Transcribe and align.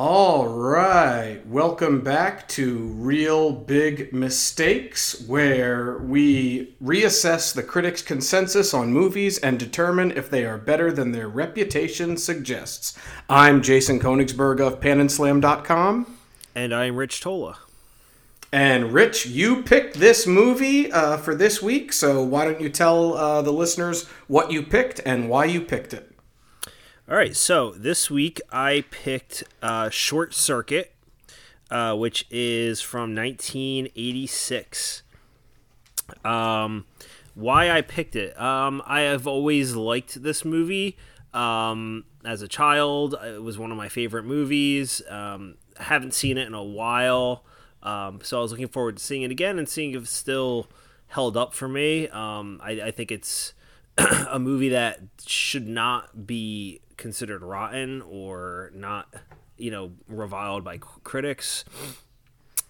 All 0.00 0.46
right. 0.46 1.44
Welcome 1.44 2.02
back 2.02 2.46
to 2.50 2.78
Real 2.78 3.50
Big 3.50 4.12
Mistakes, 4.12 5.24
where 5.26 5.98
we 5.98 6.76
reassess 6.80 7.52
the 7.52 7.64
critics' 7.64 8.00
consensus 8.00 8.72
on 8.72 8.92
movies 8.92 9.38
and 9.38 9.58
determine 9.58 10.12
if 10.12 10.30
they 10.30 10.44
are 10.44 10.56
better 10.56 10.92
than 10.92 11.10
their 11.10 11.26
reputation 11.26 12.16
suggests. 12.16 12.96
I'm 13.28 13.60
Jason 13.60 13.98
Konigsberg 13.98 14.60
of 14.60 14.78
PanandSlam.com. 14.78 16.16
And 16.54 16.72
I'm 16.72 16.94
Rich 16.94 17.20
Tola. 17.20 17.58
And 18.52 18.92
Rich, 18.92 19.26
you 19.26 19.64
picked 19.64 19.96
this 19.96 20.28
movie 20.28 20.92
uh, 20.92 21.16
for 21.16 21.34
this 21.34 21.60
week, 21.60 21.92
so 21.92 22.22
why 22.22 22.44
don't 22.44 22.60
you 22.60 22.68
tell 22.68 23.14
uh, 23.14 23.42
the 23.42 23.52
listeners 23.52 24.06
what 24.28 24.52
you 24.52 24.62
picked 24.62 25.00
and 25.04 25.28
why 25.28 25.46
you 25.46 25.60
picked 25.60 25.92
it? 25.92 26.08
All 27.10 27.16
right, 27.16 27.34
so 27.34 27.70
this 27.70 28.10
week 28.10 28.38
I 28.52 28.84
picked 28.90 29.42
uh, 29.62 29.88
Short 29.88 30.34
Circuit, 30.34 30.92
uh, 31.70 31.96
which 31.96 32.26
is 32.30 32.82
from 32.82 33.14
1986. 33.14 35.04
Um, 36.22 36.84
why 37.34 37.70
I 37.70 37.80
picked 37.80 38.14
it? 38.14 38.38
Um, 38.38 38.82
I 38.84 39.00
have 39.00 39.26
always 39.26 39.74
liked 39.74 40.22
this 40.22 40.44
movie. 40.44 40.98
Um, 41.32 42.04
as 42.26 42.42
a 42.42 42.48
child, 42.48 43.14
it 43.24 43.42
was 43.42 43.56
one 43.56 43.72
of 43.72 43.78
my 43.78 43.88
favorite 43.88 44.26
movies. 44.26 45.00
Um, 45.08 45.54
haven't 45.78 46.12
seen 46.12 46.36
it 46.36 46.46
in 46.46 46.52
a 46.52 46.62
while, 46.62 47.42
um, 47.82 48.20
so 48.22 48.38
I 48.38 48.42
was 48.42 48.50
looking 48.50 48.68
forward 48.68 48.98
to 48.98 49.02
seeing 49.02 49.22
it 49.22 49.30
again 49.30 49.58
and 49.58 49.66
seeing 49.66 49.94
if 49.94 50.02
it's 50.02 50.10
still 50.10 50.68
held 51.06 51.38
up 51.38 51.54
for 51.54 51.68
me. 51.68 52.06
Um, 52.08 52.60
I, 52.62 52.72
I 52.72 52.90
think 52.90 53.10
it's 53.10 53.54
a 53.96 54.38
movie 54.38 54.68
that 54.68 55.00
should 55.24 55.66
not 55.66 56.26
be 56.26 56.82
considered 56.98 57.42
rotten 57.42 58.02
or 58.02 58.70
not, 58.74 59.08
you 59.56 59.70
know, 59.70 59.92
reviled 60.06 60.64
by 60.64 60.76
critics. 60.76 61.64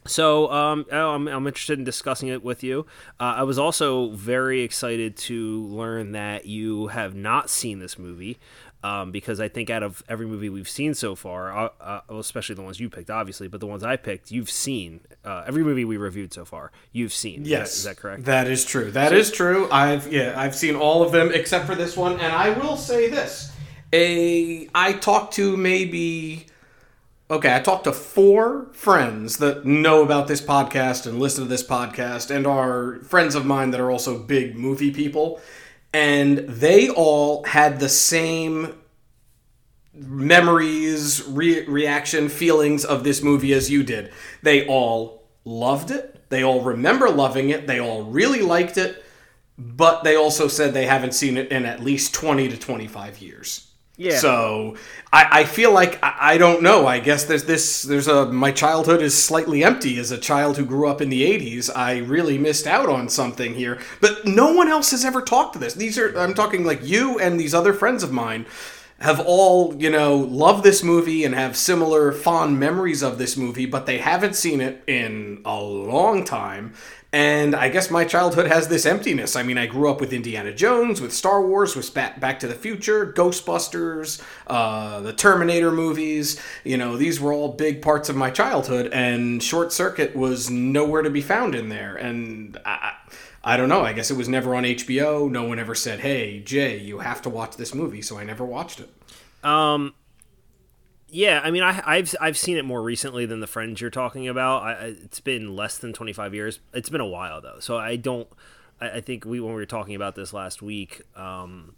So 0.06 0.50
um, 0.50 0.86
oh, 0.92 1.11
I'm, 1.11 1.27
I'm 1.27 1.47
interested 1.47 1.78
in 1.78 1.84
discussing 1.84 2.28
it 2.28 2.44
with 2.44 2.62
you. 2.62 2.86
Uh, 3.19 3.34
I 3.38 3.42
was 3.42 3.58
also 3.58 4.11
very 4.11 4.62
excited 4.62 5.16
to 5.16 5.66
learn 5.66 6.12
that 6.12 6.47
you 6.47 6.86
have 6.86 7.16
not 7.16 7.50
seen 7.50 7.80
this 7.80 7.98
movie. 7.98 8.38
Um, 8.80 9.11
because 9.11 9.41
I 9.41 9.48
think 9.48 9.70
out 9.70 9.83
of 9.83 10.05
every 10.08 10.27
movie 10.27 10.48
we've 10.48 10.69
seen 10.69 10.94
so 10.94 11.16
far, 11.16 11.53
uh, 11.53 11.69
uh, 11.81 12.00
especially 12.16 12.55
the 12.55 12.62
ones 12.62 12.78
you 12.78 12.88
picked, 12.88 13.10
obviously, 13.10 13.48
but 13.48 13.58
the 13.58 13.66
ones 13.66 13.83
I 13.83 13.97
picked, 13.97 14.31
you've 14.31 14.48
seen 14.48 15.00
uh, 15.25 15.42
every 15.48 15.64
movie 15.64 15.84
we 15.84 15.97
reviewed 15.97 16.33
so 16.33 16.44
far. 16.44 16.70
You've 16.92 17.12
seen, 17.12 17.44
yes, 17.44 17.78
is 17.78 17.83
that, 17.83 17.91
is 17.91 17.97
that 17.97 18.00
correct? 18.00 18.25
That 18.27 18.47
is 18.47 18.64
true. 18.64 18.92
That 18.92 19.08
so, 19.08 19.16
is 19.16 19.33
true. 19.33 19.69
I've 19.72 20.12
yeah, 20.12 20.34
I've 20.36 20.55
seen 20.55 20.77
all 20.77 21.03
of 21.03 21.10
them 21.10 21.33
except 21.34 21.66
for 21.66 21.75
this 21.75 21.97
one, 21.97 22.20
and 22.20 22.33
I 22.33 22.50
will 22.50 22.77
say 22.77 23.10
this: 23.10 23.50
a 23.92 24.69
I 24.75 24.92
talked 24.92 25.34
to 25.34 25.56
maybe 25.56 26.47
okay, 27.31 27.55
I 27.55 27.61
talked 27.61 27.84
to 27.84 27.92
four 27.92 28.69
friends 28.72 29.36
that 29.36 29.67
know 29.67 30.03
about 30.03 30.28
this 30.28 30.41
podcast 30.41 31.06
and 31.06 31.20
listen 31.20 31.44
to 31.44 31.48
this 31.48 31.67
podcast 31.67 32.34
and 32.34 32.47
are 32.47 33.00
friends 33.03 33.34
of 33.34 33.44
mine 33.44 33.70
that 33.72 33.81
are 33.81 33.91
also 33.91 34.19
big 34.19 34.56
movie 34.56 34.91
people 34.91 35.41
and 35.92 36.39
they 36.39 36.89
all 36.89 37.44
had 37.44 37.81
the 37.81 37.89
same 37.89 38.75
memories, 39.92 41.27
re- 41.27 41.66
reaction, 41.66 42.28
feelings 42.28 42.84
of 42.84 43.05
this 43.05 43.22
movie 43.22 43.53
as 43.53 43.70
you 43.70 43.83
did. 43.83 44.12
They 44.42 44.66
all 44.66 45.25
loved 45.44 45.91
it. 45.91 46.28
They 46.28 46.42
all 46.42 46.61
remember 46.62 47.09
loving 47.09 47.50
it. 47.50 47.66
They 47.66 47.81
all 47.81 48.05
really 48.05 48.42
liked 48.42 48.77
it. 48.77 49.05
But 49.56 50.05
they 50.05 50.14
also 50.14 50.47
said 50.47 50.72
they 50.72 50.86
haven't 50.86 51.14
seen 51.14 51.36
it 51.36 51.50
in 51.50 51.64
at 51.64 51.83
least 51.83 52.14
20 52.14 52.48
to 52.48 52.56
25 52.56 53.19
years. 53.20 53.67
Yeah. 53.98 54.18
So 54.18 54.77
I, 55.12 55.41
I 55.41 55.44
feel 55.44 55.72
like 55.72 55.98
I, 56.04 56.16
I, 56.20 56.38
don't 56.38 56.62
know. 56.62 56.86
I 56.86 57.00
guess 57.00 57.24
there's 57.24 57.44
this. 57.44 57.82
There's 57.82 58.06
a 58.06 58.27
my 58.27 58.52
childhood 58.52 59.02
is 59.02 59.20
slightly 59.20 59.64
empty 59.64 59.98
as 59.98 60.12
a 60.12 60.18
child 60.18 60.56
who 60.56 60.64
grew 60.64 60.88
up 60.88 61.00
in 61.00 61.10
the 61.10 61.22
'80s. 61.22 61.68
I 61.74 61.98
really 61.98 62.38
missed 62.38 62.69
out 62.69 62.88
on 62.88 63.08
something 63.08 63.54
here, 63.54 63.80
but 64.00 64.24
no 64.24 64.53
one 64.53 64.69
else 64.69 64.92
has 64.92 65.04
ever 65.04 65.20
talked 65.20 65.54
to 65.54 65.58
this. 65.58 65.75
These 65.75 65.98
are 65.98 66.16
I'm 66.16 66.32
talking 66.32 66.64
like 66.64 66.78
you 66.84 67.19
and 67.19 67.41
these 67.41 67.53
other 67.53 67.75
friends 67.75 68.04
of 68.04 68.12
mine 68.12 68.47
have 69.00 69.19
all 69.20 69.75
you 69.76 69.91
know 69.91 70.16
loved 70.16 70.62
this 70.62 70.84
movie 70.84 71.25
and 71.25 71.34
have 71.34 71.56
similar 71.56 72.12
fond 72.12 72.60
memories 72.60 73.03
of 73.03 73.19
this 73.19 73.37
movie, 73.37 73.66
but 73.66 73.87
they 73.87 73.98
haven't 73.98 74.37
seen 74.37 74.60
it 74.60 74.81
in 74.87 75.42
a 75.44 75.60
long 75.60 76.25
time 76.25 76.72
and 77.12 77.56
I 77.56 77.70
guess 77.70 77.91
my 77.91 78.04
childhood 78.04 78.46
has 78.48 78.69
this 78.69 78.84
emptiness. 78.84 79.34
I 79.34 79.42
mean, 79.42 79.56
I 79.56 79.66
grew 79.66 79.91
up 79.91 79.98
with 79.98 80.12
Indiana 80.12 80.52
Jones, 80.52 81.00
with 81.00 81.14
Star 81.14 81.41
Wars, 81.41 81.74
with 81.74 81.94
Back 81.94 82.38
to 82.41 82.46
the 82.46 82.54
Future, 82.54 83.12
Ghostbusters, 83.12 84.22
uh, 84.46 85.00
the 85.00 85.14
Terminator 85.14 85.72
movies. 85.72 86.38
You 86.64 86.76
know, 86.76 86.98
these 86.98 87.19
were 87.19 87.32
all 87.32 87.52
big 87.52 87.80
parts 87.80 88.10
of 88.10 88.16
my 88.16 88.30
childhood, 88.30 88.91
and 88.92 89.42
Short 89.42 89.72
Circuit 89.72 90.14
was 90.14 90.50
nowhere 90.50 91.00
to 91.00 91.10
be 91.10 91.22
found 91.22 91.54
in 91.54 91.70
there. 91.70 91.96
And 91.96 92.58
I, 92.66 92.92
I 93.42 93.56
don't 93.56 93.70
know. 93.70 93.80
I 93.80 93.94
guess 93.94 94.10
it 94.10 94.16
was 94.16 94.28
never 94.28 94.54
on 94.54 94.64
HBO. 94.64 95.30
No 95.30 95.44
one 95.44 95.58
ever 95.58 95.75
said, 95.75 96.00
"Hey, 96.00 96.40
Jay, 96.40 96.76
you 96.76 96.98
have 96.98 97.22
to 97.22 97.30
watch 97.30 97.56
this 97.56 97.75
movie." 97.75 98.02
So 98.02 98.19
I 98.19 98.25
never 98.25 98.44
watched 98.44 98.80
it. 98.80 98.90
Um, 99.42 99.94
yeah, 101.10 101.41
I 101.42 101.50
mean, 101.50 101.62
I, 101.62 101.72
have 101.96 102.14
I've 102.20 102.36
seen 102.36 102.56
it 102.56 102.64
more 102.64 102.82
recently 102.82 103.24
than 103.24 103.41
the 103.41 103.46
friends 103.46 103.80
you're 103.80 103.91
talking 103.91 104.28
about. 104.28 104.62
I, 104.62 104.72
it's 105.02 105.20
been 105.20 105.56
less 105.56 105.78
than 105.78 105.92
25 105.92 106.34
years. 106.34 106.60
It's 106.74 106.91
been 106.91 107.00
a 107.00 107.06
while 107.06 107.41
though, 107.41 107.60
so 107.60 107.78
I 107.78 107.96
don't. 107.96 108.28
I, 108.80 108.91
I 108.91 109.00
think 109.00 109.24
we 109.24 109.41
when 109.41 109.50
we 109.50 109.56
were 109.56 109.66
talking 109.66 109.94
about 109.94 110.16
this 110.16 110.32
last 110.32 110.60
week, 110.60 111.02
um, 111.16 111.74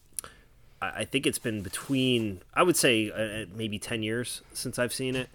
I, 0.83 0.91
I, 0.91 1.05
think 1.05 1.27
it's 1.27 1.39
been 1.39 1.63
between 1.63 2.43
I 2.55 2.65
would 2.65 2.77
say 2.77 3.11
uh, 3.11 3.43
uh 3.43 3.45
maybe 3.55 3.79
10 3.79 4.03
years 4.03 4.43
since 4.53 4.79
I've 4.79 4.93
seen 4.93 5.15
it, 5.15 5.29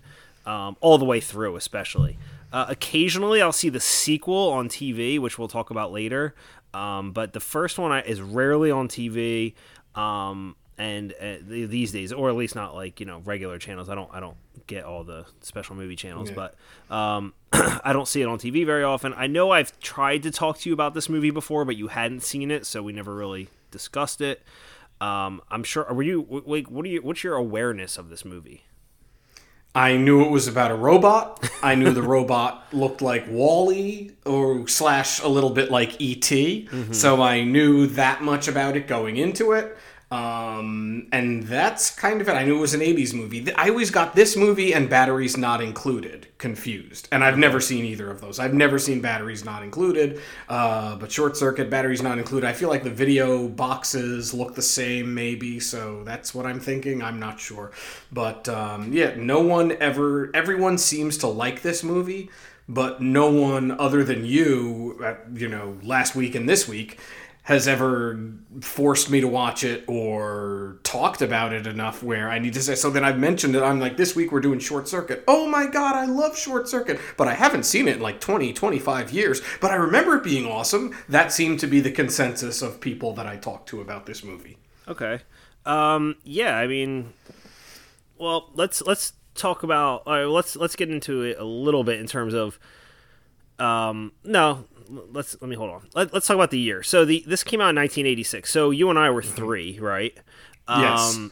um, 0.45 0.75
all 0.81 0.97
the 0.97 1.06
way 1.06 1.22
through, 1.22 1.56
especially. 1.56 2.17
Uh, 2.51 2.66
occasionally, 2.69 3.41
I'll 3.41 3.51
see 3.51 3.69
the 3.69 3.79
sequel 3.79 4.50
on 4.50 4.67
TV, 4.69 5.19
which 5.19 5.39
we'll 5.39 5.47
talk 5.47 5.69
about 5.69 5.91
later. 5.91 6.35
Um, 6.73 7.13
but 7.13 7.31
the 7.31 7.39
first 7.39 7.79
one 7.79 7.97
is 8.03 8.22
rarely 8.22 8.72
on 8.72 8.89
TV. 8.89 9.53
Um, 9.95 10.57
and 10.78 11.13
uh, 11.22 11.36
these 11.41 11.91
days, 11.91 12.12
or 12.12 12.30
at 12.30 12.36
least 12.36 12.56
not 12.56 12.75
like 12.75 13.00
you 13.00 13.06
know 13.06 13.22
regular 13.24 13.58
channels. 13.58 13.90
I 13.90 13.96
don't 13.96 14.09
I 14.13 14.19
don't 14.19 14.38
get 14.68 14.84
all 14.84 15.03
the 15.03 15.25
special 15.41 15.75
movie 15.75 15.96
channels, 15.96 16.30
yeah. 16.30 16.36
but 16.90 16.96
um, 16.96 17.34
I 17.53 17.94
don't 17.94 18.08
see 18.08 18.22
it 18.22 18.28
on 18.28 18.38
TV 18.38 18.66
very 18.66 18.84
often. 18.84 19.13
I 19.16 19.28
know 19.28 19.52
I've 19.52 19.78
tried 19.80 20.24
to 20.24 20.31
talk 20.31 20.59
to 20.59 20.69
you 20.69 20.74
about 20.74 20.94
this 20.94 21.08
movie 21.08 21.31
before, 21.31 21.66
but 21.66 21.78
you 21.78 21.88
hadn't 21.88 22.24
seen 22.24 22.52
it, 22.52 22.66
so 22.66 22.84
we 22.84 22.94
never 22.94 23.16
really 23.16 23.50
discussed 23.72 24.22
it. 24.22 24.41
Um, 25.00 25.41
I'm 25.50 25.63
sure. 25.63 25.86
Were 25.91 26.03
you 26.03 26.44
like 26.46 26.69
what 26.69 26.86
are 26.86 26.90
you? 26.90 27.02
What's 27.02 27.24
your 27.24 27.36
awareness 27.36 27.97
of 27.97 28.09
this 28.09 28.25
movie? 28.25 28.63
I 29.74 29.97
knew 29.97 30.24
it 30.24 30.30
was 30.30 30.47
about 30.47 30.72
a 30.72 30.75
robot. 30.75 31.50
I 31.62 31.75
knew 31.75 31.92
the 31.92 32.02
robot 32.16 32.66
looked 32.72 33.02
like 33.02 33.28
WALL-E 33.28 34.12
or 34.25 34.69
slash 34.69 35.22
a 35.22 35.28
little 35.28 35.50
bit 35.50 35.69
like 35.69 36.02
ET. 36.02 36.22
Mm-hmm. 36.22 36.94
So 36.94 37.22
I 37.22 37.44
knew 37.44 37.86
that 37.88 38.24
much 38.24 38.47
about 38.47 38.78
it 38.78 38.88
going 38.88 39.18
into 39.18 39.52
it. 39.52 39.78
Um, 40.12 41.08
and 41.12 41.44
that's 41.44 41.90
kind 41.90 42.22
of 42.22 42.30
it. 42.30 42.34
I 42.34 42.44
knew 42.44 42.58
it 42.58 42.62
was 42.62 42.76
an 42.76 42.82
80s 42.82 43.14
movie. 43.14 43.52
I 43.54 43.70
always 43.70 43.90
got 43.90 44.16
this 44.16 44.38
movie 44.38 44.74
and 44.74 44.90
Batteries 44.90 45.36
Not 45.36 45.62
Included 45.62 46.28
confused. 46.38 47.08
And 47.12 47.24
I've 47.24 47.38
never 47.38 47.60
seen 47.60 47.86
either 47.86 48.12
of 48.12 48.22
those. 48.22 48.38
I've 48.38 48.54
never 48.54 48.78
seen 48.78 49.02
Batteries 49.02 49.44
Not 49.44 49.64
Included. 49.64 50.22
Uh, 50.48 50.96
but 50.96 51.12
Short 51.12 51.36
Circuit, 51.36 51.72
Batteries 51.72 52.04
Not 52.04 52.20
Included. 52.20 52.48
I 52.48 52.54
feel 52.54 52.70
like 52.70 52.84
the 52.84 52.92
video 52.92 53.48
boxes 53.48 54.34
look 54.34 54.54
the 54.54 54.62
same, 54.62 55.14
maybe. 55.14 55.60
So 55.60 56.04
that's 56.04 56.36
what 56.36 56.46
I'm 56.46 56.60
thinking. 56.60 57.02
I'm 57.02 57.20
not 57.20 57.40
sure. 57.40 57.72
But 58.12 58.48
um, 58.48 58.94
yeah, 58.94 59.16
no 59.18 59.42
one 59.42 59.76
ever, 59.82 60.30
everyone 60.36 60.78
seems 60.78 61.18
to 61.20 61.28
like 61.28 61.64
this 61.64 61.84
movie. 61.84 62.30
But 62.68 63.00
no 63.00 63.30
one 63.30 63.72
other 63.72 64.04
than 64.04 64.26
you, 64.26 65.00
you 65.36 65.48
know, 65.48 65.78
last 65.84 66.16
week 66.16 66.34
and 66.34 66.50
this 66.50 66.68
week 66.68 67.00
has 67.45 67.67
ever 67.67 68.19
forced 68.61 69.11
me 69.11 69.22
to 69.22 69.28
watch 69.28 69.63
it 69.63 69.83
or 69.88 70.79
talked 70.81 71.22
about 71.22 71.53
it 71.53 71.67
enough 71.67 72.01
where 72.01 72.28
I 72.28 72.39
need 72.39 72.56
to 72.56 72.61
say 72.61 72.73
so 72.73 72.89
then 72.89 73.06
I've 73.06 73.19
mentioned 73.19 73.56
it. 73.56 73.61
I'm 73.61 73.79
like 73.79 73.97
this 73.97 74.16
week 74.16 74.31
we're 74.31 74.41
doing 74.41 74.57
short 74.57 74.88
circuit. 74.88 75.23
Oh 75.27 75.47
my 75.47 75.68
god 75.68 75.95
I 75.95 76.06
love 76.06 76.36
short 76.36 76.68
circuit. 76.68 77.00
But 77.18 77.27
I 77.27 77.36
haven't 77.36 77.63
seen 77.63 77.88
it 77.88 77.97
in 77.97 78.01
like 78.01 78.19
20 78.19 78.51
25 78.51 79.12
years. 79.12 79.44
But 79.62 79.69
I 79.69 79.75
remember 79.75 80.18
it 80.18 80.24
being 80.24 80.47
awesome. 80.47 80.95
That 81.07 81.31
seemed 81.31 81.59
to 81.59 81.68
be 81.68 81.80
the 81.80 81.92
consensus 81.92 82.63
of 82.63 82.81
people 82.81 83.13
that 83.13 83.27
I 83.27 83.38
talked 83.38 83.69
to 83.69 83.80
about 83.80 84.07
this 84.07 84.24
movie. 84.24 84.57
Okay. 84.88 85.19
Um 85.68 86.15
yeah 86.24 86.57
I 86.57 86.65
mean 86.65 87.13
well 88.18 88.50
let's 88.56 88.81
let's 88.81 89.13
talk 89.36 89.62
about 89.62 90.01
right, 90.07 90.25
let's 90.25 90.56
let's 90.56 90.75
get 90.75 90.89
into 90.89 91.21
it 91.21 91.38
a 91.38 91.45
little 91.45 91.83
bit 91.83 92.00
in 92.00 92.07
terms 92.07 92.33
of 92.33 92.57
um 93.59 94.13
no 94.24 94.65
let's 94.90 95.36
let 95.42 95.50
me 95.50 95.56
hold 95.56 95.72
on. 95.72 95.88
Let, 95.94 96.14
us 96.14 96.28
talk 96.28 96.36
about 96.36 96.52
the 96.52 96.60
year. 96.60 96.84
So 96.84 97.06
the 97.06 97.24
this 97.28 97.44
came 97.44 97.62
out 97.62 97.70
in 97.70 97.76
1986. 97.76 98.50
So 98.50 98.72
you 98.72 98.90
and 98.90 99.00
I 99.00 99.10
were 99.10 99.24
three, 99.24 99.80
right? 99.80 100.18
Yes. 100.68 101.16
Um, 101.16 101.32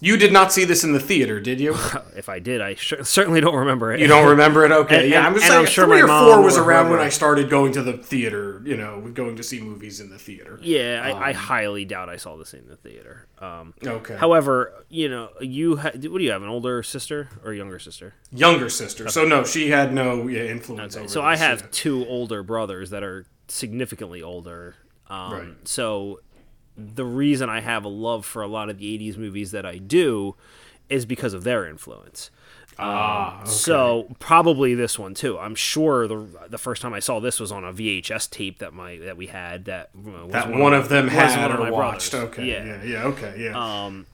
Um, 0.00 0.06
You 0.06 0.16
did 0.16 0.32
not 0.32 0.52
see 0.52 0.64
this 0.64 0.84
in 0.84 0.92
the 0.92 1.00
theater, 1.00 1.40
did 1.40 1.60
you? 1.60 1.74
If 2.16 2.28
I 2.30 2.38
did, 2.38 2.60
I 2.62 2.74
certainly 2.76 3.40
don't 3.42 3.54
remember 3.54 3.92
it. 3.92 4.00
You 4.00 4.06
don't 4.06 4.26
remember 4.28 4.64
it? 4.64 4.70
Okay, 4.82 5.00
And- 5.02 5.08
yeah. 5.10 5.18
and- 5.18 5.26
I'm 5.28 5.34
just 5.34 5.46
saying, 5.46 5.60
I'm 5.60 5.66
sure 5.66 5.86
three 5.86 6.02
my 6.02 6.20
or 6.20 6.34
four 6.34 6.42
was 6.42 6.56
around 6.56 6.90
when 6.90 6.98
I 6.98 7.08
started 7.10 7.48
going 7.50 7.72
to 7.72 7.82
the 7.82 7.92
theater. 7.94 8.60
You 8.64 8.76
know, 8.76 9.00
going 9.12 9.36
to 9.36 9.42
see 9.42 9.60
movies 9.60 10.00
in 10.00 10.10
the 10.10 10.18
theater. 10.18 10.58
Yeah, 10.62 11.02
I, 11.04 11.10
Um, 11.12 11.22
I 11.22 11.32
highly 11.32 11.84
doubt 11.84 12.08
I 12.08 12.16
saw 12.16 12.36
this 12.36 12.52
in 12.54 12.66
the 12.68 12.76
theater. 12.76 13.26
Um, 13.38 13.74
Okay. 13.84 14.16
However, 14.16 14.72
you 14.88 15.08
know, 15.08 15.28
you 15.40 15.76
ha- 15.76 15.92
what 15.94 16.18
do 16.18 16.24
you 16.24 16.30
have? 16.32 16.42
An 16.42 16.48
older 16.48 16.82
sister 16.82 17.28
or 17.44 17.52
a 17.52 17.56
younger 17.56 17.78
sister? 17.78 18.14
Younger 18.32 18.68
sister. 18.70 19.08
So 19.08 19.24
no, 19.26 19.44
she 19.44 19.70
had 19.70 19.92
no 19.92 20.26
yeah, 20.28 20.44
influence 20.44 20.96
over. 20.96 21.08
So 21.08 21.22
I 21.22 21.36
have 21.36 21.60
yeah. 21.60 21.66
two 21.70 22.06
older 22.06 22.42
brothers 22.42 22.90
that 22.90 23.02
are 23.02 23.26
significantly 23.48 24.22
older. 24.22 24.74
Um, 25.08 25.32
Right. 25.32 25.68
So 25.68 26.20
the 26.76 27.04
reason 27.04 27.48
I 27.48 27.60
have 27.60 27.84
a 27.84 27.88
love 27.88 28.24
for 28.24 28.42
a 28.42 28.46
lot 28.46 28.68
of 28.70 28.78
the 28.78 28.98
'80s 28.98 29.16
movies 29.16 29.50
that 29.52 29.64
I 29.66 29.78
do 29.78 30.34
is 30.88 31.04
because 31.06 31.34
of 31.34 31.44
their 31.44 31.66
influence. 31.66 32.30
Ah, 32.78 33.40
okay. 33.40 33.50
So 33.50 34.14
probably 34.18 34.74
this 34.74 34.98
one 34.98 35.14
too. 35.14 35.38
I'm 35.38 35.54
sure 35.54 36.06
the 36.06 36.26
the 36.48 36.58
first 36.58 36.82
time 36.82 36.92
I 36.92 37.00
saw 37.00 37.20
this 37.20 37.40
was 37.40 37.50
on 37.50 37.64
a 37.64 37.72
VHS 37.72 38.30
tape 38.30 38.58
that 38.58 38.74
my 38.74 38.98
that 38.98 39.16
we 39.16 39.28
had 39.28 39.64
that 39.64 39.90
uh, 40.06 40.26
that 40.28 40.50
one 40.52 40.74
of 40.74 40.88
them 40.90 41.08
had 41.08 41.50
one 41.50 41.68
or 41.68 41.72
watched. 41.72 42.10
brothers. 42.10 42.30
Okay. 42.32 42.44
Yeah. 42.44 42.64
Yeah. 42.64 42.82
Yeah. 42.84 43.04
Okay. 43.04 43.34
Yeah. 43.44 43.84
Um, 43.86 44.06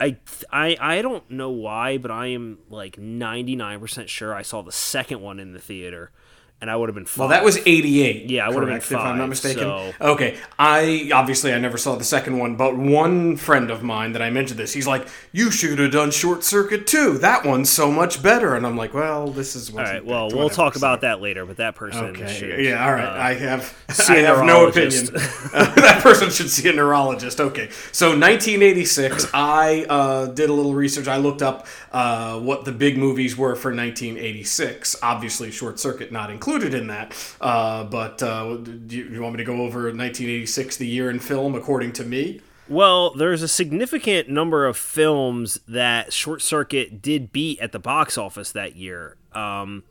I, 0.00 0.16
I 0.52 0.76
I 0.80 1.02
don't 1.02 1.28
know 1.30 1.50
why, 1.50 1.98
but 1.98 2.12
I 2.12 2.26
am 2.28 2.58
like 2.70 2.96
99% 2.96 4.06
sure 4.06 4.32
I 4.34 4.42
saw 4.42 4.62
the 4.62 4.70
second 4.70 5.20
one 5.20 5.40
in 5.40 5.52
the 5.52 5.58
theater, 5.58 6.12
and 6.60 6.68
I 6.70 6.74
would 6.76 6.88
have 6.88 6.94
been 6.96 7.04
fine. 7.06 7.20
Well, 7.20 7.28
that 7.28 7.44
was 7.44 7.56
88. 7.64 8.28
Yeah, 8.30 8.44
I 8.44 8.48
would've 8.48 8.62
been 8.68 8.78
correct, 8.80 8.90
If 8.90 8.98
I'm 8.98 9.16
not 9.18 9.28
mistaken. 9.28 9.62
so- 9.62 9.92
Okay. 10.00 10.36
I 10.58 11.10
obviously 11.14 11.52
I 11.54 11.58
never 11.58 11.78
saw 11.78 11.94
the 11.94 12.02
second 12.04 12.38
one, 12.38 12.56
but 12.56 12.76
one 12.76 13.36
friend 13.36 13.70
of 13.70 13.84
mine 13.84 14.12
that 14.12 14.22
I 14.22 14.30
mentioned 14.30 14.58
this, 14.58 14.72
he's 14.72 14.86
like, 14.88 15.06
"You 15.30 15.52
should 15.52 15.78
have 15.78 15.92
done 15.92 16.10
Short 16.10 16.42
Circuit 16.42 16.86
too. 16.88 17.16
That 17.18 17.44
one's 17.46 17.70
so 17.70 17.92
much 17.92 18.22
better." 18.24 18.56
And 18.56 18.66
I'm 18.66 18.76
like, 18.76 18.92
"Well, 18.92 19.28
this 19.28 19.54
is 19.54 19.70
All 19.70 19.76
right, 19.76 20.04
well, 20.04 20.28
we'll 20.32 20.50
talk 20.50 20.74
about 20.74 21.02
that 21.02 21.20
later, 21.20 21.46
but 21.46 21.58
that 21.58 21.76
person 21.76 22.06
Okay. 22.06 22.34
should, 22.36 22.64
Yeah. 22.64 22.84
All 22.84 22.92
right. 22.92 23.04
uh, 23.04 23.22
I 23.22 23.34
have. 23.34 23.72
see 23.92 24.12
I 24.14 24.16
have 24.22 24.44
no 24.44 24.66
opinion. 24.66 25.08
Uh, 25.14 25.74
that 25.76 26.00
person 26.02 26.28
should 26.30 26.50
see 26.50 26.68
a 26.68 26.72
neurologist. 26.72 27.40
Okay. 27.40 27.68
So 27.92 28.08
1986. 28.08 29.28
I 29.32 29.86
uh, 29.88 30.26
did 30.26 30.50
a 30.50 30.52
little 30.52 30.74
research. 30.74 31.06
I 31.06 31.18
looked 31.18 31.40
up 31.42 31.68
uh, 31.92 32.40
what 32.40 32.64
the 32.64 32.72
big 32.72 32.98
movies 32.98 33.36
were 33.36 33.54
for 33.54 33.68
1986. 33.72 34.96
Obviously, 35.02 35.52
Short 35.52 35.78
Circuit 35.78 36.10
not 36.10 36.30
included 36.30 36.47
in 36.48 36.86
that. 36.88 37.34
Uh, 37.40 37.84
but 37.84 38.22
uh, 38.22 38.56
do 38.56 38.96
you, 38.96 39.04
you 39.04 39.22
want 39.22 39.34
me 39.34 39.38
to 39.38 39.44
go 39.44 39.62
over 39.62 39.84
1986, 39.84 40.76
the 40.76 40.86
year 40.86 41.10
in 41.10 41.18
film, 41.18 41.54
according 41.54 41.92
to 41.92 42.04
me? 42.04 42.40
Well, 42.68 43.10
there's 43.14 43.42
a 43.42 43.48
significant 43.48 44.28
number 44.28 44.66
of 44.66 44.76
films 44.76 45.58
that 45.66 46.12
Short 46.12 46.42
Circuit 46.42 47.00
did 47.00 47.32
beat 47.32 47.60
at 47.60 47.72
the 47.72 47.78
box 47.78 48.18
office 48.18 48.52
that 48.52 48.76
year. 48.76 49.16
Um, 49.32 49.84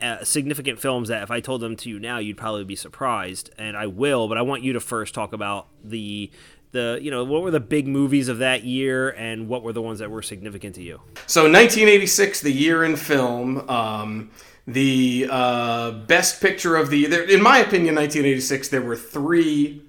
uh, 0.00 0.24
significant 0.24 0.80
films 0.80 1.08
that 1.08 1.22
if 1.22 1.30
I 1.30 1.40
told 1.40 1.60
them 1.60 1.76
to 1.76 1.88
you 1.88 2.00
now, 2.00 2.18
you'd 2.18 2.36
probably 2.36 2.64
be 2.64 2.74
surprised, 2.74 3.50
and 3.56 3.76
I 3.76 3.86
will. 3.86 4.26
But 4.26 4.38
I 4.38 4.42
want 4.42 4.62
you 4.62 4.72
to 4.72 4.80
first 4.80 5.14
talk 5.14 5.32
about 5.32 5.68
the 5.82 6.30
the 6.72 6.98
you 7.00 7.12
know 7.12 7.22
what 7.22 7.42
were 7.42 7.52
the 7.52 7.60
big 7.60 7.86
movies 7.86 8.28
of 8.28 8.38
that 8.38 8.64
year, 8.64 9.10
and 9.10 9.48
what 9.48 9.62
were 9.62 9.72
the 9.72 9.82
ones 9.82 10.00
that 10.00 10.10
were 10.10 10.22
significant 10.22 10.74
to 10.74 10.82
you. 10.82 11.00
So 11.26 11.42
1986, 11.42 12.40
the 12.40 12.50
year 12.50 12.84
in 12.84 12.96
film. 12.96 13.68
Um, 13.70 14.30
the 14.66 15.26
uh, 15.30 15.90
best 15.90 16.40
picture 16.40 16.76
of 16.76 16.90
the 16.90 17.06
there, 17.06 17.28
in 17.28 17.42
my 17.42 17.58
opinion, 17.58 17.94
1986. 17.94 18.68
There 18.68 18.82
were 18.82 18.96
three 18.96 19.82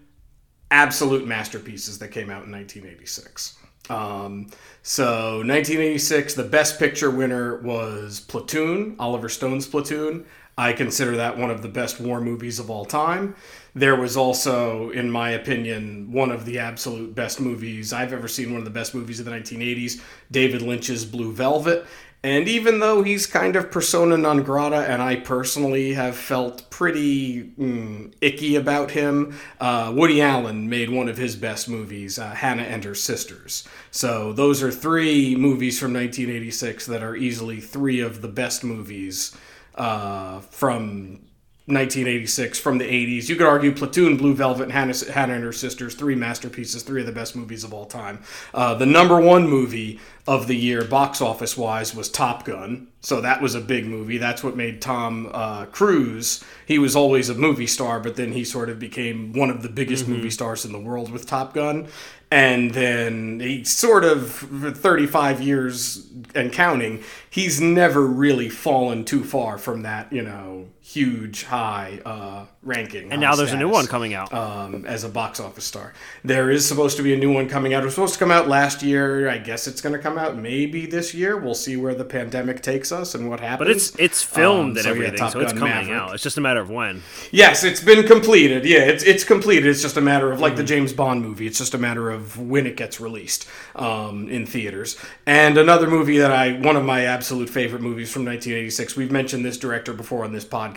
absolute 0.72 1.28
masterpieces 1.28 2.00
that 2.00 2.10
came 2.10 2.30
out 2.30 2.46
in 2.46 2.52
1986. 2.52 3.58
Um, 3.90 4.48
so 4.82 5.38
1986, 5.38 6.34
the 6.34 6.44
best 6.44 6.80
picture 6.80 7.12
winner 7.12 7.58
was 7.62 8.20
Platoon, 8.20 8.96
Oliver 9.00 9.30
Stone's 9.30 9.68
Platoon. 9.68 10.26
I 10.58 10.72
consider 10.72 11.18
that 11.18 11.38
one 11.38 11.52
of 11.52 11.62
the 11.62 11.68
best 11.68 12.00
war 12.00 12.22
movies 12.22 12.60
of 12.60 12.70
all 12.70 12.86
time. 12.86 13.36
There 13.74 13.96
was 13.96 14.16
also, 14.16 14.90
in 14.92 15.12
my 15.12 15.32
opinion, 15.32 16.14
one 16.14 16.32
of 16.32 16.46
the 16.46 16.60
absolute 16.60 17.14
best 17.14 17.42
movies 17.42 17.92
I've 17.92 18.14
ever 18.14 18.30
seen, 18.30 18.52
one 18.52 18.60
of 18.60 18.64
the 18.64 18.72
best 18.72 18.96
movies 18.96 19.20
of 19.20 19.26
the 19.26 19.32
1980s, 19.32 20.02
David 20.32 20.62
Lynch's 20.62 21.04
Blue 21.04 21.34
Velvet. 21.34 21.86
And 22.26 22.48
even 22.48 22.80
though 22.80 23.04
he's 23.04 23.28
kind 23.28 23.56
of 23.56 23.70
persona 23.70 24.18
non 24.18 24.42
grata, 24.42 24.78
and 24.78 25.00
I 25.00 25.16
personally 25.16 25.94
have 25.94 26.16
felt 26.16 26.68
pretty 26.72 27.44
mm, 27.52 28.16
icky 28.20 28.56
about 28.56 28.90
him, 28.90 29.38
uh, 29.62 29.94
Woody 29.96 30.24
Allen 30.24 30.68
made 30.68 30.90
one 30.90 31.08
of 31.08 31.18
his 31.18 31.36
best 31.36 31.70
movies, 31.70 32.18
uh, 32.18 32.32
Hannah 32.32 32.64
and 32.64 32.84
Her 32.84 32.96
Sisters. 32.96 33.68
So 33.92 34.34
those 34.34 34.64
are 34.64 34.72
three 34.72 35.36
movies 35.36 35.80
from 35.80 35.94
1986 35.94 36.88
that 36.88 37.04
are 37.04 37.16
easily 37.16 37.62
three 37.62 38.00
of 38.00 38.24
the 38.24 38.28
best 38.28 38.64
movies 38.64 39.38
uh, 39.76 40.40
from 40.40 41.20
1986 41.68 42.60
from 42.60 42.78
the 42.78 42.86
80s. 42.86 43.28
You 43.28 43.36
could 43.36 43.48
argue 43.48 43.72
Platoon, 43.74 44.18
Blue 44.18 44.36
Velvet, 44.36 44.66
and 44.66 44.72
Hannah, 44.72 44.94
Hannah 45.12 45.34
and 45.34 45.44
Her 45.44 45.52
Sisters, 45.52 45.96
three 45.96 46.14
masterpieces, 46.14 46.84
three 46.84 47.02
of 47.02 47.08
the 47.08 47.12
best 47.12 47.36
movies 47.36 47.64
of 47.64 47.74
all 47.74 47.86
time. 47.86 48.20
Uh, 48.54 48.76
the 48.76 48.86
number 48.86 49.20
one 49.20 49.48
movie 49.48 50.00
of 50.28 50.46
the 50.46 50.56
year, 50.56 50.84
box 50.84 51.22
office 51.22 51.58
wise, 51.58 51.96
was 51.96 52.08
Top 52.08 52.46
Gun. 52.46 52.90
So 53.02 53.20
that 53.22 53.42
was 53.42 53.56
a 53.56 53.62
big 53.62 53.88
movie. 53.88 54.20
That's 54.20 54.44
what 54.44 54.56
made 54.56 54.80
Tom 54.80 55.32
uh, 55.34 55.66
Cruise. 55.66 56.44
He 56.68 56.78
was 56.78 56.96
always 56.96 57.30
a 57.30 57.36
movie 57.36 57.68
star, 57.68 58.00
but 58.00 58.16
then 58.16 58.34
he 58.34 58.44
sort 58.44 58.70
of 58.70 58.78
became 58.78 59.34
one 59.34 59.50
of 59.50 59.64
the 59.64 59.70
biggest 59.70 60.08
movie 60.08 60.30
stars 60.30 60.66
in 60.66 60.72
the 60.72 60.80
world 60.80 61.12
with 61.12 61.26
Top 61.26 61.56
Gun. 61.56 61.88
And 62.30 62.76
then 62.76 63.40
he 63.40 63.64
sort 63.64 64.04
of, 64.04 64.30
for 64.32 64.70
35 64.70 65.42
years 65.42 66.08
and 66.36 66.54
counting, 66.54 67.04
he's 67.28 67.60
never 67.60 68.06
really 68.06 68.50
fallen 68.50 69.04
too 69.04 69.24
far 69.24 69.58
from 69.58 69.82
that, 69.82 70.14
you 70.14 70.22
know, 70.22 70.68
huge 70.88 71.44
high 71.46 72.00
uh, 72.06 72.46
ranking. 72.62 73.12
And 73.12 73.20
now 73.20 73.36
there's 73.36 73.52
a 73.54 73.58
new 73.58 73.68
one 73.70 73.88
coming 73.88 74.14
out. 74.14 74.32
Um, 74.32 74.86
as 74.86 75.04
a 75.04 75.10
box 75.10 75.40
office 75.40 75.66
star. 75.66 75.94
There 76.24 76.52
is 76.52 76.68
supposed 76.68 76.96
to 76.98 77.04
be 77.04 77.12
a 77.14 77.18
new 77.18 77.34
one 77.34 77.50
coming 77.50 77.74
out. 77.74 77.82
It 77.82 77.86
was 77.86 77.96
supposed 77.96 78.14
to 78.14 78.20
come 78.20 78.30
out 78.30 78.48
last 78.48 78.84
year. 78.84 79.28
I 79.28 79.40
guess 79.40 79.66
it's 79.68 79.82
going 79.82 79.94
to 79.94 80.00
come 80.00 80.18
out 80.20 80.38
maybe 80.38 80.86
this 80.86 81.14
year. 81.16 81.38
We'll 81.38 81.56
see 81.56 81.76
where 81.76 81.96
the 81.96 82.06
pandemic 82.06 82.62
takes 82.62 82.92
us 82.92 83.16
and 83.16 83.28
what 83.30 83.40
happens. 83.40 83.58
but 83.68 83.70
it's 83.76 83.96
it's 83.98 84.22
filmed 84.22 84.72
Um, 84.74 84.78
and 84.78 84.84
so, 84.84 84.90
everything, 84.92 85.18
Top 85.18 85.32
so 85.32 85.40
it's 85.40 85.54
coming 85.54 85.70
Maverick. 85.70 85.98
out. 86.00 86.14
It's 86.14 86.24
just 86.24 86.38
a 86.38 86.42
matter 86.42 86.60
of 86.60 86.70
when. 86.70 87.02
Yes, 87.32 87.64
it's 87.64 87.82
been 87.82 88.06
completed. 88.06 88.64
Yeah, 88.66 88.82
it's 88.82 89.04
it's 89.04 89.24
completed. 89.24 89.66
It's 89.66 89.82
just 89.82 89.98
a 89.98 90.02
matter 90.02 90.32
of 90.32 90.40
like 90.40 90.52
Mm-hmm. 90.54 90.58
the 90.62 90.64
James 90.66 90.94
Bond 90.94 91.22
movie. 91.24 91.48
It's 91.48 91.58
just 91.58 91.74
a 91.74 91.80
matter 91.80 92.12
of 92.12 92.40
when 92.40 92.68
it 92.68 92.78
gets 92.78 93.02
released 93.02 93.48
um, 93.76 94.30
in 94.30 94.46
theaters. 94.46 94.98
And 95.26 95.58
another 95.58 95.88
movie 95.90 96.20
that 96.20 96.32
I 96.32 96.60
one 96.60 96.76
of 96.76 96.86
my 96.86 97.06
absolute 97.06 97.50
favorite 97.50 97.82
movies 97.82 98.12
from 98.14 98.24
1986. 98.26 98.96
We've 98.96 99.12
mentioned 99.12 99.44
this 99.44 99.58
director 99.58 99.92
before 99.94 100.24
on 100.24 100.32
this 100.32 100.46
podcast. 100.46 100.75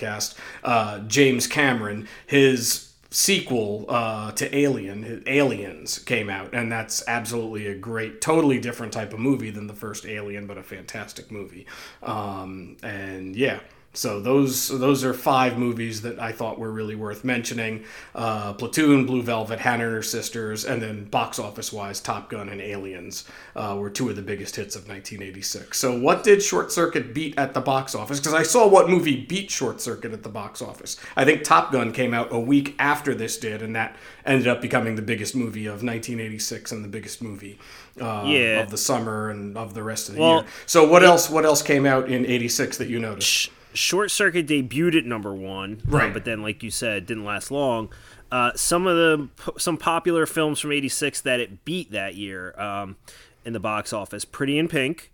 Uh, 0.65 1.00
James 1.00 1.47
Cameron. 1.47 2.09
His 2.27 2.93
sequel 3.11 3.87
uh, 3.89 4.33
to 4.33 4.55
Alien, 4.55 5.23
Aliens, 5.27 5.99
came 5.99 6.29
out, 6.29 6.53
and 6.53 6.71
that's 6.71 7.03
absolutely 7.09 7.67
a 7.67 7.75
great, 7.75 8.21
totally 8.21 8.59
different 8.59 8.93
type 8.93 9.12
of 9.12 9.19
movie 9.19 9.50
than 9.50 9.67
the 9.67 9.75
first 9.75 10.05
Alien, 10.05 10.47
but 10.47 10.59
a 10.59 10.62
fantastic 10.62 11.31
movie. 11.31 11.67
Um, 12.03 12.76
and 12.83 13.35
yeah. 13.35 13.61
So 13.95 14.21
those 14.21 14.68
those 14.68 15.02
are 15.02 15.14
five 15.14 15.59
movies 15.59 16.02
that 16.02 16.21
I 16.21 16.30
thought 16.30 16.59
were 16.59 16.71
really 16.71 16.95
worth 16.95 17.25
mentioning: 17.25 17.85
uh, 18.14 18.52
Platoon, 18.52 19.07
Blue 19.07 19.23
Velvet, 19.23 19.59
Hannah 19.59 19.85
and 19.87 19.95
Her 19.95 20.02
Sisters, 20.02 20.64
and 20.64 20.80
then 20.80 21.04
box 21.07 21.38
office 21.40 21.73
wise, 21.73 21.99
Top 21.99 22.28
Gun 22.30 22.49
and 22.50 22.61
Aliens 22.61 23.25
uh, 23.57 23.75
were 23.76 23.90
two 23.90 24.09
of 24.11 24.14
the 24.14 24.23
biggest 24.23 24.54
hits 24.54 24.76
of 24.76 24.83
1986. 24.83 25.76
So 25.78 25.99
what 25.99 26.23
did 26.23 26.42
Short 26.42 26.71
Circuit 26.71 27.12
beat 27.12 27.37
at 27.38 27.54
the 27.54 27.61
box 27.61 27.95
office? 27.97 28.21
Because 28.21 28.35
I 28.35 28.42
saw 28.45 28.68
what 28.68 28.88
movie 28.88 29.25
beat 29.25 29.50
Short 29.50 29.80
Circuit 29.80 30.12
at 30.12 30.23
the 30.23 30.28
box 30.28 30.62
office. 30.62 30.97
I 31.16 31.25
think 31.25 31.42
Top 31.42 31.73
Gun 31.73 31.90
came 31.90 32.14
out 32.14 32.28
a 32.30 32.38
week 32.38 32.76
after 32.78 33.14
this 33.14 33.37
did, 33.38 33.62
and 33.62 33.75
that 33.75 33.97
ended 34.25 34.47
up 34.47 34.61
becoming 34.61 34.95
the 34.95 35.02
biggest 35.02 35.35
movie 35.35 35.66
of 35.66 35.83
1986 35.83 36.71
and 36.71 36.85
the 36.85 36.88
biggest 36.88 37.21
movie 37.21 37.59
uh, 38.00 38.23
Yeah. 38.26 38.61
of 38.61 38.71
the 38.71 38.78
summer 38.78 39.30
and 39.30 39.57
of 39.57 39.75
the 39.75 39.83
rest 39.83 40.09
of 40.09 40.14
the 40.14 40.21
Well, 40.21 40.35
year. 40.42 40.45
So 40.66 40.87
what 40.87 41.02
else? 41.02 41.28
What 41.28 41.45
else 41.45 41.62
came 41.62 41.85
out 41.87 42.09
in 42.09 42.26
'86 42.26 42.76
that 42.76 42.88
you 42.88 43.00
noticed? 43.00 43.26
Sh- 43.26 43.49
Short 43.78 44.11
Circuit 44.11 44.47
debuted 44.47 44.99
at 44.99 45.04
number 45.06 45.32
one, 45.35 45.82
uh, 45.87 45.90
Right. 45.90 46.12
but 46.12 46.25
then, 46.25 46.42
like 46.42 46.62
you 46.62 46.70
said, 46.70 47.06
didn't 47.06 47.25
last 47.25 47.50
long. 47.50 47.88
Uh, 48.30 48.52
some 48.56 48.87
of 48.87 48.97
the 48.97 49.28
some 49.58 49.76
popular 49.76 50.26
films 50.26 50.61
from 50.61 50.73
'86 50.73 51.20
that 51.23 51.40
it 51.40 51.64
beat 51.64 51.92
that 51.92 52.14
year 52.16 52.58
um, 52.61 52.97
in 53.44 53.52
the 53.52 53.61
box 53.61 53.92
office: 53.92 54.25
Pretty 54.25 54.58
in 54.58 54.68
Pink, 54.68 55.12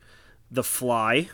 The 0.50 0.64
Fly, 0.64 1.28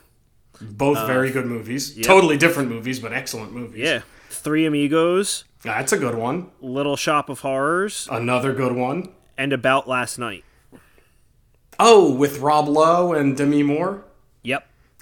Both 0.61 1.07
very 1.07 1.31
good 1.31 1.47
movies. 1.47 1.95
Totally 2.03 2.37
different 2.37 2.69
movies, 2.69 2.99
but 2.99 3.13
excellent 3.13 3.53
movies. 3.53 3.79
yeah, 3.81 4.03
Three 4.29 4.67
Amigos, 4.67 5.45
That's 5.63 5.93
a 5.93 5.99
good 5.99 6.17
one. 6.17 6.51
Little 6.61 6.97
Shop 6.97 7.29
of 7.31 7.41
Horrors, 7.41 8.09
Another 8.11 8.53
good 8.53 8.73
one. 8.75 9.09
and 9.39 9.53
About 9.53 9.89
Last 9.89 10.19
Night. 10.19 10.45
Oh, 11.79 12.13
with 12.13 12.41
Rob 12.41 12.69
Lowe 12.69 13.13
and 13.15 13.37
Demi 13.37 13.63
Moore? 13.63 14.05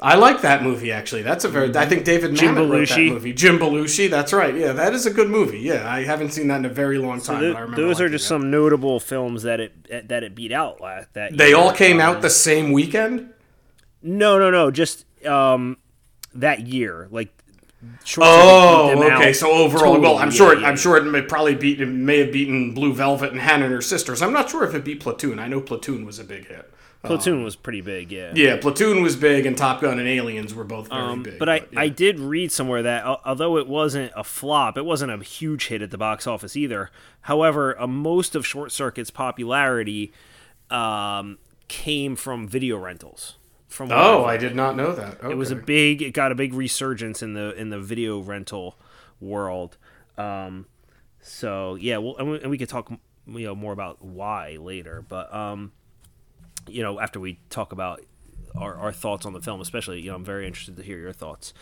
I 0.00 0.14
like 0.14 0.42
that 0.42 0.62
movie 0.62 0.92
actually. 0.92 1.22
That's 1.22 1.44
a 1.44 1.48
very. 1.48 1.74
I 1.76 1.84
think 1.86 2.04
David 2.04 2.34
Jim 2.36 2.54
Mamet 2.54 2.70
wrote 2.70 2.88
that 2.88 2.98
Belushi. 2.98 3.10
movie. 3.12 3.32
Jim 3.32 3.58
Belushi. 3.58 4.08
That's 4.08 4.32
right. 4.32 4.54
Yeah, 4.54 4.72
that 4.72 4.94
is 4.94 5.06
a 5.06 5.10
good 5.10 5.28
movie. 5.28 5.58
Yeah, 5.58 5.92
I 5.92 6.04
haven't 6.04 6.30
seen 6.30 6.46
that 6.48 6.58
in 6.60 6.64
a 6.66 6.68
very 6.68 6.98
long 6.98 7.20
time. 7.20 7.40
Th- 7.40 7.52
but 7.52 7.58
I 7.58 7.62
remember 7.62 7.82
those 7.82 8.00
are 8.00 8.04
liking 8.04 8.12
just 8.12 8.24
that. 8.26 8.28
some 8.28 8.50
notable 8.50 9.00
films 9.00 9.42
that 9.42 9.58
it 9.58 10.08
that 10.08 10.22
it 10.22 10.34
beat 10.36 10.52
out 10.52 10.80
la- 10.80 11.00
that 11.14 11.36
They 11.36 11.48
year. 11.48 11.56
all 11.56 11.72
came 11.72 11.96
Um, 11.96 12.02
out 12.02 12.22
the 12.22 12.30
same 12.30 12.70
weekend. 12.72 13.30
No, 14.00 14.38
no, 14.38 14.50
no. 14.50 14.70
Just 14.70 15.04
um, 15.26 15.76
that 16.34 16.66
year, 16.68 17.08
like. 17.10 17.34
Oh, 18.18 18.88
them 18.88 18.98
okay. 18.98 19.28
out 19.30 19.36
So 19.36 19.50
overall, 19.52 20.00
well, 20.00 20.18
totally. 20.18 20.18
I'm 20.18 20.28
Yeah, 20.30 20.36
sure. 20.36 20.52
It, 20.52 20.60
yeah, 20.62 20.68
I'm 20.68 20.76
sure 20.76 20.96
it 20.96 21.04
may 21.04 21.22
probably 21.22 21.54
beat. 21.54 21.80
It 21.80 21.86
may 21.86 22.18
have 22.18 22.32
beaten 22.32 22.74
Blue 22.74 22.92
Velvet 22.92 23.30
and 23.32 23.40
Hannah 23.40 23.66
and 23.66 23.74
her 23.74 23.80
sisters. 23.80 24.20
I'm 24.22 24.32
not 24.32 24.50
sure 24.50 24.64
if 24.64 24.74
it 24.74 24.84
beat 24.84 25.00
Platoon. 25.00 25.38
I 25.38 25.46
know 25.48 25.60
Platoon 25.60 26.04
was 26.04 26.18
a 26.18 26.24
big 26.24 26.46
hit. 26.48 26.70
Platoon 27.04 27.44
was 27.44 27.54
pretty 27.56 27.80
big, 27.80 28.10
yeah. 28.10 28.32
Yeah, 28.34 28.56
Platoon 28.56 29.02
was 29.02 29.14
big, 29.14 29.46
and 29.46 29.56
Top 29.56 29.80
Gun 29.80 29.98
and 30.00 30.08
Aliens 30.08 30.52
were 30.54 30.64
both 30.64 30.88
very 30.88 31.16
big. 31.18 31.32
Um, 31.34 31.38
But 31.38 31.48
I, 31.48 31.54
yeah. 31.70 31.80
I 31.80 31.88
did 31.88 32.18
read 32.18 32.50
somewhere 32.50 32.82
that 32.82 33.04
al- 33.04 33.20
although 33.24 33.56
it 33.56 33.68
wasn't 33.68 34.12
a 34.16 34.24
flop, 34.24 34.76
it 34.76 34.84
wasn't 34.84 35.12
a 35.12 35.22
huge 35.22 35.68
hit 35.68 35.80
at 35.80 35.90
the 35.92 35.98
box 35.98 36.26
office 36.26 36.56
either. 36.56 36.90
However, 37.22 37.80
uh, 37.80 37.86
most 37.86 38.34
of 38.34 38.44
Short 38.46 38.72
Circuit's 38.72 39.10
popularity 39.10 40.12
um, 40.70 41.38
came 41.68 42.16
from 42.16 42.48
video 42.48 42.76
rentals. 42.78 43.36
From 43.68 43.92
Oh, 43.92 44.24
I've 44.24 44.34
I 44.34 44.36
did 44.38 44.56
not 44.56 44.76
know 44.76 44.92
that. 44.94 45.18
Okay. 45.22 45.30
it 45.30 45.36
was 45.36 45.50
a 45.50 45.56
big 45.56 46.00
it 46.02 46.14
got 46.14 46.32
a 46.32 46.34
big 46.34 46.54
resurgence 46.54 47.22
in 47.22 47.34
the 47.34 47.54
in 47.54 47.68
the 47.68 47.78
video 47.78 48.18
rental 48.18 48.78
world 49.20 49.76
um 50.16 50.64
so 51.20 51.74
yeah 51.74 51.98
well 51.98 52.16
and 52.18 52.30
we, 52.30 52.40
and 52.40 52.50
we 52.50 52.56
could 52.56 52.68
talk 52.70 52.90
you 53.26 53.46
know 53.46 53.54
more 53.54 53.72
about 53.74 54.02
why 54.02 54.56
later 54.58 55.04
but 55.06 55.32
um 55.34 55.70
you 56.68 56.82
know 56.82 57.00
after 57.00 57.18
we 57.20 57.38
talk 57.50 57.72
about 57.72 58.00
our, 58.56 58.74
our 58.76 58.92
thoughts 58.92 59.24
on 59.26 59.32
the 59.32 59.40
film 59.40 59.60
especially 59.60 60.00
you 60.00 60.10
know 60.10 60.16
i'm 60.16 60.24
very 60.24 60.46
interested 60.46 60.76
to 60.76 60.82
hear 60.82 60.98
your 60.98 61.12
thoughts 61.12 61.52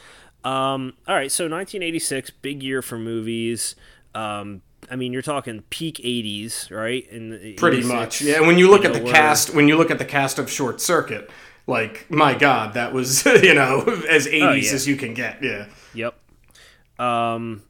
um 0.44 0.94
all 1.08 1.14
right 1.14 1.30
so 1.32 1.44
1986 1.44 2.30
big 2.42 2.62
year 2.62 2.82
for 2.82 2.98
movies 2.98 3.74
um 4.14 4.62
I 4.88 4.94
mean, 4.94 5.12
you're 5.12 5.22
talking 5.22 5.62
peak 5.68 5.96
'80s, 5.96 6.70
right? 6.70 7.04
In 7.08 7.30
the 7.30 7.54
pretty 7.54 7.82
much. 7.82 8.20
Yeah, 8.22 8.40
when 8.40 8.56
you 8.56 8.70
look 8.70 8.82
you 8.84 8.88
at 8.90 8.94
the 8.94 9.02
where- 9.02 9.12
cast, 9.12 9.52
when 9.52 9.66
you 9.66 9.76
look 9.76 9.90
at 9.90 9.98
the 9.98 10.04
cast 10.04 10.38
of 10.38 10.48
Short 10.48 10.80
Circuit, 10.80 11.28
like 11.66 12.08
my 12.08 12.34
God, 12.34 12.74
that 12.74 12.92
was 12.92 13.24
you 13.42 13.52
know 13.54 13.80
as 14.08 14.28
80s 14.28 14.42
Oh, 14.42 14.52
yeah. 14.52 14.70
as 14.72 14.86
you 14.86 14.94
can 14.94 15.12
get. 15.14 15.42
Yeah. 15.42 15.66
Yep. 15.94 16.14
Um. 17.00 17.62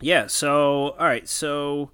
Yeah. 0.00 0.28
So, 0.28 0.90
all 0.90 1.06
right. 1.06 1.28
So, 1.28 1.90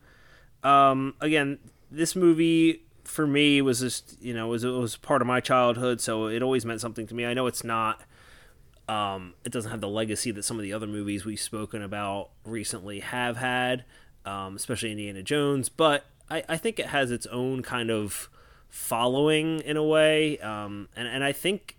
um, 0.63 1.15
again, 1.23 1.59
this 1.91 2.15
movie 2.15 2.83
for 3.05 3.27
me 3.27 3.63
was 3.63 3.81
just 3.81 4.21
you 4.21 4.35
know 4.35 4.49
was 4.49 4.65
it 4.65 4.71
was 4.71 4.97
part 4.97 5.23
of 5.23 5.29
my 5.29 5.41
childhood, 5.41 6.01
so 6.01 6.27
it 6.27 6.43
always 6.43 6.65
meant 6.65 6.81
something 6.81 7.07
to 7.07 7.15
me. 7.15 7.27
I 7.27 7.35
know 7.35 7.47
it's 7.47 7.65
not. 7.65 8.03
Um, 8.87 9.35
it 9.45 9.53
doesn't 9.53 9.71
have 9.71 9.81
the 9.81 9.89
legacy 9.89 10.31
that 10.33 10.43
some 10.43 10.59
of 10.59 10.63
the 10.63 10.73
other 10.73 10.87
movies 10.87 11.25
we've 11.25 11.41
spoken 11.41 11.83
about 11.83 12.31
recently 12.45 13.01
have 13.01 13.39
had, 13.39 13.85
um, 14.27 14.57
especially 14.57 14.91
Indiana 14.91 15.23
Jones. 15.23 15.71
But 15.71 16.05
I, 16.29 16.45
I 16.51 16.57
think 16.59 16.79
it 16.79 16.87
has 16.87 17.11
its 17.11 17.27
own 17.27 17.63
kind 17.63 17.91
of 17.91 18.29
following 18.69 19.61
in 19.61 19.77
a 19.77 19.85
way, 19.85 20.39
um, 20.39 20.89
and 20.97 21.09
and 21.09 21.25
I 21.25 21.33
think 21.33 21.77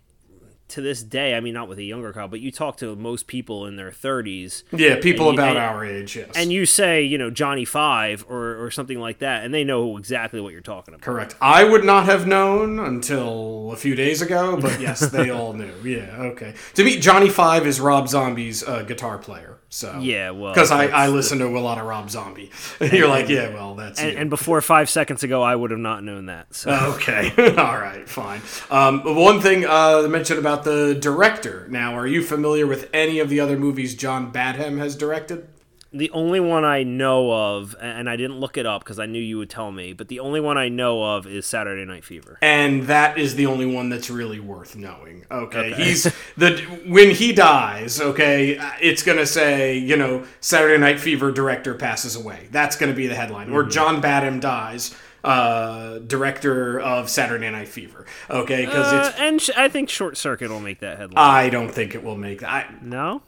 to 0.68 0.80
this 0.80 1.02
day, 1.02 1.34
I 1.36 1.40
mean, 1.40 1.54
not 1.54 1.68
with 1.68 1.78
a 1.78 1.84
younger 1.84 2.12
crowd, 2.12 2.30
but 2.30 2.40
you 2.40 2.50
talk 2.50 2.76
to 2.78 2.96
most 2.96 3.26
people 3.26 3.66
in 3.66 3.76
their 3.76 3.90
30s, 3.90 4.64
Yeah, 4.72 4.98
people 5.00 5.26
you- 5.26 5.32
about 5.34 5.50
and- 5.56 5.58
our 5.58 5.84
age, 5.84 6.16
yes. 6.16 6.30
and 6.34 6.52
you 6.52 6.66
say, 6.66 7.02
you 7.02 7.18
know, 7.18 7.30
Johnny 7.30 7.64
Five 7.64 8.24
or, 8.28 8.64
or 8.64 8.70
something 8.70 8.98
like 8.98 9.18
that, 9.20 9.44
and 9.44 9.54
they 9.54 9.62
know 9.64 9.96
exactly 9.96 10.40
what 10.40 10.52
you're 10.52 10.60
talking 10.60 10.94
about. 10.94 11.02
Correct. 11.04 11.36
I 11.40 11.62
would 11.64 11.84
not 11.84 12.06
have 12.06 12.26
known 12.26 12.78
until 12.78 13.70
a 13.72 13.76
few 13.76 13.94
days 13.94 14.20
ago, 14.22 14.56
but 14.60 14.80
yes, 14.80 15.00
they 15.10 15.30
all 15.30 15.52
knew. 15.52 15.72
Yeah, 15.84 16.16
okay. 16.32 16.54
To 16.74 16.84
me, 16.84 16.98
Johnny 16.98 17.28
Five 17.28 17.66
is 17.66 17.80
Rob 17.80 18.08
Zombie's 18.08 18.62
uh, 18.62 18.82
guitar 18.82 19.18
player. 19.18 19.55
So 19.68 19.98
Yeah, 20.00 20.30
well, 20.30 20.54
because 20.54 20.70
I, 20.70 20.86
I 20.86 21.08
listen 21.08 21.38
to 21.40 21.46
a 21.46 21.58
lot 21.58 21.78
of 21.78 21.86
Rob 21.86 22.08
Zombie. 22.10 22.50
You're 22.80 23.08
like, 23.08 23.28
yeah, 23.28 23.52
well, 23.52 23.74
that's 23.74 24.00
And, 24.00 24.16
and 24.16 24.30
before 24.30 24.60
five 24.60 24.88
seconds 24.88 25.22
ago, 25.22 25.42
I 25.42 25.54
would 25.54 25.70
have 25.70 25.80
not 25.80 26.04
known 26.04 26.26
that. 26.26 26.54
So 26.54 26.70
Okay, 26.96 27.30
all 27.56 27.78
right, 27.78 28.08
fine. 28.08 28.40
Um, 28.70 29.02
one 29.16 29.40
thing 29.40 29.64
uh, 29.66 30.06
mentioned 30.08 30.38
about 30.38 30.64
the 30.64 30.94
director. 30.94 31.66
Now, 31.68 31.94
are 31.96 32.06
you 32.06 32.22
familiar 32.22 32.66
with 32.66 32.88
any 32.92 33.18
of 33.18 33.28
the 33.28 33.40
other 33.40 33.58
movies 33.58 33.94
John 33.94 34.30
Badham 34.30 34.78
has 34.78 34.96
directed? 34.96 35.48
The 35.96 36.10
only 36.10 36.40
one 36.40 36.64
I 36.64 36.82
know 36.82 37.32
of, 37.32 37.74
and 37.80 38.08
I 38.08 38.16
didn't 38.16 38.38
look 38.38 38.56
it 38.56 38.66
up 38.66 38.82
because 38.84 38.98
I 38.98 39.06
knew 39.06 39.18
you 39.20 39.38
would 39.38 39.50
tell 39.50 39.72
me, 39.72 39.92
but 39.92 40.08
the 40.08 40.20
only 40.20 40.40
one 40.40 40.58
I 40.58 40.68
know 40.68 41.02
of 41.16 41.26
is 41.26 41.46
Saturday 41.46 41.84
Night 41.84 42.04
Fever. 42.04 42.38
and 42.42 42.84
that 42.84 43.18
is 43.18 43.34
the 43.34 43.46
only 43.46 43.66
one 43.66 43.88
that's 43.88 44.10
really 44.10 44.40
worth 44.40 44.76
knowing. 44.76 45.24
Okay, 45.30 45.72
he's 45.74 46.04
the 46.36 46.58
when 46.86 47.10
he 47.10 47.32
dies. 47.32 48.00
Okay, 48.00 48.58
uh, 48.58 48.70
it's 48.80 49.02
gonna 49.02 49.26
say 49.26 49.76
you 49.78 49.96
know 49.96 50.24
Saturday 50.40 50.78
Night 50.78 51.00
Fever 51.00 51.32
director 51.32 51.74
passes 51.74 52.16
away. 52.16 52.48
That's 52.50 52.76
gonna 52.76 52.92
be 52.94 53.06
the 53.06 53.14
headline. 53.14 53.50
Or 53.50 53.62
John 53.64 54.00
Badham 54.00 54.40
dies. 54.40 54.94
Uh, 55.24 55.98
director 55.98 56.78
of 56.78 57.10
Saturday 57.10 57.50
Night 57.50 57.66
Fever. 57.66 58.06
Okay, 58.30 58.64
because 58.64 58.92
Uh, 58.92 59.06
it's. 59.10 59.18
and 59.18 59.42
sh- 59.42 59.50
I 59.56 59.68
think 59.68 59.88
Short 59.88 60.16
Circuit 60.16 60.50
will 60.50 60.60
make 60.60 60.78
that 60.80 60.98
headline. 60.98 61.18
I 61.18 61.48
don't 61.50 61.68
think 61.72 61.96
it 61.96 62.04
will 62.04 62.16
make 62.16 62.40
that. 62.42 62.48
I, 62.48 62.66
no, 62.80 63.22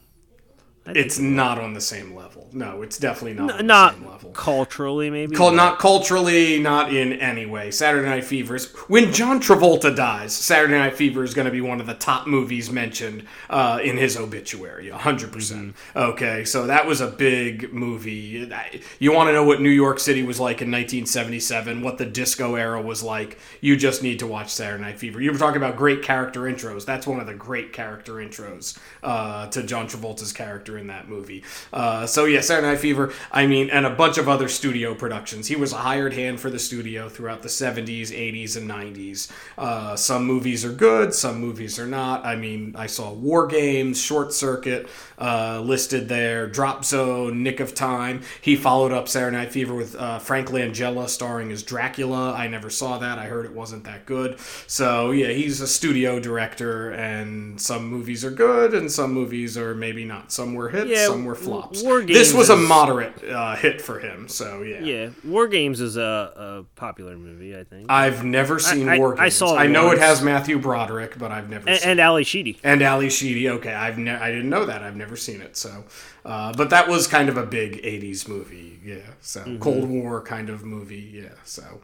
I 0.88 0.92
it's 0.98 1.18
not 1.18 1.58
on 1.58 1.74
the 1.74 1.80
same 1.82 2.14
level. 2.14 2.48
No, 2.50 2.80
it's 2.80 2.98
definitely 2.98 3.34
not. 3.34 3.58
on 3.58 3.66
not 3.66 3.92
the 3.92 3.98
same 4.00 4.10
level. 4.10 4.30
culturally, 4.30 5.10
maybe. 5.10 5.36
Cul- 5.36 5.52
not 5.52 5.78
culturally, 5.78 6.58
not 6.58 6.94
in 6.94 7.12
any 7.14 7.44
way. 7.44 7.70
Saturday 7.70 8.08
Night 8.08 8.24
Fever 8.24 8.56
is 8.56 8.72
when 8.88 9.12
John 9.12 9.38
Travolta 9.38 9.94
dies. 9.94 10.32
Saturday 10.32 10.78
Night 10.78 10.96
Fever 10.96 11.22
is 11.22 11.34
going 11.34 11.44
to 11.44 11.50
be 11.50 11.60
one 11.60 11.78
of 11.78 11.86
the 11.86 11.92
top 11.94 12.26
movies 12.26 12.70
mentioned 12.70 13.26
uh, 13.50 13.80
in 13.84 13.98
his 13.98 14.16
obituary. 14.16 14.88
hundred 14.88 15.30
percent. 15.30 15.76
Okay, 15.94 16.44
so 16.46 16.66
that 16.66 16.86
was 16.86 17.02
a 17.02 17.08
big 17.08 17.70
movie. 17.72 18.50
You 18.98 19.12
want 19.12 19.28
to 19.28 19.32
know 19.34 19.44
what 19.44 19.60
New 19.60 19.68
York 19.68 19.98
City 19.98 20.22
was 20.22 20.40
like 20.40 20.62
in 20.62 20.70
1977? 20.70 21.82
What 21.82 21.98
the 21.98 22.06
disco 22.06 22.54
era 22.54 22.80
was 22.80 23.02
like? 23.02 23.38
You 23.60 23.76
just 23.76 24.02
need 24.02 24.20
to 24.20 24.26
watch 24.26 24.48
Saturday 24.50 24.82
Night 24.82 24.98
Fever. 24.98 25.20
You 25.20 25.32
were 25.32 25.38
talking 25.38 25.58
about 25.58 25.76
great 25.76 26.02
character 26.02 26.40
intros. 26.42 26.86
That's 26.86 27.06
one 27.06 27.20
of 27.20 27.26
the 27.26 27.34
great 27.34 27.74
character 27.74 28.14
intros 28.14 28.78
uh, 29.02 29.48
to 29.48 29.62
John 29.62 29.86
Travolta's 29.86 30.32
character 30.32 30.77
in 30.78 30.86
that 30.86 31.08
movie. 31.08 31.42
Uh, 31.72 32.06
so 32.06 32.24
yeah, 32.24 32.40
Saturday 32.40 32.68
Night 32.68 32.78
Fever. 32.78 33.12
I 33.30 33.46
mean, 33.46 33.70
and 33.70 33.84
a 33.86 33.90
bunch 33.90 34.18
of 34.18 34.28
other 34.28 34.48
studio 34.48 34.94
productions. 34.94 35.48
He 35.48 35.56
was 35.56 35.72
a 35.72 35.78
hired 35.78 36.12
hand 36.12 36.40
for 36.40 36.50
the 36.50 36.58
studio 36.58 37.08
throughout 37.08 37.42
the 37.42 37.48
70s, 37.48 38.08
80s, 38.08 38.56
and 38.56 38.70
90s. 38.70 39.30
Uh, 39.56 39.96
some 39.96 40.24
movies 40.24 40.64
are 40.64 40.72
good, 40.72 41.12
some 41.14 41.40
movies 41.40 41.78
are 41.78 41.86
not. 41.86 42.24
I 42.24 42.36
mean, 42.36 42.74
I 42.76 42.86
saw 42.86 43.12
War 43.12 43.46
Games, 43.46 44.00
Short 44.00 44.32
Circuit 44.32 44.88
uh, 45.18 45.60
listed 45.60 46.08
there, 46.08 46.46
Drop 46.46 46.84
Zone, 46.84 47.42
Nick 47.42 47.60
of 47.60 47.74
Time. 47.74 48.22
He 48.40 48.56
followed 48.56 48.92
up 48.92 49.08
Saturday 49.08 49.36
Night 49.36 49.52
Fever 49.52 49.74
with 49.74 49.94
uh, 49.96 50.18
Frank 50.18 50.48
Langella 50.48 51.08
starring 51.08 51.52
as 51.52 51.62
Dracula. 51.62 52.32
I 52.32 52.48
never 52.48 52.70
saw 52.70 52.98
that. 52.98 53.18
I 53.18 53.26
heard 53.26 53.44
it 53.44 53.52
wasn't 53.52 53.84
that 53.84 54.06
good. 54.06 54.38
So 54.66 55.10
yeah, 55.10 55.28
he's 55.28 55.60
a 55.60 55.66
studio 55.66 56.20
director, 56.20 56.90
and 56.90 57.60
some 57.60 57.86
movies 57.86 58.24
are 58.24 58.30
good, 58.30 58.74
and 58.74 58.90
some 58.90 59.12
movies 59.12 59.56
are 59.58 59.74
maybe 59.74 60.04
not. 60.04 60.32
Some 60.32 60.54
were 60.54 60.67
hits, 60.68 60.90
Yeah, 60.90 61.06
some 61.06 61.24
were 61.24 61.34
flops. 61.34 61.82
War 61.82 62.00
this 62.02 62.28
Games 62.28 62.34
was 62.38 62.50
a 62.50 62.56
moderate 62.56 63.22
uh, 63.24 63.56
hit 63.56 63.80
for 63.80 63.98
him. 63.98 64.28
So 64.28 64.62
yeah. 64.62 64.80
Yeah, 64.80 65.10
War 65.24 65.48
Games 65.48 65.80
is 65.80 65.96
a, 65.96 66.02
a 66.02 66.64
popular 66.76 67.16
movie, 67.16 67.56
I 67.56 67.64
think, 67.64 67.90
I've 67.90 68.24
never 68.24 68.58
seen 68.58 68.88
I- 68.88 68.98
War 68.98 69.14
I 69.18 69.24
Games. 69.24 69.34
saw 69.34 69.54
it 69.56 69.58
I 69.58 69.66
know 69.66 69.86
once. 69.86 69.98
it 69.98 70.02
has 70.02 70.22
Matthew 70.22 70.58
Broderick, 70.58 71.18
but 71.18 71.30
I've 71.30 71.48
never 71.50 71.68
and, 71.68 71.78
seen 71.78 71.90
and 71.90 72.00
Ally 72.00 72.22
Sheedy. 72.22 72.58
and 72.62 72.82
Ally 72.82 73.08
Sheedy. 73.08 73.48
Okay, 73.48 73.72
I've 73.74 73.98
ne- 73.98 74.10
I 74.10 74.30
didn't 74.30 74.50
know 74.50 74.64
that. 74.66 74.82
I've 74.82 74.96
never 74.96 75.16
seen 75.16 75.40
it. 75.40 75.56
So, 75.56 75.84
uh, 76.24 76.52
but 76.54 76.70
that 76.70 76.88
was 76.88 77.06
kind 77.06 77.28
of 77.28 77.36
a 77.36 77.46
big 77.46 77.82
'80s 77.82 78.28
movie. 78.28 78.78
Yeah. 78.84 78.96
So 79.20 79.40
Mm-hmm. 79.40 79.58
Cold 79.58 79.88
War 79.88 80.20
kind 80.22 80.48
of 80.50 80.64
movie. 80.64 81.10
Yeah. 81.12 81.30
So 81.44 81.80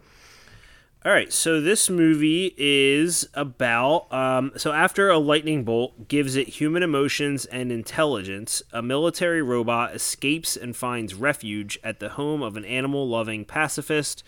All 1.06 1.12
right, 1.12 1.30
so 1.30 1.60
this 1.60 1.90
movie 1.90 2.54
is 2.56 3.28
about 3.34 4.10
um, 4.10 4.52
so 4.56 4.72
after 4.72 5.10
a 5.10 5.18
lightning 5.18 5.62
bolt 5.62 6.08
gives 6.08 6.34
it 6.34 6.48
human 6.48 6.82
emotions 6.82 7.44
and 7.44 7.70
intelligence, 7.70 8.62
a 8.72 8.80
military 8.80 9.42
robot 9.42 9.94
escapes 9.94 10.56
and 10.56 10.74
finds 10.74 11.12
refuge 11.12 11.78
at 11.84 12.00
the 12.00 12.08
home 12.08 12.42
of 12.42 12.56
an 12.56 12.64
animal-loving 12.64 13.44
pacifist, 13.44 14.24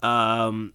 um, 0.00 0.72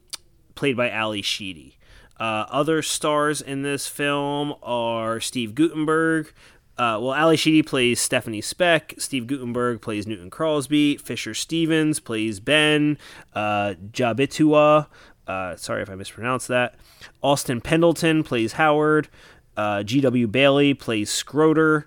played 0.53 0.77
by 0.77 0.91
Ally 0.91 1.21
Sheedy. 1.21 1.79
Uh, 2.19 2.45
other 2.49 2.83
stars 2.83 3.41
in 3.41 3.63
this 3.63 3.87
film 3.87 4.53
are 4.61 5.19
Steve 5.19 5.55
Guttenberg. 5.55 6.31
Uh, 6.77 6.97
well, 7.01 7.13
Ally 7.13 7.35
Sheedy 7.35 7.61
plays 7.61 7.99
Stephanie 7.99 8.41
Speck. 8.41 8.95
Steve 8.97 9.27
Guttenberg 9.27 9.81
plays 9.81 10.07
Newton 10.07 10.29
Crosby. 10.29 10.97
Fisher 10.97 11.33
Stevens 11.33 11.99
plays 11.99 12.39
Ben. 12.39 12.97
Uh, 13.33 13.73
Jabituya. 13.91 14.87
Uh, 15.31 15.55
sorry 15.55 15.81
if 15.81 15.89
I 15.89 15.95
mispronounced 15.95 16.47
that. 16.49 16.75
Austin 17.21 17.61
Pendleton 17.61 18.23
plays 18.23 18.53
Howard. 18.53 19.07
Uh, 19.55 19.83
G.W. 19.83 20.27
Bailey 20.27 20.73
plays 20.73 21.09
Skroeder. 21.11 21.85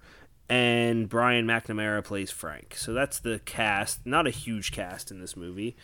and 0.48 1.08
Brian 1.08 1.46
McNamara 1.46 2.04
plays 2.04 2.30
Frank. 2.30 2.74
So 2.76 2.92
that's 2.92 3.18
the 3.18 3.40
cast. 3.46 4.04
Not 4.06 4.26
a 4.26 4.30
huge 4.30 4.72
cast 4.72 5.10
in 5.10 5.18
this 5.20 5.36
movie. 5.36 5.74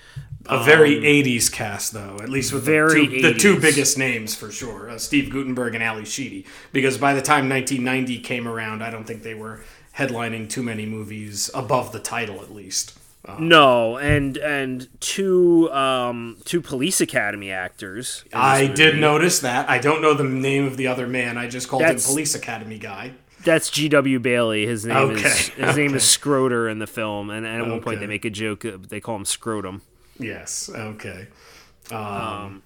A 0.46 0.62
very 0.62 0.96
80s 0.96 1.50
cast, 1.50 1.92
though, 1.92 2.18
at 2.22 2.28
least 2.28 2.52
with 2.52 2.64
Very 2.64 3.06
the, 3.06 3.20
two, 3.20 3.32
the 3.32 3.34
two 3.34 3.60
biggest 3.60 3.96
names 3.98 4.34
for 4.34 4.50
sure 4.50 4.90
uh, 4.90 4.98
Steve 4.98 5.30
Guttenberg 5.30 5.74
and 5.74 5.82
Ally 5.82 6.04
Sheedy. 6.04 6.44
Because 6.72 6.98
by 6.98 7.14
the 7.14 7.22
time 7.22 7.48
1990 7.48 8.20
came 8.20 8.46
around, 8.46 8.82
I 8.82 8.90
don't 8.90 9.04
think 9.04 9.22
they 9.22 9.34
were 9.34 9.60
headlining 9.96 10.48
too 10.50 10.62
many 10.62 10.84
movies 10.86 11.50
above 11.54 11.92
the 11.92 11.98
title, 12.00 12.40
at 12.42 12.52
least. 12.52 12.98
Uh, 13.24 13.36
No, 13.38 13.96
and 13.98 14.36
and 14.38 14.88
two 15.00 15.70
um 15.72 16.38
two 16.44 16.60
police 16.62 17.00
academy 17.02 17.50
actors. 17.50 18.24
I 18.32 18.62
movie. 18.62 18.74
did 18.74 18.98
notice 18.98 19.40
that. 19.40 19.68
I 19.68 19.78
don't 19.78 20.00
know 20.00 20.14
the 20.14 20.24
name 20.24 20.64
of 20.66 20.76
the 20.78 20.86
other 20.86 21.06
man. 21.06 21.36
I 21.36 21.46
just 21.48 21.68
called 21.68 21.82
That's- 21.82 22.06
him 22.06 22.12
Police 22.12 22.34
Academy 22.34 22.78
guy. 22.78 23.12
That's 23.44 23.70
G.W. 23.70 24.18
Bailey. 24.20 24.66
His 24.66 24.84
name 24.84 25.12
is 25.12 25.20
Okay, 25.24 25.64
his 25.66 25.76
name 25.76 25.94
is 25.94 26.02
Skroeder 26.02 26.70
in 26.70 26.78
the 26.78 26.86
film, 26.86 27.30
and, 27.30 27.46
and 27.46 27.62
at 27.62 27.68
one 27.68 27.80
point 27.80 27.98
they 28.00 28.06
make 28.06 28.26
a 28.26 28.30
joke. 28.30 28.64
uh, 28.66 28.72
They 28.78 29.00
call 29.00 29.16
him 29.16 29.24
Scrotum. 29.24 29.80
Yes. 30.18 30.68
Okay. 30.74 31.28
Um, 31.90 32.62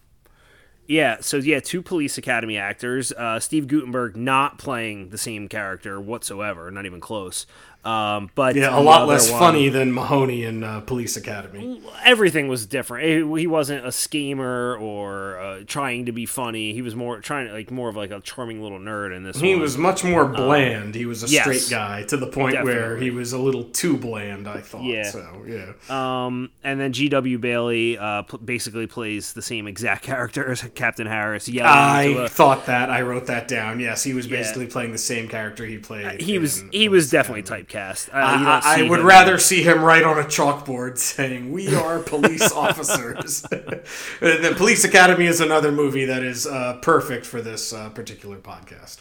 Yeah, 0.87 1.19
so 1.21 1.37
yeah, 1.39 1.61
two 1.61 1.81
police 1.81 2.19
academy 2.19 2.59
actors. 2.59 3.11
Uh, 3.13 3.39
Steve 3.41 3.67
Guttenberg 3.69 4.17
not 4.17 4.59
playing 4.59 5.11
the 5.11 5.19
same 5.19 5.49
character 5.49 6.01
whatsoever, 6.01 6.71
not 6.73 6.85
even 6.87 7.01
close. 7.01 7.47
Um, 7.85 8.31
but 8.35 8.57
yeah, 8.57 8.79
a 8.79 8.81
lot 8.81 9.07
less 9.07 9.31
one- 9.31 9.39
funny 9.41 9.69
than 9.69 9.93
Mahoney 9.93 10.45
in 10.45 10.65
uh, 10.65 10.81
Police 10.81 11.17
Academy. 11.17 11.83
Everything 12.05 12.49
was 12.49 12.67
different. 12.67 13.05
He- 13.07 13.41
He 13.43 13.47
wasn't 13.47 13.87
a 13.87 13.93
schemer 13.93 14.77
or 14.77 15.39
uh, 15.39 15.61
trying 15.67 16.07
to 16.07 16.13
be 16.13 16.25
funny. 16.27 16.73
He 16.73 16.81
was 16.83 16.95
more 16.95 17.21
trying, 17.21 17.53
like 17.53 17.71
more 17.71 17.89
of 17.91 17.97
like 17.97 18.11
a 18.11 18.21
charming 18.21 18.63
little 18.63 18.79
nerd 18.79 19.15
in 19.15 19.23
this. 19.23 19.39
He 19.39 19.53
one. 19.53 19.61
was 19.61 19.77
much 19.77 20.03
more 20.03 20.25
bland. 20.25 20.95
he 20.95 21.05
was 21.07 21.23
a 21.25 21.29
yes. 21.29 21.43
straight 21.43 21.67
guy 21.71 22.05
to 22.05 22.17
the 22.17 22.27
point 22.27 22.63
where 22.65 22.97
he 22.97 23.11
was 23.11 23.33
a 23.33 23.39
little 23.39 23.65
too 23.65 23.97
bland. 23.99 24.49
I 24.49 24.61
thought. 24.61 24.85
Yeah. 24.85 25.03
So 25.05 25.45
yeah. 25.47 25.73
Um, 25.91 26.51
and 26.63 26.81
then 26.81 26.93
G.W. 26.93 27.39
Bailey 27.39 27.99
uh, 27.99 28.23
p- 28.23 28.39
basically 28.39 28.87
plays 28.87 29.33
the 29.35 29.43
same 29.43 29.67
exact 29.67 30.03
character 30.11 30.51
as 30.51 30.63
Captain 30.75 31.07
Harris. 31.07 31.49
Yeah. 31.49 31.71
I 31.71 32.29
thought 32.29 32.67
that. 32.67 32.89
I 32.91 33.03
wrote 33.03 33.27
that 33.27 33.47
down. 33.49 33.79
Yes, 33.81 34.03
he 34.03 34.15
was 34.15 34.27
basically 34.27 34.67
playing 34.67 34.93
the 34.93 34.99
same 34.99 35.29
character 35.29 35.67
he 35.67 35.77
played. 35.79 36.21
he 36.23 36.39
was 36.39 36.61
in 36.61 36.71
he 36.73 36.89
was 36.89 37.11
definitely 37.11 37.43
typecast. 37.43 37.74
You 37.75 38.13
don't 38.15 38.15
I, 38.15 38.61
I 38.65 38.89
would 38.89 39.01
him- 39.01 39.07
rather 39.07 39.39
see 39.39 39.63
him 39.63 39.83
write 39.83 40.05
on 40.05 40.19
a 40.19 40.25
chalkboard 40.25 40.99
saying, 40.99 41.53
"We 41.53 41.75
are 41.75 41.99
police 41.99 42.53
officers." 42.53 43.43
the 44.21 44.55
Police 44.57 44.85
Academy 44.85 45.27
is 45.27 45.41
another 45.41 45.73
movie 45.73 46.05
that 46.05 46.23
is 46.23 46.47
uh, 46.47 46.79
perfect 46.83 47.27
for 47.27 47.43
this 47.43 47.73
uh, 47.73 47.91
particular 47.91 48.39
podcast. 48.39 48.99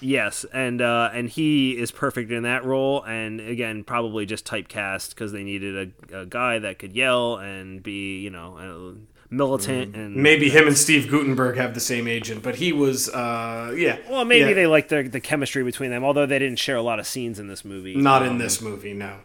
Yes, 0.00 0.44
and 0.52 0.82
uh, 0.82 1.10
and 1.12 1.28
he 1.28 1.78
is 1.78 1.90
perfect 1.90 2.30
in 2.30 2.42
that 2.42 2.64
role, 2.64 3.02
and 3.04 3.40
again, 3.40 3.84
probably 3.84 4.26
just 4.26 4.44
typecast 4.44 5.10
because 5.10 5.32
they 5.32 5.44
needed 5.44 5.94
a, 6.12 6.20
a 6.20 6.26
guy 6.26 6.58
that 6.58 6.78
could 6.78 6.92
yell 6.92 7.36
and 7.36 7.82
be, 7.82 8.18
you 8.18 8.30
know, 8.30 8.56
uh, 8.58 9.13
militant 9.36 9.94
and 9.96 10.16
Maybe 10.16 10.50
him 10.50 10.66
and 10.66 10.76
Steve 10.76 11.10
Guttenberg 11.10 11.56
have 11.56 11.74
the 11.74 11.80
same 11.80 12.08
agent, 12.08 12.42
but 12.42 12.56
he 12.56 12.72
was, 12.72 13.08
uh, 13.08 13.74
yeah. 13.76 13.98
well, 14.08 14.24
maybe 14.24 14.48
yeah, 14.48 14.54
they 14.54 14.66
like 14.66 14.88
the 14.88 15.02
the 15.02 15.20
chemistry 15.20 15.62
between 15.62 15.90
them, 15.90 16.04
although 16.04 16.26
they 16.26 16.38
didn't 16.38 16.58
share 16.58 16.76
a 16.76 16.82
lot 16.82 16.98
of 16.98 17.06
scenes 17.06 17.38
in 17.38 17.48
this 17.48 17.64
movie. 17.64 17.96
not 17.96 18.24
in 18.24 18.38
this 18.38 18.60
movie. 18.60 18.92
No. 18.92 19.18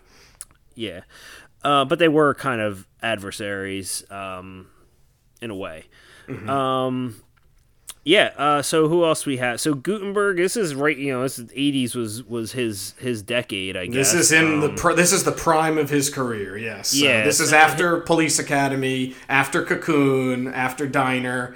Yeah, 0.76 1.02
uh, 1.64 1.86
but 1.86 2.00
they 2.00 2.08
were 2.08 2.34
kind 2.34 2.62
of 2.62 2.88
adversaries 3.02 4.10
um, 4.10 4.68
in 5.42 5.52
a 5.52 5.56
way. 5.56 5.86
Mm-hmm. 6.28 6.50
Um, 6.50 7.22
yeah. 8.04 8.32
Uh, 8.38 8.62
so 8.62 8.88
who 8.88 9.06
else 9.06 9.26
we 9.26 9.38
have? 9.38 9.60
So 9.62 9.74
Guttenberg. 9.74 10.38
This 10.38 10.56
is 10.58 10.74
right. 10.76 10.98
You 10.98 11.14
know, 11.14 11.22
this 11.24 11.38
is 11.40 11.50
eighties 11.54 11.96
was 11.96 12.24
was 12.24 12.54
his 12.54 12.94
his 13.00 13.22
decade. 13.22 13.76
I 13.78 13.86
guess 13.88 14.12
This 14.12 14.14
is 14.14 14.32
in 14.32 14.60
the 14.62 14.70
Um, 14.70 14.76
pr- 14.76 14.94
this 14.94 15.12
is 15.12 15.24
the 15.24 15.32
prime 15.32 15.78
of 15.78 15.90
his 15.90 16.10
career. 16.10 16.58
Yes. 16.58 16.90
So 16.90 17.06
Yeah, 17.06 17.24
This 17.24 17.40
is 17.40 17.54
after 17.54 17.98
Police 18.00 18.40
Academy, 18.40 19.16
after 19.28 19.64
Cocoon, 19.64 20.48
after 20.48 20.88
Diner. 20.88 21.56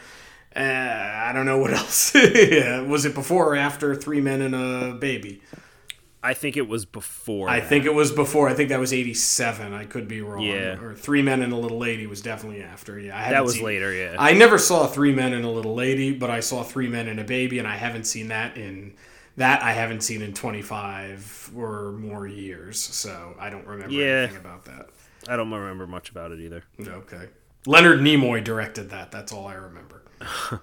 Uh, 0.55 0.59
I 0.59 1.31
don't 1.33 1.45
know 1.47 1.57
what 1.57 1.73
else. 1.79 2.13
yeah. 2.13 2.81
Was 2.81 3.05
it 3.05 3.15
before 3.15 3.53
or 3.53 3.55
after 3.55 3.95
Three 3.95 4.21
Men 4.21 4.41
and 4.41 4.53
a 4.53 4.93
Baby? 4.93 5.41
I 6.25 6.33
think 6.33 6.55
it 6.57 6.67
was 6.67 6.85
before. 6.85 7.49
I 7.49 7.59
that. 7.59 7.67
think 7.69 7.85
it 7.85 7.93
was 7.93 8.11
before. 8.11 8.47
I 8.47 8.53
think 8.53 8.69
that 8.69 8.79
was 8.79 8.93
'87. 8.93 9.73
I 9.73 9.83
could 9.85 10.07
be 10.07 10.21
wrong. 10.21 10.41
Yeah. 10.41 10.79
Or 10.81 10.93
Three 10.95 11.21
Men 11.21 11.41
and 11.41 11.51
a 11.51 11.57
Little 11.57 11.77
Lady 11.77 12.07
was 12.07 12.21
definitely 12.21 12.63
after. 12.63 12.97
Yeah. 12.99 13.17
I 13.19 13.31
that 13.31 13.43
was 13.43 13.55
seen- 13.55 13.65
later. 13.65 13.93
Yeah. 13.93 14.15
I 14.17 14.33
never 14.33 14.57
saw 14.57 14.87
Three 14.87 15.13
Men 15.13 15.33
and 15.33 15.43
a 15.43 15.49
Little 15.49 15.75
Lady, 15.75 16.13
but 16.13 16.29
I 16.29 16.39
saw 16.39 16.63
Three 16.63 16.87
Men 16.87 17.07
and 17.09 17.19
a 17.19 17.23
Baby, 17.23 17.59
and 17.59 17.67
I 17.67 17.75
haven't 17.75 18.05
seen 18.05 18.29
that 18.29 18.57
in 18.57 18.93
that 19.35 19.61
I 19.63 19.73
haven't 19.73 20.01
seen 20.01 20.21
in 20.21 20.33
25 20.33 21.51
or 21.55 21.91
more 21.93 22.27
years. 22.27 22.79
So 22.79 23.35
I 23.39 23.49
don't 23.49 23.65
remember 23.65 23.93
Yeah. 23.93 24.05
anything 24.23 24.37
about 24.37 24.65
that. 24.65 24.89
I 25.27 25.35
don't 25.35 25.51
remember 25.51 25.87
much 25.87 26.09
about 26.09 26.31
it 26.31 26.39
either. 26.39 26.63
Okay. 26.79 27.29
Leonard 27.65 27.99
Nimoy 27.99 28.43
directed 28.43 28.89
that. 28.91 29.11
That's 29.11 29.31
all 29.33 29.47
I 29.47 29.55
remember. 29.55 30.03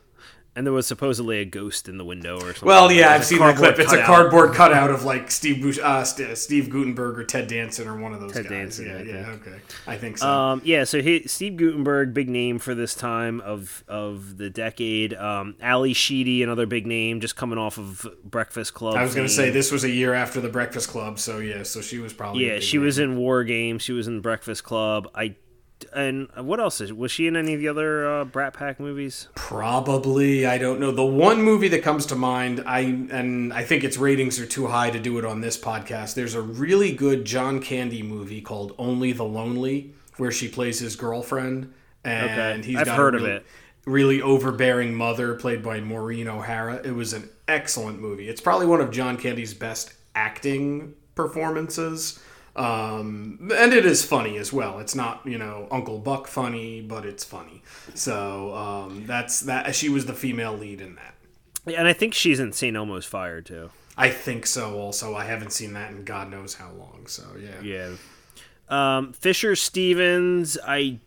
And 0.60 0.66
there 0.66 0.74
was 0.74 0.86
supposedly 0.86 1.38
a 1.38 1.46
ghost 1.46 1.88
in 1.88 1.96
the 1.96 2.04
window 2.04 2.36
or 2.36 2.52
something. 2.52 2.66
Well, 2.66 2.92
yeah, 2.92 3.12
I've 3.14 3.24
seen 3.24 3.38
the 3.38 3.54
clip. 3.54 3.78
It's 3.78 3.94
a 3.94 4.02
cardboard 4.02 4.52
cutout 4.52 4.90
of 4.90 5.04
like 5.04 5.30
Steve 5.30 5.62
Bush, 5.62 5.78
uh, 5.82 6.04
St- 6.04 6.36
Steve 6.36 6.68
Guttenberg 6.68 7.18
or 7.18 7.24
Ted 7.24 7.46
Danson 7.48 7.88
or 7.88 7.96
one 7.96 8.12
of 8.12 8.20
those 8.20 8.32
Ted 8.34 8.42
guys. 8.42 8.50
Danson, 8.76 8.86
yeah, 8.88 8.92
I 8.92 9.00
yeah, 9.20 9.24
think. 9.30 9.46
okay. 9.46 9.56
I 9.86 9.96
think 9.96 10.18
so. 10.18 10.28
Um, 10.28 10.60
yeah, 10.62 10.84
so 10.84 11.00
he, 11.00 11.26
Steve 11.26 11.56
Guttenberg, 11.56 12.12
big 12.12 12.28
name 12.28 12.58
for 12.58 12.74
this 12.74 12.94
time 12.94 13.40
of 13.40 13.82
of 13.88 14.36
the 14.36 14.50
decade. 14.50 15.14
Um, 15.14 15.54
Ally 15.62 15.94
Sheedy, 15.94 16.42
another 16.42 16.66
big 16.66 16.86
name, 16.86 17.20
just 17.22 17.36
coming 17.36 17.56
off 17.56 17.78
of 17.78 18.06
Breakfast 18.22 18.74
Club. 18.74 18.96
I 18.96 19.02
was 19.02 19.14
going 19.14 19.26
to 19.26 19.32
say 19.32 19.48
this 19.48 19.72
was 19.72 19.82
a 19.84 19.90
year 19.90 20.12
after 20.12 20.42
the 20.42 20.50
Breakfast 20.50 20.90
Club, 20.90 21.18
so 21.18 21.38
yeah, 21.38 21.62
so 21.62 21.80
she 21.80 21.96
was 22.00 22.12
probably 22.12 22.46
Yeah, 22.46 22.58
she 22.58 22.76
name. 22.76 22.84
was 22.84 22.98
in 22.98 23.16
War 23.16 23.44
Games. 23.44 23.80
She 23.80 23.92
was 23.92 24.06
in 24.08 24.20
Breakfast 24.20 24.62
Club. 24.62 25.08
I 25.14 25.36
and 25.92 26.28
what 26.36 26.60
else 26.60 26.80
is 26.80 26.92
was 26.92 27.10
she 27.10 27.26
in 27.26 27.36
any 27.36 27.54
of 27.54 27.60
the 27.60 27.68
other 27.68 28.08
uh, 28.20 28.24
Brat 28.24 28.54
Pack 28.54 28.78
movies? 28.80 29.28
Probably, 29.34 30.46
I 30.46 30.58
don't 30.58 30.80
know. 30.80 30.90
The 30.90 31.04
one 31.04 31.42
movie 31.42 31.68
that 31.68 31.82
comes 31.82 32.06
to 32.06 32.14
mind, 32.16 32.62
I 32.66 32.80
and 32.80 33.52
I 33.52 33.64
think 33.64 33.84
its 33.84 33.96
ratings 33.96 34.38
are 34.40 34.46
too 34.46 34.68
high 34.68 34.90
to 34.90 34.98
do 35.00 35.18
it 35.18 35.24
on 35.24 35.40
this 35.40 35.58
podcast. 35.58 36.14
There's 36.14 36.34
a 36.34 36.40
really 36.42 36.92
good 36.92 37.24
John 37.24 37.60
Candy 37.60 38.02
movie 38.02 38.40
called 38.40 38.74
Only 38.78 39.12
the 39.12 39.24
Lonely, 39.24 39.92
where 40.16 40.30
she 40.32 40.48
plays 40.48 40.78
his 40.80 40.96
girlfriend, 40.96 41.72
and 42.04 42.30
Okay. 42.60 42.66
he's 42.68 42.78
I've 42.78 42.86
got 42.86 42.96
heard 42.96 43.14
a 43.14 43.18
of 43.18 43.24
it. 43.24 43.46
really 43.86 44.22
overbearing 44.22 44.94
mother 44.94 45.34
played 45.34 45.62
by 45.62 45.80
Maureen 45.80 46.28
O'Hara. 46.28 46.80
It 46.84 46.94
was 46.94 47.12
an 47.12 47.28
excellent 47.48 48.00
movie. 48.00 48.28
It's 48.28 48.40
probably 48.40 48.66
one 48.66 48.80
of 48.80 48.90
John 48.90 49.16
Candy's 49.16 49.54
best 49.54 49.92
acting 50.14 50.94
performances. 51.14 52.18
Um, 52.60 53.50
and 53.56 53.72
it 53.72 53.86
is 53.86 54.04
funny 54.04 54.36
as 54.36 54.52
well. 54.52 54.80
It's 54.80 54.94
not, 54.94 55.24
you 55.24 55.38
know, 55.38 55.66
Uncle 55.70 55.98
Buck 55.98 56.26
funny, 56.26 56.82
but 56.82 57.06
it's 57.06 57.24
funny. 57.24 57.62
So 57.94 58.54
um, 58.54 59.06
that's 59.06 59.40
that. 59.40 59.74
She 59.74 59.88
was 59.88 60.04
the 60.04 60.12
female 60.12 60.56
lead 60.56 60.80
in 60.80 60.96
that. 60.96 61.14
Yeah, 61.66 61.78
And 61.78 61.88
I 61.88 61.94
think 61.94 62.12
she's 62.12 62.38
in 62.38 62.52
St. 62.52 62.76
Elmo's 62.76 63.06
Fire 63.06 63.40
too. 63.40 63.70
I 63.96 64.10
think 64.10 64.46
so. 64.46 64.78
Also, 64.78 65.14
I 65.14 65.24
haven't 65.24 65.52
seen 65.52 65.72
that 65.72 65.90
in 65.90 66.04
God 66.04 66.30
knows 66.30 66.54
how 66.54 66.70
long. 66.72 67.06
So 67.06 67.24
yeah. 67.38 67.60
Yeah. 67.62 67.96
Um, 68.68 69.12
Fisher 69.14 69.56
Stevens, 69.56 70.58
I 70.66 71.00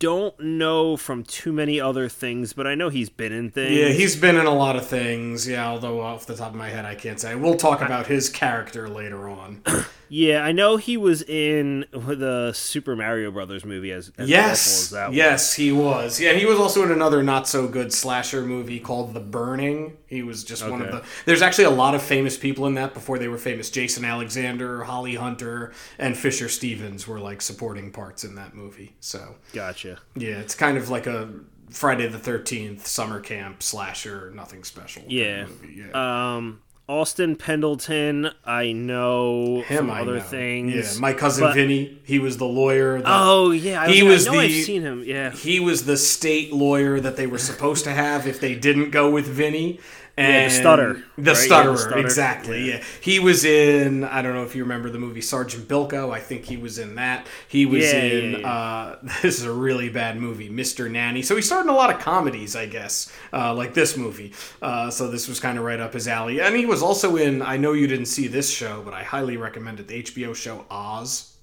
don't 0.00 0.40
know 0.40 0.96
from 0.96 1.22
too 1.22 1.52
many 1.52 1.78
other 1.78 2.08
things, 2.08 2.52
but 2.54 2.66
I 2.66 2.74
know 2.74 2.88
he's 2.88 3.10
been 3.10 3.32
in 3.32 3.50
things. 3.50 3.76
Yeah, 3.76 3.90
he's 3.90 4.16
been 4.16 4.36
in 4.36 4.46
a 4.46 4.54
lot 4.54 4.74
of 4.74 4.86
things. 4.86 5.46
Yeah, 5.46 5.68
although 5.68 6.00
off 6.00 6.26
the 6.26 6.34
top 6.34 6.50
of 6.50 6.56
my 6.56 6.70
head, 6.70 6.84
I 6.84 6.96
can't 6.96 7.20
say. 7.20 7.34
We'll 7.36 7.56
talk 7.56 7.82
about 7.82 8.08
his 8.08 8.28
character 8.28 8.88
later 8.88 9.28
on. 9.28 9.62
Yeah, 10.12 10.42
I 10.42 10.50
know 10.50 10.76
he 10.76 10.96
was 10.96 11.22
in 11.22 11.86
the 11.92 12.52
Super 12.52 12.96
Mario 12.96 13.30
Brothers 13.30 13.64
movie 13.64 13.92
as, 13.92 14.08
as 14.08 14.12
awful 14.12 14.22
as 14.22 14.28
Yes, 14.28 14.92
yes, 15.12 15.54
he 15.54 15.70
was. 15.70 16.20
Yeah, 16.20 16.32
he 16.32 16.46
was 16.46 16.58
also 16.58 16.82
in 16.82 16.90
another 16.90 17.22
not 17.22 17.46
so 17.46 17.68
good 17.68 17.92
slasher 17.92 18.42
movie 18.42 18.80
called 18.80 19.14
The 19.14 19.20
Burning. 19.20 19.96
He 20.08 20.24
was 20.24 20.42
just 20.42 20.68
one 20.68 20.82
of 20.82 20.90
the. 20.90 21.04
There's 21.26 21.42
actually 21.42 21.64
a 21.64 21.70
lot 21.70 21.94
of 21.94 22.02
famous 22.02 22.36
people 22.36 22.66
in 22.66 22.74
that 22.74 22.92
before 22.92 23.20
they 23.20 23.28
were 23.28 23.38
famous. 23.38 23.70
Jason 23.70 24.04
Alexander, 24.04 24.82
Holly 24.82 25.14
Hunter, 25.14 25.72
and 25.96 26.18
Fisher 26.18 26.48
Stevens 26.48 27.06
were 27.06 27.20
like 27.20 27.40
supporting 27.40 27.92
parts 27.92 28.24
in 28.24 28.34
that 28.34 28.52
movie. 28.52 28.96
So 28.98 29.36
Gotcha. 29.52 29.89
Yeah, 30.16 30.38
it's 30.38 30.54
kind 30.54 30.76
of 30.78 30.88
like 30.90 31.06
a 31.06 31.28
Friday 31.70 32.06
the 32.08 32.18
Thirteenth 32.18 32.86
summer 32.86 33.20
camp 33.20 33.62
slasher, 33.62 34.32
nothing 34.34 34.64
special. 34.64 35.02
Yeah. 35.08 35.46
yeah. 35.74 36.34
Um, 36.36 36.60
Austin 36.88 37.36
Pendleton, 37.36 38.30
I 38.44 38.72
know 38.72 39.62
Him, 39.62 39.76
from 39.86 39.90
I 39.90 40.00
other 40.00 40.16
know. 40.16 40.20
things. 40.22 40.94
Yeah, 40.96 41.00
my 41.00 41.12
cousin 41.12 41.44
but- 41.44 41.54
Vinny. 41.54 42.00
He 42.04 42.18
was 42.18 42.38
the 42.38 42.46
lawyer. 42.46 42.98
That, 43.00 43.06
Oh 43.08 43.52
yeah, 43.52 43.82
I 43.82 43.90
He 43.92 44.02
was, 44.02 44.24
was 44.24 44.26
know 44.26 44.40
I've 44.40 44.50
the- 44.50 44.62
seen 44.62 44.82
him. 44.82 45.04
Yeah. 45.06 45.30
he 45.30 45.60
was 45.60 45.84
the 45.84 45.96
state 45.96 46.52
lawyer 46.52 46.98
that 46.98 47.16
they 47.16 47.28
were 47.28 47.38
supposed 47.38 47.84
to 47.84 47.92
have 47.92 48.26
if 48.26 48.40
they 48.40 48.56
didn't 48.56 48.90
go 48.90 49.08
with 49.08 49.26
Vinny. 49.28 49.78
And 50.20 50.50
the 50.50 50.50
stutter, 50.50 51.04
The 51.16 51.34
right? 51.34 51.50
Yeah, 51.50 51.66
stutterer, 51.66 51.72
the 51.72 51.78
stutter. 51.78 51.98
exactly. 51.98 52.68
Yeah. 52.70 52.84
He 53.00 53.18
was 53.18 53.44
in, 53.44 54.04
I 54.04 54.22
don't 54.22 54.34
know 54.34 54.42
if 54.44 54.54
you 54.54 54.62
remember 54.62 54.90
the 54.90 54.98
movie 54.98 55.20
Sergeant 55.20 55.68
Bilko. 55.68 56.12
I 56.12 56.20
think 56.20 56.44
he 56.44 56.56
was 56.56 56.78
in 56.78 56.96
that. 56.96 57.26
He 57.48 57.66
was 57.66 57.92
Yeah, 57.92 57.98
in, 58.02 58.32
yeah, 58.32 58.38
yeah. 58.38 58.48
Uh, 58.48 58.98
this 59.22 59.38
is 59.38 59.44
a 59.44 59.52
really 59.52 59.88
bad 59.88 60.18
movie, 60.18 60.50
Mr. 60.50 60.90
Nanny. 60.90 61.22
So 61.22 61.36
he 61.36 61.42
starred 61.42 61.64
in 61.64 61.70
a 61.70 61.74
lot 61.74 61.92
of 61.94 62.00
comedies, 62.00 62.54
I 62.56 62.66
guess, 62.66 63.12
uh, 63.32 63.54
like 63.54 63.74
this 63.74 63.96
movie. 63.96 64.32
Uh, 64.62 64.90
so 64.90 65.10
this 65.10 65.28
was 65.28 65.40
kind 65.40 65.58
of 65.58 65.64
right 65.64 65.80
up 65.80 65.94
his 65.94 66.06
alley. 66.08 66.40
And 66.40 66.54
he 66.56 66.66
was 66.66 66.82
also 66.82 67.16
in, 67.16 67.42
I 67.42 67.56
know 67.56 67.72
you 67.72 67.86
didn't 67.86 68.06
see 68.06 68.26
this 68.28 68.50
show, 68.50 68.82
but 68.84 68.94
I 68.94 69.02
highly 69.02 69.36
recommend 69.36 69.80
it, 69.80 69.88
the 69.88 70.02
HBO 70.02 70.34
show 70.34 70.66
Oz. 70.70 71.36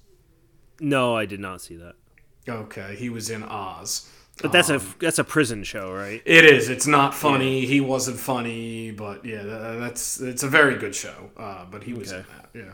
No, 0.80 1.16
I 1.16 1.26
did 1.26 1.40
not 1.40 1.60
see 1.60 1.76
that. 1.76 1.94
Okay, 2.48 2.96
he 2.96 3.10
was 3.10 3.28
in 3.30 3.42
Oz. 3.42 4.08
But 4.40 4.52
that's 4.52 4.70
a 4.70 4.80
that's 5.00 5.18
a 5.18 5.24
prison 5.24 5.64
show, 5.64 5.92
right? 5.92 6.22
It 6.24 6.44
is. 6.44 6.68
It's 6.68 6.86
not 6.86 7.14
funny. 7.14 7.66
He 7.66 7.80
wasn't 7.80 8.18
funny, 8.18 8.92
but 8.92 9.24
yeah, 9.24 9.42
that's 9.42 10.20
it's 10.20 10.42
a 10.44 10.48
very 10.48 10.76
good 10.76 10.94
show. 10.94 11.30
Uh, 11.36 11.64
but 11.70 11.82
he 11.82 11.92
was 11.92 12.12
in 12.12 12.24
that. 12.28 12.50
Yeah. 12.54 12.72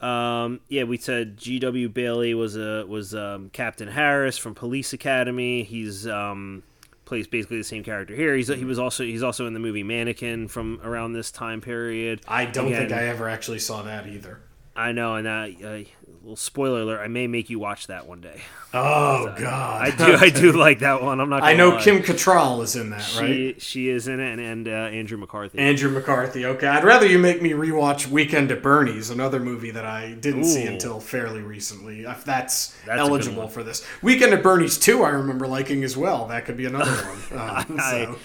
Um, 0.00 0.60
yeah, 0.68 0.84
we 0.84 0.96
said 0.96 1.36
G.W. 1.36 1.88
Bailey 1.90 2.34
was 2.34 2.56
a 2.56 2.84
was 2.86 3.14
um, 3.14 3.50
Captain 3.50 3.88
Harris 3.88 4.38
from 4.38 4.54
Police 4.54 4.92
Academy. 4.92 5.64
He's 5.64 6.06
um, 6.06 6.62
plays 7.04 7.26
basically 7.26 7.58
the 7.58 7.64
same 7.64 7.84
character 7.84 8.14
here. 8.14 8.34
He's 8.34 8.48
he 8.48 8.64
was 8.64 8.78
also 8.78 9.04
he's 9.04 9.22
also 9.22 9.46
in 9.46 9.54
the 9.54 9.60
movie 9.60 9.82
Mannequin 9.82 10.48
from 10.48 10.80
around 10.82 11.12
this 11.12 11.30
time 11.30 11.60
period. 11.60 12.20
I 12.26 12.46
don't 12.46 12.72
think 12.72 12.92
I 12.92 13.04
ever 13.08 13.28
actually 13.28 13.58
saw 13.58 13.82
that 13.82 14.06
either. 14.06 14.40
I 14.76 14.92
know, 14.92 15.14
and 15.14 15.26
uh, 15.26 15.66
uh, 15.66 15.82
little 16.24 16.36
spoiler 16.36 16.80
alert: 16.82 17.00
I 17.00 17.08
may 17.08 17.26
make 17.26 17.50
you 17.50 17.58
watch 17.58 17.86
that 17.88 18.06
one 18.06 18.20
day. 18.20 18.40
Oh 18.72 19.34
God. 19.38 19.82
I 19.82 19.90
do, 19.94 20.14
I 20.16 20.30
do 20.30 20.52
like 20.58 20.80
that 20.80 21.02
one. 21.02 21.20
I'm 21.20 21.28
not. 21.28 21.40
Gonna 21.40 21.52
I 21.52 21.56
know 21.56 21.70
lie. 21.70 21.82
Kim 21.82 22.00
Cattrall 22.02 22.62
is 22.62 22.74
in 22.76 22.90
that, 22.90 23.02
She 23.02 23.20
right? 23.52 23.62
she 23.62 23.88
is 23.88 24.08
in 24.08 24.18
it, 24.20 24.32
and, 24.32 24.40
and 24.40 24.68
uh, 24.68 24.70
Andrew 24.96 25.16
McCarthy. 25.18 25.58
Andrew 25.58 25.90
McCarthy. 25.90 26.44
Okay, 26.46 26.66
I'd 26.66 26.82
rather 26.84 27.06
you 27.06 27.18
make 27.18 27.40
me 27.42 27.50
rewatch 27.50 28.08
Weekend 28.08 28.50
at 28.50 28.62
Bernie's, 28.62 29.10
another 29.10 29.38
movie 29.38 29.70
that 29.70 29.84
I 29.84 30.14
didn't 30.14 30.44
see 30.44 30.64
until 30.64 30.98
fairly 31.00 31.40
recently. 31.42 32.04
If 32.04 32.24
that's, 32.24 32.74
That's 32.86 32.98
eligible 32.98 33.48
for 33.48 33.62
this, 33.62 33.86
Weekend 34.02 34.32
at 34.34 34.42
Bernie's 34.42 34.78
too, 34.78 35.02
I 35.04 35.10
remember 35.10 35.46
liking 35.46 35.84
as 35.84 35.96
well. 35.96 36.26
That 36.28 36.44
could 36.46 36.56
be 36.56 36.66
another 36.66 36.90
one. 36.90 37.18
Um, 37.40 37.76
I- 37.80 38.04
so. 38.06 38.18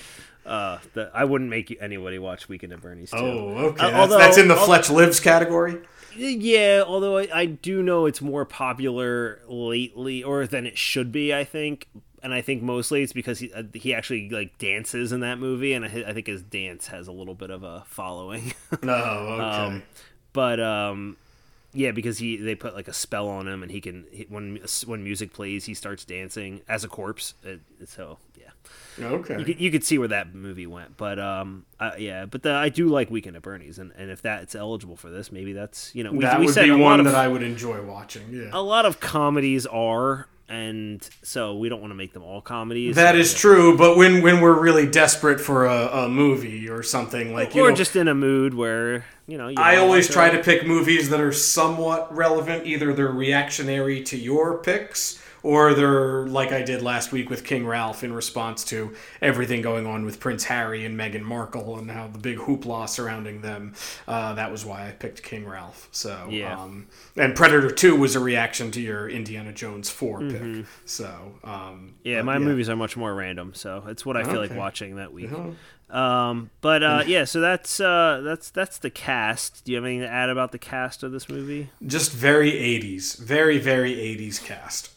uh, 0.50 0.80
the, 0.94 1.12
I 1.14 1.26
wouldn't 1.26 1.50
make 1.50 1.70
you, 1.70 1.78
anybody 1.80 2.18
watch 2.18 2.50
Weekend 2.50 2.74
at 2.74 2.82
Bernie's. 2.82 3.12
Too. 3.12 3.18
Oh, 3.18 3.50
okay. 3.70 3.86
Uh, 3.86 3.90
that's, 3.92 3.96
although- 3.96 4.18
that's 4.18 4.38
in 4.38 4.48
the 4.48 4.56
Fletch 4.56 4.90
Lives 4.90 5.20
category. 5.20 5.78
Yeah, 6.16 6.84
although 6.86 7.18
I, 7.18 7.28
I 7.34 7.46
do 7.46 7.82
know 7.84 8.06
it's 8.06 8.22
more 8.22 8.46
popular 8.46 9.40
lately, 9.48 10.24
or 10.24 10.48
than 10.48 10.66
it 10.66 10.78
should 10.78 11.12
be. 11.12 11.34
I 11.34 11.44
think, 11.44 11.88
and 12.24 12.34
I 12.34 12.42
think 12.42 12.62
mostly 12.62 13.04
it's 13.04 13.14
because 13.14 13.40
he 13.40 13.52
uh, 13.54 13.64
he 13.74 13.94
actually 13.94 14.30
like 14.30 14.58
dances 14.58 15.12
in 15.12 15.20
that 15.22 15.40
movie, 15.40 15.74
and 15.74 15.86
I, 15.86 16.06
I 16.08 16.14
think 16.14 16.28
his 16.28 16.42
dance 16.42 16.88
has 16.88 17.08
a 17.08 17.12
little 17.12 17.36
bit 17.36 17.50
of 17.50 17.64
a 17.64 17.84
following. 17.88 18.54
No, 18.82 18.94
okay. 18.94 19.42
Um, 19.44 19.84
but 20.34 20.60
um, 20.60 21.18
yeah, 21.74 21.92
because 21.92 22.18
he 22.18 22.38
they 22.38 22.56
put 22.56 22.74
like 22.74 22.88
a 22.88 22.94
spell 22.94 23.28
on 23.28 23.48
him, 23.48 23.62
and 23.62 23.72
he 23.72 23.82
can 23.82 24.06
he, 24.12 24.26
when 24.30 24.60
when 24.86 25.04
music 25.04 25.34
plays, 25.34 25.66
he 25.66 25.74
starts 25.74 26.04
dancing 26.06 26.62
as 26.68 26.84
a 26.84 26.88
corpse. 26.88 27.36
It, 27.44 27.62
so 27.86 28.18
yeah, 28.40 28.49
okay. 29.00 29.40
you 29.40 29.46
could, 29.46 29.60
you 29.60 29.72
could 29.72 29.84
see 29.84 29.98
where 29.98 30.08
that 30.10 30.34
movie 30.34 30.68
went. 30.68 30.98
But 30.98 31.20
um, 31.20 31.66
I, 31.80 31.98
yeah, 31.98 32.26
but 32.26 32.44
the, 32.44 32.52
I 32.52 32.70
do 32.70 32.88
like 32.88 33.10
Weekend 33.10 33.36
at 33.36 33.42
Bernie's, 33.42 33.80
and, 33.80 33.92
and 33.98 34.10
if 34.10 34.22
that's 34.22 34.56
eligible 34.56 34.96
for 34.96 35.10
this, 35.10 35.32
maybe 35.32 35.54
that's 35.54 35.94
you 35.96 36.04
know 36.04 36.12
we, 36.12 36.20
that 36.20 36.40
we 36.40 36.46
would 36.46 36.56
said 36.56 36.66
be 36.66 36.72
one 36.72 37.00
of 37.00 37.06
that 37.06 37.16
I 37.16 37.28
would 37.28 37.44
enjoy 37.44 37.82
watching. 37.84 38.24
Yeah. 38.32 38.50
a 38.52 38.62
lot 38.62 38.86
of 38.86 39.00
comedies 39.00 39.66
are, 39.66 40.28
and 40.48 41.08
so 41.24 41.56
we 41.56 41.70
don't 41.70 41.82
want 41.82 41.92
to 41.92 41.96
make 41.96 42.14
them 42.14 42.24
all 42.24 42.42
comedies. 42.42 42.96
That 42.96 43.16
is 43.16 43.34
true, 43.34 43.78
but 43.78 43.98
when 43.98 44.22
when 44.22 44.42
we're 44.42 44.60
really 44.60 44.90
desperate 44.90 45.40
for 45.40 45.66
a, 45.66 45.88
a 46.06 46.10
movie 46.10 46.70
or 46.70 46.84
something 46.84 47.34
like 47.34 47.56
you 47.56 47.64
or 47.64 47.70
know, 47.70 47.76
just 47.76 47.96
in 47.96 48.08
a 48.08 48.16
mood 48.16 48.54
where 48.54 49.06
you 49.28 49.38
know. 49.38 49.48
You 49.48 49.56
I 49.58 49.78
always 49.78 50.10
try 50.10 50.30
to 50.30 50.44
pick 50.44 50.66
movies 50.66 51.10
that 51.10 51.22
are 51.22 51.32
somewhat 51.32 52.14
relevant. 52.16 52.66
Either 52.66 52.94
they're 52.94 53.08
reactionary 53.08 54.04
to 54.04 54.18
your 54.18 54.58
picks, 54.58 55.22
or 55.44 55.74
they're 55.74 56.26
like 56.28 56.52
I 56.52 56.62
did 56.62 56.82
last 56.82 57.12
week 57.12 57.30
with 57.30 57.44
King 57.44 57.66
Ralph 57.66 58.04
in 58.04 58.14
response 58.14 58.64
to 58.66 58.94
everything 59.22 59.62
going 59.62 59.86
on 59.86 60.06
with 60.06 60.20
Prince 60.20 60.44
Harry 60.46 60.86
and 60.86 60.98
Meghan 61.00 61.22
Markle 61.22 61.78
and 61.78 61.90
how 61.92 62.08
the 62.08 62.20
big 62.20 62.38
hoopla 62.38 62.88
surrounding 62.90 63.42
them. 63.42 63.74
Uh, 64.08 64.34
that 64.34 64.52
was 64.52 64.66
why 64.66 64.88
I 64.88 64.92
picked 64.92 65.24
King 65.24 65.46
Ralph. 65.48 65.88
So 65.92 66.28
Yeah. 66.30 66.60
um, 66.62 66.88
and 67.16 67.36
Predator 67.36 67.72
Two 67.72 67.96
was 67.96 68.16
a 68.16 68.20
reaction 68.20 68.72
to 68.72 68.82
your 68.82 69.10
Indiana 69.10 69.54
Jones 69.54 69.90
4 69.90 70.20
pick. 70.22 70.66
So 70.86 71.34
um, 71.44 71.96
Yeah, 72.04 72.22
my 72.22 72.38
movies 72.40 72.70
are 72.70 72.76
much 72.76 72.96
more 72.98 73.14
random, 73.14 73.54
so 73.54 73.84
it's 73.88 74.06
what 74.06 74.18
I 74.18 74.24
feel 74.24 74.40
like 74.40 74.54
watching 74.56 74.96
that 74.98 75.14
week. 75.14 75.32
Uh-huh. 75.32 75.52
Um, 75.90 76.52
but 76.62 76.84
uh, 76.84 77.04
yeah, 77.08 77.24
so 77.24 77.42
that's 77.42 77.80
uh, 77.80 78.22
that's 78.24 78.52
that's 78.52 78.78
the 78.78 78.92
cast. 78.92 79.66
Do 79.66 79.72
you 79.72 79.78
have 79.78 79.86
anything 79.86 80.02
to 80.02 80.08
add 80.14 80.30
about 80.30 80.52
the 80.52 80.60
cast 80.60 81.02
of 81.02 81.12
this 81.12 81.28
movie? 81.28 81.70
just 81.86 82.12
very 82.12 82.52
80s, 82.52 83.18
very 83.20 83.58
very 83.58 83.96
80s 83.96 84.44
cast. 84.44 84.92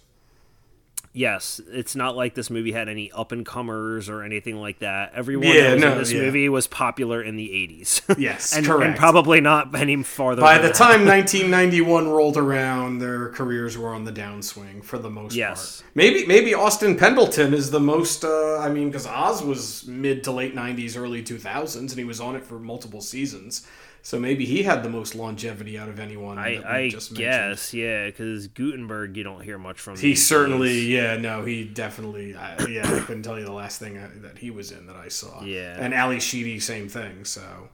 Yes, 1.14 1.60
it's 1.70 1.94
not 1.94 2.16
like 2.16 2.34
this 2.34 2.48
movie 2.48 2.72
had 2.72 2.88
any 2.88 3.12
up 3.12 3.32
and 3.32 3.44
comers 3.44 4.08
or 4.08 4.22
anything 4.22 4.56
like 4.56 4.78
that. 4.78 5.12
Everyone 5.14 5.46
Yeah, 5.48 5.62
that 5.62 5.74
was 5.74 5.82
no, 5.82 5.92
in 5.92 5.98
this 5.98 6.12
yeah. 6.12 6.20
movie 6.22 6.48
was 6.48 6.66
popular 6.66 7.22
in 7.22 7.36
the 7.36 7.48
'80s. 7.50 8.16
Yes, 8.18 8.56
and, 8.56 8.64
correct. 8.64 8.84
and 8.88 8.96
probably 8.96 9.42
not 9.42 9.74
any 9.74 10.02
farther. 10.04 10.40
By 10.40 10.56
the 10.56 10.68
that. 10.68 10.74
time 10.74 11.04
1991 11.06 12.08
rolled 12.08 12.38
around, 12.38 12.98
their 12.98 13.28
careers 13.28 13.76
were 13.76 13.92
on 13.94 14.04
the 14.04 14.12
downswing 14.12 14.82
for 14.82 14.98
the 14.98 15.10
most 15.10 15.34
Yes. 15.34 15.82
part. 15.82 15.90
Maybe 15.94 16.24
maybe 16.26 16.54
Austin 16.54 16.96
Pendleton 16.96 17.52
is 17.52 17.70
the 17.70 17.80
most. 17.80 18.24
Uh, 18.24 18.58
I 18.58 18.70
mean, 18.70 18.88
because 18.88 19.06
Oz 19.06 19.42
was 19.42 19.86
mid 19.86 20.24
to 20.24 20.32
late 20.32 20.54
90s, 20.54 20.96
early 20.96 21.22
2000s, 21.22 21.90
and 21.90 21.98
he 21.98 22.04
was 22.04 22.20
on 22.22 22.36
it 22.36 22.44
for 22.44 22.58
multiple 22.58 23.02
seasons. 23.02 23.66
So 24.04 24.18
maybe 24.18 24.44
he 24.44 24.64
had 24.64 24.82
the 24.82 24.88
most 24.88 25.14
longevity 25.14 25.78
out 25.78 25.88
of 25.88 26.00
anyone. 26.00 26.36
I, 26.36 26.56
that 26.56 26.66
I 26.66 26.88
just 26.88 27.12
mentioned. 27.12 27.18
guess, 27.18 27.72
yeah, 27.72 28.06
because 28.06 28.48
Guttenberg, 28.48 29.16
you 29.16 29.22
don't 29.22 29.42
hear 29.42 29.58
much 29.58 29.78
from. 29.78 29.96
He 29.96 30.16
certainly, 30.16 30.68
days. 30.68 30.88
yeah, 30.88 31.16
no, 31.16 31.44
he 31.44 31.64
definitely, 31.64 32.34
I, 32.34 32.66
yeah, 32.66 32.82
I 32.84 33.00
couldn't 33.00 33.22
tell 33.22 33.38
you 33.38 33.44
the 33.44 33.52
last 33.52 33.78
thing 33.78 33.98
I, 33.98 34.08
that 34.22 34.38
he 34.38 34.50
was 34.50 34.72
in 34.72 34.88
that 34.88 34.96
I 34.96 35.06
saw. 35.06 35.44
Yeah. 35.44 35.76
and 35.78 35.94
Ally 35.94 36.18
Sheedy, 36.18 36.58
same 36.58 36.88
thing. 36.88 37.24
So 37.24 37.68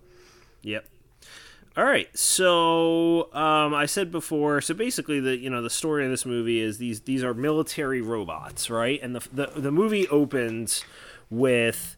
Yep. 0.62 0.87
All 1.77 1.85
right. 1.85 2.09
So 2.19 3.33
um, 3.33 3.73
I 3.73 3.87
said 3.87 4.11
before. 4.11 4.61
So 4.61 4.75
basically, 4.75 5.21
the 5.21 5.37
you 5.37 5.49
know 5.49 5.62
the 5.62 5.71
story 5.71 6.05
of 6.05 6.11
this 6.11 6.27
movie 6.27 6.61
is 6.61 6.79
these 6.79 7.03
these 7.03 7.23
are 7.23 7.35
military 7.35 8.01
robots, 8.01 8.69
right? 8.69 9.01
And 9.03 9.14
the 9.14 9.29
the, 9.33 9.61
the 9.61 9.71
movie 9.71 10.09
opens 10.09 10.85
with 11.31 11.97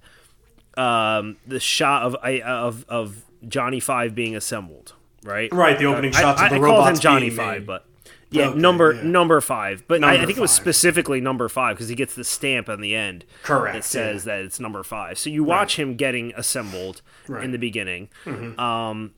um, 0.77 1.39
the 1.47 1.61
shot 1.61 2.03
of 2.03 2.17
I 2.23 2.43
of 2.43 2.85
of 2.89 3.25
Johnny 3.49 3.81
Five 3.81 4.15
being 4.15 4.35
assembled, 4.37 4.95
right? 5.25 5.53
right, 5.53 5.79
the 5.79 5.87
opening 5.87 6.15
I, 6.15 6.21
shots 6.21 6.41
I, 6.41 6.47
of 6.47 6.51
the 6.53 6.57
I 6.57 6.61
called 6.61 6.89
him 6.89 6.99
Johnny 6.99 7.31
Five, 7.31 7.61
made. 7.63 7.67
but 7.67 7.87
yeah, 8.31 8.49
Okay, 8.51 8.59
number 8.61 8.93
yeah. 8.95 9.03
number 9.03 9.41
five. 9.41 9.83
But 9.89 10.05
I, 10.05 10.09
I 10.09 10.11
Number 10.13 10.27
think 10.27 10.39
it 10.39 10.41
was 10.43 10.53
specifically 10.53 11.21
number 11.21 11.49
five 11.49 11.77
because 11.77 11.89
he 11.89 11.95
gets 11.97 12.15
the 12.15 12.23
stamp 12.25 12.69
on 12.69 12.81
the 12.81 12.95
end. 12.95 13.25
Correct, 13.43 13.75
That 13.75 13.85
says 13.85 14.25
that 14.25 14.41
it's 14.43 14.61
number 14.61 14.83
five. 14.85 15.19
So 15.19 15.31
you 15.31 15.43
watch 15.43 15.77
him 15.79 15.97
getting 15.97 16.33
assembled 16.37 17.03
Right. 17.27 17.39
Mm-hmm. 17.39 17.45
in 17.47 17.53
the 17.53 17.59
beginning. 17.59 18.09
Um, 18.59 19.15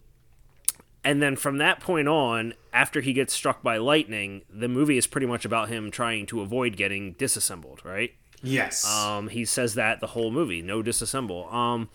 and 1.05 1.21
then 1.21 1.37
from 1.37 1.59
that 1.59 1.81
point 1.81 2.07
on, 2.09 2.55
after 2.73 3.01
he 3.01 3.13
gets 3.13 3.35
struck 3.35 3.63
by 3.63 3.77
lightning, 3.77 4.43
the 4.49 4.69
movie 4.69 4.97
is 4.97 5.07
pretty 5.07 5.27
much 5.27 5.45
about 5.45 5.69
him 5.69 5.91
trying 5.91 6.27
to 6.27 6.41
avoid 6.41 6.77
getting 6.77 7.13
disassembled, 7.15 7.83
right? 7.85 8.13
yes, 8.45 8.85
Um, 8.89 9.29
he 9.29 9.45
says 9.45 9.75
that 9.75 10.01
the 10.01 10.09
whole 10.09 10.31
movie, 10.33 10.63
no 10.63 10.83
disassemble. 10.83 11.53
Um, 11.53 11.91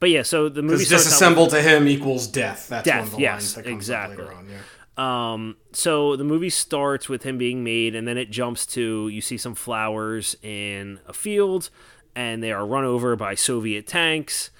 but 0.00 0.10
yeah, 0.10 0.22
so 0.22 0.48
the 0.48 0.62
movie 0.62 0.84
out 0.84 0.90
with- 0.90 0.90
disassemble 0.90 1.48
to 1.50 1.62
him 1.62 1.86
equals 1.86 2.26
death. 2.26 2.68
That's 2.68 2.88
one 2.88 2.96
Death, 2.96 3.06
of 3.06 3.12
the 3.12 3.20
yes, 3.20 3.32
lines 3.32 3.54
that 3.54 3.64
comes 3.64 3.74
exactly. 3.76 4.14
up 4.24 4.30
later 4.30 4.34
on. 4.34 4.48
Yeah. 4.48 4.58
Um, 4.96 5.56
so 5.72 6.16
the 6.16 6.24
movie 6.24 6.50
starts 6.50 7.08
with 7.08 7.22
him 7.22 7.38
being 7.38 7.62
made, 7.62 7.94
and 7.94 8.06
then 8.08 8.18
it 8.18 8.30
jumps 8.30 8.66
to 8.66 9.08
you 9.08 9.20
see 9.20 9.38
some 9.38 9.54
flowers 9.54 10.36
in 10.42 11.00
a 11.06 11.12
field, 11.12 11.70
and 12.16 12.42
they 12.42 12.52
are 12.52 12.66
run 12.66 12.84
over 12.84 13.14
by 13.16 13.34
Soviet 13.34 13.86
tanks 13.86 14.50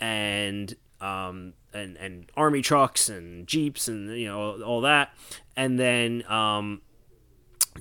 and 0.00 0.74
um, 1.00 1.54
and 1.72 1.96
and 1.96 2.30
army 2.36 2.62
trucks 2.62 3.08
and 3.08 3.46
jeeps 3.46 3.88
and 3.88 4.10
you 4.18 4.26
know 4.26 4.60
all 4.62 4.80
that, 4.82 5.14
and 5.56 5.78
then 5.78 6.24
um, 6.30 6.82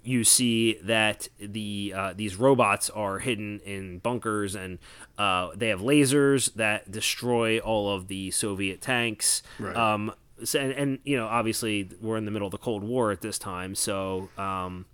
you 0.04 0.24
see 0.24 0.80
that 0.84 1.28
the 1.40 1.94
uh, 1.96 2.14
these 2.16 2.36
robots 2.36 2.90
are 2.90 3.20
hidden 3.20 3.60
in 3.62 4.00
bunkers 4.00 4.56
and 4.56 4.80
uh, 5.18 5.50
they 5.56 5.70
have 5.70 5.82
lasers 5.82 6.54
that 6.56 6.92
destroy 6.92 7.60
all 7.60 7.94
of 7.94 8.08
the 8.08 8.32
Soviet 8.32 8.82
tanks. 8.82 9.44
Right. 9.60 9.76
Um, 9.76 10.14
so, 10.44 10.60
and, 10.60 10.72
and 10.74 11.00
you 11.04 11.16
know, 11.16 11.28
obviously, 11.28 11.90
we're 12.02 12.18
in 12.18 12.26
the 12.26 12.32
middle 12.32 12.48
of 12.48 12.52
the 12.52 12.58
Cold 12.58 12.84
War 12.84 13.12
at 13.12 13.22
this 13.22 13.40
time, 13.40 13.76
so 13.76 14.30
um, 14.38 14.86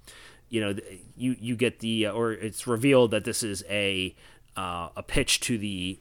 you 0.50 0.62
know, 0.62 0.76
you 1.16 1.36
you 1.40 1.56
get 1.56 1.80
the 1.80 2.08
uh, 2.08 2.12
or 2.12 2.32
it's 2.34 2.68
revealed 2.68 3.12
that 3.12 3.24
this 3.24 3.42
is 3.42 3.64
a 3.70 4.16
uh, 4.56 4.90
a 4.96 5.04
pitch 5.04 5.40
to 5.42 5.58
the 5.58 6.00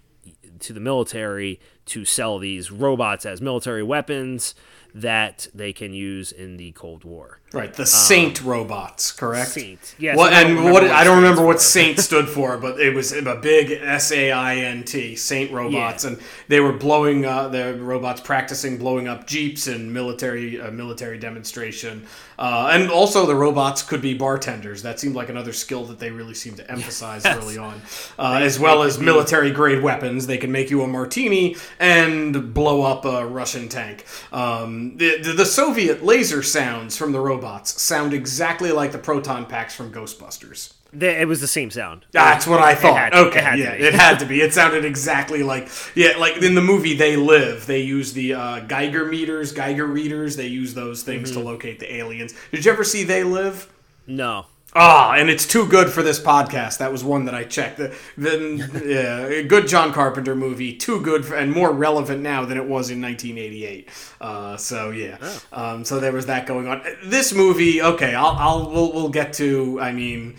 to 0.59 0.73
the 0.73 0.81
military 0.81 1.59
to 1.87 2.05
sell 2.05 2.39
these 2.39 2.71
robots 2.71 3.25
as 3.25 3.41
military 3.41 3.83
weapons 3.83 4.55
that 4.95 5.49
they 5.55 5.73
can 5.73 5.95
use 5.95 6.33
in 6.33 6.57
the 6.57 6.73
Cold 6.73 7.05
War. 7.05 7.41
Right, 7.53 7.75
the 7.75 7.85
Saint 7.85 8.45
robots, 8.45 9.11
correct? 9.11 9.51
Saint, 9.51 9.97
yes. 9.99 10.17
What, 10.17 10.33
I 10.33 10.43
and 10.43 10.63
what 10.63 10.73
what 10.73 10.85
I 10.85 11.03
don't 11.03 11.17
remember 11.17 11.45
what. 11.45 11.61
Saint 11.61 11.99
stood 11.99 12.29
for, 12.29 12.57
but 12.57 12.79
it 12.79 12.95
was 12.95 13.13
a 13.13 13.35
big 13.35 13.73
S 13.73 14.13
A 14.13 14.31
I 14.31 14.55
N 14.59 14.85
T, 14.85 15.17
Saint 15.17 15.51
robots, 15.51 16.05
and 16.05 16.21
they 16.47 16.61
were 16.61 16.73
blowing 16.73 17.27
uh, 17.27 17.49
the 17.49 17.75
robots 17.75 18.21
practicing 18.21 18.79
blowing 18.79 19.09
up 19.09 19.27
jeeps 19.27 19.67
and 19.67 19.93
military 19.93 20.61
uh, 20.61 20.71
military 20.71 21.19
demonstration, 21.19 22.07
uh, 22.39 22.71
and 22.73 22.89
also 22.89 23.27
the 23.27 23.35
robots 23.35 23.83
could 23.83 24.01
be 24.01 24.15
bartenders. 24.15 24.83
That 24.83 25.01
seemed 25.01 25.17
like 25.17 25.29
another 25.29 25.53
skill 25.53 25.85
that 25.87 25.99
they 25.99 26.13
really 26.13 26.35
seemed 26.35 26.59
to 26.59 26.71
emphasize 26.71 27.27
early 27.27 27.59
on, 27.69 27.83
uh, 28.17 28.39
as 28.43 28.61
well 28.61 28.85
as 28.85 29.01
military 29.01 29.51
grade 29.51 29.83
weapons. 29.83 30.29
They 30.29 30.39
can 30.39 30.53
make 30.53 30.71
you 30.71 30.83
a 30.83 30.87
martini 30.87 31.57
and 31.81 32.55
blow 32.55 32.83
up 32.83 33.05
a 33.05 33.27
Russian 33.27 33.69
tank. 33.69 34.05
Um, 34.31 34.97
the, 34.99 35.19
the 35.19 35.33
the 35.33 35.47
Soviet 35.47 36.05
laser 36.05 36.45
sounds 36.45 36.97
from 36.97 37.11
the 37.11 37.19
robots 37.19 37.40
sound 37.65 38.13
exactly 38.15 38.73
like 38.73 38.93
the 38.93 38.99
proton 38.99 39.47
packs 39.47 39.75
from 39.75 39.93
Ghostbusters. 39.93 40.75
It 40.93 41.29
was 41.29 41.41
the 41.41 41.47
same 41.47 41.71
sound. 41.71 42.05
That's 42.11 42.49
what 42.49 42.61
I 42.61 42.75
thought. 42.75 42.97
had 42.97 43.15
okay, 43.15 43.39
it 43.39 43.45
had 43.45 43.57
to 43.57 43.63
yeah, 43.63 43.77
be. 43.77 43.83
it 43.85 43.95
had 43.95 44.19
to 44.19 44.27
be. 44.27 44.41
It 44.41 44.53
sounded 44.53 44.85
exactly 44.85 45.45
like 45.45 45.69
yeah, 45.95 46.17
like 46.19 46.39
in 46.43 46.57
the 46.57 46.61
movie 46.61 46.97
They 46.97 47.15
Live. 47.17 47.67
They 47.67 47.81
use 47.83 48.13
the 48.13 48.35
uh, 48.35 48.61
Geiger 48.61 49.05
meters, 49.07 49.53
Geiger 49.53 49.87
readers. 49.87 50.35
They 50.37 50.49
use 50.49 50.75
those 50.75 51.05
things 51.05 51.31
Mm-hmm. 51.31 51.41
to 51.41 51.47
locate 51.47 51.79
the 51.79 51.95
aliens. 51.95 52.35
Did 52.51 52.65
you 52.65 52.73
ever 52.73 52.83
see 52.83 53.05
They 53.05 53.23
Live? 53.23 53.73
No. 54.09 54.47
Ah, 54.73 55.15
and 55.15 55.29
it's 55.29 55.47
too 55.47 55.67
good 55.67 55.91
for 55.91 56.03
this 56.03 56.21
podcast. 56.21 56.79
That 56.79 56.93
was 56.93 57.03
one 57.03 57.25
that 57.25 57.35
I 57.35 57.43
checked. 57.43 57.79
The, 57.79 57.95
then, 58.17 58.71
yeah, 58.85 59.43
good 59.43 59.67
John 59.67 59.93
Carpenter 59.93 60.37
movie. 60.37 60.75
Too 60.75 61.01
good 61.01 61.25
for, 61.25 61.35
and 61.35 61.53
more 61.53 61.73
relevant 61.73 62.23
now 62.23 62.45
than 62.45 62.57
it 62.57 62.65
was 62.65 62.91
in 62.91 63.03
1988. 63.03 63.89
Uh, 64.21 64.57
so 64.57 64.91
yeah, 64.91 65.19
um, 65.53 65.85
so 65.85 65.99
there 65.99 66.13
was 66.13 66.27
that 66.27 66.47
going 66.47 66.69
on. 66.69 66.83
This 67.05 67.33
movie, 67.33 67.83
okay, 67.83 68.15
I'll, 68.15 68.37
I'll 68.39 68.71
we'll, 68.71 68.93
we'll 68.93 69.09
get 69.09 69.33
to. 69.35 69.81
I 69.81 69.93
mean, 69.93 70.37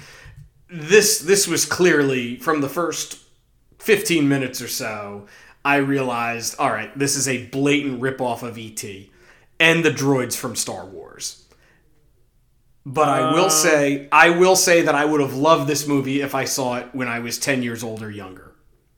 this 0.70 1.20
this 1.20 1.46
was 1.46 1.66
clearly 1.66 2.38
from 2.38 2.62
the 2.62 2.70
first 2.70 3.20
15 3.80 4.30
minutes 4.30 4.62
or 4.62 4.70
so. 4.70 5.28
I 5.64 5.78
realized, 5.78 6.56
all 6.58 6.72
right, 6.72 6.98
this 6.98 7.16
is 7.16 7.28
a 7.28 7.46
blatant 7.48 8.02
ripoff 8.02 8.44
of 8.44 8.58
ET 8.58 8.84
and 9.60 9.86
the 9.86 9.92
droids 9.92 10.36
from 10.36 10.56
Star 10.56 10.86
Wars. 10.86 11.41
But 12.86 13.10
I 13.10 13.34
will 13.34 13.46
uh. 13.46 13.50
say, 13.50 14.08
I 14.12 14.32
will 14.32 14.56
say 14.56 14.82
that 14.82 14.96
I 14.96 15.06
would 15.06 15.22
have 15.22 15.36
loved 15.36 15.68
this 15.68 15.88
movie 15.88 16.22
if 16.22 16.34
I 16.34 16.46
saw 16.46 16.78
it 16.78 16.90
when 16.94 17.08
I 17.08 17.20
was 17.20 17.38
10 17.38 17.64
years 17.64 17.84
old 17.84 18.02
or 18.02 18.10
younger. 18.10 18.56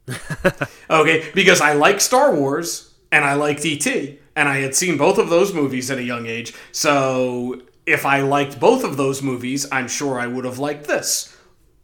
okay, 0.89 1.29
because 1.33 1.61
I 1.61 1.73
like 1.73 2.01
Star 2.01 2.33
Wars 2.35 2.93
and 3.11 3.23
I 3.23 3.33
liked 3.35 3.65
E.T., 3.65 4.19
and 4.35 4.49
I 4.49 4.57
had 4.57 4.75
seen 4.75 4.97
both 4.97 5.19
of 5.19 5.29
those 5.29 5.53
movies 5.53 5.91
at 5.91 5.99
a 5.99 6.03
young 6.03 6.25
age. 6.25 6.53
So 6.71 7.61
if 7.85 8.05
I 8.05 8.21
liked 8.21 8.59
both 8.59 8.83
of 8.83 8.97
those 8.97 9.21
movies, 9.21 9.67
I'm 9.71 9.87
sure 9.87 10.19
I 10.19 10.27
would 10.27 10.45
have 10.45 10.59
liked 10.59 10.87
this. 10.87 11.32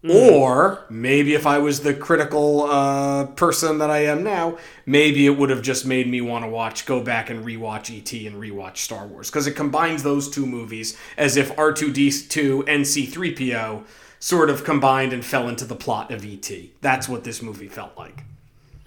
Or 0.08 0.86
maybe 0.90 1.34
if 1.34 1.46
I 1.46 1.58
was 1.58 1.82
the 1.82 1.94
critical 1.94 2.64
uh, 2.64 3.26
person 3.26 3.80
that 3.80 3.90
I 3.90 4.06
am 4.06 4.24
now, 4.24 4.58
maybe 4.86 5.26
it 5.26 5.32
would 5.32 5.50
have 5.50 5.62
just 5.62 5.86
made 5.86 6.08
me 6.08 6.22
want 6.22 6.46
to 6.46 6.50
watch, 6.50 6.86
go 6.86 7.04
back 7.04 7.30
and 7.30 7.46
rewatch 7.46 7.90
ET 7.90 8.14
and 8.26 8.42
rewatch 8.42 8.78
Star 8.78 9.06
Wars 9.06 9.30
because 9.30 9.46
it 9.46 9.54
combines 9.58 10.04
those 10.04 10.30
two 10.30 10.46
movies 10.46 10.98
as 11.18 11.36
if 11.36 11.54
R2D2 11.58 12.64
and 12.68 12.86
C3PO 12.86 13.84
sort 14.22 14.50
of 14.50 14.64
combined 14.64 15.12
and 15.12 15.24
fell 15.24 15.50
into 15.50 15.66
the 15.66 15.76
plot 15.76 16.12
of 16.12 16.26
ET. 16.26 16.50
That's 16.80 17.10
what 17.10 17.26
this 17.26 17.42
movie 17.42 17.68
felt 17.68 17.98
like. 17.98 18.24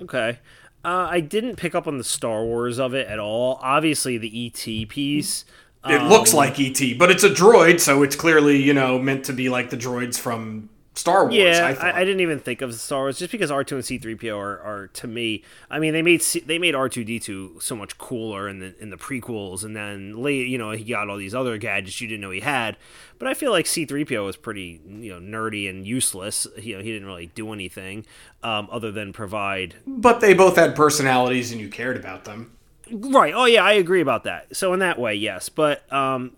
Okay. 0.00 0.38
Uh, 0.82 1.08
I 1.10 1.20
didn't 1.20 1.56
pick 1.56 1.74
up 1.74 1.86
on 1.86 1.98
the 1.98 2.04
Star 2.04 2.42
Wars 2.42 2.78
of 2.80 2.94
it 2.94 3.06
at 3.06 3.18
all. 3.18 3.58
Obviously, 3.62 4.16
the 4.16 4.46
ET 4.46 4.88
piece. 4.88 5.44
It 5.84 6.02
looks 6.02 6.32
like 6.32 6.60
ET, 6.60 6.96
but 6.96 7.10
it's 7.10 7.24
a 7.24 7.28
droid, 7.28 7.80
so 7.80 8.04
it's 8.04 8.14
clearly 8.14 8.62
you 8.62 8.72
know 8.72 9.00
meant 9.00 9.24
to 9.24 9.32
be 9.32 9.48
like 9.48 9.70
the 9.70 9.76
droids 9.76 10.16
from 10.16 10.68
Star 10.94 11.24
Wars. 11.24 11.34
Yeah, 11.34 11.74
I 11.80 11.88
I. 11.88 11.96
I, 12.00 12.04
didn't 12.04 12.20
even 12.20 12.38
think 12.38 12.60
of 12.60 12.74
Star 12.74 13.00
Wars 13.00 13.18
just 13.18 13.32
because 13.32 13.50
R 13.50 13.64
two 13.64 13.76
and 13.76 13.84
C 13.84 13.96
three 13.96 14.14
PO 14.14 14.38
are, 14.38 14.60
are 14.60 14.86
to 14.88 15.06
me. 15.06 15.42
I 15.70 15.78
mean, 15.78 15.94
they 15.94 16.02
made 16.02 16.20
C, 16.20 16.40
they 16.40 16.58
made 16.58 16.74
R 16.74 16.90
two 16.90 17.02
D 17.02 17.18
two 17.18 17.58
so 17.60 17.74
much 17.74 17.96
cooler 17.96 18.46
in 18.46 18.58
the 18.58 18.74
in 18.78 18.90
the 18.90 18.98
prequels, 18.98 19.64
and 19.64 19.74
then 19.74 20.22
late, 20.22 20.48
you 20.48 20.58
know, 20.58 20.72
he 20.72 20.84
got 20.84 21.08
all 21.08 21.16
these 21.16 21.34
other 21.34 21.56
gadgets 21.56 21.98
you 22.00 22.08
didn't 22.08 22.20
know 22.20 22.30
he 22.30 22.40
had. 22.40 22.76
But 23.18 23.28
I 23.28 23.34
feel 23.34 23.52
like 23.52 23.66
C 23.66 23.86
three 23.86 24.04
PO 24.04 24.26
was 24.26 24.36
pretty 24.36 24.82
you 24.86 25.18
know 25.18 25.20
nerdy 25.20 25.68
and 25.68 25.86
useless. 25.86 26.46
You 26.58 26.76
know, 26.76 26.82
he 26.82 26.92
didn't 26.92 27.08
really 27.08 27.28
do 27.28 27.52
anything 27.54 28.04
um, 28.42 28.68
other 28.70 28.92
than 28.92 29.14
provide. 29.14 29.76
but 29.86 30.20
they 30.20 30.34
both 30.34 30.56
had 30.56 30.76
personalities, 30.76 31.52
and 31.52 31.60
you 31.60 31.70
cared 31.70 31.96
about 31.96 32.24
them. 32.24 32.52
Right. 32.90 33.32
Oh 33.34 33.46
yeah, 33.46 33.64
I 33.64 33.72
agree 33.72 34.02
about 34.02 34.24
that. 34.24 34.54
So 34.54 34.74
in 34.74 34.80
that 34.80 34.98
way, 34.98 35.14
yes. 35.14 35.48
But 35.48 35.90
um, 35.90 36.32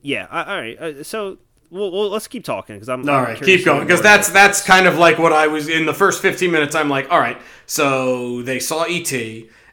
yeah. 0.00 0.26
I, 0.30 0.42
all 0.44 0.60
right. 0.60 0.78
Uh, 0.78 1.04
so. 1.04 1.38
Well, 1.70 1.90
well, 1.90 2.08
let's 2.08 2.28
keep 2.28 2.44
talking 2.44 2.76
because 2.76 2.88
I'm 2.88 3.08
All 3.08 3.16
I'm 3.16 3.24
right, 3.24 3.42
keep 3.42 3.64
going 3.64 3.80
because 3.86 4.02
that's 4.02 4.28
that's 4.30 4.62
kind 4.62 4.86
of 4.86 4.96
like 4.98 5.18
what 5.18 5.32
I 5.32 5.46
was 5.48 5.68
in 5.68 5.86
the 5.86 5.94
first 5.94 6.22
15 6.22 6.50
minutes. 6.50 6.74
I'm 6.74 6.88
like, 6.88 7.10
all 7.10 7.18
right, 7.18 7.40
so 7.66 8.42
they 8.42 8.60
saw 8.60 8.84
ET 8.84 9.12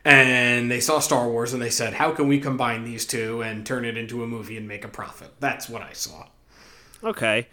and 0.03 0.71
they 0.71 0.79
saw 0.79 0.99
Star 0.99 1.29
Wars 1.29 1.53
and 1.53 1.61
they 1.61 1.69
said, 1.69 1.93
how 1.93 2.11
can 2.11 2.27
we 2.27 2.39
combine 2.39 2.83
these 2.83 3.05
two 3.05 3.41
and 3.41 3.65
turn 3.65 3.85
it 3.85 3.97
into 3.97 4.23
a 4.23 4.27
movie 4.27 4.57
and 4.57 4.67
make 4.67 4.83
a 4.83 4.87
profit? 4.87 5.31
That's 5.39 5.69
what 5.69 5.81
I 5.83 5.93
saw. 5.93 6.27
Okay. 7.03 7.47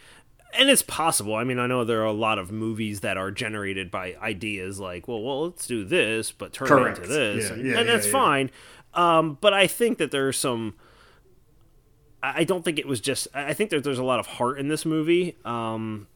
And 0.55 0.70
it's 0.70 0.81
possible. 0.83 1.35
I 1.35 1.44
mean, 1.44 1.59
I 1.59 1.66
know 1.66 1.85
there 1.85 2.01
are 2.01 2.07
a 2.07 2.12
lot 2.12 2.38
of 2.38 2.51
movies 2.51 3.01
that 3.01 3.18
are 3.18 3.31
generated 3.31 3.90
by 3.90 4.14
ideas 4.22 4.81
like, 4.81 5.07
well, 5.07 5.22
well, 5.22 5.44
let's 5.44 5.66
do 5.66 5.85
this, 5.85 6.33
but 6.33 6.55
turn 6.55 6.68
Correct. 6.68 6.98
it 6.98 7.03
into 7.03 7.14
this, 7.14 7.48
Yeah, 7.48 7.53
and, 7.55 7.66
yeah, 7.66 7.79
and 7.79 7.87
yeah, 7.87 7.94
that's 7.94 8.07
fine. 8.07 8.51
Um, 8.94 9.37
but 9.42 9.53
I 9.53 9.66
think 9.66 9.98
that 9.98 10.11
there 10.11 10.27
are 10.27 10.33
some. 10.33 10.74
I 12.22 12.40
I 12.40 12.44
don't 12.44 12.64
think 12.64 12.78
it 12.78 12.87
was 12.87 13.00
just. 13.00 13.28
I 13.35 13.46
I 13.48 13.54
think 13.54 13.70
that 13.70 13.85
there's 13.85 13.98
a 13.98 14.04
lot 14.04 14.18
of 14.20 14.26
heart 14.26 14.59
in 14.59 14.68
this 14.68 14.85
movie. 14.85 15.37
Um, 15.44 16.07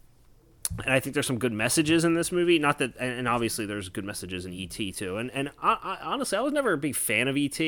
and 0.85 0.95
I 0.95 1.01
think 1.01 1.13
there's 1.13 1.27
some 1.27 1.39
good 1.39 1.53
messages 1.53 2.03
in 2.03 2.15
this 2.15 2.33
movie. 2.33 2.59
Not 2.59 2.79
that, 2.79 2.95
and 2.99 3.19
and 3.19 3.29
obviously 3.29 3.67
there's 3.67 3.91
good 3.91 4.05
messages 4.07 4.47
in 4.47 4.55
ET 4.55 4.71
too. 4.95 5.19
And 5.19 5.31
and 5.33 5.51
I, 5.63 5.77
I, 5.83 5.99
honestly, 6.03 6.39
I 6.39 6.41
was 6.41 6.53
never 6.55 6.73
a 6.73 6.79
big 6.79 6.97
fan 6.97 7.29
of 7.29 7.37
ET. 7.37 7.61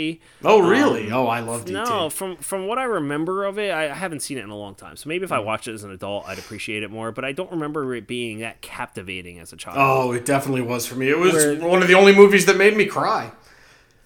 Oh, 0.42 0.66
really? 0.66 1.12
oh, 1.12 1.26
I 1.26 1.40
loved 1.40 1.68
ET. 1.68 1.74
No, 1.74 2.08
from 2.08 2.36
from 2.38 2.66
what 2.66 2.78
I 2.78 2.84
remember 2.84 3.44
of 3.44 3.58
it, 3.58 3.70
I 3.72 3.90
I 3.90 3.94
haven't 3.94 4.20
seen 4.20 4.38
it 4.38 4.44
in 4.44 4.50
a 4.50 4.56
long 4.56 4.74
time. 4.74 4.96
So 4.96 5.08
maybe 5.08 5.24
if. 5.24 5.32
I 5.32 5.38
watched 5.40 5.68
it 5.68 5.74
as 5.74 5.84
an 5.84 5.90
adult, 5.90 6.26
I'd 6.26 6.38
appreciate 6.38 6.82
it 6.82 6.90
more. 6.90 7.12
But 7.12 7.24
I 7.26 7.32
don't 7.32 7.50
remember 7.50 7.94
it 7.94 8.06
being 8.06 8.38
that 8.38 8.62
captivating 8.62 9.38
as 9.38 9.52
a 9.52 9.56
child. 9.56 9.76
Oh, 9.78 10.12
it 10.12 10.24
definitely 10.24 10.62
was 10.62 10.86
for 10.86 10.94
me. 10.94 11.10
It 11.10 11.18
was 11.18 11.34
Where- 11.34 11.56
one 11.56 11.82
of 11.82 11.88
the 11.88 11.94
only 11.94 12.14
movies 12.14 12.46
that 12.46 12.56
made 12.56 12.74
me 12.76 12.86
cry. 12.86 13.32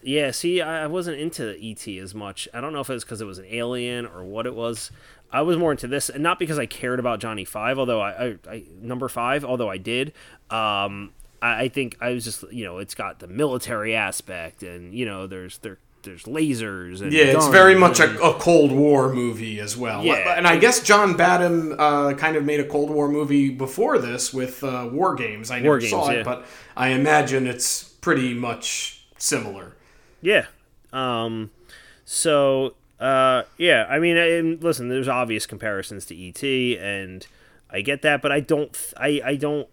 Yeah, 0.02 0.30
see, 0.30 0.60
I 0.60 0.86
wasn't 0.86 1.18
into 1.18 1.56
ET 1.60 1.86
as 1.88 2.14
much. 2.14 2.48
I 2.54 2.60
don't 2.60 2.72
know 2.72 2.80
if 2.80 2.90
it 2.90 2.94
was 2.94 3.04
because 3.04 3.20
it 3.20 3.26
was 3.26 3.38
an 3.38 3.46
alien 3.48 4.06
or 4.06 4.24
what 4.24 4.46
it 4.46 4.54
was. 4.54 4.90
I 5.30 5.42
was 5.42 5.56
more 5.58 5.72
into 5.72 5.86
this, 5.86 6.08
and 6.08 6.22
not 6.22 6.38
because 6.38 6.58
I 6.58 6.66
cared 6.66 6.98
about 7.00 7.20
Johnny 7.20 7.44
Five, 7.44 7.78
although 7.78 8.00
I, 8.00 8.10
I, 8.10 8.36
I 8.48 8.62
number 8.80 9.08
five, 9.08 9.44
although 9.44 9.68
I 9.68 9.76
did. 9.76 10.12
Um, 10.50 11.12
I, 11.42 11.62
I 11.64 11.68
think 11.68 11.96
I 12.00 12.10
was 12.10 12.24
just, 12.24 12.50
you 12.50 12.64
know, 12.64 12.78
it's 12.78 12.94
got 12.94 13.18
the 13.18 13.28
military 13.28 13.94
aspect, 13.94 14.62
and 14.62 14.94
you 14.94 15.04
know, 15.04 15.26
there's 15.26 15.58
there 15.58 15.78
there's 16.02 16.24
lasers 16.24 17.02
and 17.02 17.12
Yeah, 17.12 17.24
it's 17.24 17.34
guns 17.34 17.52
very 17.52 17.74
much 17.74 18.00
and- 18.00 18.16
a, 18.18 18.22
a 18.22 18.34
Cold 18.34 18.72
War 18.72 19.12
movie 19.12 19.60
as 19.60 19.76
well. 19.76 20.04
Yeah. 20.04 20.36
And 20.36 20.46
I 20.46 20.56
guess 20.56 20.80
John 20.80 21.16
Badham 21.16 21.74
uh, 21.78 22.14
kind 22.14 22.36
of 22.36 22.44
made 22.44 22.60
a 22.60 22.64
Cold 22.64 22.90
War 22.90 23.08
movie 23.08 23.50
before 23.50 23.98
this 23.98 24.32
with 24.32 24.62
uh, 24.64 24.88
War 24.90 25.14
Games. 25.14 25.50
I 25.50 25.56
never 25.56 25.68
War 25.68 25.78
Games, 25.78 25.90
saw 25.90 26.08
it, 26.10 26.18
yeah. 26.18 26.22
but 26.22 26.46
I 26.76 26.90
imagine 26.90 27.46
it's 27.46 27.82
pretty 27.82 28.32
much 28.32 29.02
similar. 29.18 29.74
Yeah. 30.20 30.46
Um. 30.92 31.50
So, 32.04 32.74
uh, 32.98 33.42
yeah. 33.56 33.86
I 33.88 33.98
mean, 33.98 34.16
and 34.16 34.62
listen, 34.62 34.88
there's 34.88 35.08
obvious 35.08 35.46
comparisons 35.46 36.06
to 36.06 36.28
ET, 36.28 36.42
and 36.80 37.26
I 37.70 37.80
get 37.80 38.02
that, 38.02 38.22
but 38.22 38.32
I 38.32 38.40
don't. 38.40 38.76
I 38.96 39.20
I 39.24 39.36
don't. 39.36 39.68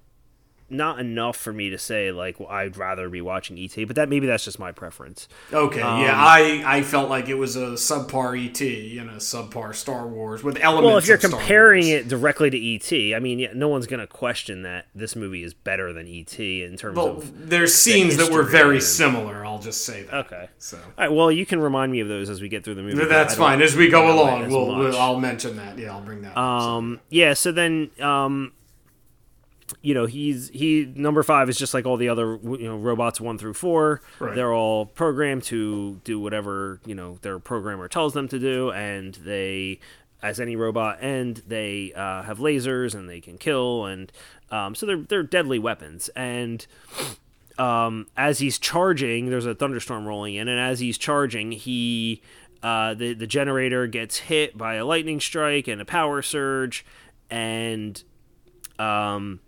Not 0.68 1.00
enough 1.00 1.38
for 1.38 1.54
me 1.54 1.70
to 1.70 1.78
say 1.78 2.12
like 2.12 2.40
well, 2.40 2.50
I'd 2.50 2.76
rather 2.76 3.08
be 3.08 3.22
watching 3.22 3.60
ET, 3.60 3.76
but 3.86 3.96
that 3.98 4.10
maybe 4.10 4.26
that's 4.26 4.46
just 4.46 4.58
my 4.58 4.72
preference. 4.72 5.28
Okay, 5.54 5.80
Um, 5.82 6.02
yeah, 6.02 6.14
I, 6.16 6.64
I 6.66 6.82
felt 6.82 7.08
like 7.08 7.30
it 7.30 7.36
was 7.36 7.56
a 7.56 7.74
subpar 7.74 8.36
ET 8.36 8.60
and 9.00 9.12
a 9.12 9.18
subpar 9.18 9.76
Star 9.76 10.08
Wars 10.08 10.44
with 10.44 10.58
elements. 10.60 10.88
Well, 10.88 10.98
if 10.98 11.08
you're 11.08 11.20
comparing 11.20 11.88
it 11.88 12.08
directly 12.08 12.50
to 12.50 12.58
ET, 12.58 13.16
I 13.16 13.20
mean, 13.20 13.38
yeah, 13.38 13.52
no 13.54 13.68
one's 13.68 13.86
gonna 13.86 14.08
question 14.08 14.64
that 14.64 14.88
this 14.96 15.16
movie 15.16 15.44
is 15.44 15.54
better 15.54 15.94
than 15.94 16.08
ET 16.08 16.40
in 16.40 16.76
terms 16.78 16.98
well, 16.98 17.18
of. 17.18 17.50
there's 17.50 17.76
scenes 17.76 18.18
that 18.18 18.32
were 18.32 18.44
very 18.44 18.78
and- 18.78 18.84
similar. 18.84 19.46
I'll 19.46 19.60
just 19.60 19.86
say 19.86 20.04
that. 20.04 20.14
Okay. 20.26 20.50
So 20.58 20.78
All 20.78 20.84
right. 20.98 21.12
Well, 21.12 21.32
you 21.32 21.46
can 21.46 21.60
remind 21.60 21.92
me 21.92 22.00
of 22.00 22.08
those 22.08 22.30
as 22.30 22.42
we 22.42 22.50
get 22.50 22.64
through 22.64 22.76
the 22.76 22.82
movie. 22.84 23.06
that's 23.06 23.36
fine. 23.36 23.62
As 23.62 23.76
we 23.76 23.88
go 23.90 24.12
along, 24.12 24.50
we'll, 24.50 24.76
we'll 24.76 24.98
I'll 24.98 25.20
mention 25.20 25.58
that. 25.58 25.78
Yeah, 25.78 25.94
I'll 25.94 26.02
bring 26.02 26.24
that. 26.24 26.30
up. 26.30 26.36
So- 26.36 26.42
Um, 26.70 27.00
yeah. 27.10 27.34
So 27.36 27.52
then, 27.52 27.92
um, 28.02 28.54
you 29.82 29.94
know, 29.94 30.06
he's 30.06 30.50
he 30.50 30.92
number 30.96 31.24
five 31.24 31.50
is 31.50 31.58
just 31.58 31.74
like 31.74 31.86
all 31.86 31.98
the 31.98 32.10
other 32.10 32.40
you 32.44 32.68
know 32.68 32.78
robots 32.78 33.20
one 33.20 33.38
through 33.38 33.56
four. 33.56 34.02
Right. 34.20 34.36
They're 34.36 34.54
all 34.54 34.86
programmed 34.86 35.44
to 35.44 36.02
do 36.04 36.20
whatever 36.20 36.80
you 36.86 36.96
know 36.96 37.18
their 37.22 37.40
programmer 37.40 37.88
tells 37.88 38.14
them 38.14 38.28
to 38.28 38.40
do, 38.40 38.72
and 38.72 39.16
they, 39.16 39.80
as 40.22 40.40
any 40.40 40.56
robot, 40.56 41.00
and 41.02 41.38
they 41.48 41.94
uh, 41.94 42.24
have 42.24 42.38
lasers 42.40 42.94
and 42.94 43.10
they 43.10 43.22
can 43.22 43.38
kill, 43.38 43.86
and 43.86 44.12
um, 44.52 44.76
so 44.76 44.86
they're 44.86 45.02
they're 45.02 45.24
deadly 45.24 45.58
weapons. 45.58 46.10
And 46.16 46.66
um, 47.58 48.08
as 48.16 48.40
he's 48.40 48.60
charging, 48.60 49.30
there's 49.30 49.48
a 49.48 49.56
thunderstorm 49.56 50.06
rolling 50.06 50.36
in, 50.36 50.48
and 50.48 50.60
as 50.60 50.80
he's 50.80 50.98
charging, 50.98 51.52
he 51.52 52.22
uh, 52.62 52.94
the 52.94 53.14
the 53.14 53.28
generator 53.28 53.88
gets 53.88 54.18
hit 54.18 54.58
by 54.58 54.76
a 54.76 54.86
lightning 54.86 55.20
strike 55.20 55.68
and 55.68 55.82
a 55.82 55.86
power 55.86 56.22
surge, 56.22 56.86
and 57.32 58.04
um, 58.78 59.40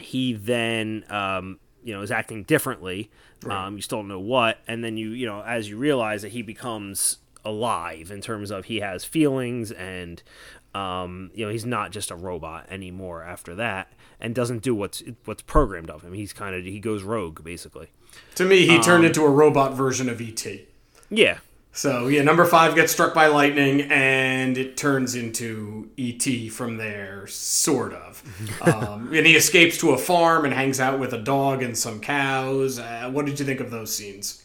he 0.00 0.32
then 0.32 1.04
um, 1.08 1.58
you 1.84 1.92
know 1.94 2.02
is 2.02 2.10
acting 2.10 2.42
differently. 2.44 3.10
Um, 3.48 3.74
you 3.76 3.82
still 3.82 3.98
don't 3.98 4.08
know 4.08 4.20
what, 4.20 4.58
and 4.68 4.84
then 4.84 4.96
you 4.96 5.10
you 5.10 5.26
know 5.26 5.42
as 5.42 5.68
you 5.68 5.76
realize 5.76 6.22
that 6.22 6.28
he 6.30 6.42
becomes 6.42 7.18
alive 7.44 8.10
in 8.12 8.20
terms 8.20 8.52
of 8.52 8.66
he 8.66 8.78
has 8.80 9.04
feelings 9.04 9.72
and 9.72 10.22
um, 10.76 11.30
you 11.34 11.44
know 11.44 11.50
he's 11.50 11.66
not 11.66 11.90
just 11.90 12.10
a 12.12 12.14
robot 12.16 12.66
anymore 12.70 13.22
after 13.24 13.54
that 13.56 13.92
and 14.20 14.32
doesn't 14.32 14.62
do 14.62 14.74
what's 14.76 15.02
what's 15.24 15.42
programmed 15.42 15.90
of 15.90 16.02
him 16.02 16.12
he's 16.12 16.32
kind 16.32 16.54
of 16.54 16.64
he 16.64 16.78
goes 16.78 17.02
rogue 17.02 17.42
basically 17.42 17.88
To 18.36 18.44
me, 18.44 18.64
he 18.66 18.76
Um, 18.76 18.82
turned 18.82 19.04
into 19.04 19.22
a 19.24 19.28
robot 19.28 19.74
version 19.74 20.08
of 20.08 20.20
ET. 20.20 20.46
yeah 21.10 21.38
So 21.74 22.08
yeah, 22.08 22.22
number 22.22 22.44
five 22.44 22.74
gets 22.74 22.92
struck 22.92 23.14
by 23.14 23.28
lightning, 23.28 23.82
and 23.90 24.58
it 24.58 24.76
turns 24.76 25.14
into 25.14 25.90
ET 25.98 26.52
from 26.52 26.76
there, 26.76 27.26
sort 27.26 27.94
of. 27.94 28.22
um, 28.62 29.12
and 29.12 29.26
he 29.26 29.34
escapes 29.34 29.78
to 29.78 29.92
a 29.92 29.98
farm 29.98 30.44
and 30.44 30.52
hangs 30.52 30.80
out 30.80 31.00
with 31.00 31.14
a 31.14 31.18
dog 31.18 31.62
and 31.62 31.76
some 31.76 31.98
cows. 32.00 32.78
Uh, 32.78 33.10
what 33.10 33.24
did 33.24 33.40
you 33.40 33.46
think 33.46 33.60
of 33.60 33.70
those 33.70 33.94
scenes? 33.94 34.44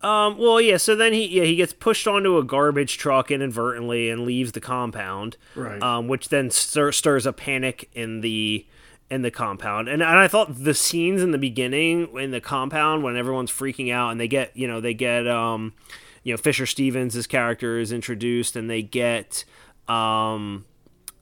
Um, 0.00 0.36
well, 0.38 0.60
yeah. 0.60 0.78
So 0.78 0.96
then 0.96 1.12
he 1.12 1.26
yeah 1.26 1.44
he 1.44 1.54
gets 1.54 1.72
pushed 1.74 2.08
onto 2.08 2.38
a 2.38 2.42
garbage 2.42 2.96
truck 2.98 3.30
inadvertently 3.30 4.08
and 4.10 4.24
leaves 4.24 4.52
the 4.52 4.60
compound, 4.60 5.36
Right. 5.54 5.80
Um, 5.82 6.08
which 6.08 6.30
then 6.30 6.50
stir, 6.50 6.92
stirs 6.92 7.26
a 7.26 7.32
panic 7.32 7.88
in 7.92 8.20
the 8.22 8.66
in 9.10 9.20
the 9.20 9.30
compound. 9.30 9.88
And 9.88 10.02
and 10.02 10.18
I 10.18 10.26
thought 10.28 10.64
the 10.64 10.74
scenes 10.74 11.22
in 11.22 11.30
the 11.30 11.38
beginning 11.38 12.08
in 12.18 12.30
the 12.30 12.40
compound 12.40 13.04
when 13.04 13.16
everyone's 13.16 13.52
freaking 13.52 13.92
out 13.92 14.10
and 14.10 14.18
they 14.18 14.28
get 14.28 14.56
you 14.56 14.66
know 14.66 14.80
they 14.80 14.94
get 14.94 15.28
um 15.28 15.74
you 16.22 16.32
know 16.32 16.36
Fisher 16.36 16.66
Stevens' 16.66 17.26
character 17.26 17.78
is 17.78 17.92
introduced 17.92 18.56
and 18.56 18.68
they 18.70 18.82
get 18.82 19.44
um 19.88 20.64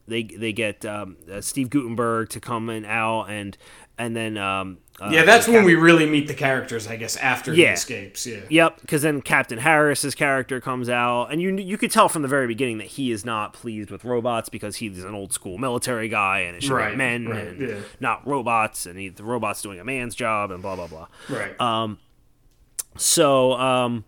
they 0.07 0.25
they 0.25 0.53
get 0.53 0.85
um, 0.85 1.17
uh, 1.33 1.41
Steve 1.41 1.71
Guttenberg 1.71 2.29
to 2.31 2.41
come 2.41 2.69
in 2.71 2.85
out 2.85 3.27
and 3.31 3.57
and 3.99 4.17
then 4.17 4.37
um 4.37 4.79
uh, 5.01 5.09
yeah, 5.11 5.25
that's 5.25 5.49
when 5.49 5.65
we 5.65 5.75
really 5.75 6.05
meet 6.05 6.29
the 6.29 6.35
characters, 6.35 6.87
I 6.87 6.97
guess, 6.97 7.17
after 7.17 7.55
he 7.55 7.63
escapes. 7.63 8.27
Yeah. 8.27 8.41
Yep, 8.51 8.83
because 8.83 9.01
then 9.01 9.23
Captain 9.23 9.57
Harris's 9.57 10.15
character 10.15 10.61
comes 10.61 10.91
out, 10.91 11.29
and 11.33 11.41
you 11.41 11.57
you 11.57 11.79
could 11.79 11.91
tell 11.91 12.11
from 12.11 12.21
the 12.21 12.29
very 12.29 12.47
beginning 12.47 12.77
that 12.79 12.89
he 12.89 13.11
is 13.11 13.25
not 13.25 13.55
pleased 13.55 13.91
with 13.91 14.05
robots 14.05 14.51
because 14.51 14.77
he's 14.77 15.03
an 15.03 15.15
old 15.15 15.33
school 15.33 15.57
military 15.57 16.11
guy 16.11 16.41
and 16.41 16.55
it 16.55 16.63
should 16.63 16.73
Right, 16.73 16.95
men 16.99 17.29
right, 17.29 17.47
and 17.47 17.61
yeah. 17.67 17.79
not 17.99 18.27
robots, 18.27 18.85
and 18.85 18.99
he, 18.99 19.09
the 19.09 19.25
robot's 19.25 19.63
doing 19.63 19.81
a 19.81 19.85
man's 19.85 20.15
job 20.15 20.51
and 20.51 20.61
blah 20.61 20.77
blah 20.77 20.87
blah. 20.89 21.09
Right. 21.31 21.55
Uh, 21.59 21.95
So, 22.99 23.53
um, 23.55 24.05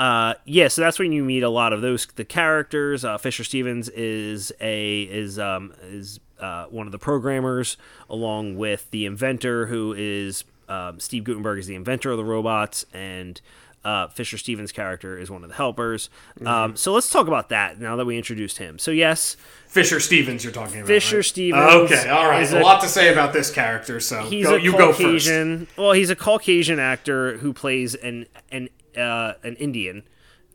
uh, 0.00 0.34
yeah, 0.46 0.66
so 0.68 0.80
that's 0.80 0.98
when 0.98 1.12
you 1.12 1.22
meet 1.22 1.42
a 1.42 1.50
lot 1.50 1.74
of 1.74 1.82
those 1.82 2.06
the 2.16 2.24
characters. 2.24 3.04
Uh, 3.04 3.18
Fisher 3.18 3.44
Stevens 3.44 3.90
is 3.90 4.50
a 4.60 5.02
is 5.02 5.38
um 5.38 5.74
is 5.82 6.20
uh, 6.40 6.64
one 6.66 6.86
of 6.86 6.92
the 6.92 6.98
programmers, 6.98 7.76
along 8.08 8.56
with 8.56 8.90
the 8.92 9.04
inventor, 9.04 9.66
who 9.66 9.94
is 9.96 10.44
um, 10.70 10.98
Steve 10.98 11.24
Guttenberg 11.24 11.58
is 11.58 11.66
the 11.66 11.74
inventor 11.74 12.10
of 12.12 12.16
the 12.16 12.24
robots, 12.24 12.86
and 12.94 13.42
uh, 13.84 14.08
Fisher 14.08 14.38
Stevens' 14.38 14.72
character 14.72 15.18
is 15.18 15.30
one 15.30 15.42
of 15.42 15.50
the 15.50 15.56
helpers. 15.56 16.08
Um, 16.46 16.76
so 16.76 16.94
let's 16.94 17.10
talk 17.10 17.26
about 17.28 17.50
that 17.50 17.78
now 17.78 17.96
that 17.96 18.06
we 18.06 18.16
introduced 18.16 18.56
him. 18.56 18.78
So 18.78 18.90
yes, 18.90 19.36
Fisher 19.68 20.00
Stevens, 20.00 20.44
you're 20.44 20.52
talking 20.52 20.76
about. 20.76 20.86
Fisher 20.86 21.16
right? 21.16 21.24
Stevens 21.26 21.72
Okay, 21.92 22.08
all 22.08 22.26
right. 22.28 22.42
is 22.42 22.54
A, 22.54 22.60
a- 22.60 22.62
lot 22.62 22.80
to 22.80 22.88
say 22.88 23.12
about 23.12 23.34
this 23.34 23.50
character, 23.50 24.00
so 24.00 24.22
he's 24.22 24.46
go, 24.46 24.56
a 24.56 24.58
you 24.60 24.72
go. 24.72 24.92
Caucasian. 24.92 25.66
Well, 25.76 25.92
he's 25.92 26.08
a 26.08 26.16
Caucasian 26.16 26.78
actor 26.78 27.36
who 27.38 27.52
plays 27.52 27.94
an 27.94 28.24
an 28.50 28.70
uh, 28.96 29.34
an 29.42 29.56
Indian 29.56 30.04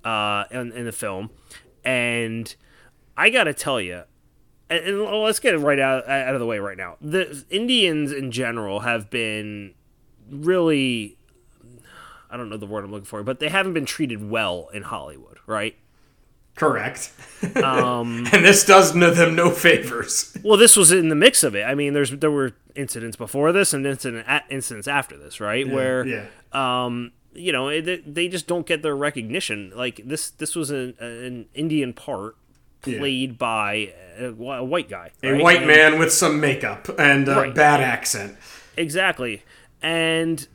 uh, 0.04 0.46
in, 0.52 0.72
in 0.72 0.86
the 0.86 0.92
film, 0.92 1.30
and 1.84 2.56
I 3.18 3.30
gotta 3.30 3.54
tell 3.54 3.80
you, 3.80 4.04
and, 4.70 4.86
and 4.86 5.02
let's 5.02 5.40
get 5.40 5.54
it 5.54 5.60
right 5.60 5.80
out 5.80 6.08
out 6.08 6.34
of 6.34 6.40
the 6.40 6.46
way 6.46 6.60
right 6.60 6.78
now. 6.78 6.98
The 7.02 7.44
Indians 7.50 8.12
in 8.12 8.32
general 8.32 8.82
have 8.82 9.10
been 9.10 9.74
really. 10.30 11.18
I 12.30 12.38
don't 12.38 12.50
know 12.50 12.58
the 12.58 12.66
word 12.66 12.84
I'm 12.84 12.92
looking 12.92 13.06
for, 13.06 13.24
but 13.24 13.40
they 13.40 13.50
haven't 13.50 13.74
been 13.74 13.86
treated 13.86 14.30
well 14.30 14.70
in 14.74 14.84
Hollywood, 14.84 15.38
right? 15.46 15.78
Correct. 16.56 17.12
Um, 17.58 18.28
and 18.34 18.46
this 18.46 18.66
does 18.66 18.94
them 18.94 19.36
no 19.36 19.52
favors. 19.52 20.38
Well, 20.44 20.58
this 20.58 20.76
was 20.76 20.92
in 20.92 21.10
the 21.10 21.16
mix 21.16 21.44
of 21.44 21.54
it. 21.54 21.64
I 21.64 21.76
mean, 21.76 21.94
there's 21.94 22.12
there 22.12 22.32
were 22.32 22.54
incidents 22.76 23.18
before 23.18 23.52
this 23.52 23.74
and 23.74 23.86
incident 23.86 24.26
a- 24.28 24.44
incidents 24.50 24.88
after 24.88 25.18
this, 25.18 25.40
right? 25.40 25.68
Where 25.68 26.06
yeah. 26.06 26.26
um, 26.54 27.12
you 27.36 27.52
know, 27.52 27.82
they 27.82 28.28
just 28.28 28.48
don't 28.48 28.66
get 28.66 28.82
their 28.82 28.96
recognition. 28.96 29.72
Like 29.76 30.02
this, 30.06 30.30
this 30.32 30.56
was 30.56 30.70
an, 30.72 30.96
an 31.00 31.46
Indian 31.54 31.94
part 31.94 32.36
Yeah. 32.86 33.00
played 33.00 33.38
by 33.38 33.94
a, 34.18 34.28
a 34.28 34.64
white 34.64 34.90
guy, 34.90 35.12
A 35.24 35.32
right? 35.34 35.42
white 35.44 35.58
And- 35.60 35.68
man 35.68 36.00
with 36.00 36.12
some 36.14 36.40
makeup 36.40 36.88
and 36.98 37.28
a 37.28 37.36
Right. 37.36 37.56
bad 37.56 37.82
accent. 37.82 38.38
exactly, 38.78 39.44
and 39.82 40.48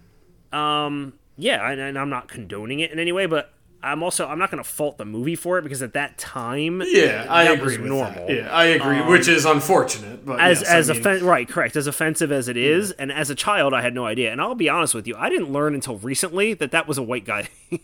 um, 0.53 1.15
yeah, 1.37 1.71
and, 1.71 1.81
and 1.81 1.99
I'm 1.99 2.11
not 2.11 2.29
condoning 2.29 2.81
it 2.81 2.91
in 2.91 2.99
any 2.99 3.13
way, 3.13 3.27
but 3.27 3.53
I'm 3.83 4.03
also 4.03 4.27
I'm 4.27 4.39
not 4.39 4.51
going 4.51 4.63
to 4.63 4.69
fault 4.69 4.99
the 4.99 5.05
movie 5.05 5.37
for 5.37 5.59
it 5.59 5.63
because 5.63 5.83
at 5.83 5.95
that 5.95 6.19
time, 6.19 6.83
Yeah, 6.87 7.27
I 7.29 7.45
agree 7.45 7.79
was 7.79 7.89
normal. 7.89 8.23
Um, 8.23 8.27
that. 8.29 8.37
Yeah, 8.37 8.51
I 8.53 8.65
agree, 8.67 9.01
which 9.03 9.27
is 9.27 9.45
unfortunate. 9.47 10.25
But 10.27 10.39
as 10.41 10.61
yes, 10.61 10.69
as 10.71 10.91
I 10.91 10.93
mean, 10.93 11.03
offen- 11.07 11.25
right 11.25 11.49
correct 11.49 11.77
as 11.77 11.87
offensive 11.87 12.31
as 12.31 12.49
it 12.49 12.57
is 12.59 12.91
and 12.93 13.11
as 13.11 13.31
a 13.31 13.35
child 13.35 13.73
i 13.73 13.81
had 13.81 13.95
no 13.95 14.05
idea 14.05 14.31
and 14.31 14.41
i'll 14.41 14.55
be 14.55 14.69
honest 14.69 14.95
with 14.95 15.07
you 15.07 15.17
i 15.17 15.29
didn't 15.31 15.51
learn 15.51 15.75
until 15.75 15.97
recently 15.99 16.53
that 16.55 16.71
that 16.73 16.87
was 16.87 16.99
a 16.99 17.03
white 17.03 17.25
guy 17.25 17.49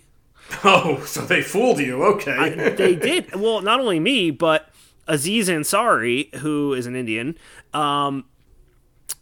oh, 0.65 1.03
so 1.07 1.23
they 1.23 1.43
fooled 1.43 1.79
you. 1.81 2.05
Okay. 2.05 2.75
they 2.77 2.95
did 2.95 3.35
well 3.35 3.63
not 3.63 3.81
only 3.81 3.99
me 3.99 4.31
but 4.31 4.69
aziz 5.09 5.49
ansari 5.49 6.33
who 6.37 6.75
is 6.75 6.87
an 6.87 6.95
indian 6.95 7.37
um 7.73 8.25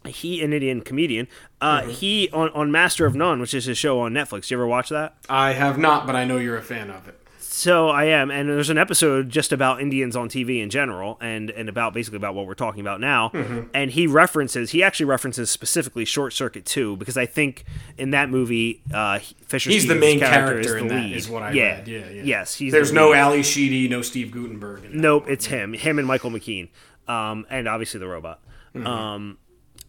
he 0.05 0.43
an 0.43 0.51
indian 0.53 0.81
comedian 0.81 1.27
uh 1.65 1.81
Mm-hmm. 1.81 1.89
he 1.91 2.29
on, 2.31 2.49
on 2.49 2.71
master 2.71 3.05
of 3.05 3.15
none 3.15 3.37
which 3.41 3.53
is 3.53 3.65
his 3.65 3.77
show 3.77 3.99
on 3.99 4.13
netflix 4.13 4.49
you 4.49 4.57
ever 4.57 4.67
watch 4.67 4.89
that 4.89 5.09
I 5.29 5.53
have 5.53 5.77
not, 5.77 6.05
but 6.07 6.15
I 6.15 6.23
know 6.25 6.37
you're 6.37 6.57
a 6.57 6.61
fan 6.61 6.89
of 6.89 7.07
it. 7.07 7.19
So 7.39 7.87
I 7.87 8.05
am, 8.05 8.31
and 8.31 8.49
there's 8.49 8.69
an 8.69 8.77
episode 8.77 9.29
just 9.29 9.53
about 9.53 9.81
Indians 9.81 10.17
on 10.17 10.27
TV 10.27 10.61
in 10.61 10.69
general, 10.69 11.17
and 11.21 11.49
and 11.49 11.69
about 11.69 11.93
basically 11.93 12.17
about 12.17 12.35
what 12.35 12.47
we're 12.47 12.53
talking 12.53 12.81
about 12.81 12.99
now. 12.99 13.29
Mm-hmm. 13.29 13.69
And 13.73 13.91
he 13.91 14.07
references, 14.07 14.71
he 14.71 14.83
actually 14.83 15.05
references 15.05 15.49
specifically 15.49 16.03
Short 16.03 16.33
Circuit 16.33 16.65
2 16.65 16.97
because 16.97 17.15
I 17.15 17.25
think 17.25 17.63
in 17.97 18.11
that 18.11 18.29
movie, 18.29 18.81
uh, 18.93 19.19
Fisher 19.47 19.69
He's 19.69 19.87
the 19.87 19.95
main 19.95 20.19
character, 20.19 20.51
character 20.51 20.75
is 20.75 20.81
in 20.81 20.87
the 20.89 20.93
that, 20.95 21.03
lead. 21.05 21.15
is 21.15 21.29
what 21.29 21.43
I 21.43 21.51
yeah. 21.51 21.63
read. 21.63 21.87
Yeah, 21.87 22.09
yeah. 22.09 22.21
Yes, 22.23 22.55
he's 22.55 22.73
There's 22.73 22.89
the 22.89 22.95
no 22.95 23.11
lead. 23.11 23.19
Ally 23.19 23.41
Sheedy, 23.41 23.87
no 23.87 24.01
Steve 24.01 24.31
Guttenberg. 24.31 24.83
In 24.83 24.91
that. 24.91 24.97
Nope, 24.97 25.25
it's 25.29 25.45
him, 25.45 25.71
him 25.73 25.97
and 25.97 26.05
Michael 26.05 26.31
McKean, 26.31 26.67
um, 27.07 27.45
and 27.49 27.69
obviously 27.69 28.01
the 28.01 28.07
robot. 28.07 28.41
Mm-hmm. 28.75 28.85
Um, 28.85 29.37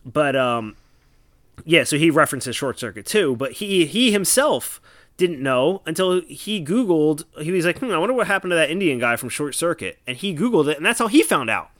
but 0.04 0.36
um, 0.36 0.76
yeah, 1.64 1.84
so 1.84 1.96
he 1.98 2.10
references 2.10 2.54
Short 2.56 2.78
Circuit 2.78 3.06
too, 3.06 3.36
but 3.36 3.52
he 3.52 3.86
he 3.86 4.12
himself 4.12 4.80
didn't 5.16 5.42
know 5.42 5.82
until 5.86 6.20
he 6.22 6.62
Googled. 6.64 7.24
He 7.42 7.50
was 7.50 7.64
like, 7.64 7.78
hmm, 7.78 7.90
I 7.90 7.98
wonder 7.98 8.14
what 8.14 8.26
happened 8.26 8.50
to 8.50 8.56
that 8.56 8.70
Indian 8.70 8.98
guy 8.98 9.16
from 9.16 9.28
Short 9.30 9.54
Circuit, 9.54 9.98
and 10.06 10.16
he 10.16 10.34
Googled 10.34 10.68
it, 10.68 10.76
and 10.76 10.84
that's 10.84 10.98
how 10.98 11.08
he 11.08 11.22
found 11.22 11.48
out. 11.50 11.70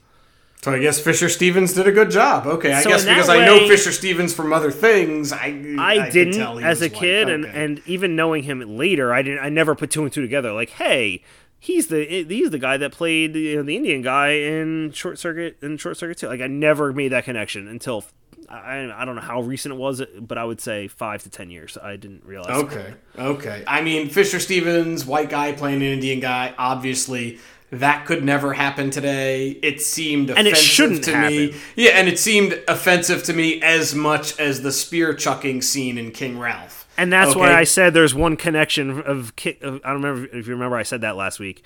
So 0.62 0.72
I 0.72 0.78
guess 0.80 0.98
Fisher 0.98 1.28
Stevens 1.28 1.74
did 1.74 1.86
a 1.86 1.92
good 1.92 2.10
job. 2.10 2.46
Okay, 2.46 2.72
I 2.72 2.82
So 2.82 2.88
guess 2.88 3.04
because 3.04 3.28
I 3.28 3.44
know 3.44 3.68
Fisher 3.68 3.92
Stevens 3.92 4.34
from 4.34 4.52
other 4.52 4.70
things, 4.72 5.32
I 5.32 5.62
I, 5.78 5.98
could 6.04 6.12
didn't 6.12 6.64
as 6.64 6.82
a 6.82 6.88
kid, 6.88 7.28
and 7.28 7.44
Okay. 7.44 7.62
and 7.64 7.82
even 7.86 8.16
knowing 8.16 8.42
him 8.44 8.60
later, 8.76 9.12
I 9.14 9.22
didn't. 9.22 9.44
I 9.44 9.48
never 9.48 9.74
put 9.74 9.90
two 9.90 10.02
and 10.02 10.12
two 10.12 10.22
together. 10.22 10.52
Like, 10.52 10.70
hey, 10.70 11.22
he's 11.60 11.86
the 11.88 12.24
he's 12.26 12.50
the 12.50 12.58
guy 12.58 12.78
that 12.78 12.90
played 12.90 13.36
you 13.36 13.56
know, 13.56 13.62
the 13.62 13.76
Indian 13.76 14.02
guy 14.02 14.30
in 14.30 14.90
Short 14.92 15.18
Circuit 15.18 15.58
in 15.62 15.76
Short 15.76 15.98
Circuit 15.98 16.18
too. 16.18 16.26
Like, 16.28 16.40
I 16.40 16.48
never 16.48 16.92
made 16.92 17.12
that 17.12 17.24
connection 17.24 17.68
until 17.68 18.04
I 18.48 18.92
I 18.94 19.04
don't 19.04 19.16
know 19.16 19.22
how 19.22 19.42
recent 19.42 19.74
it 19.74 19.78
was, 19.78 20.02
but 20.20 20.38
I 20.38 20.44
would 20.44 20.60
say 20.60 20.88
five 20.88 21.22
to 21.24 21.30
ten 21.30 21.50
years. 21.50 21.76
I 21.82 21.96
didn't 21.96 22.24
realize. 22.24 22.64
Okay, 22.64 22.94
okay. 23.18 23.64
I 23.66 23.82
mean, 23.82 24.08
Fisher 24.08 24.40
Stevens, 24.40 25.04
white 25.04 25.30
guy 25.30 25.52
playing 25.52 25.82
an 25.82 25.88
Indian 25.88 26.20
guy, 26.20 26.54
obviously 26.58 27.38
that 27.72 28.06
could 28.06 28.24
never 28.24 28.52
happen 28.52 28.90
today. 28.90 29.50
It 29.50 29.80
seemed 29.80 30.30
offensive 30.30 30.52
it 30.52 30.56
shouldn't 30.56 31.04
to 31.04 31.10
me. 31.28 31.46
happen. 31.46 31.60
Yeah, 31.74 31.90
and 31.92 32.08
it 32.08 32.18
seemed 32.18 32.62
offensive 32.68 33.24
to 33.24 33.32
me 33.32 33.60
as 33.62 33.94
much 33.94 34.38
as 34.38 34.62
the 34.62 34.72
spear 34.72 35.14
chucking 35.14 35.62
scene 35.62 35.98
in 35.98 36.12
King 36.12 36.38
Ralph. 36.38 36.85
And 36.98 37.12
that's 37.12 37.34
why 37.36 37.52
I 37.52 37.64
said 37.64 37.92
there's 37.94 38.14
one 38.14 38.36
connection 38.36 38.90
of, 38.90 39.06
of 39.06 39.32
I 39.44 39.50
don't 39.92 40.02
remember 40.02 40.24
if 40.36 40.46
you 40.46 40.52
remember 40.54 40.76
I 40.76 40.82
said 40.82 41.00
that 41.02 41.16
last 41.16 41.38
week. 41.38 41.62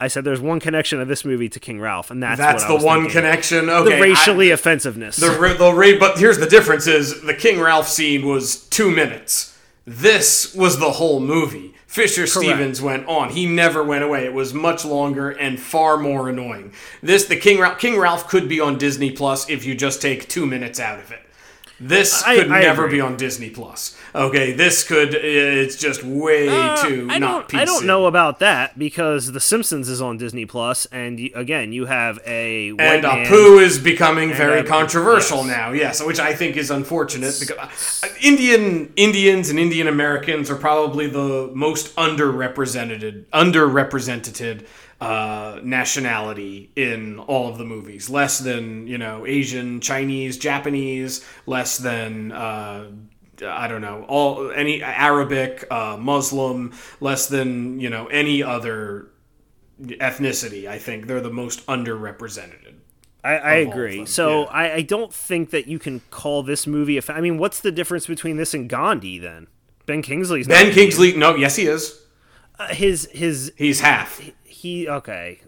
I 0.00 0.08
said 0.08 0.24
there's 0.24 0.40
one 0.40 0.58
connection 0.58 1.00
of 1.00 1.06
this 1.06 1.24
movie 1.24 1.48
to 1.50 1.60
King 1.60 1.80
Ralph, 1.80 2.10
and 2.10 2.20
that's 2.22 2.38
That's 2.38 2.64
what 2.64 2.72
I 2.72 2.78
the 2.78 2.84
one 2.86 2.98
thinking. 3.02 3.12
connection. 3.20 3.70
Okay, 3.70 3.90
The 3.90 3.96
I- 3.96 4.00
racially 4.00 4.50
offensiveness. 4.50 5.16
The, 5.16 5.30
the 5.30 5.72
ra- 5.72 5.98
but 6.00 6.18
here's 6.18 6.38
the 6.38 6.46
difference: 6.48 6.86
is 6.88 7.22
the 7.22 7.34
King 7.34 7.60
Ralph 7.60 7.86
scene 7.88 8.26
was 8.26 8.66
two 8.68 8.90
minutes. 8.90 9.56
This 9.86 10.54
was 10.54 10.78
the 10.78 10.92
whole 10.92 11.20
movie. 11.20 11.74
Fisher 11.86 12.26
Stevens 12.26 12.80
went 12.80 13.06
on. 13.06 13.28
He 13.30 13.44
never 13.46 13.84
went 13.84 14.02
away. 14.02 14.24
It 14.24 14.32
was 14.32 14.54
much 14.54 14.84
longer 14.84 15.30
and 15.30 15.60
far 15.60 15.98
more 15.98 16.28
annoying. 16.30 16.72
This, 17.02 17.26
the 17.26 17.36
King 17.36 17.60
Ralph, 17.60 17.78
King 17.78 17.98
Ralph 17.98 18.28
could 18.28 18.48
be 18.48 18.60
on 18.60 18.78
Disney 18.78 19.10
Plus 19.10 19.48
if 19.50 19.66
you 19.66 19.74
just 19.74 20.00
take 20.00 20.26
two 20.28 20.46
minutes 20.46 20.80
out 20.80 20.98
of 21.00 21.12
it. 21.12 21.20
This 21.78 22.22
I- 22.22 22.36
could 22.36 22.50
I 22.50 22.62
never 22.62 22.84
agree. 22.86 22.96
be 22.96 23.00
on 23.02 23.16
Disney 23.16 23.50
Plus. 23.50 23.98
Okay, 24.14 24.52
this 24.52 24.84
could. 24.84 25.14
It's 25.14 25.76
just 25.76 26.02
way 26.04 26.46
Uh, 26.48 26.76
too 26.86 27.08
I 27.10 27.18
not. 27.18 27.48
PC. 27.48 27.58
I 27.60 27.64
don't 27.64 27.86
know 27.86 28.04
about 28.06 28.40
that 28.40 28.78
because 28.78 29.32
The 29.32 29.40
Simpsons 29.40 29.88
is 29.88 30.02
on 30.02 30.18
Disney 30.18 30.44
Plus, 30.44 30.86
and 30.92 31.18
y- 31.18 31.30
again, 31.34 31.72
you 31.72 31.86
have 31.86 32.18
a 32.26 32.68
And 32.70 32.76
man- 32.76 33.02
Apu 33.04 33.60
is 33.62 33.78
becoming 33.78 34.34
very 34.34 34.62
Apu, 34.62 34.66
controversial 34.68 35.38
yes. 35.38 35.46
now. 35.46 35.72
Yes, 35.72 36.02
which 36.04 36.20
I 36.20 36.34
think 36.34 36.58
is 36.58 36.70
unfortunate 36.70 37.34
because 37.40 38.00
uh, 38.04 38.08
Indian 38.20 38.92
Indians 38.96 39.48
and 39.48 39.58
Indian 39.58 39.88
Americans 39.88 40.50
are 40.50 40.56
probably 40.56 41.06
the 41.06 41.50
most 41.54 41.96
underrepresented 41.96 43.24
underrepresented 43.32 44.66
uh, 45.00 45.58
nationality 45.64 46.70
in 46.76 47.18
all 47.18 47.48
of 47.48 47.58
the 47.58 47.64
movies. 47.64 48.08
Less 48.10 48.38
than 48.38 48.86
you 48.86 48.98
know 48.98 49.24
Asian, 49.26 49.80
Chinese, 49.80 50.36
Japanese. 50.36 51.24
Less 51.46 51.78
than. 51.78 52.30
Uh, 52.32 52.84
I 53.44 53.68
don't 53.68 53.80
know 53.80 54.04
all 54.08 54.50
any 54.50 54.82
Arabic, 54.82 55.66
uh, 55.70 55.96
Muslim, 55.98 56.72
less 57.00 57.26
than 57.28 57.80
you 57.80 57.90
know 57.90 58.06
any 58.06 58.42
other 58.42 59.08
ethnicity. 59.80 60.66
I 60.66 60.78
think 60.78 61.06
they're 61.06 61.20
the 61.20 61.30
most 61.30 61.66
underrepresented. 61.66 62.74
I, 63.24 63.30
I 63.36 63.54
of 63.54 63.66
all 63.68 63.72
of 63.72 63.78
agree. 63.78 64.06
so 64.06 64.40
yeah. 64.42 64.46
I, 64.48 64.72
I 64.74 64.82
don't 64.82 65.12
think 65.14 65.50
that 65.50 65.66
you 65.68 65.78
can 65.78 66.00
call 66.10 66.42
this 66.42 66.66
movie 66.66 66.96
a. 66.96 67.02
Fa- 67.02 67.14
I 67.14 67.20
mean, 67.20 67.38
what's 67.38 67.60
the 67.60 67.72
difference 67.72 68.06
between 68.06 68.36
this 68.36 68.52
and 68.54 68.68
Gandhi 68.68 69.18
then? 69.18 69.46
Ben 69.86 70.02
Kingsley's 70.02 70.46
not 70.48 70.54
Ben 70.54 70.66
Indian. 70.68 70.84
Kingsley, 70.86 71.16
no, 71.16 71.34
yes, 71.34 71.56
he 71.56 71.66
is. 71.66 72.00
Uh, 72.58 72.68
his 72.68 73.08
his 73.12 73.52
He's 73.56 73.80
half. 73.80 74.20
he 74.44 74.88
okay. 74.88 75.40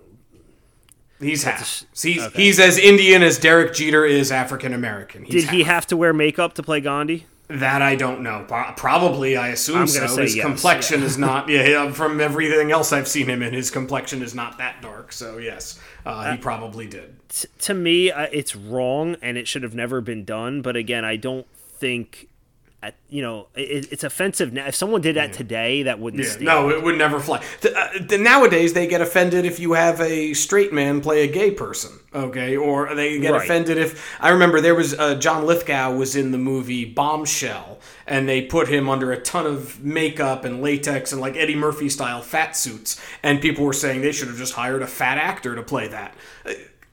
He's 1.20 1.44
half. 1.44 1.64
sh- 1.66 1.84
He's, 2.02 2.22
okay. 2.22 2.42
he's 2.42 2.58
as 2.58 2.76
Indian 2.76 3.22
as 3.22 3.38
Derek 3.38 3.72
Jeter 3.74 4.04
is 4.04 4.30
African 4.32 4.72
American. 4.74 5.24
Did 5.24 5.50
he 5.50 5.62
have 5.62 5.86
to 5.88 5.96
wear 5.96 6.12
makeup 6.12 6.54
to 6.54 6.62
play 6.62 6.80
Gandhi? 6.80 7.26
That 7.48 7.82
I 7.82 7.94
don't 7.94 8.22
know. 8.22 8.44
Probably, 8.76 9.36
I 9.36 9.48
assume 9.48 9.76
I'm 9.76 9.86
so. 9.86 10.06
say 10.06 10.22
his 10.22 10.36
yes, 10.36 10.44
complexion 10.44 11.02
is 11.02 11.18
not. 11.18 11.48
Yeah, 11.48 11.66
yeah, 11.66 11.92
from 11.92 12.18
everything 12.20 12.72
else 12.72 12.90
I've 12.90 13.06
seen 13.06 13.26
him 13.26 13.42
in, 13.42 13.52
his 13.52 13.70
complexion 13.70 14.22
is 14.22 14.34
not 14.34 14.56
that 14.58 14.80
dark. 14.80 15.12
So 15.12 15.36
yes, 15.36 15.78
uh, 16.06 16.32
he 16.32 16.38
probably 16.38 16.86
did. 16.86 17.16
T- 17.28 17.48
to 17.60 17.74
me, 17.74 18.10
uh, 18.10 18.28
it's 18.32 18.56
wrong 18.56 19.16
and 19.20 19.36
it 19.36 19.46
should 19.46 19.62
have 19.62 19.74
never 19.74 20.00
been 20.00 20.24
done. 20.24 20.62
But 20.62 20.76
again, 20.76 21.04
I 21.04 21.16
don't 21.16 21.46
think. 21.54 22.28
At, 22.84 22.96
you 23.08 23.22
know, 23.22 23.46
it, 23.54 23.90
it's 23.92 24.04
offensive 24.04 24.52
now. 24.52 24.66
If 24.66 24.74
someone 24.74 25.00
did 25.00 25.16
that 25.16 25.32
today, 25.32 25.84
that 25.84 25.98
wouldn't 25.98 26.22
Yeah, 26.22 26.36
no, 26.44 26.68
it 26.68 26.82
would 26.82 26.98
never 26.98 27.18
fly. 27.18 27.42
Th- 27.62 27.74
uh, 27.74 27.88
th- 28.06 28.20
nowadays, 28.20 28.74
they 28.74 28.86
get 28.86 29.00
offended 29.00 29.46
if 29.46 29.58
you 29.58 29.72
have 29.72 30.02
a 30.02 30.34
straight 30.34 30.70
man 30.70 31.00
play 31.00 31.22
a 31.24 31.26
gay 31.32 31.50
person, 31.50 31.92
okay? 32.14 32.58
Or 32.58 32.94
they 32.94 33.18
get 33.18 33.32
Right. 33.32 33.42
offended 33.42 33.78
if 33.78 34.14
I 34.20 34.28
remember 34.28 34.60
there 34.60 34.74
was 34.74 34.92
uh, 34.92 35.14
John 35.14 35.46
Lithgow 35.46 35.94
was 35.96 36.14
in 36.14 36.30
the 36.30 36.36
movie 36.38 36.84
Bombshell, 36.84 37.78
and 38.06 38.28
they 38.28 38.42
put 38.42 38.68
him 38.68 38.90
under 38.90 39.12
a 39.12 39.18
ton 39.18 39.46
of 39.46 39.82
makeup 39.82 40.44
and 40.44 40.60
latex 40.60 41.10
and 41.10 41.22
like 41.22 41.36
Eddie 41.36 41.56
Murphy 41.56 41.88
style 41.88 42.20
fat 42.20 42.54
suits, 42.54 43.00
and 43.22 43.40
people 43.40 43.64
were 43.64 43.72
saying 43.72 44.02
they 44.02 44.12
should 44.12 44.28
have 44.28 44.36
just 44.36 44.52
hired 44.52 44.82
a 44.82 44.86
fat 44.86 45.16
actor 45.16 45.54
to 45.56 45.62
play 45.62 45.88
that. 45.88 46.14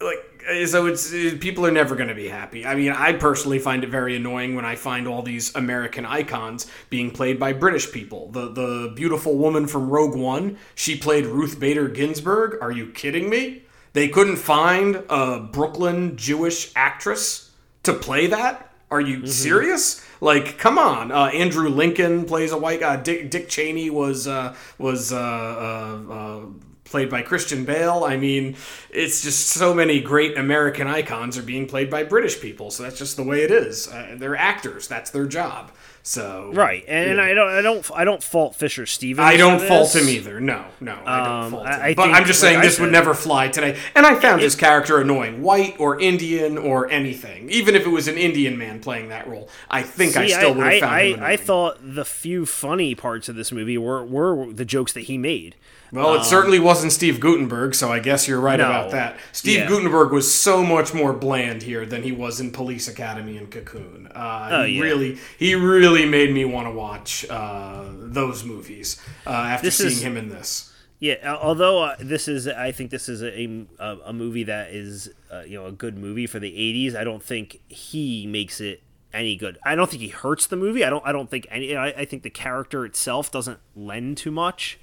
Like. 0.03 0.27
So 0.65 0.87
it's 0.87 1.13
uh, 1.13 1.37
people 1.39 1.67
are 1.67 1.71
never 1.71 1.95
going 1.95 2.09
to 2.09 2.15
be 2.15 2.27
happy. 2.27 2.65
I 2.65 2.73
mean, 2.73 2.91
I 2.91 3.13
personally 3.13 3.59
find 3.59 3.83
it 3.83 3.91
very 3.91 4.15
annoying 4.15 4.55
when 4.55 4.65
I 4.65 4.75
find 4.75 5.07
all 5.07 5.21
these 5.21 5.55
American 5.55 6.03
icons 6.03 6.65
being 6.89 7.11
played 7.11 7.39
by 7.39 7.53
British 7.53 7.91
people. 7.91 8.31
The 8.31 8.49
the 8.49 8.91
beautiful 8.95 9.37
woman 9.37 9.67
from 9.67 9.89
Rogue 9.89 10.15
One, 10.15 10.57
she 10.73 10.97
played 10.97 11.27
Ruth 11.27 11.59
Bader 11.59 11.87
Ginsburg. 11.87 12.57
Are 12.59 12.71
you 12.71 12.87
kidding 12.87 13.29
me? 13.29 13.63
They 13.93 14.07
couldn't 14.07 14.37
find 14.37 15.03
a 15.09 15.39
Brooklyn 15.39 16.17
Jewish 16.17 16.71
actress 16.75 17.51
to 17.83 17.93
play 17.93 18.27
that. 18.27 18.73
Are 18.89 19.01
you 19.01 19.27
serious? 19.27 20.05
Like, 20.19 20.57
come 20.57 20.77
on. 20.77 21.11
Uh, 21.11 21.25
Andrew 21.27 21.69
Lincoln 21.69 22.25
plays 22.25 22.51
a 22.51 22.57
white 22.57 22.81
guy. 22.81 22.97
Dick, 22.97 23.31
Dick 23.31 23.47
Cheney 23.47 23.89
was 23.89 24.27
uh, 24.27 24.55
was 24.77 25.13
uh, 25.13 25.17
uh, 25.17 26.13
uh, 26.13 26.45
played 26.91 27.09
by 27.09 27.23
Christian 27.23 27.65
Bale. 27.65 28.03
I 28.05 28.17
mean, 28.17 28.55
it's 28.91 29.23
just 29.23 29.47
so 29.47 29.73
many 29.73 29.99
great 29.99 30.37
American 30.37 30.87
icons 30.87 31.37
are 31.37 31.43
being 31.43 31.67
played 31.67 31.89
by 31.89 32.03
British 32.03 32.39
people. 32.39 32.69
So 32.69 32.83
that's 32.83 32.99
just 32.99 33.17
the 33.17 33.23
way 33.23 33.41
it 33.43 33.49
is. 33.51 33.87
Uh, 33.87 34.15
they're 34.17 34.35
actors. 34.35 34.87
That's 34.87 35.09
their 35.09 35.25
job. 35.25 35.71
So 36.03 36.49
Right, 36.55 36.83
and, 36.87 37.11
and 37.11 37.21
I 37.21 37.35
don't, 37.35 37.47
I 37.51 37.61
don't, 37.61 37.91
I 37.93 38.05
don't 38.05 38.23
fault 38.23 38.55
Fisher 38.55 38.87
Stevens. 38.87 39.23
I 39.23 39.37
don't 39.37 39.61
fault 39.61 39.95
him 39.95 40.09
either. 40.09 40.39
No, 40.41 40.65
no, 40.79 40.97
I 41.05 41.17
don't 41.23 41.27
Um, 41.45 41.51
fault 41.51 41.67
I- 41.67 41.73
him. 41.75 41.81
I 41.83 41.93
but 41.93 42.03
think, 42.05 42.15
I'm 42.17 42.25
just 42.25 42.39
saying 42.41 42.57
I 42.57 42.61
this 42.63 42.79
would 42.79 42.91
never 42.91 43.13
fly 43.13 43.49
today. 43.49 43.77
And 43.93 44.03
I 44.07 44.15
found 44.15 44.41
his 44.41 44.55
character 44.55 44.99
annoying, 44.99 45.43
white 45.43 45.75
or 45.79 46.01
Indian 46.01 46.57
or 46.57 46.89
anything. 46.89 47.51
Even 47.51 47.75
if 47.75 47.85
it 47.85 47.89
was 47.89 48.07
an 48.07 48.17
Indian 48.17 48.57
man 48.57 48.79
playing 48.79 49.09
that 49.09 49.27
role, 49.27 49.47
I 49.69 49.83
think 49.83 50.17
I 50.17 50.25
still 50.25 50.55
would 50.55 50.65
have 50.65 50.79
found 50.79 50.95
I, 50.95 51.01
him 51.03 51.13
annoying. 51.17 51.31
I 51.33 51.37
thought 51.37 51.77
the 51.83 52.05
few 52.05 52.47
funny 52.47 52.95
parts 52.95 53.29
of 53.29 53.35
this 53.35 53.51
movie 53.51 53.77
were, 53.77 54.03
were 54.03 54.51
the 54.51 54.65
jokes 54.65 54.93
that 54.93 55.01
he 55.01 55.19
made. 55.19 55.55
Well, 55.91 56.13
it 56.15 56.23
certainly 56.23 56.59
wasn't 56.59 56.93
Steve 56.93 57.19
Guttenberg, 57.19 57.75
so 57.75 57.91
I 57.91 57.99
guess 57.99 58.27
you're 58.27 58.39
right 58.39 58.57
No. 58.59 58.65
about 58.65 58.91
that. 58.91 59.17
Steve 59.33 59.59
Yeah. 59.59 59.67
Guttenberg 59.67 60.11
was 60.11 60.33
so 60.33 60.63
much 60.63 60.93
more 60.93 61.11
bland 61.11 61.63
here 61.63 61.85
than 61.85 62.03
he 62.03 62.11
was 62.13 62.39
in 62.39 62.51
Police 62.51 62.87
Academy 62.87 63.35
and 63.37 63.51
Cocoon. 63.51 64.07
Uh, 64.15 64.49
Oh, 64.51 64.63
he 64.63 64.75
yeah. 64.77 64.81
really, 64.83 65.17
he 65.37 65.53
really 65.55 66.05
made 66.05 66.33
me 66.33 66.45
want 66.45 66.67
to 66.67 66.71
watch 66.71 67.25
uh, 67.29 67.83
those 67.93 68.43
movies 68.45 69.01
uh, 69.27 69.31
after 69.31 69.67
This 69.67 69.77
seeing 69.77 69.89
is- 69.91 70.01
him 70.01 70.15
in 70.17 70.29
this. 70.29 70.67
Yeah, 70.99 71.35
although 71.41 71.81
uh, 71.83 71.95
this 71.99 72.27
is, 72.27 72.47
I 72.47 72.71
think 72.71 72.91
this 72.91 73.09
is 73.09 73.23
a 73.23 73.65
a, 73.79 73.97
a 74.05 74.13
movie 74.13 74.43
that 74.43 74.69
is, 74.69 75.09
uh, 75.33 75.41
you 75.47 75.57
know, 75.59 75.65
a 75.65 75.71
good 75.71 75.97
movie 75.97 76.27
for 76.27 76.37
the 76.39 76.51
'80s. 76.51 76.95
I 76.95 77.03
don't 77.03 77.23
think 77.23 77.59
he 77.69 78.27
makes 78.27 78.61
it 78.61 78.83
any 79.11 79.35
good. 79.35 79.57
I 79.65 79.73
don't 79.73 79.89
think 79.89 80.03
he 80.03 80.09
hurts 80.09 80.45
the 80.45 80.55
movie. 80.57 80.85
I 80.85 80.91
don't. 80.91 81.03
I 81.03 81.11
don't 81.11 81.27
think 81.27 81.47
any. 81.49 81.75
I, 81.75 81.87
I 81.87 82.05
think 82.05 82.21
the 82.21 82.29
character 82.29 82.85
itself 82.85 83.31
doesn't 83.31 83.57
lend 83.75 84.17
too 84.17 84.29
much. 84.29 84.77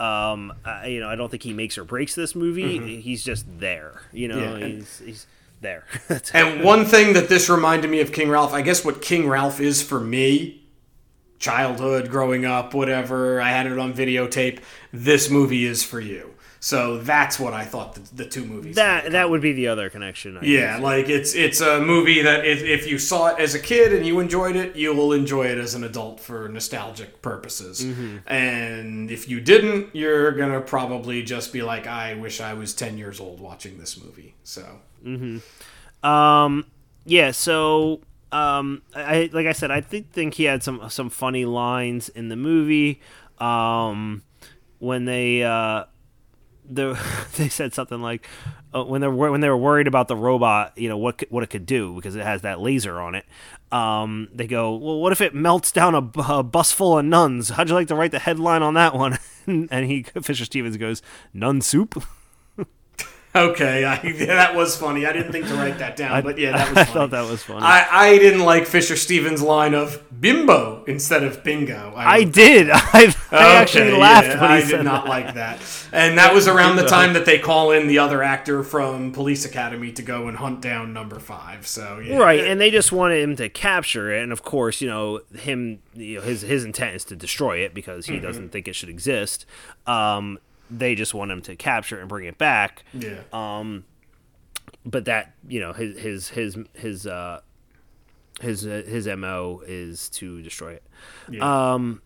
Um, 0.00 0.52
I, 0.64 0.86
you 0.86 1.00
know, 1.00 1.08
I 1.08 1.16
don't 1.16 1.28
think 1.30 1.42
he 1.42 1.52
makes 1.52 1.76
or 1.78 1.84
breaks 1.84 2.14
this 2.14 2.34
movie. 2.34 3.00
He's 3.00 3.24
just 3.24 3.46
there. 3.58 4.02
You 4.12 4.28
know, 4.28 4.36
Mm-hmm. 4.36 4.60
Yeah, 4.62 4.66
he's 4.68 4.98
he's 5.04 5.26
there. 5.60 5.84
And 6.34 6.62
one 6.62 6.84
thing 6.84 7.14
that 7.14 7.28
this 7.28 7.48
reminded 7.50 7.90
me 7.90 8.00
of 8.00 8.12
King 8.12 8.28
Ralph, 8.30 8.52
I 8.52 8.62
guess 8.62 8.84
what 8.84 9.02
King 9.02 9.28
Ralph 9.28 9.60
is 9.60 9.82
for 9.82 9.98
me, 10.00 10.62
childhood, 11.38 12.10
growing 12.10 12.44
up, 12.44 12.74
whatever, 12.74 13.40
I 13.40 13.50
had 13.50 13.66
it 13.66 13.78
on 13.78 13.92
videotape. 13.92 14.60
This 14.92 15.30
movie 15.30 15.64
is 15.64 15.82
for 15.82 16.00
you. 16.00 16.34
So 16.60 16.98
that's 16.98 17.38
what 17.38 17.52
I 17.54 17.64
thought 17.64 17.94
the, 17.94 18.00
the 18.24 18.24
two 18.28 18.44
movies. 18.44 18.74
that 18.76 19.12
that 19.12 19.30
would 19.30 19.40
be 19.40 19.52
the 19.52 19.68
other 19.68 19.88
connection. 19.90 20.36
I 20.38 20.44
Yeah, 20.44 20.72
guess. 20.74 20.82
like 20.82 21.08
it's 21.08 21.34
it's 21.34 21.60
a 21.60 21.80
movie 21.80 22.22
that 22.22 22.44
if, 22.44 22.62
if 22.62 22.88
you 22.88 22.98
saw 22.98 23.28
it 23.28 23.38
as 23.38 23.54
a 23.54 23.60
kid 23.60 23.92
and 23.92 24.04
you 24.04 24.18
enjoyed 24.18 24.56
it, 24.56 24.74
you 24.74 24.92
will 24.92 25.12
enjoy 25.12 25.46
it 25.46 25.58
as 25.58 25.74
an 25.74 25.84
adult 25.84 26.18
for 26.20 26.48
nostalgic 26.48 27.22
purposes. 27.22 27.86
And 28.26 29.10
if 29.10 29.28
you 29.28 29.40
didn't, 29.40 29.94
you're 29.94 30.32
gonna 30.32 30.60
probably 30.60 31.22
just 31.22 31.52
be 31.52 31.62
like, 31.62 31.86
I 31.86 32.14
wish 32.14 32.40
I 32.40 32.54
was 32.54 32.74
ten 32.74 32.98
years 32.98 33.20
old 33.20 33.38
watching 33.40 33.78
this 33.78 33.96
movie. 34.02 34.34
So 34.42 34.64
Um, 36.02 36.66
yeah. 37.04 37.30
So, 37.30 38.00
um, 38.32 38.82
I 38.94 39.30
like 39.32 39.46
I 39.46 39.52
said, 39.52 39.70
I 39.70 39.80
think 39.80 40.10
think 40.12 40.34
he 40.34 40.44
had 40.44 40.62
some 40.62 40.88
some 40.90 41.10
funny 41.10 41.44
lines 41.44 42.08
in 42.08 42.28
the 42.28 42.36
movie. 42.36 43.00
Um, 43.38 44.22
when 44.80 45.04
they 45.04 45.42
uh, 45.42 45.84
the 46.68 46.98
they 47.36 47.48
said 47.48 47.74
something 47.74 48.00
like 48.00 48.26
uh, 48.74 48.84
when 48.84 49.00
they're 49.00 49.10
when 49.10 49.40
they 49.40 49.48
were 49.48 49.56
worried 49.56 49.86
about 49.86 50.08
the 50.08 50.16
robot, 50.16 50.72
you 50.76 50.88
know 50.88 50.98
what 50.98 51.22
what 51.30 51.42
it 51.42 51.50
could 51.50 51.66
do 51.66 51.94
because 51.94 52.16
it 52.16 52.24
has 52.24 52.42
that 52.42 52.60
laser 52.60 53.00
on 53.00 53.14
it. 53.14 53.24
Um, 53.70 54.28
they 54.32 54.46
go, 54.46 54.74
well, 54.76 54.98
what 55.00 55.12
if 55.12 55.20
it 55.20 55.34
melts 55.34 55.72
down 55.72 55.94
a, 55.94 56.20
a 56.20 56.42
bus 56.42 56.72
full 56.72 56.98
of 56.98 57.04
nuns? 57.04 57.50
How'd 57.50 57.68
you 57.68 57.74
like 57.74 57.88
to 57.88 57.94
write 57.94 58.12
the 58.12 58.18
headline 58.18 58.62
on 58.62 58.74
that 58.74 58.94
one? 58.94 59.18
and 59.46 59.84
he 59.84 60.02
Fisher 60.22 60.44
Stevens 60.44 60.76
goes, 60.76 61.02
nun 61.34 61.60
soup. 61.60 62.02
okay, 63.34 63.84
I, 63.84 64.12
that 64.26 64.54
was 64.54 64.76
funny. 64.76 65.06
I 65.06 65.12
didn't 65.12 65.32
think 65.32 65.46
to 65.48 65.54
write 65.54 65.78
that 65.78 65.96
down, 65.96 66.22
but 66.22 66.38
yeah, 66.38 66.52
that 66.52 66.68
was 66.70 66.78
I 66.78 66.84
thought 66.84 67.10
that 67.10 67.28
was 67.28 67.42
funny. 67.42 67.60
I, 67.62 68.12
I 68.12 68.18
didn't 68.18 68.44
like 68.44 68.66
Fisher 68.66 68.96
Stevens' 68.96 69.42
line 69.42 69.74
of 69.74 70.02
bimbo 70.20 70.84
instead 70.86 71.22
of 71.22 71.42
bingo. 71.44 71.92
I 71.96 72.24
did. 72.24 72.70
I, 72.72 73.14
I 73.30 73.56
actually 73.56 73.92
laughed 73.92 74.28
yeah, 74.28 74.40
when 74.40 74.50
he 74.50 74.56
I 74.56 74.60
said 74.60 74.76
did 74.78 74.84
not 74.84 75.04
that. 75.04 75.10
like 75.10 75.34
that. 75.34 75.60
And 75.92 76.18
that 76.18 76.34
was 76.34 76.48
around 76.48 76.76
the 76.76 76.86
time 76.86 77.12
that 77.12 77.26
they 77.26 77.38
call 77.38 77.70
in 77.70 77.88
the 77.88 77.98
other 77.98 78.22
actor 78.22 78.62
from 78.62 79.12
Police 79.12 79.44
Academy 79.44 79.92
to 79.92 80.02
go 80.02 80.28
and 80.28 80.36
hunt 80.36 80.60
down 80.60 80.92
number 80.92 81.18
five. 81.18 81.66
So 81.66 81.98
yeah. 81.98 82.16
Right, 82.16 82.40
and 82.40 82.60
they 82.60 82.70
just 82.70 82.92
wanted 82.92 83.22
him 83.22 83.36
to 83.36 83.48
capture 83.48 84.12
it, 84.12 84.22
and 84.22 84.32
of 84.32 84.42
course, 84.42 84.80
you 84.80 84.88
know, 84.88 85.20
him, 85.34 85.80
you 85.94 86.16
know, 86.16 86.22
his 86.22 86.42
his 86.42 86.64
intent 86.64 86.96
is 86.96 87.04
to 87.06 87.16
destroy 87.16 87.58
it 87.58 87.74
because 87.74 88.06
he 88.06 88.18
doesn't 88.18 88.50
think 88.50 88.68
it 88.68 88.74
should 88.74 88.88
exist. 88.88 89.46
Um, 89.86 90.38
they 90.70 90.94
just 90.94 91.14
want 91.14 91.30
him 91.30 91.42
to 91.42 91.56
capture 91.56 91.98
it 91.98 92.00
and 92.00 92.08
bring 92.08 92.26
it 92.26 92.38
back. 92.38 92.84
Yeah. 92.92 93.20
Um, 93.32 93.84
but 94.84 95.04
that, 95.06 95.34
you 95.46 95.60
know, 95.60 95.72
his 95.72 95.98
his 95.98 96.28
his 96.28 96.58
his 96.74 97.06
uh, 97.06 97.40
his 98.40 98.66
uh, 98.66 98.82
his 98.86 99.06
mo 99.06 99.62
is 99.66 100.08
to 100.10 100.42
destroy 100.42 100.72
it. 100.72 100.82
Yeah. 101.30 101.72
Um, 101.74 102.02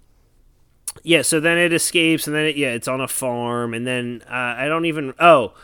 yeah. 1.03 1.23
So 1.23 1.41
then 1.41 1.59
it 1.59 1.73
escapes, 1.73 2.27
and 2.27 2.35
then 2.37 2.47
it, 2.47 2.57
yeah, 2.57 2.69
it's 2.73 2.89
on 2.89 3.01
a 3.01 3.09
farm, 3.09 3.75
and 3.75 3.87
then 3.87 4.23
uh, 4.29 4.35
I 4.59 4.67
don't 4.69 4.85
even. 4.87 5.15
Oh, 5.19 5.55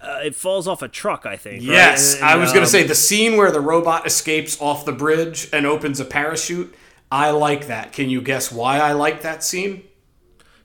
Uh, 0.00 0.18
it 0.24 0.34
falls 0.34 0.66
off 0.66 0.82
a 0.82 0.88
truck, 0.88 1.24
I 1.26 1.36
think. 1.36 1.58
right? 1.60 1.62
Yes, 1.76 2.16
And- 2.16 2.24
I 2.24 2.32
and, 2.32 2.40
was 2.40 2.50
going 2.50 2.62
um, 2.64 2.66
to 2.66 2.70
say 2.72 2.82
the 2.82 2.94
scene 2.94 3.36
where 3.36 3.52
the 3.52 3.60
robot 3.60 4.04
escapes 4.04 4.60
off 4.60 4.84
the 4.84 4.90
bridge 4.92 5.48
and 5.52 5.64
opens 5.64 6.00
a 6.00 6.04
parachute. 6.04 6.74
I 7.12 7.30
like 7.30 7.68
that. 7.68 7.92
Can 7.92 8.10
you 8.10 8.20
guess 8.20 8.50
why 8.50 8.80
I 8.80 8.92
like 8.94 9.22
that 9.22 9.44
scene? 9.44 9.84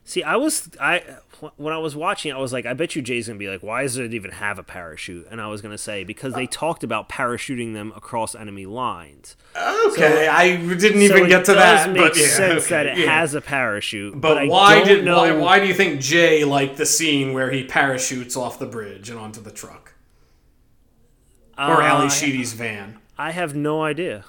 See, 0.04 0.24
I 0.24 0.34
was 0.36 0.68
I 0.80 1.04
when 1.56 1.72
I 1.72 1.78
was 1.78 1.94
watching, 1.96 2.32
I 2.32 2.38
was 2.38 2.52
like, 2.52 2.66
I 2.66 2.74
bet 2.74 2.96
you 2.96 3.02
Jay's 3.02 3.26
gonna 3.28 3.38
be 3.38 3.48
like, 3.48 3.62
why 3.62 3.82
does 3.82 3.96
it 3.96 4.12
even 4.14 4.30
have 4.32 4.58
a 4.58 4.62
parachute? 4.62 5.26
And 5.30 5.40
I 5.40 5.46
was 5.48 5.60
gonna 5.62 5.78
say 5.78 6.04
because 6.04 6.34
they 6.34 6.46
talked 6.46 6.82
about 6.84 7.08
parachuting 7.08 7.74
them 7.74 7.92
across 7.96 8.34
enemy 8.34 8.66
lines. 8.66 9.36
Okay, 9.56 10.28
I 10.28 10.56
didn't 10.56 11.02
even 11.02 11.24
it 11.24 11.28
get 11.28 11.44
to 11.46 11.54
that, 11.54 11.90
make 11.90 11.98
but 12.02 12.16
yeah, 12.16 12.26
sense 12.26 12.64
okay, 12.66 12.70
that 12.70 12.86
it 12.86 12.98
yeah. 12.98 13.18
has 13.18 13.34
a 13.34 13.40
parachute. 13.40 14.20
But, 14.20 14.38
I 14.38 14.46
why 14.46 14.84
did 14.84 15.04
know, 15.04 15.18
why, 15.18 15.32
why 15.32 15.60
do 15.60 15.66
you 15.66 15.74
think 15.74 16.00
Jay 16.00 16.44
liked 16.44 16.76
the 16.76 16.86
scene 16.86 17.32
where 17.32 17.50
he 17.50 17.64
parachutes 17.64 18.36
off 18.36 18.58
the 18.58 18.66
bridge 18.66 19.10
and 19.10 19.18
onto 19.18 19.40
the 19.40 19.50
truck 19.50 19.94
or 21.56 21.82
Uh, 21.82 21.86
Ally 21.86 22.08
Sheedy's 22.08 22.52
van? 22.52 22.98
I 23.16 23.32
have 23.32 23.54
no 23.54 23.82
idea. 23.82 24.24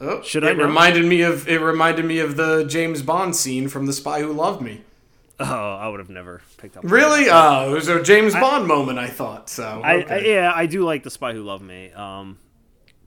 Oh, 0.00 0.22
Should 0.22 0.42
it 0.44 0.48
I 0.48 0.52
know? 0.54 0.64
reminded 0.64 1.04
me 1.04 1.22
of 1.22 1.48
it 1.48 1.60
reminded 1.60 2.04
me 2.04 2.18
of 2.18 2.36
the 2.36 2.64
James 2.64 3.00
Bond 3.02 3.36
scene 3.36 3.68
from 3.68 3.86
The 3.86 3.92
Spy 3.92 4.20
Who 4.20 4.32
Loved 4.32 4.60
Me. 4.60 4.82
Oh, 5.40 5.44
I 5.74 5.88
would 5.88 5.98
have 6.00 6.10
never 6.10 6.42
picked 6.58 6.76
up. 6.76 6.84
Really? 6.84 7.26
Oh, 7.28 7.70
it 7.70 7.74
was 7.74 7.88
a 7.88 8.02
James 8.02 8.34
Bond 8.34 8.66
moment. 8.68 8.98
I 8.98 9.08
thought 9.08 9.50
so. 9.50 9.80
that. 9.82 9.84
I, 9.84 10.14
I, 10.14 10.18
yeah, 10.20 10.52
I 10.54 10.66
do 10.66 10.84
like 10.84 11.02
the 11.02 11.10
Spy 11.10 11.32
Who 11.32 11.42
Loved 11.42 11.64
Me. 11.64 11.90
Um, 11.92 12.38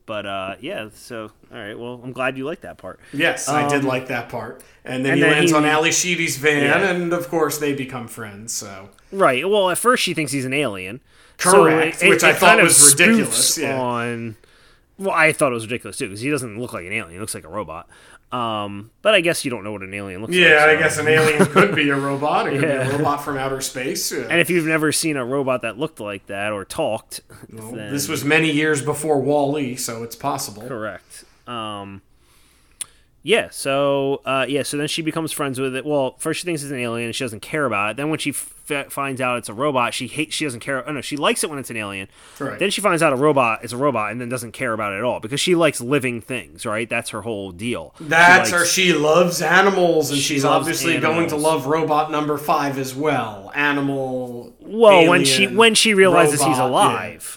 but 0.06 0.26
uh, 0.26 0.56
yeah. 0.60 0.90
So 0.94 1.32
all 1.52 1.58
right. 1.58 1.78
Well, 1.80 2.02
I'm 2.04 2.12
glad 2.12 2.38
you 2.38 2.44
like 2.46 2.62
that 2.62 2.78
part. 2.78 3.00
Yes, 3.14 3.48
I 3.48 3.68
did 3.70 3.84
like 3.86 4.08
that 4.08 4.28
part. 4.30 4.62
And 4.84 5.06
then 5.06 5.14
Um, 5.14 5.14
and 5.14 5.16
he 5.16 5.22
then 5.22 5.32
lands 5.32 5.52
he- 5.52 5.58
on 5.58 5.66
Ally 5.66 5.90
Sheedy's 5.92 6.38
van, 6.38 6.64
Yeah. 6.64 6.90
and 6.92 7.14
of 7.14 7.30
course 7.30 7.58
they 7.60 7.74
become 7.74 8.08
friends. 8.08 8.52
So 8.54 8.90
Right. 9.12 9.48
Well, 9.50 9.70
at 9.70 9.78
first 9.78 10.04
she 10.04 10.14
thinks 10.14 10.32
he's 10.34 10.46
an 10.46 10.54
alien. 10.54 11.00
Correct, 11.38 12.02
which 12.04 12.24
I 12.24 12.34
thought 12.34 12.48
kind 12.58 12.62
of 12.62 12.68
was 12.68 12.94
ridiculous, 12.94 13.58
yeah. 13.58 13.80
On 13.80 14.36
well, 14.98 15.12
I 15.14 15.32
thought 15.32 15.52
it 15.52 15.56
was 15.56 15.66
ridiculous 15.66 15.98
too 15.98 16.06
because 16.08 16.22
he 16.22 16.30
doesn't 16.32 16.60
look 16.60 16.74
like 16.74 16.86
an 16.86 16.92
alien; 16.94 17.14
he 17.14 17.20
looks 17.20 17.36
like 17.36 17.46
a 17.46 17.50
robot. 17.50 17.88
Um, 18.32 18.92
but 19.02 19.16
I 19.16 19.22
guess 19.22 19.46
you 19.46 19.52
don't 19.52 19.64
know 19.64 19.72
what 19.72 19.84
an 19.84 19.94
alien 19.94 20.20
looks 20.22 20.34
like. 20.34 20.42
yeah, 20.42 20.66
I 20.68 20.76
guess 20.76 20.98
an 20.98 21.08
alien 21.08 21.46
could 21.54 21.74
be 21.74 21.90
a 21.90 21.96
robot. 21.96 22.48
It 22.48 22.52
could 22.60 22.62
be 22.62 22.68
Yeah. 22.68 22.90
a 22.90 22.98
robot 22.98 23.24
from 23.24 23.38
outer 23.38 23.62
space. 23.62 24.12
Yeah. 24.12 24.26
And 24.30 24.42
if 24.42 24.50
you've 24.50 24.66
never 24.66 24.92
seen 24.92 25.16
a 25.16 25.24
robot 25.26 25.62
that 25.62 25.78
looked 25.78 26.00
like 26.02 26.26
that 26.28 26.52
or 26.52 26.66
talked, 26.66 27.22
Well, 27.52 27.72
then 27.72 27.92
this 27.94 28.10
was 28.10 28.26
many 28.26 28.52
years 28.52 28.82
before 28.82 29.22
Wall-E, 29.22 29.78
so 29.78 30.04
it's 30.04 30.16
possible. 30.18 30.68
correct. 30.68 31.24
Um, 31.48 32.02
yeah. 33.28 33.50
So 33.52 34.22
uh, 34.26 34.46
yeah. 34.48 34.64
So 34.64 34.78
then 34.78 34.88
she 34.88 35.02
becomes 35.02 35.34
friends 35.34 35.60
with 35.60 35.76
it. 35.76 35.86
Well, 35.86 36.16
first 36.18 36.40
she 36.40 36.46
thinks 36.46 36.64
it's 36.64 36.72
an 36.72 36.80
alien 36.80 37.08
and 37.08 37.16
she 37.16 37.26
doesn't 37.26 37.42
care 37.42 37.66
about 37.66 37.92
it. 37.92 37.98
Then 37.98 38.10
when 38.10 38.20
she 38.20 38.30
f- 38.30 38.54
finds 38.90 39.20
out 39.20 39.38
it's 39.38 39.50
a 39.50 39.54
robot, 39.54 39.94
she 39.94 40.08
hates. 40.08 40.34
She 40.34 40.46
doesn't 40.46 40.62
care. 40.62 40.88
Oh 40.88 40.94
no, 40.94 41.02
she 41.02 41.18
likes 41.18 41.44
it 41.44 41.50
when 41.50 41.60
it's 41.60 41.70
an 41.70 41.76
alien. 41.76 42.08
Right. 42.40 42.58
Then 42.58 42.72
she 42.72 42.80
finds 42.80 43.04
out 43.04 43.12
a 43.12 43.18
robot 43.18 43.66
is 43.66 43.74
a 43.74 43.78
robot 43.78 44.14
and 44.14 44.22
then 44.22 44.30
doesn't 44.30 44.54
care 44.54 44.72
about 44.72 44.94
it 44.94 44.98
at 45.00 45.04
all 45.04 45.20
because 45.20 45.42
she 45.42 45.56
likes 45.56 45.82
living 45.82 46.22
things. 46.22 46.66
Right. 46.66 46.90
That's 46.90 47.10
her 47.10 47.22
whole 47.24 47.52
deal. 47.52 47.94
She 47.98 48.06
That's 48.06 48.50
likes- 48.52 48.62
her. 48.62 48.66
She 48.66 48.94
loves 48.94 49.42
animals, 49.42 50.10
and 50.10 50.20
She 50.20 50.36
she's 50.36 50.46
obviously 50.46 50.98
going 51.00 51.28
to 51.28 51.36
love 51.36 51.66
robot 51.68 52.10
number 52.12 52.38
five 52.38 52.78
as 52.78 52.96
well. 52.96 53.52
Animal. 53.54 54.54
Well, 54.62 55.08
when 55.10 55.26
she 55.26 55.48
when 55.48 55.76
she 55.76 55.94
realizes 55.94 56.42
he's 56.42 56.58
alive. 56.58 57.34
yeah. 57.34 57.37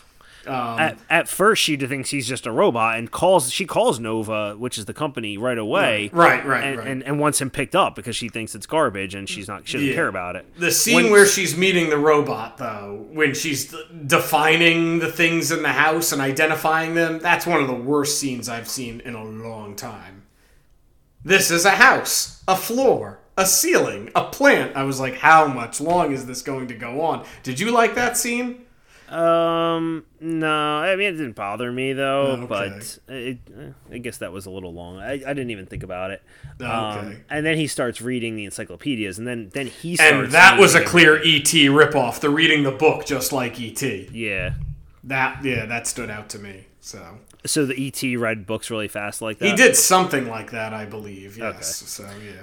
Um, 0.51 0.78
At, 0.80 0.98
at 1.09 1.28
first, 1.28 1.62
she 1.62 1.76
thinks 1.76 2.11
he's 2.11 2.26
just 2.26 2.44
a 2.46 2.51
robot 2.51 2.98
and 2.98 3.11
calls. 3.11 3.53
She 3.53 3.64
calls 3.66 4.01
Nova, 4.01 4.55
which 4.57 4.78
is 4.78 4.84
the 4.86 4.92
company, 4.94 5.38
right 5.38 5.57
away. 5.57 6.11
Right, 6.12 6.44
right, 6.44 6.64
and, 6.64 6.78
right. 6.78 6.86
And, 6.88 7.03
and 7.05 7.20
wants 7.20 7.40
him 7.40 7.51
picked 7.51 7.76
up 7.76 7.94
because 7.94 8.16
she 8.16 8.28
thinks 8.28 8.55
it's 8.55 8.66
garbage 8.66 9.14
and 9.14 9.28
she's 9.28 9.46
not. 9.46 9.68
She 9.68 9.74
doesn't 9.78 9.88
Yeah. 9.88 9.94
care 9.94 10.09
about 10.09 10.36
it. 10.36 10.44
The 10.59 10.72
scene 10.72 10.94
When- 10.96 11.11
where 11.12 11.26
she's 11.26 11.57
meeting 11.57 11.88
the 11.90 11.98
robot, 11.98 12.59
though, 12.59 13.07
when 13.12 13.32
she's 13.34 13.74
defining 14.07 14.98
the 14.98 15.11
things 15.11 15.51
in 15.53 15.62
the 15.62 15.68
house 15.72 16.12
and 16.12 16.20
identifying 16.20 16.94
them, 16.94 17.18
that's 17.20 17.46
one 17.46 17.61
of 17.61 17.66
the 17.68 17.74
worst 17.74 18.18
scenes 18.18 18.48
I've 18.48 18.68
seen 18.68 19.01
in 19.01 19.14
a 19.14 19.24
long 19.24 19.76
time. 19.76 20.22
This 21.24 21.51
is 21.51 21.64
a 21.64 21.70
house, 21.72 22.42
a 22.48 22.57
floor, 22.57 23.20
a 23.36 23.46
ceiling, 23.46 24.11
a 24.14 24.24
plant. 24.24 24.74
I 24.74 24.84
was 24.84 24.98
like, 24.98 25.16
how 25.18 25.46
much 25.46 25.80
long 25.80 26.12
is 26.12 26.26
this 26.26 26.42
going 26.42 26.68
to 26.68 26.74
go 26.74 27.03
on? 27.03 27.24
Did 27.42 27.61
you 27.61 27.70
like 27.70 27.94
that 27.94 28.16
scene? 28.16 28.62
Um, 29.11 30.04
no, 30.20 30.48
I 30.78 30.94
mean 30.96 31.08
it 31.08 31.16
didn't 31.16 31.34
bother 31.34 31.72
me 31.72 31.92
though, 31.92 32.26
Oh, 32.28 32.32
Okay. 32.42 32.46
but 32.46 32.98
it, 33.08 33.38
I 33.92 33.98
guess 33.98 34.18
that 34.18 34.32
was 34.32 34.46
a 34.46 34.50
little 34.50 34.72
long. 34.72 34.98
I, 34.98 35.12
I 35.14 35.18
didn't 35.18 35.50
even 35.50 35.66
think 35.66 35.82
about 35.82 36.12
it. 36.12 36.22
Oh, 36.61 36.64
Um, 36.66 37.24
and 37.28 37.44
then 37.44 37.56
he 37.56 37.66
starts 37.66 38.00
reading 38.00 38.36
the 38.36 38.44
encyclopedias, 38.44 39.18
and 39.18 39.26
then 39.26 39.50
then 39.52 39.66
he 39.66 39.96
starts. 39.96 40.12
And 40.12 40.32
that 40.32 40.58
was 40.61 40.74
a 40.74 40.84
clear 40.84 41.16
ET 41.16 41.44
ripoff. 41.44 42.20
The 42.20 42.30
reading 42.30 42.62
the 42.62 42.70
book 42.70 43.04
just 43.04 43.32
like 43.32 43.61
ET. 43.61 43.82
Yeah. 43.82 44.54
That 45.04 45.44
yeah, 45.44 45.66
that 45.66 45.86
stood 45.86 46.11
out 46.11 46.28
to 46.30 46.38
me. 46.38 46.66
So 46.80 47.18
So 47.44 47.66
the 47.66 47.74
ET 47.88 48.02
read 48.18 48.46
books 48.46 48.70
really 48.70 48.88
fast 48.88 49.20
like 49.22 49.38
that. 49.38 49.46
he 49.48 49.56
did 49.56 49.74
something 49.76 50.28
like 50.28 50.52
that, 50.52 50.72
I 50.72 50.84
believe. 50.86 51.36
Yes. 51.36 51.74
So 51.76 52.08
yeah. 52.24 52.42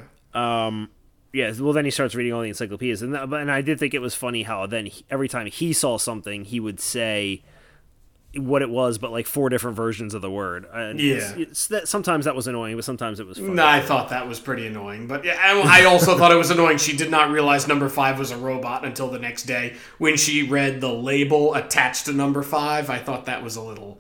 Um, 0.68 0.89
yeah. 1.34 1.51
Well, 1.59 1.73
then 1.73 1.86
he 1.86 1.91
starts 1.91 2.15
reading 2.15 2.34
all 2.34 2.41
the 2.41 2.47
encyclopedias, 2.49 3.01
and 3.01 3.13
that, 3.13 3.30
but- 3.30 3.41
and 3.41 3.51
I 3.51 3.61
did 3.61 3.80
think 3.80 3.93
it 3.93 3.99
was 3.99 4.15
funny 4.15 4.43
how 4.43 4.65
then 4.65 4.88
he, 4.88 5.05
every 5.09 5.28
time 5.28 5.47
he 5.47 5.73
saw 5.73 5.97
something, 5.97 6.45
he 6.45 6.59
would 6.59 6.80
say 6.80 7.43
what 8.36 8.61
it 8.61 8.69
was, 8.69 8.97
but 8.99 9.11
like 9.11 9.25
four 9.25 9.49
different 9.49 9.75
versions 9.75 10.13
of 10.13 10.21
the 10.21 10.30
word. 10.30 10.65
And 10.71 10.99
Yeah. 10.99 11.15
it's, 11.15 11.32
it's 11.38 11.67
that 11.67 11.88
sometimes 11.88 12.25
that 12.25 12.36
was 12.36 12.45
annoying, 12.45 12.75
but 12.75 12.84
sometimes 12.86 13.19
it 13.19 13.25
was 13.25 13.38
funny. 13.39 13.49
No, 13.51 13.65
I 13.65 13.82
thought 13.82 14.09
that 14.09 14.28
was 14.28 14.39
pretty 14.39 14.67
annoying. 14.67 15.07
But 15.07 15.23
yeah, 15.25 15.38
I 15.41 15.82
I 15.82 15.86
also 15.86 16.15
thought 16.17 16.32
it 16.32 16.36
was 16.36 16.51
annoying. 16.51 16.78
She 16.78 16.95
did 16.95 17.09
not 17.09 17.32
realize 17.32 17.67
number 17.67 17.89
five 17.89 18.19
was 18.19 18.30
a 18.32 18.38
robot 18.38 18.86
until 18.86 19.07
the 19.09 19.17
next 19.17 19.43
day 19.43 19.75
when 19.97 20.17
she 20.17 20.43
read 20.43 20.82
the 20.82 20.93
label 20.93 21.55
attached 21.55 22.05
to 22.05 22.13
number 22.13 22.43
five. 22.43 22.89
I 22.91 22.99
thought 22.99 23.25
that 23.25 23.41
was 23.43 23.55
a 23.55 23.61
little, 23.61 23.99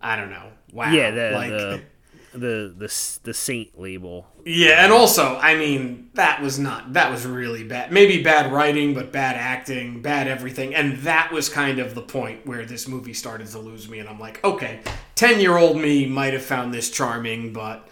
I 0.00 0.16
don't 0.16 0.30
know. 0.30 0.48
Wow. 0.72 0.90
Yeah, 0.92 1.10
the, 1.12 1.30
like, 1.36 1.50
the 1.50 1.80
the 2.32 2.74
the 2.76 3.18
the 3.24 3.34
saint 3.34 3.78
label. 3.78 4.26
yeah, 4.44 4.84
and 4.84 4.92
also, 4.92 5.36
I 5.36 5.56
mean, 5.56 6.10
that 6.14 6.40
was 6.40 6.58
not 6.58 6.92
that 6.92 7.10
was 7.10 7.26
really 7.26 7.64
bad. 7.64 7.90
Maybe 7.92 8.22
bad 8.22 8.52
writing, 8.52 8.94
but 8.94 9.10
bad 9.12 9.36
acting, 9.36 10.02
bad 10.02 10.28
everything. 10.28 10.74
And 10.74 10.98
that 10.98 11.32
was 11.32 11.48
kind 11.48 11.78
of 11.78 11.94
the 11.94 12.02
point 12.02 12.46
where 12.46 12.64
this 12.64 12.86
movie 12.86 13.14
started 13.14 13.48
to 13.48 13.58
lose 13.58 13.88
me. 13.88 13.98
And 13.98 14.08
I'm 14.08 14.20
like, 14.20 14.42
okay, 14.44 14.80
ten 15.14 15.40
year 15.40 15.56
old 15.56 15.76
me 15.76 16.06
might 16.06 16.32
have 16.32 16.44
found 16.44 16.72
this 16.72 16.90
charming, 16.90 17.52
but 17.52 17.88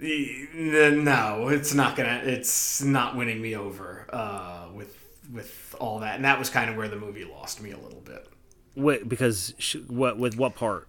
no, 0.00 1.48
it's 1.48 1.72
not 1.74 1.96
gonna. 1.96 2.20
It's 2.24 2.82
not 2.82 3.16
winning 3.16 3.40
me 3.40 3.56
over 3.56 4.06
uh, 4.12 4.66
with 4.74 4.96
with 5.32 5.74
all 5.80 6.00
that. 6.00 6.16
And 6.16 6.24
that 6.24 6.38
was 6.38 6.50
kind 6.50 6.70
of 6.70 6.76
where 6.76 6.88
the 6.88 6.96
movie 6.96 7.24
lost 7.24 7.62
me 7.62 7.70
a 7.70 7.78
little 7.78 8.00
bit. 8.00 8.26
Wait, 8.74 9.08
because 9.08 9.54
sh- 9.58 9.76
what 9.86 10.18
with 10.18 10.36
what 10.36 10.54
part? 10.54 10.88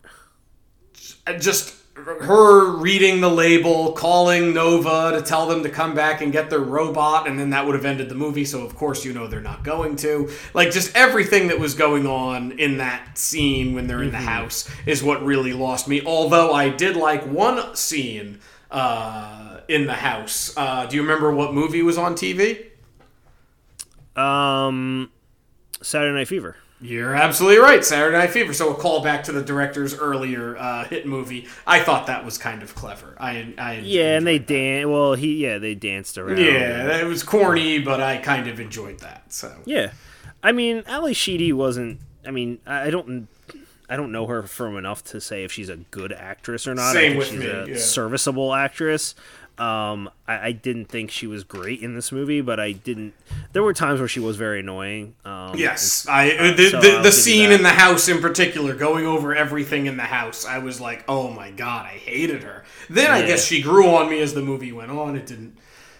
Just 1.39 1.75
her 2.05 2.77
reading 2.77 3.21
the 3.21 3.29
label, 3.29 3.91
calling 3.93 4.53
Nova 4.53 5.11
to 5.17 5.21
tell 5.21 5.47
them 5.47 5.63
to 5.63 5.69
come 5.69 5.95
back 5.95 6.21
and 6.21 6.31
get 6.31 6.49
their 6.49 6.59
robot, 6.59 7.27
and 7.27 7.39
then 7.39 7.49
that 7.49 7.65
would 7.65 7.73
have 7.73 7.85
ended 7.85 8.09
the 8.09 8.15
movie. 8.15 8.45
So 8.45 8.63
of 8.63 8.75
course 8.75 9.03
you 9.03 9.13
know 9.13 9.27
they're 9.27 9.41
not 9.41 9.63
going 9.63 9.95
to. 9.97 10.29
Like 10.53 10.71
just 10.71 10.95
everything 10.95 11.47
that 11.47 11.59
was 11.59 11.73
going 11.73 12.05
on 12.05 12.51
in 12.53 12.77
that 12.77 13.17
scene 13.17 13.73
when 13.73 13.87
they're 13.87 14.03
in 14.03 14.11
the 14.11 14.17
house 14.17 14.69
is 14.85 15.01
what 15.01 15.25
really 15.25 15.53
lost 15.53 15.87
me. 15.87 16.01
Although 16.05 16.53
I 16.53 16.69
did 16.69 16.95
like 16.95 17.23
one 17.25 17.75
scene 17.75 18.39
uh, 18.69 19.61
in 19.67 19.87
the 19.87 19.95
house. 19.95 20.55
Uh, 20.55 20.85
do 20.85 20.95
you 20.95 21.01
remember 21.01 21.33
what 21.33 21.53
movie 21.53 21.81
was 21.81 21.97
on 21.97 22.13
TV? 22.13 22.67
Um, 24.15 25.11
Saturday 25.81 26.13
Night 26.13 26.27
Fever. 26.27 26.57
You're 26.79 27.15
absolutely 27.15 27.57
right. 27.57 27.83
Saturday 27.83 28.17
Night 28.17 28.29
Fever. 28.29 28.53
So 28.53 28.71
a 28.71 28.75
callback 28.75 29.23
to 29.23 29.31
the 29.31 29.41
director's 29.41 29.97
earlier 29.97 30.55
uh, 30.57 30.83
hit 30.85 31.07
movie. 31.07 31.47
I 31.65 31.79
thought 31.79 32.05
that 32.07 32.23
was 32.23 32.37
kind 32.37 32.61
of 32.61 32.75
clever. 32.75 33.15
I, 33.19 33.53
I 33.57 33.79
Yeah, 33.83 34.15
and 34.17 34.27
they 34.27 34.35
enjoyed 34.35 34.47
that. 34.47 34.53
dan. 34.53 34.91
Well, 34.91 35.13
he 35.15 35.35
yeah 35.43 35.57
they 35.57 35.73
danced 35.73 36.17
around. 36.17 36.37
Yeah, 36.37 36.99
it 36.99 37.05
was 37.05 37.23
corny, 37.23 37.79
but 37.79 37.99
I 37.99 38.17
kind 38.17 38.47
of 38.47 38.59
enjoyed 38.59 38.99
that. 38.99 39.33
So 39.33 39.55
Yeah, 39.65 39.91
I 40.43 40.51
mean, 40.51 40.83
Ally 40.87 41.13
Sheedy 41.13 41.51
wasn't. 41.51 41.99
I 42.25 42.31
mean, 42.31 42.59
I 42.65 42.87
I 42.87 42.89
don't. 42.91 43.27
I 43.89 43.95
don't 43.95 44.11
know 44.11 44.27
her 44.27 44.43
from 44.43 44.75
enough 44.77 45.01
to 45.05 45.21
say 45.21 45.45
if 45.45 45.51
she's 45.53 45.69
a 45.69 45.77
good 45.77 46.11
actress 46.11 46.67
or 46.67 46.75
not. 46.75 46.91
Same 46.91 46.97
I 46.97 47.07
think 47.07 47.17
with 47.19 47.27
she's 47.29 47.39
me, 47.39 47.45
a 47.47 47.65
yeah. 47.67 47.77
serviceable 47.77 48.53
actress. 48.53 49.15
Um, 49.59 50.09
I, 50.27 50.47
I 50.47 50.51
didn't 50.51 50.85
think 50.85 51.09
she 51.09 51.25
was 51.25 51.43
great 51.43 51.81
in 51.81 51.95
this 51.95 52.11
movie, 52.11 52.41
but 52.41 52.59
I 52.59 52.73
didn't. 52.73 53.13
There 53.53 53.63
were 53.63 53.73
times 53.73 53.99
where 53.99 54.07
she 54.07 54.19
was 54.19 54.35
very 54.35 54.59
annoying. 54.59 55.15
Um, 55.25 55.57
yes, 55.57 56.07
I 56.07 56.31
uh, 56.31 56.55
the, 56.55 56.69
so 56.69 56.79
the, 56.81 57.01
the 57.01 57.11
scene 57.11 57.51
in 57.51 57.63
the 57.63 57.69
house 57.69 58.07
in 58.07 58.19
particular, 58.19 58.75
going 58.75 59.07
over 59.07 59.35
everything 59.35 59.87
in 59.87 59.97
the 59.97 60.03
house, 60.03 60.45
I 60.45 60.59
was 60.59 60.79
like, 60.79 61.03
oh 61.07 61.31
my 61.31 61.49
god, 61.49 61.87
I 61.87 61.97
hated 61.97 62.43
her. 62.43 62.65
Then 62.89 63.09
I 63.09 63.25
guess 63.25 63.45
she 63.45 63.61
grew 63.61 63.87
on 63.95 64.09
me 64.09 64.19
as 64.21 64.33
the 64.33 64.43
movie 64.43 64.71
went 64.71 64.91
on. 64.91 65.15
It 65.15 65.25
didn't. 65.25 65.57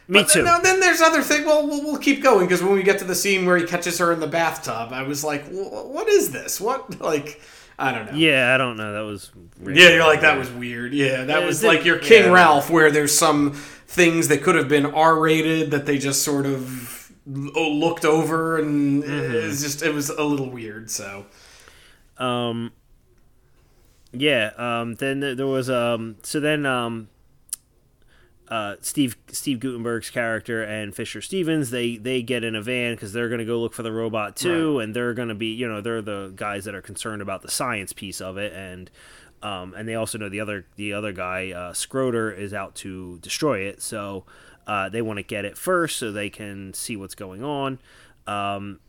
me 0.08 0.22
But 0.22 0.30
too. 0.30 0.44
Then, 0.44 0.62
then 0.62 0.80
there's 0.80 1.02
other 1.02 1.24
thing. 1.24 1.46
Well, 1.46 1.68
we'll, 1.68 1.84
we'll 1.84 1.98
keep 1.98 2.22
going 2.22 2.46
because 2.46 2.62
when 2.62 2.74
we 2.74 2.84
get 2.84 3.00
to 3.00 3.06
the 3.06 3.16
scene 3.16 3.46
where 3.46 3.58
he 3.58 3.66
catches 3.66 3.98
her 3.98 4.12
in 4.14 4.20
the 4.20 4.28
bathtub, 4.28 4.94
I 4.94 5.02
was 5.02 5.24
like, 5.24 5.46
what 5.48 6.08
is 6.08 6.32
this? 6.32 6.62
What 6.62 7.02
like? 7.02 7.42
I 7.80 7.92
don't 7.92 8.12
know. 8.12 8.18
yeah, 8.18 8.54
I 8.54 8.58
don't 8.58 8.76
know. 8.78 8.94
That 8.94 9.02
was. 9.02 9.32
Yeah, 9.62 9.90
you're 9.90 10.04
like 10.06 10.22
that 10.22 10.38
was 10.38 10.50
weird. 10.52 10.94
Yeah, 10.94 11.26
that 11.26 11.42
Yeah, 11.42 11.46
was 11.46 11.64
like 11.64 11.86
your 11.86 12.00
King 12.00 12.24
yeah. 12.26 12.32
Ralph, 12.32 12.70
where 12.70 12.90
there's 12.92 13.16
some 13.18 13.52
things 13.54 14.28
that 14.30 14.42
could 14.44 14.56
have 14.56 14.68
been 14.68 14.86
R-rated 14.86 15.72
that 15.72 15.86
they 15.86 15.98
just 16.00 16.24
sort 16.24 16.46
of 16.48 17.12
l- 17.28 17.76
looked 17.80 18.04
over, 18.06 18.58
and 18.58 19.04
Mm-hmm. 19.04 19.36
it 19.36 19.44
was 19.46 19.62
just 19.62 19.82
it 19.84 19.94
was 19.94 20.10
a 20.10 20.24
little 20.24 20.50
weird. 20.50 20.90
So 20.90 21.28
Um, 22.18 22.72
yeah. 24.12 24.52
Um, 24.58 24.96
then 24.96 25.20
there 25.20 25.46
was 25.48 25.70
um. 25.70 26.18
So 26.24 26.40
then 26.40 26.66
um. 26.66 27.10
Uh, 28.50 28.76
Steve 28.80 29.18
Steve 29.30 29.60
Guttenberg's 29.60 30.10
character 30.10 30.64
and 30.64 30.96
Fisher 30.96 31.22
Stevens 31.22 31.70
they 31.70 31.98
they 31.98 32.22
get 32.22 32.46
in 32.46 32.56
a 32.56 32.62
van 32.62 32.94
because 32.96 33.12
they're 33.12 33.28
going 33.28 33.40
to 33.40 33.46
go 33.46 33.60
look 33.60 33.74
for 33.74 33.84
the 33.84 33.92
robot 33.92 34.38
too, 34.38 34.78
Right. 34.78 34.86
and 34.86 34.94
they're 34.96 35.14
going 35.14 35.28
to 35.28 35.36
be 35.36 35.48
you 35.48 35.68
know 35.68 35.82
they're 35.82 36.02
the 36.02 36.32
guys 36.36 36.64
that 36.64 36.74
are 36.74 36.82
concerned 36.82 37.22
about 37.22 37.42
the 37.42 37.52
science 37.52 37.92
piece 37.92 38.22
of 38.22 38.38
it, 38.38 38.54
and 38.54 38.90
um, 39.44 39.74
and 39.76 39.86
they 39.88 39.96
also 39.96 40.18
know 40.18 40.30
the 40.30 40.40
other 40.40 40.66
the 40.78 40.94
other 40.94 41.12
guy 41.12 41.52
uh, 41.52 41.74
Skroeder 41.74 42.32
is 42.38 42.54
out 42.54 42.74
to 42.76 43.18
destroy 43.20 43.60
it, 43.60 43.82
so 43.82 44.24
uh, 44.66 44.88
they 44.88 45.02
want 45.02 45.18
to 45.18 45.24
get 45.24 45.44
it 45.44 45.58
first 45.58 45.98
so 45.98 46.12
they 46.14 46.30
can 46.30 46.74
see 46.74 46.96
what's 46.96 47.16
going 47.16 47.44
on. 47.44 47.80
Um, 48.28 48.80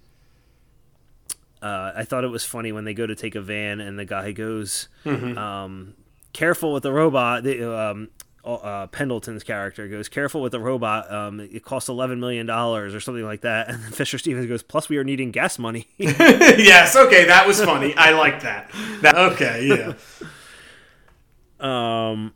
uh, 1.61 1.93
I 1.97 2.05
thought 2.05 2.23
it 2.25 2.29
was 2.29 2.45
funny 2.45 2.71
when 2.71 2.85
they 2.85 2.95
go 2.95 3.07
to 3.07 3.17
take 3.17 3.35
a 3.35 3.41
van 3.41 3.81
and 3.81 3.99
the 3.99 4.05
guy 4.05 4.31
goes, 4.33 4.89
um, 5.05 5.95
"Careful 6.33 6.73
with 6.73 6.85
the 6.85 6.93
robot." 6.93 7.43
The, 7.43 7.77
um, 7.77 8.09
uh, 8.45 8.87
Pendleton's 8.89 9.43
character 9.45 9.89
goes, 9.89 10.09
"Careful 10.09 10.41
with 10.41 10.53
the 10.53 10.61
robot. 10.61 11.13
Um, 11.13 11.41
it 11.41 11.65
costs 11.65 11.89
eleven 11.89 12.21
million 12.21 12.47
dollars 12.47 12.95
or 12.95 13.01
something 13.01 13.25
like 13.25 13.43
that." 13.43 13.69
And 13.71 13.83
then 13.83 13.93
Fisher 13.93 14.19
Stevens 14.19 14.47
goes, 14.47 14.63
"Plus, 14.63 14.89
we 14.89 14.97
are 14.97 15.05
needing 15.05 15.31
gas 15.31 15.59
money." 15.59 15.87
yes, 15.99 16.97
okay, 16.97 17.25
that 17.27 17.47
was 17.47 17.63
funny. 17.63 17.95
I 17.97 18.13
like 18.13 18.41
that. 18.43 18.71
that 19.03 19.17
okay, 19.17 19.67
yeah. 19.67 19.93
um, 21.61 22.33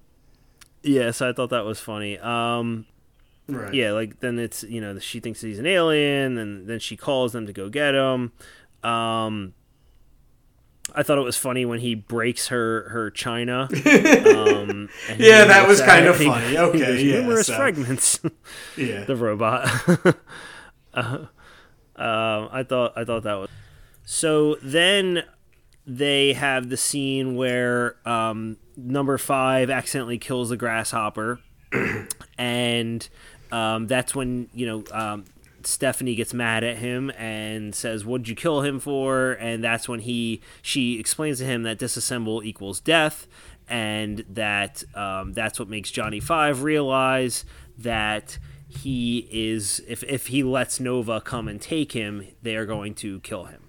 yeah, 0.82 1.10
so 1.12 1.28
I 1.28 1.32
thought 1.32 1.50
that 1.50 1.64
was 1.64 1.80
funny. 1.80 2.18
Um, 2.18 2.86
Right. 3.48 3.74
yeah, 3.74 3.90
like 3.92 4.20
then 4.20 4.38
it's 4.38 4.62
you 4.62 4.80
know 4.80 4.98
she 5.00 5.18
thinks 5.20 5.40
he's 5.40 5.58
an 5.58 5.66
alien, 5.66 6.38
and 6.38 6.66
then 6.68 6.78
she 6.78 6.96
calls 6.96 7.32
them 7.32 7.46
to 7.46 7.52
go 7.52 7.68
get 7.68 7.94
him. 7.94 8.32
Um, 8.88 9.54
I 10.94 11.02
thought 11.02 11.18
it 11.18 11.22
was 11.22 11.36
funny 11.36 11.64
when 11.64 11.80
he 11.80 11.94
breaks 11.94 12.48
her 12.48 12.88
her 12.90 13.10
china. 13.10 13.68
Um, 14.62 14.88
Yeah, 15.18 15.44
that 15.44 15.66
was 15.68 15.80
kind 15.80 16.06
of 16.06 16.16
funny. 16.16 16.56
Okay, 16.58 17.02
yeah, 17.02 17.20
numerous 17.20 17.46
so- 17.46 17.56
fragments. 17.56 18.20
Yeah. 18.76 19.04
the 19.04 19.16
robot. 19.16 19.68
uh, 20.94 21.18
um, 21.96 22.48
I 22.52 22.64
thought 22.66 22.92
I 22.96 23.04
thought 23.04 23.22
that 23.24 23.34
was 23.34 23.48
so. 24.04 24.56
Then 24.62 25.24
they 25.86 26.32
have 26.32 26.68
the 26.68 26.76
scene 26.76 27.36
where 27.36 27.96
um, 28.08 28.56
number 28.76 29.18
five 29.18 29.68
accidentally 29.70 30.18
kills 30.18 30.48
the 30.48 30.56
grasshopper, 30.56 31.40
and 32.38 33.08
um, 33.50 33.86
that's 33.86 34.14
when 34.14 34.48
you 34.52 34.66
know 34.66 34.84
um, 34.92 35.24
Stephanie 35.66 36.14
gets 36.14 36.32
mad 36.34 36.64
at 36.64 36.78
him 36.78 37.10
and 37.18 37.74
says, 37.74 38.04
"What'd 38.04 38.28
you 38.28 38.34
kill 38.34 38.62
him 38.62 38.80
for?" 38.80 39.32
And 39.32 39.62
that's 39.62 39.88
when 39.88 40.00
he 40.00 40.40
she 40.62 40.98
explains 40.98 41.38
to 41.38 41.44
him 41.44 41.62
that 41.64 41.78
disassemble 41.78 42.44
equals 42.44 42.80
death, 42.80 43.26
and 43.68 44.24
that 44.28 44.84
um, 44.94 45.32
that's 45.32 45.58
what 45.58 45.68
makes 45.68 45.90
Johnny 45.90 46.20
Five 46.20 46.62
realize 46.62 47.44
that 47.78 48.38
he 48.68 49.28
is 49.30 49.82
if 49.86 50.02
if 50.04 50.28
he 50.28 50.42
lets 50.42 50.80
Nova 50.80 51.20
come 51.20 51.48
and 51.48 51.60
take 51.60 51.92
him, 51.92 52.26
they 52.42 52.56
are 52.56 52.66
going 52.66 52.94
to 52.96 53.20
kill 53.20 53.44
him. 53.44 53.62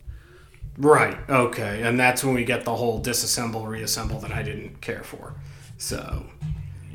Right. 0.77 1.17
Okay. 1.29 1.83
And 1.83 1.99
that's 1.99 2.23
when 2.23 2.33
we 2.33 2.43
get 2.43 2.63
the 2.63 2.75
whole 2.75 3.01
disassemble, 3.01 3.67
reassemble 3.67 4.19
that 4.19 4.31
I 4.31 4.41
didn't 4.41 4.81
care 4.81 5.03
for. 5.03 5.35
So, 5.77 6.25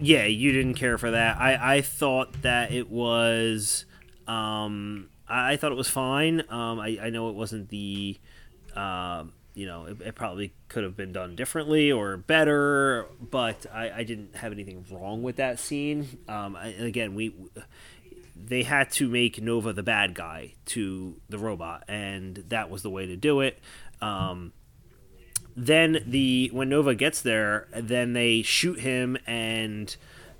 yeah, 0.00 0.24
you 0.24 0.52
didn't 0.52 0.74
care 0.74 0.98
for 0.98 1.10
that. 1.10 1.38
I, 1.38 1.76
I 1.76 1.80
thought 1.82 2.42
that 2.42 2.72
it 2.72 2.90
was, 2.90 3.84
um, 4.28 5.08
I, 5.26 5.52
I 5.52 5.56
thought 5.56 5.72
it 5.72 5.76
was 5.76 5.88
fine. 5.88 6.44
Um, 6.48 6.78
I, 6.78 6.98
I 7.02 7.10
know 7.10 7.30
it 7.30 7.34
wasn't 7.34 7.70
the, 7.70 8.18
um, 8.76 9.32
you 9.54 9.66
know, 9.66 9.86
it, 9.86 10.00
it 10.02 10.14
probably 10.14 10.52
could 10.68 10.84
have 10.84 10.96
been 10.96 11.12
done 11.12 11.34
differently 11.34 11.90
or 11.90 12.16
better, 12.16 13.06
but 13.20 13.66
I, 13.72 13.90
I 13.90 14.02
didn't 14.04 14.36
have 14.36 14.52
anything 14.52 14.84
wrong 14.90 15.22
with 15.22 15.36
that 15.36 15.58
scene. 15.58 16.18
Um, 16.28 16.56
again, 16.56 17.14
we, 17.14 17.34
they 18.36 18.62
had 18.62 18.90
to 18.92 19.08
make 19.08 19.40
Nova 19.40 19.72
the 19.72 19.82
bad 19.82 20.14
guy 20.14 20.54
to 20.66 21.16
the 21.28 21.38
robot, 21.38 21.84
and 21.88 22.36
that 22.48 22.70
was 22.70 22.82
the 22.82 22.90
way 22.90 23.06
to 23.06 23.16
do 23.16 23.40
it. 23.40 23.58
Um, 24.00 24.52
then 25.56 26.04
the 26.06 26.50
when 26.52 26.68
Nova 26.68 26.94
gets 26.94 27.20
there, 27.20 27.66
then 27.74 28.12
they 28.12 28.42
shoot 28.42 28.78
him 28.78 29.18
and 29.26 29.96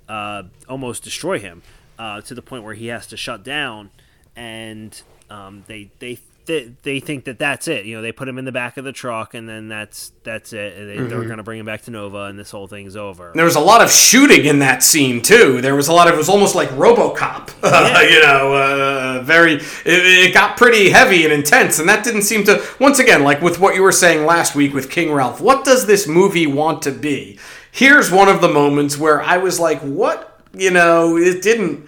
uh, 0.07 0.43
almost 0.69 1.03
destroy 1.03 1.39
him 1.39 1.61
uh, 1.99 2.21
to 2.21 2.33
the 2.33 2.41
point 2.41 2.63
where 2.63 2.73
he 2.73 2.87
has 2.87 3.05
to 3.07 3.17
shut 3.17 3.43
down, 3.43 3.91
and 4.35 5.01
um, 5.29 5.63
they 5.67 5.91
they. 5.99 6.17
They, 6.45 6.73
they 6.81 6.99
think 6.99 7.25
that 7.25 7.37
that's 7.37 7.67
it. 7.67 7.85
You 7.85 7.97
know, 7.97 8.01
they 8.01 8.11
put 8.11 8.27
him 8.27 8.39
in 8.39 8.45
the 8.45 8.51
back 8.51 8.77
of 8.77 8.83
the 8.83 8.91
truck, 8.91 9.35
and 9.35 9.47
then 9.47 9.67
that's 9.67 10.11
that's 10.23 10.51
it. 10.51 10.79
And 10.79 10.89
they, 10.89 10.95
They're 10.95 11.25
going 11.25 11.37
to 11.37 11.43
bring 11.43 11.59
him 11.59 11.67
back 11.67 11.83
to 11.83 11.91
Nova, 11.91 12.23
and 12.23 12.39
this 12.39 12.49
whole 12.49 12.65
thing's 12.65 12.95
over. 12.95 13.31
there 13.35 13.45
was 13.45 13.55
a 13.55 13.59
lot 13.59 13.83
of 13.83 13.91
shooting 13.91 14.45
in 14.45 14.57
that 14.57 14.81
scene 14.81 15.21
too. 15.21 15.61
There 15.61 15.75
was 15.75 15.89
a 15.89 15.93
lot 15.93 16.07
of 16.07 16.15
it 16.15 16.17
was 16.17 16.27
almost 16.27 16.55
like 16.55 16.69
RoboCop. 16.69 17.49
you 18.09 18.21
know, 18.23 18.55
uh, 18.55 19.21
very 19.21 19.57
it, 19.57 19.61
it 19.85 20.33
got 20.33 20.57
pretty 20.57 20.89
heavy 20.89 21.23
and 21.23 21.31
intense 21.31 21.77
and 21.77 21.87
that 21.87 22.03
didn't 22.03 22.23
seem 22.23 22.43
to 22.45 22.65
once 22.79 22.97
again 22.97 23.23
like 23.23 23.43
with 23.43 23.59
what 23.59 23.75
you 23.75 23.83
were 23.83 23.91
saying 23.91 24.25
last 24.25 24.55
week 24.55 24.73
with 24.73 24.89
King 24.89 25.11
Ralph. 25.11 25.39
What 25.39 25.63
does 25.63 25.85
this 25.85 26.07
movie 26.07 26.47
want 26.47 26.81
to 26.81 26.91
be? 26.91 27.37
Here's 27.71 28.09
one 28.11 28.27
of 28.27 28.41
the 28.41 28.49
moments 28.49 28.97
where 28.97 29.21
I 29.21 29.37
was 29.37 29.59
like, 29.59 29.81
what? 29.81 30.28
You 30.53 30.71
know, 30.71 31.17
it 31.17 31.41
didn't 31.41 31.87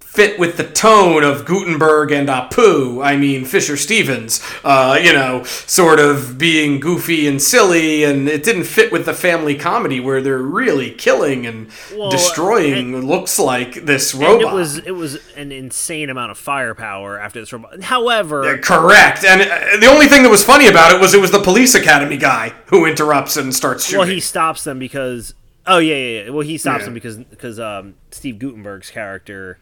fit 0.00 0.38
with 0.38 0.56
the 0.56 0.64
tone 0.64 1.22
of 1.22 1.44
Guttenberg 1.44 2.10
and 2.10 2.26
Apu. 2.30 3.04
I 3.04 3.18
mean, 3.18 3.44
Fisher 3.44 3.76
Stevens, 3.76 4.42
uh, 4.64 4.98
you 5.02 5.12
know, 5.12 5.42
sort 5.44 6.00
of 6.00 6.38
being 6.38 6.80
goofy 6.80 7.28
and 7.28 7.40
silly, 7.40 8.02
and 8.02 8.26
it 8.26 8.42
didn't 8.42 8.64
fit 8.64 8.90
with 8.90 9.04
the 9.04 9.12
family 9.12 9.54
comedy 9.56 10.00
where 10.00 10.22
they're 10.22 10.38
really 10.38 10.90
killing 10.90 11.46
and 11.46 11.68
Well, 11.94 12.10
destroying. 12.10 13.06
looks 13.06 13.38
like 13.38 13.84
this 13.84 14.14
And 14.14 14.22
robot. 14.22 14.40
it 14.40 14.54
was 14.54 14.78
it 14.78 14.90
was 14.92 15.18
an 15.36 15.52
insane 15.52 16.08
amount 16.08 16.30
of 16.30 16.38
firepower 16.38 17.20
after 17.20 17.40
this 17.40 17.52
robot. 17.52 17.82
However, 17.82 18.56
Correct, 18.58 19.22
and 19.22 19.42
uh, 19.42 19.76
the 19.80 19.86
only 19.86 20.06
thing 20.06 20.22
that 20.22 20.30
was 20.30 20.42
funny 20.42 20.66
about 20.68 20.92
it 20.92 21.00
was 21.00 21.12
it 21.12 21.20
was 21.20 21.30
the 21.30 21.42
police 21.42 21.74
academy 21.74 22.16
guy 22.16 22.54
who 22.68 22.86
interrupts 22.86 23.36
and 23.36 23.54
starts 23.54 23.84
shooting. 23.84 23.98
well, 23.98 24.08
he 24.08 24.20
stops 24.20 24.64
them 24.64 24.78
because 24.78 25.34
oh 25.66 25.78
yeah 25.78 25.94
yeah, 25.94 26.22
yeah. 26.24 26.30
well 26.30 26.46
he 26.46 26.58
stops 26.58 26.80
Yeah. 26.80 26.84
them 26.86 26.94
because 26.94 27.16
because 27.18 27.58
um, 27.60 27.94
Steve 28.10 28.38
Guttenberg's 28.38 28.90
character. 28.90 29.58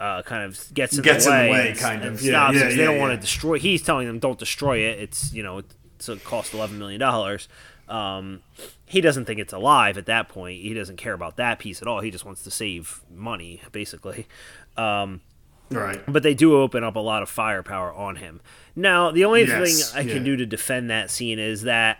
Uh, 0.00 0.22
kind 0.22 0.42
of 0.42 0.74
gets 0.74 0.96
in 0.96 1.02
Gets 1.04 1.24
the 1.24 1.30
in 1.30 1.36
way, 1.38 1.46
the 1.46 1.52
way, 1.52 1.68
and- 1.70 1.78
kind 1.78 2.02
and 2.02 2.14
of. 2.16 2.20
Yeah, 2.22 2.32
stops 2.32 2.54
yeah, 2.54 2.60
because 2.62 2.76
they 2.76 2.84
don't 2.84 2.98
want 2.98 3.12
to 3.14 3.16
destroy. 3.16 3.60
He's 3.60 3.80
telling 3.80 4.08
them 4.08 4.18
don't 4.18 4.38
destroy 4.38 4.78
it. 4.78 4.98
It's 4.98 5.32
you 5.32 5.42
know 5.44 5.58
it's 5.58 6.08
it 6.08 6.24
cost 6.24 6.52
eleven 6.52 6.80
million 6.80 6.98
dollars. 6.98 7.48
Um, 7.88 8.42
he 8.86 9.00
doesn't 9.00 9.24
think 9.26 9.38
it's 9.38 9.52
alive 9.52 9.96
at 9.96 10.06
that 10.06 10.28
point. 10.28 10.60
He 10.60 10.74
doesn't 10.74 10.96
care 10.96 11.12
about 11.12 11.36
that 11.36 11.60
piece 11.60 11.80
at 11.80 11.86
all. 11.86 12.00
He 12.00 12.10
just 12.10 12.24
wants 12.24 12.42
to 12.42 12.50
save 12.50 13.02
money, 13.14 13.62
basically. 13.70 14.26
Um, 14.76 15.20
right. 15.70 16.02
but 16.08 16.24
they 16.24 16.34
do 16.34 16.56
open 16.56 16.82
up 16.82 16.96
a 16.96 17.00
lot 17.00 17.22
of 17.22 17.28
firepower 17.30 17.92
on 17.94 18.16
him. 18.16 18.40
Now, 18.74 19.12
the 19.12 19.24
only 19.24 19.46
Yes, 19.46 19.92
thing 19.92 19.98
I 19.98 20.10
can 20.10 20.24
do 20.24 20.34
to 20.36 20.44
defend 20.44 20.90
that 20.90 21.08
scene 21.08 21.38
is 21.38 21.62
that, 21.62 21.98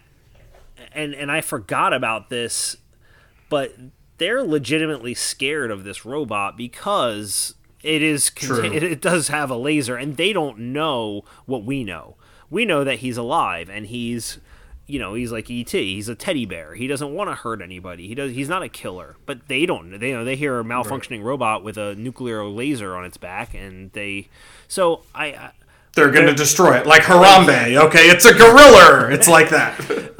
and 0.92 1.14
and 1.14 1.30
I 1.30 1.40
forgot 1.42 1.92
about 1.92 2.28
this, 2.28 2.76
but 3.54 3.72
they're 4.18 4.42
legitimately 4.42 5.14
scared 5.14 5.70
of 5.70 5.84
this 5.84 6.04
robot 6.04 6.56
because 6.56 7.54
it 7.84 8.02
is 8.02 8.30
True. 8.30 8.64
it, 8.64 9.00
does 9.00 9.28
have 9.28 9.48
a 9.48 9.54
laser, 9.54 9.94
and 9.94 10.16
they 10.16 10.32
don't 10.32 10.58
know 10.58 11.22
what 11.46 11.62
we 11.62 11.84
know. 11.84 12.16
We 12.50 12.64
know 12.64 12.82
that 12.82 12.98
he's 12.98 13.16
alive 13.16 13.70
and 13.70 13.86
he's. 13.86 14.40
You 14.86 14.98
know, 14.98 15.14
he's 15.14 15.32
like 15.32 15.50
ET. 15.50 15.70
He's 15.70 16.10
a 16.10 16.14
teddy 16.14 16.44
bear. 16.44 16.74
He 16.74 16.86
doesn't 16.86 17.14
want 17.14 17.30
to 17.30 17.34
hurt 17.34 17.62
anybody. 17.62 18.06
He 18.06 18.14
does. 18.14 18.32
He's 18.32 18.50
not 18.50 18.62
a 18.62 18.68
killer. 18.68 19.16
But 19.24 19.48
they 19.48 19.64
don't. 19.64 19.98
They 19.98 20.08
you 20.10 20.14
know 20.14 20.26
they 20.26 20.36
hear 20.36 20.60
a 20.60 20.62
malfunctioning 20.62 21.22
robot 21.22 21.64
with 21.64 21.78
a 21.78 21.94
nuclear 21.94 22.44
laser 22.44 22.94
on 22.94 23.06
its 23.06 23.16
back, 23.16 23.54
and 23.54 23.90
they. 23.92 24.28
So 24.68 25.04
I 25.14 25.52
They're 25.94 26.10
going 26.10 26.26
to 26.26 26.34
destroy 26.34 26.76
it 26.78 26.86
like 26.86 27.02
Harambe. 27.02 27.76
Okay, 27.86 28.08
it's 28.08 28.24
a 28.24 28.34
gorilla. 28.34 29.10
It's 29.10 29.28
like 29.28 29.50
that. 29.50 30.14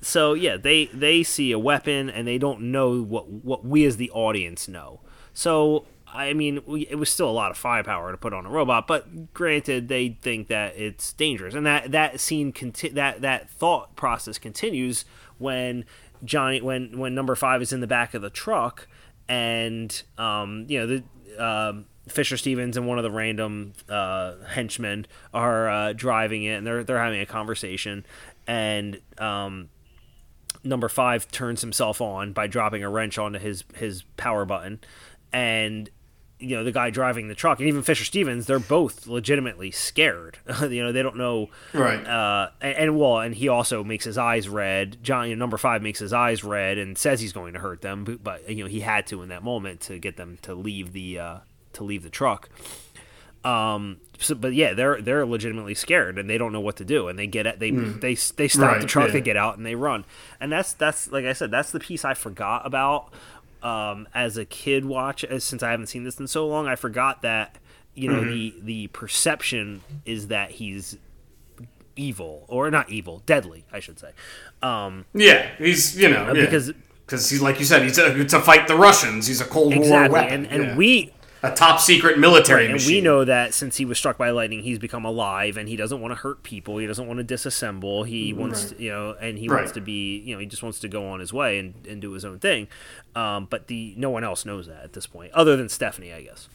so 0.00 0.34
yeah, 0.34 0.56
they 0.56 0.86
they 0.86 1.22
see 1.22 1.52
a 1.52 1.58
weapon 1.58 2.08
and 2.10 2.26
they 2.26 2.38
don't 2.38 2.60
know 2.72 3.02
what 3.02 3.28
what 3.28 3.64
we 3.64 3.84
as 3.84 3.96
the 3.96 4.10
audience 4.10 4.68
know. 4.68 5.00
So 5.32 5.86
I 6.14 6.32
mean, 6.32 6.60
we, 6.64 6.86
it 6.86 6.94
was 6.94 7.10
still 7.10 7.28
a 7.28 7.32
lot 7.32 7.50
of 7.50 7.56
firepower 7.56 8.12
to 8.12 8.16
put 8.16 8.32
on 8.32 8.46
a 8.46 8.48
robot, 8.48 8.86
but 8.86 9.34
granted, 9.34 9.88
they 9.88 10.10
think 10.22 10.46
that 10.46 10.76
it's 10.76 11.12
dangerous, 11.12 11.54
and 11.54 11.66
that 11.66 11.90
that 11.90 12.20
scene 12.20 12.52
conti- 12.52 12.90
that 12.90 13.20
that 13.22 13.50
thought 13.50 13.96
process 13.96 14.38
continues 14.38 15.04
when 15.38 15.84
Johnny 16.22 16.60
when 16.60 16.98
when 16.98 17.14
number 17.14 17.34
five 17.34 17.60
is 17.62 17.72
in 17.72 17.80
the 17.80 17.88
back 17.88 18.14
of 18.14 18.22
the 18.22 18.30
truck, 18.30 18.86
and 19.28 20.02
um 20.18 20.66
you 20.68 20.78
know 20.78 20.86
the. 20.86 21.04
Um, 21.36 21.86
Fisher 22.08 22.36
Stevens 22.36 22.76
and 22.76 22.86
one 22.86 22.98
of 22.98 23.04
the 23.04 23.10
random 23.10 23.72
uh, 23.88 24.34
henchmen 24.48 25.06
are 25.32 25.68
uh, 25.68 25.92
driving 25.94 26.44
it, 26.44 26.52
and 26.54 26.66
they're 26.66 26.84
they're 26.84 27.02
having 27.02 27.20
a 27.20 27.26
conversation, 27.26 28.04
and 28.46 29.00
um, 29.18 29.68
number 30.62 30.88
five 30.88 31.30
turns 31.30 31.60
himself 31.60 32.00
on 32.00 32.32
by 32.32 32.46
dropping 32.46 32.82
a 32.84 32.90
wrench 32.90 33.18
onto 33.18 33.38
his 33.38 33.64
his 33.74 34.02
power 34.16 34.44
button, 34.44 34.80
and 35.32 35.88
you 36.40 36.56
know 36.56 36.64
the 36.64 36.72
guy 36.72 36.90
driving 36.90 37.28
the 37.28 37.34
truck 37.34 37.58
and 37.58 37.68
even 37.68 37.80
Fisher 37.82 38.04
Stevens, 38.04 38.46
they're 38.46 38.58
both 38.58 39.06
legitimately 39.06 39.70
scared. 39.70 40.36
you 40.62 40.82
know 40.82 40.92
they 40.92 41.02
don't 41.02 41.16
know 41.16 41.48
Right. 41.72 42.04
uh, 42.06 42.50
and, 42.60 42.76
and 42.76 42.98
well, 42.98 43.20
and 43.20 43.34
he 43.34 43.48
also 43.48 43.82
makes 43.82 44.04
his 44.04 44.18
eyes 44.18 44.46
red. 44.48 44.98
John, 45.02 45.30
you 45.30 45.36
know, 45.36 45.40
number 45.40 45.56
five 45.56 45.80
makes 45.80 46.00
his 46.00 46.12
eyes 46.12 46.44
red 46.44 46.76
and 46.76 46.98
says 46.98 47.20
he's 47.20 47.32
going 47.32 47.54
to 47.54 47.60
hurt 47.60 47.80
them, 47.82 48.04
but, 48.04 48.22
but 48.22 48.50
you 48.50 48.62
know 48.64 48.68
he 48.68 48.80
had 48.80 49.06
to 49.06 49.22
in 49.22 49.30
that 49.30 49.42
moment 49.42 49.80
to 49.82 49.98
get 49.98 50.16
them 50.16 50.38
to 50.42 50.54
leave 50.54 50.92
the 50.92 51.18
uh, 51.18 51.38
to 51.74 51.84
leave 51.84 52.02
the 52.02 52.10
truck. 52.10 52.48
Um, 53.44 53.98
so, 54.18 54.34
but 54.34 54.54
yeah, 54.54 54.72
they're 54.72 55.02
they're 55.02 55.26
legitimately 55.26 55.74
scared 55.74 56.18
and 56.18 56.30
they 56.30 56.38
don't 56.38 56.52
know 56.52 56.60
what 56.60 56.76
to 56.76 56.84
do, 56.84 57.08
and 57.08 57.18
they 57.18 57.26
get 57.26 57.46
it. 57.46 57.58
They 57.58 57.70
they 57.70 58.14
they 58.14 58.48
stop 58.48 58.72
Right, 58.72 58.80
the 58.80 58.86
truck, 58.86 59.08
yeah. 59.08 59.12
they 59.12 59.20
get 59.20 59.36
out, 59.36 59.56
and 59.56 59.66
they 59.66 59.74
run. 59.74 60.04
And 60.40 60.50
that's 60.50 60.72
that's 60.72 61.10
like 61.12 61.26
I 61.26 61.34
said, 61.34 61.50
that's 61.50 61.70
the 61.70 61.80
piece 61.80 62.04
I 62.04 62.14
forgot 62.14 62.66
about 62.66 63.12
um, 63.62 64.08
as 64.14 64.36
a 64.36 64.44
kid 64.44 64.86
watch. 64.86 65.24
As, 65.24 65.44
since 65.44 65.62
I 65.62 65.70
haven't 65.70 65.88
seen 65.88 66.04
this 66.04 66.18
in 66.18 66.26
so 66.26 66.46
long, 66.46 66.66
I 66.66 66.74
forgot 66.76 67.22
that 67.22 67.58
you 67.94 68.10
know 68.10 68.24
the 68.24 68.54
the 68.62 68.86
perception 68.88 69.82
is 70.06 70.28
that 70.28 70.52
he's 70.52 70.96
evil 71.96 72.44
or 72.48 72.70
not 72.70 72.90
evil, 72.90 73.22
deadly, 73.26 73.64
I 73.72 73.80
should 73.80 73.98
say. 73.98 74.10
Um, 74.62 75.04
Yeah, 75.12 75.50
he's 75.58 75.98
you 75.98 76.08
know 76.08 76.32
yeah. 76.32 76.44
because 76.44 76.72
because 77.06 77.28
he's 77.28 77.42
like 77.42 77.58
you 77.58 77.64
said 77.64 77.82
he's 77.82 77.98
a, 77.98 78.24
to 78.24 78.40
fight 78.40 78.68
the 78.68 78.76
Russians. 78.76 79.26
He's 79.26 79.40
a 79.40 79.44
Cold 79.44 79.74
War 79.74 79.82
exactly, 79.84 80.20
weapon, 80.20 80.46
and 80.46 80.46
and 80.46 80.64
yeah. 80.64 80.76
we 80.76 81.12
a 81.44 81.54
top 81.54 81.80
secret 81.80 82.18
military 82.18 82.64
and 82.64 82.72
machine. 82.74 82.94
we 82.96 83.00
know 83.00 83.24
that 83.24 83.54
since 83.54 83.76
he 83.76 83.84
was 83.84 83.98
struck 83.98 84.16
by 84.18 84.30
lightning, 84.30 84.62
he's 84.62 84.78
become 84.78 85.04
alive, 85.04 85.56
and 85.56 85.68
he 85.68 85.76
doesn't 85.76 86.00
want 86.00 86.12
to 86.12 86.16
hurt 86.16 86.42
people. 86.42 86.78
He 86.78 86.86
doesn't 86.86 87.06
want 87.06 87.26
to 87.26 87.34
disassemble. 87.34 88.06
He 88.06 88.32
wants, 88.32 88.64
Right. 88.66 88.76
to, 88.78 88.82
you 88.82 88.90
know, 88.90 89.16
and 89.20 89.38
he 89.38 89.48
Right. 89.48 89.58
wants 89.58 89.72
to 89.72 89.80
be, 89.80 90.18
you 90.20 90.34
know, 90.34 90.40
he 90.40 90.46
just 90.46 90.62
wants 90.62 90.80
to 90.80 90.88
go 90.88 91.06
on 91.06 91.20
his 91.20 91.32
way 91.32 91.58
and, 91.58 91.74
and 91.88 92.00
do 92.00 92.12
his 92.12 92.24
own 92.24 92.38
thing. 92.38 92.68
Um, 93.14 93.46
but 93.48 93.68
the 93.68 93.94
no 93.96 94.10
one 94.10 94.24
else 94.24 94.44
knows 94.44 94.66
that 94.66 94.82
at 94.82 94.92
this 94.92 95.06
point, 95.06 95.32
other 95.32 95.56
than 95.56 95.68
Stephanie, 95.68 96.12
I 96.12 96.22
guess. 96.22 96.48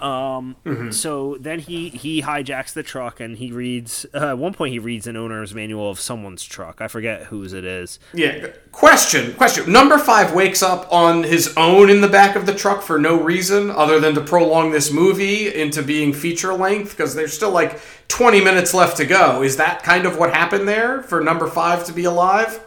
Um, 0.00 0.56
Mm-hmm. 0.64 0.90
so 0.90 1.36
then 1.40 1.58
he 1.60 1.88
he 1.90 2.22
hijacks 2.22 2.72
the 2.72 2.82
truck 2.82 3.20
and 3.20 3.38
he 3.38 3.50
reads. 3.52 4.04
Uh, 4.12 4.28
at 4.28 4.38
one 4.38 4.52
point, 4.52 4.72
he 4.72 4.78
reads 4.78 5.06
an 5.06 5.16
owner's 5.16 5.54
manual 5.54 5.90
of 5.90 5.98
someone's 6.00 6.44
truck. 6.44 6.80
I 6.80 6.88
forget 6.88 7.24
whose 7.24 7.52
it 7.52 7.64
is. 7.64 7.98
Yeah. 8.12 8.48
Question. 8.72 9.32
Question. 9.34 9.72
Number 9.72 9.96
five 9.98 10.34
wakes 10.34 10.62
up 10.62 10.90
on 10.92 11.22
his 11.22 11.54
own 11.56 11.88
in 11.88 12.00
the 12.02 12.08
back 12.08 12.36
of 12.36 12.44
the 12.46 12.54
truck 12.54 12.82
for 12.82 12.98
no 12.98 13.20
reason 13.22 13.70
other 13.70 13.98
than 14.00 14.14
to 14.14 14.20
prolong 14.20 14.70
this 14.70 14.92
movie 14.92 15.54
into 15.54 15.82
being 15.82 16.12
feature 16.12 16.52
length 16.52 16.90
because 16.90 17.14
there's 17.14 17.32
still 17.32 17.50
like 17.52 17.80
20 18.08 18.42
minutes 18.42 18.74
left 18.74 18.96
to 18.98 19.04
go. 19.06 19.42
Is 19.42 19.56
that 19.56 19.82
kind 19.82 20.04
of 20.06 20.18
what 20.18 20.34
happened 20.34 20.68
there 20.68 21.02
for 21.02 21.20
number 21.22 21.46
five 21.46 21.84
to 21.86 21.92
be 21.92 22.04
alive? 22.04 22.60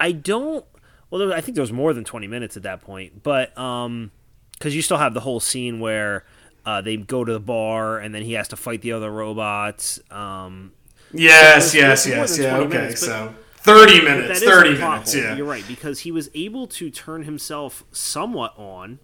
I 0.00 0.12
don't. 0.12 0.64
Well, 1.10 1.32
I 1.32 1.40
think 1.40 1.54
there 1.54 1.62
was 1.62 1.72
more 1.72 1.92
than 1.92 2.02
twenty 2.04 2.26
minutes 2.26 2.56
at 2.56 2.64
that 2.64 2.80
point, 2.80 3.22
but 3.22 3.56
um, 3.56 4.10
because 4.58 4.74
you 4.74 4.82
still 4.82 4.96
have 4.96 5.14
the 5.14 5.20
whole 5.20 5.38
scene 5.38 5.78
where 5.78 6.24
uh, 6.66 6.80
they 6.80 6.96
go 6.96 7.24
to 7.24 7.32
the 7.32 7.40
bar 7.40 7.98
and 7.98 8.14
then 8.14 8.22
he 8.22 8.32
has 8.34 8.48
to 8.48 8.56
fight 8.56 8.82
the 8.82 8.92
other 8.92 9.10
robots. 9.10 10.00
Um, 10.10 10.72
Yes. 11.12 11.72
there's- 11.72 12.06
yes. 12.06 12.06
Yes. 12.06 12.38
Yeah. 12.38 12.56
Okay. 12.58 12.76
minutes, 12.78 13.00
so 13.02 13.34
30 13.58 14.00
minutes. 14.02 14.42
30 14.42 14.72
minutes. 14.78 15.14
Yeah. 15.14 15.36
You're 15.36 15.46
right 15.46 15.64
because 15.68 16.00
he 16.00 16.10
was 16.10 16.28
able 16.34 16.66
to 16.68 16.90
turn 16.90 17.22
himself 17.24 17.84
somewhat 17.92 18.52
on 18.58 18.98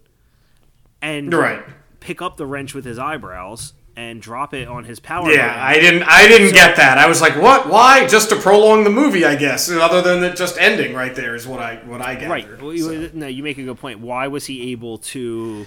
and 1.03 1.33
Right. 1.33 1.63
pick 2.01 2.21
up 2.21 2.37
the 2.37 2.47
wrench 2.47 2.75
with 2.75 2.85
his 2.85 2.99
eyebrows 2.99 3.75
and 3.97 4.21
drop 4.23 4.55
it 4.55 4.67
on 4.69 4.85
his 4.85 4.99
power. 5.01 5.31
Yeah, 5.31 5.49
button. 5.49 5.61
I 5.63 5.75
didn't. 5.81 6.03
I 6.05 6.29
didn't 6.29 6.55
get 6.55 6.77
that. 6.77 6.97
I 6.97 7.07
was 7.07 7.21
like, 7.21 7.37
"What? 7.37 7.69
Why?" 7.69 8.07
Just 8.07 8.31
to 8.31 8.37
prolong 8.37 8.85
the 8.85 8.91
movie, 8.91 9.25
I 9.25 9.35
guess. 9.37 9.71
Other 9.71 10.01
than 10.01 10.23
it 10.25 10.37
just 10.37 10.57
ending 10.59 10.95
right 10.95 11.15
there 11.15 11.35
is 11.35 11.47
what 11.47 11.61
I 11.61 11.77
what 11.87 12.01
I 12.01 12.15
get. 12.15 12.31
Right. 12.31 12.47
So- 12.59 13.11
No, 13.13 13.27
you 13.27 13.43
make 13.43 13.59
a 13.59 13.63
good 13.63 13.79
point. 13.79 14.01
Why 14.01 14.29
was 14.29 14.47
he 14.47 14.73
able 14.73 14.99
to 14.99 15.67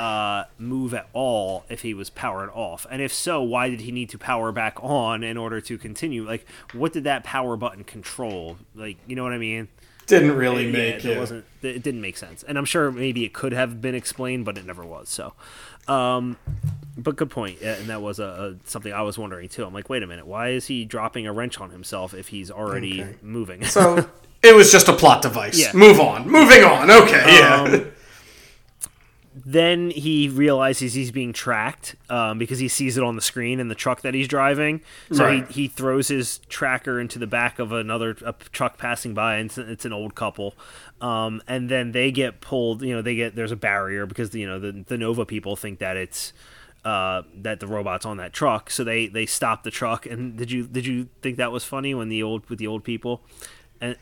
uh, 0.00 0.44
move 0.58 0.94
at 0.94 1.08
all 1.12 1.64
if 1.68 1.82
he 1.82 1.92
was 1.94 2.10
powered 2.10 2.50
off? 2.50 2.86
And 2.90 3.02
if 3.02 3.12
so, 3.12 3.42
why 3.42 3.68
did 3.68 3.80
he 3.82 3.92
need 3.92 4.08
to 4.10 4.18
power 4.18 4.50
back 4.52 4.76
on 4.82 5.22
in 5.22 5.36
order 5.36 5.60
to 5.60 5.78
continue? 5.78 6.24
Like, 6.26 6.46
what 6.72 6.92
did 6.92 7.04
that 7.04 7.24
power 7.24 7.56
button 7.56 7.84
control? 7.84 8.56
Like, 8.74 8.96
you 9.06 9.14
know 9.16 9.22
what 9.22 9.32
I 9.32 9.38
mean? 9.38 9.68
Didn't 10.06 10.32
really 10.36 10.66
yeah, 10.66 10.72
make 10.72 11.04
it 11.04 11.16
it. 11.16 11.18
wasn't. 11.18 11.44
It 11.62 11.82
didn't 11.84 12.00
make 12.00 12.16
sense. 12.16 12.42
And 12.42 12.58
I'm 12.58 12.64
sure 12.64 12.90
maybe 12.90 13.24
it 13.24 13.32
could 13.32 13.52
have 13.52 13.80
been 13.80 13.94
explained, 13.94 14.44
but 14.44 14.58
it 14.58 14.66
never 14.66 14.84
was. 14.84 15.08
So. 15.08 15.34
Um, 15.86 16.36
but 16.96 17.16
good 17.16 17.30
point, 17.30 17.60
and 17.62 17.88
that 17.88 18.02
was 18.02 18.18
a, 18.18 18.24
a 18.24 18.68
something 18.68 18.92
I 18.92 19.02
was 19.02 19.18
wondering 19.18 19.48
too. 19.48 19.64
I'm 19.64 19.72
like, 19.72 19.88
wait 19.88 20.02
a 20.02 20.06
minute, 20.06 20.26
why 20.26 20.48
is 20.50 20.66
he 20.66 20.84
dropping 20.84 21.26
a 21.26 21.32
wrench 21.32 21.60
on 21.60 21.70
himself 21.70 22.12
if 22.14 22.28
he's 22.28 22.50
already 22.50 23.02
Okay. 23.02 23.14
moving? 23.22 23.64
So 23.64 24.08
it 24.42 24.54
was 24.54 24.70
just 24.72 24.88
a 24.88 24.92
plot 24.92 25.22
device. 25.22 25.58
Yeah. 25.58 25.72
Move 25.74 26.00
on. 26.00 26.28
Moving 26.28 26.64
on. 26.64 26.90
Okay. 26.90 27.24
Yeah. 27.38 27.84
Then 29.44 29.90
he 29.90 30.28
realizes 30.28 30.94
he's 30.94 31.10
being 31.10 31.32
tracked 31.32 31.96
um, 32.08 32.38
because 32.38 32.58
he 32.58 32.68
sees 32.68 32.96
it 32.96 33.02
on 33.04 33.16
the 33.16 33.22
screen 33.22 33.60
in 33.60 33.68
the 33.68 33.74
truck 33.74 34.02
that 34.02 34.12
he's 34.14 34.28
driving. 34.28 34.80
So 35.12 35.24
Right. 35.24 35.46
he, 35.48 35.62
he 35.62 35.68
throws 35.68 36.08
his 36.08 36.38
tracker 36.48 37.00
into 37.00 37.18
the 37.18 37.26
back 37.26 37.58
of 37.58 37.72
another 37.72 38.16
a 38.24 38.32
truck 38.52 38.76
passing 38.78 39.14
by, 39.14 39.36
and 39.36 39.46
it's, 39.46 39.58
it's 39.58 39.84
an 39.84 39.92
old 39.92 40.14
couple. 40.14 40.54
Um, 41.00 41.42
and 41.48 41.68
then 41.68 41.92
they 41.92 42.10
get 42.10 42.40
pulled. 42.40 42.82
You 42.82 42.94
know, 42.94 43.02
they 43.02 43.14
get 43.14 43.34
there's 43.34 43.52
a 43.52 43.56
barrier 43.56 44.06
because 44.06 44.34
you 44.34 44.46
know 44.46 44.58
the 44.58 44.84
the 44.86 44.98
Nova 44.98 45.24
people 45.24 45.56
think 45.56 45.78
that 45.78 45.96
it's 45.96 46.32
uh, 46.84 47.22
that 47.36 47.60
the 47.60 47.66
robot's 47.66 48.04
on 48.06 48.16
that 48.18 48.32
truck. 48.32 48.70
So 48.70 48.84
they 48.84 49.06
they 49.06 49.26
stop 49.26 49.62
the 49.64 49.70
truck. 49.70 50.06
And 50.06 50.36
did 50.36 50.50
you 50.50 50.66
did 50.66 50.86
you 50.86 51.08
think 51.22 51.36
that 51.38 51.52
was 51.52 51.64
funny 51.64 51.94
when 51.94 52.08
the 52.08 52.22
old 52.22 52.48
with 52.50 52.58
the 52.58 52.66
old 52.66 52.84
people? 52.84 53.22
And 53.80 53.96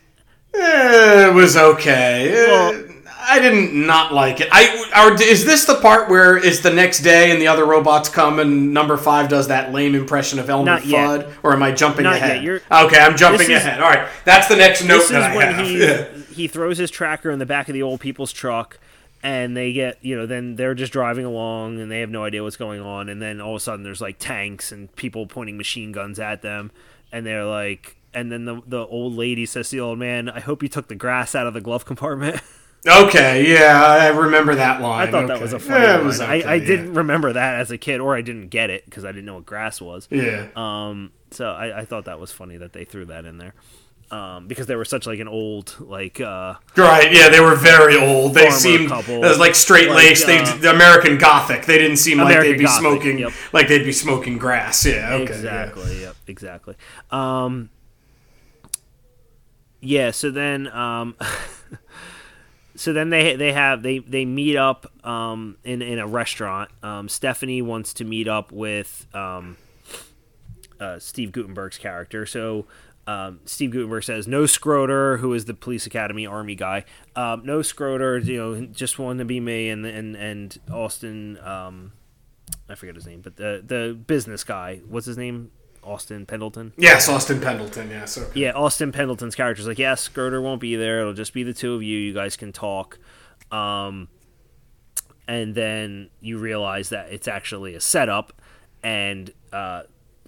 it 0.54 1.34
was 1.34 1.56
okay. 1.56 2.32
Well- 2.34 2.84
I 3.28 3.38
didn't 3.40 3.86
not 3.86 4.12
like 4.14 4.40
it. 4.40 4.48
I 4.50 4.90
are, 4.94 5.22
is 5.22 5.44
this 5.44 5.64
the 5.66 5.74
part 5.76 6.08
where 6.08 6.36
it's 6.36 6.60
the 6.60 6.72
next 6.72 7.00
day 7.00 7.30
and 7.30 7.40
the 7.40 7.46
other 7.48 7.64
robots 7.66 8.08
come 8.08 8.38
and 8.40 8.72
number 8.72 8.96
five 8.96 9.28
does 9.28 9.48
that 9.48 9.72
lame 9.72 9.94
impression 9.94 10.38
of 10.38 10.48
Elmer 10.48 10.64
Not 10.64 10.86
yet. 10.86 11.26
Fudd, 11.26 11.34
or 11.42 11.52
am 11.52 11.62
I 11.62 11.72
jumping 11.72 12.04
Not 12.04 12.16
ahead? 12.16 12.42
yet. 12.42 12.62
Okay, 12.70 12.98
I'm 12.98 13.16
jumping 13.16 13.50
is- 13.50 13.62
ahead. 13.62 13.80
All 13.80 13.88
right, 13.90 14.08
that's 14.24 14.48
the 14.48 14.56
next 14.56 14.82
note 14.84 14.98
this 14.98 15.10
is 15.10 15.16
I 15.16 15.36
when 15.36 15.52
have. 15.54 15.66
he 15.66 15.78
Yeah. 15.80 16.04
he 16.34 16.48
throws 16.48 16.78
his 16.78 16.90
tracker 16.90 17.30
in 17.30 17.38
the 17.38 17.46
back 17.46 17.68
of 17.68 17.74
the 17.74 17.82
old 17.82 18.00
people's 18.00 18.32
truck 18.32 18.78
and 19.22 19.56
they 19.56 19.72
get 19.72 19.98
you 20.00 20.16
know 20.16 20.24
then 20.26 20.54
they're 20.56 20.74
just 20.74 20.92
driving 20.92 21.24
along 21.24 21.80
and 21.80 21.90
they 21.90 22.00
have 22.00 22.10
no 22.10 22.22
idea 22.24 22.42
what's 22.42 22.56
going 22.56 22.80
on 22.80 23.08
and 23.08 23.20
then 23.20 23.40
all 23.40 23.54
of 23.54 23.56
a 23.56 23.60
sudden 23.60 23.82
there's 23.82 24.00
like 24.00 24.16
tanks 24.20 24.70
and 24.70 24.94
people 24.94 25.26
pointing 25.26 25.56
machine 25.56 25.90
guns 25.90 26.20
at 26.20 26.40
them 26.42 26.70
and 27.10 27.26
they're 27.26 27.44
like 27.44 27.96
and 28.14 28.30
then 28.30 28.44
the 28.44 28.62
the 28.66 28.86
old 28.86 29.14
lady 29.14 29.44
says 29.44 29.70
to 29.70 29.76
the 29.76 29.80
old 29.80 29.98
man 29.98 30.28
i 30.28 30.38
hope 30.38 30.62
you 30.62 30.68
took 30.68 30.86
the 30.86 30.94
grass 30.94 31.34
out 31.34 31.48
of 31.48 31.52
the 31.54 31.60
glove 31.60 31.84
compartment 31.84 32.40
Okay, 32.86 33.52
yeah, 33.52 33.82
I 33.84 34.08
remember 34.08 34.54
that 34.54 34.80
line. 34.80 35.08
i 35.08 35.10
thought 35.10 35.26
that 35.28 35.40
was 35.40 35.52
a 35.52 35.58
funny 35.58 35.84
Yeah, 35.84 36.00
was 36.00 36.20
I, 36.20 36.38
okay, 36.38 36.48
I 36.48 36.54
yeah. 36.54 36.66
didn't 36.66 36.94
remember 36.94 37.32
that 37.32 37.60
as 37.60 37.70
a 37.70 37.78
kid 37.78 38.00
or 38.00 38.14
i 38.16 38.22
didn't 38.22 38.48
get 38.48 38.70
it 38.70 38.84
because 38.84 39.04
i 39.04 39.08
didn't 39.08 39.24
know 39.26 39.34
what 39.34 39.46
grass 39.46 39.80
was 39.80 40.06
Yeah. 40.10 40.46
um 40.56 41.10
so 41.30 41.50
I, 41.50 41.80
I 41.80 41.84
thought 41.84 42.04
that 42.06 42.18
was 42.20 42.30
funny 42.32 42.56
that 42.56 42.72
they 42.72 42.84
threw 42.84 43.04
that 43.06 43.24
in 43.24 43.38
there 43.38 43.54
um, 44.10 44.46
because 44.48 44.66
they 44.66 44.76
were 44.76 44.86
such 44.86 45.06
like 45.06 45.18
an 45.18 45.28
old 45.28 45.74
like 45.80 46.18
uh 46.20 46.54
Right, 46.76 47.12
yeah, 47.12 47.28
they 47.28 47.40
were 47.40 47.54
very 47.54 47.94
old. 47.98 48.32
They 48.32 48.48
seemed 48.50 48.88
couple. 48.88 49.22
uh, 49.22 49.36
like 49.36 49.54
straight 49.54 49.90
laced. 49.90 50.26
Like, 50.26 50.46
they 50.46 50.50
uh, 50.50 50.56
the 50.56 50.70
American 50.70 51.18
Gothic. 51.18 51.66
They 51.66 51.76
didn't 51.76 51.98
seem 51.98 52.16
like 52.16 52.40
they'd 52.40 52.56
be 52.56 52.64
Gothic, 52.64 52.80
smoking 52.80 53.18
yep. 53.18 53.32
like 53.52 53.68
they'd 53.68 53.84
be 53.84 53.92
smoking 53.92 54.38
grass. 54.38 54.86
Yeah, 54.86 55.12
okay, 55.12 55.24
yeah. 55.24 55.24
exactly 55.24 56.00
yep 56.00 56.16
exactly 56.26 56.74
um 57.10 57.68
yeah 59.80 60.10
so 60.10 60.30
then 60.30 60.68
um 60.68 61.14
so 62.78 62.92
then 62.92 63.10
they 63.10 63.36
they 63.36 63.52
have 63.52 63.82
they 63.82 63.98
they 63.98 64.24
meet 64.24 64.56
up 64.56 64.86
um 65.04 65.56
in 65.64 65.82
in 65.82 65.98
a 65.98 66.06
restaurant 66.06 66.70
um 66.82 67.08
stephanie 67.08 67.60
wants 67.60 67.92
to 67.94 68.04
meet 68.04 68.28
up 68.28 68.52
with 68.52 69.06
um 69.14 69.56
uh, 70.80 70.98
Steve 70.98 71.32
Guttenberg's 71.32 71.78
character. 71.78 72.26
So 72.26 72.66
um, 73.06 73.40
Steve 73.44 73.70
Guttenberg 73.70 74.04
says, 74.04 74.28
"No 74.28 74.42
Skroeder, 74.42 75.18
who 75.18 75.32
is 75.32 75.46
the 75.46 75.54
police 75.54 75.86
academy 75.86 76.26
army 76.26 76.54
guy. 76.54 76.84
Um, 77.16 77.42
no 77.44 77.60
Skroeder, 77.60 78.24
you 78.24 78.36
know, 78.36 78.66
just 78.66 78.98
wanted 78.98 79.20
to 79.20 79.24
be 79.24 79.40
me." 79.40 79.70
And 79.70 79.84
and 79.86 80.14
and 80.14 80.58
Austin, 80.70 81.38
um, 81.42 81.92
I 82.68 82.74
forget 82.74 82.94
his 82.94 83.06
name, 83.06 83.22
but 83.22 83.36
the 83.36 83.62
the 83.64 83.94
business 83.94 84.44
guy. 84.44 84.80
What's 84.86 85.06
his 85.06 85.16
name? 85.16 85.50
Austin 85.82 86.26
Pendleton. 86.26 86.72
Yes, 86.76 87.08
Austin 87.08 87.40
Pendleton. 87.40 87.90
Yes, 87.90 88.18
okay. 88.18 88.40
Yeah, 88.40 88.52
Austin 88.52 88.92
Pendleton's 88.92 89.34
character's 89.34 89.66
like, 89.66 89.78
yes, 89.78 90.08
Skroeder 90.08 90.42
won't 90.42 90.60
be 90.60 90.76
there. 90.76 91.00
It'll 91.00 91.14
just 91.14 91.32
be 91.32 91.42
the 91.42 91.54
two 91.54 91.74
of 91.74 91.82
you. 91.82 91.98
You 91.98 92.14
guys 92.14 92.36
can 92.36 92.52
talk. 92.52 92.98
Um, 93.50 94.08
and 95.26 95.54
then 95.54 96.10
you 96.20 96.38
realize 96.38 96.88
that 96.88 97.12
it's 97.12 97.28
actually 97.28 97.74
a 97.74 97.80
setup, 97.80 98.32
and 98.82 99.30
uh, 99.52 99.82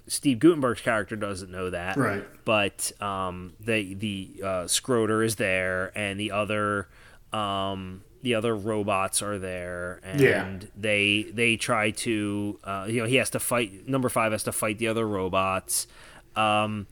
Steve 0.07 0.39
Guttenberg's 0.39 0.81
character 0.81 1.15
doesn't 1.15 1.51
know 1.51 1.69
that. 1.69 1.97
Right. 1.97 2.23
But 2.45 2.91
um, 3.01 3.53
the 3.59 3.93
the 3.95 4.29
uh, 4.43 4.63
Skroeder 4.65 5.25
is 5.25 5.35
there, 5.35 5.91
and 5.97 6.19
the 6.19 6.31
other 6.31 6.87
um, 7.33 8.03
the 8.21 8.35
other 8.35 8.55
robots 8.55 9.21
are 9.21 9.39
there, 9.39 9.99
and 10.03 10.21
Yeah. 10.21 10.57
they 10.77 11.23
they 11.33 11.55
try 11.57 11.91
to 11.91 12.59
uh, 12.63 12.85
you 12.89 13.01
know 13.01 13.07
he 13.07 13.15
has 13.15 13.29
to 13.31 13.39
fight. 13.39 13.87
Number 13.87 14.09
five 14.09 14.31
has 14.31 14.43
to 14.43 14.51
fight 14.51 14.77
the 14.77 14.87
other 14.87 15.07
robots. 15.07 15.87
Um, 16.35 16.87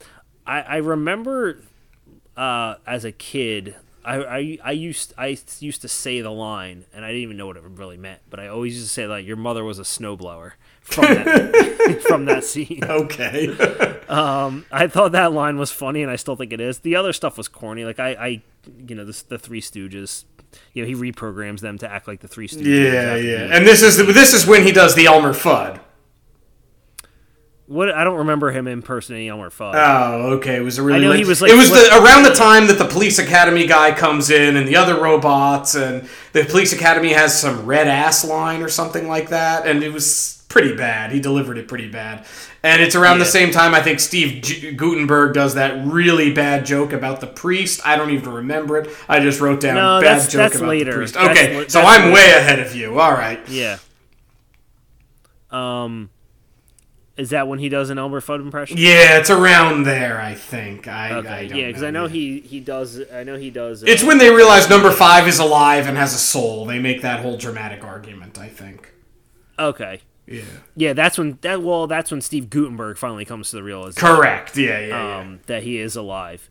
I, 0.46 0.62
I 0.62 0.78
remember 0.78 1.62
uh, 2.36 2.76
as 2.88 3.06
a 3.06 3.12
kid, 3.12 3.76
I, 4.04 4.16
I 4.24 4.58
I 4.64 4.72
used 4.72 5.14
I 5.18 5.38
used 5.60 5.82
to 5.82 5.88
say 5.88 6.22
the 6.22 6.32
line, 6.32 6.86
and 6.94 7.06
I 7.06 7.10
didn't 7.10 7.24
even 7.24 7.38
know 7.38 7.48
what 7.48 7.58
it 7.58 7.64
really 7.64 7.98
meant, 7.98 8.22
but 8.30 8.40
I 8.40 8.48
always 8.48 8.74
used 8.76 8.88
to 8.88 8.94
say 8.94 9.06
like 9.08 9.26
your 9.26 9.38
mother 9.38 9.64
was 9.64 9.78
a 9.80 9.84
snowblower 9.84 10.54
from 10.82 11.04
that 11.06 12.02
from 12.08 12.26
that 12.26 12.44
scene. 12.44 12.80
Okay. 12.84 13.96
Um, 14.10 14.66
I 14.72 14.88
thought 14.88 15.12
that 15.12 15.34
line 15.34 15.60
was 15.60 15.72
funny, 15.72 16.02
and 16.02 16.10
I 16.10 16.16
still 16.16 16.36
think 16.36 16.52
it 16.52 16.60
is. 16.60 16.80
The 16.80 16.96
other 16.96 17.14
stuff 17.14 17.38
was 17.38 17.48
corny. 17.48 17.86
Like 17.86 18.00
I, 18.00 18.10
I 18.14 18.42
you 18.88 18.96
know, 18.96 19.06
the, 19.06 19.24
the 19.28 19.38
Three 19.38 19.62
Stooges. 19.62 20.24
You 20.74 20.84
know, 20.84 20.88
he 20.88 21.12
reprograms 21.12 21.60
them 21.60 21.78
to 21.80 21.92
act 21.92 22.08
like 22.08 22.22
the 22.22 22.28
Three 22.28 22.48
Stooges. 22.48 22.66
yeah, 22.66 23.16
yeah. 23.16 23.56
And 23.56 23.66
this 23.66 23.82
is 23.82 23.98
this 23.98 24.34
is 24.34 24.46
when 24.48 24.64
he 24.64 24.72
does 24.72 24.96
the 24.96 25.06
Elmer 25.06 25.34
Fudd. 25.34 25.80
What 27.68 27.92
I 27.92 28.04
don't 28.04 28.18
remember 28.18 28.50
him 28.52 28.68
impersonating 28.68 29.28
Elmer 29.28 29.52
Fudd. 29.52 29.76
Oh, 29.76 30.32
okay. 30.38 30.56
It 30.56 30.62
was 30.62 30.80
a 30.80 30.84
really. 30.84 31.06
I 31.06 31.10
know 31.10 31.12
he 31.12 31.24
was, 31.24 31.40
like, 31.40 31.52
it 31.52 31.56
was 31.56 31.70
the 31.70 32.02
around 32.04 32.24
the 32.24 32.34
time 32.34 32.66
that 32.66 32.80
the 32.80 32.88
police 32.88 33.20
academy 33.20 33.68
guy 33.68 33.94
comes 33.94 34.32
in 34.32 34.56
and 34.58 34.68
the 34.68 34.76
other 34.76 35.00
robots 35.00 35.76
and 35.76 36.10
the 36.34 36.46
police 36.46 36.74
academy 36.74 37.14
has 37.14 37.40
some 37.40 37.68
red 37.68 37.88
ass 37.88 38.26
line 38.26 38.64
or 38.64 38.70
something 38.70 39.08
like 39.08 39.30
that, 39.30 39.68
and 39.68 39.84
it 39.84 39.94
was 39.94 40.39
pretty 40.50 40.76
bad. 40.76 41.12
He 41.12 41.20
delivered 41.22 41.58
it 41.58 41.68
pretty 41.68 41.88
bad, 41.88 42.26
and 42.64 42.82
it's 42.82 42.96
around 42.96 43.20
the 43.20 43.26
same 43.26 43.52
time 43.52 43.74
I 43.74 43.82
think 43.82 44.00
Steve 44.02 44.42
G- 44.42 44.72
Guttenberg 44.74 45.34
does 45.34 45.54
that 45.56 45.86
really 45.86 46.34
bad 46.34 46.66
joke 46.66 46.92
about 46.92 47.22
the 47.22 47.28
priest. 47.28 47.80
I 47.86 47.96
don't 47.96 48.10
even 48.10 48.34
remember 48.34 48.78
it. 48.78 48.90
I 49.08 49.20
just 49.22 49.40
wrote 49.40 49.62
down 49.62 49.76
No, 49.76 50.02
bad 50.02 50.08
that's- 50.18 50.32
joke 50.32 50.40
that's 50.40 50.56
about 50.58 50.70
later. 50.70 50.92
the 50.92 50.98
priest. 50.98 51.14
That's 51.14 51.30
Okay, 51.40 51.58
li- 51.60 51.70
so 51.70 51.82
I'm 51.82 52.02
later. 52.06 52.14
way 52.16 52.32
ahead 52.32 52.60
of 52.60 52.76
you. 52.76 53.00
All 53.00 53.14
right. 53.14 53.40
Yeah. 53.48 53.78
Um, 55.52 56.10
is 57.18 57.32
that 57.32 57.48
when 57.48 57.60
he 57.60 57.70
does 57.70 57.90
an 57.90 57.98
Elmer 57.98 58.22
Fudd 58.22 58.40
impression? 58.40 58.78
Yeah, 58.78 59.18
it's 59.18 59.30
around 59.30 59.84
there. 59.84 60.22
I 60.22 60.34
think. 60.36 60.88
I, 60.88 61.10
I 61.10 61.14
Okay. 61.18 61.48
don't 61.48 61.58
Yeah, 61.60 61.68
because 61.68 61.84
I 61.84 61.92
know 61.92 62.08
he 62.08 62.40
he 62.42 62.60
does. 62.60 63.02
I 63.14 63.24
know 63.24 63.36
he 63.36 63.50
does. 63.50 63.84
Uh, 63.84 63.88
It's 63.88 64.04
when 64.04 64.20
they 64.20 64.32
realize 64.34 64.70
number 64.70 64.92
five 64.92 65.28
is 65.28 65.40
alive 65.40 65.88
and 65.88 65.98
has 65.98 66.14
a 66.14 66.18
soul. 66.20 66.66
They 66.66 66.80
make 66.80 67.02
that 67.02 67.20
whole 67.22 67.36
dramatic 67.38 67.84
argument. 67.84 68.38
I 68.40 68.48
think. 68.48 68.94
okay. 69.58 70.02
Yeah. 70.30 70.44
Yeah, 70.76 70.94
that's 70.94 71.18
when 71.18 71.40
that. 71.42 71.64
Well, 71.64 71.88
that's 71.88 72.12
when 72.12 72.22
Steve 72.22 72.50
Guttenberg 72.50 72.98
finally 72.98 73.26
comes 73.26 73.50
to 73.50 73.56
the 73.56 73.64
realization. 73.64 74.08
Correct. 74.08 74.56
Yeah. 74.56 74.80
Yeah. 74.80 75.18
um, 75.20 75.40
that 75.48 75.64
he 75.64 75.80
is 75.80 75.96
alive. 75.96 76.50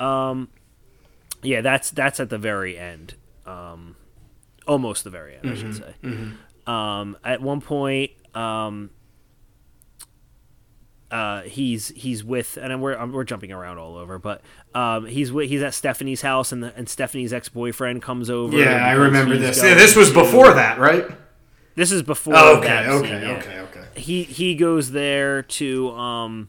Um, 0.00 0.48
yeah, 1.42 1.60
that's 1.60 1.90
that's 1.90 2.18
at 2.20 2.30
the 2.30 2.38
very 2.38 2.76
end, 2.76 3.14
um, 3.46 3.94
almost 4.66 5.04
the 5.04 5.10
very 5.10 5.36
end, 5.36 5.50
I 5.50 5.54
should 5.54 5.76
say. 5.76 5.94
Um, 6.66 7.16
at 7.24 7.40
one 7.42 7.60
point, 7.60 8.10
um, 8.34 8.90
uh, 11.10 11.42
he's 11.42 11.88
he's 11.88 12.24
with, 12.24 12.56
and 12.60 12.80
we're 12.80 13.04
we're 13.06 13.24
jumping 13.24 13.52
around 13.52 13.78
all 13.78 13.96
over, 13.96 14.18
but 14.18 14.40
um, 14.74 15.06
he's 15.06 15.30
with, 15.30 15.48
he's 15.48 15.62
at 15.62 15.74
Stephanie's 15.74 16.22
house, 16.22 16.52
and 16.52 16.62
the, 16.62 16.74
and 16.76 16.88
Stephanie's 16.88 17.32
ex 17.32 17.48
boyfriend 17.48 18.02
comes 18.02 18.30
over. 18.30 18.56
yeah. 18.56 18.76
Yeah. 18.76 18.86
I 18.86 18.92
remember 18.92 19.36
this. 19.36 19.62
Yeah. 19.62 19.74
This 19.74 19.94
was 19.94 20.12
before 20.12 20.54
that, 20.54 20.78
right? 20.78 21.04
This 21.74 21.90
is 21.92 22.02
before. 22.02 22.34
Oh, 22.36 22.58
okay. 22.58 22.86
Okay. 22.88 23.08
scene, 23.10 23.22
yeah 23.22 23.36
Okay. 23.38 23.58
Okay. 23.60 23.84
he 24.00 24.22
he 24.24 24.54
goes 24.54 24.90
there 24.92 25.42
to 25.42 25.90
um, 25.92 26.48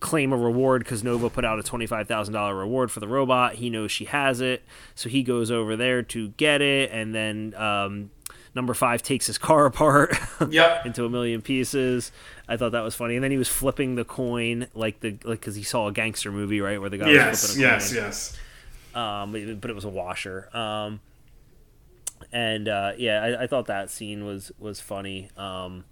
claim 0.00 0.32
a 0.32 0.36
reward 0.36 0.84
because 0.84 1.02
Nova 1.04 1.28
put 1.30 1.44
out 1.44 1.58
a 1.58 1.62
twenty 1.62 1.86
five 1.86 2.06
thousand 2.08 2.34
dollar 2.34 2.54
reward 2.54 2.90
for 2.90 3.00
the 3.00 3.08
robot. 3.08 3.54
He 3.56 3.70
knows 3.70 3.90
she 3.90 4.04
has 4.06 4.40
it, 4.40 4.62
so 4.94 5.08
he 5.08 5.22
goes 5.22 5.50
over 5.50 5.76
there 5.76 6.02
to 6.04 6.28
get 6.30 6.60
it, 6.62 6.90
and 6.92 7.14
then 7.14 7.54
um, 7.56 8.10
number 8.54 8.74
five 8.74 9.02
takes 9.02 9.26
his 9.26 9.38
car 9.48 9.66
apart 9.66 10.16
Yep. 10.48 10.86
into 10.86 11.04
a 11.04 11.10
million 11.10 11.42
pieces. 11.42 12.12
I 12.48 12.56
thought 12.56 12.72
that 12.72 12.82
was 12.82 12.94
funny, 12.94 13.14
and 13.16 13.24
then 13.24 13.30
he 13.30 13.38
was 13.38 13.48
flipping 13.48 13.94
the 13.96 14.04
coin 14.04 14.66
like 14.74 15.00
the 15.00 15.16
like 15.24 15.40
because 15.40 15.54
he 15.56 15.62
saw 15.62 15.88
a 15.88 15.92
gangster 15.92 16.30
movie 16.30 16.60
right 16.60 16.80
where 16.80 16.90
the 16.90 16.98
guy 16.98 17.06
was 17.06 17.14
Yes. 17.16 17.46
flipping 17.46 17.64
a 17.64 17.68
Yes. 17.68 17.92
coin. 17.92 18.02
Yes. 18.04 18.36
Um, 18.94 19.32
but 19.32 19.60
but 19.60 19.70
it 19.70 19.74
was 19.74 19.84
a 19.84 19.88
washer. 19.88 20.54
Um, 20.56 21.00
and 22.32 22.68
uh, 22.68 22.92
yeah, 22.96 23.22
I, 23.22 23.42
I 23.44 23.46
thought 23.46 23.66
that 23.66 23.90
scene 23.90 24.24
was 24.24 24.52
was 24.58 24.80
funny. 24.80 25.30
Um, 25.36 25.84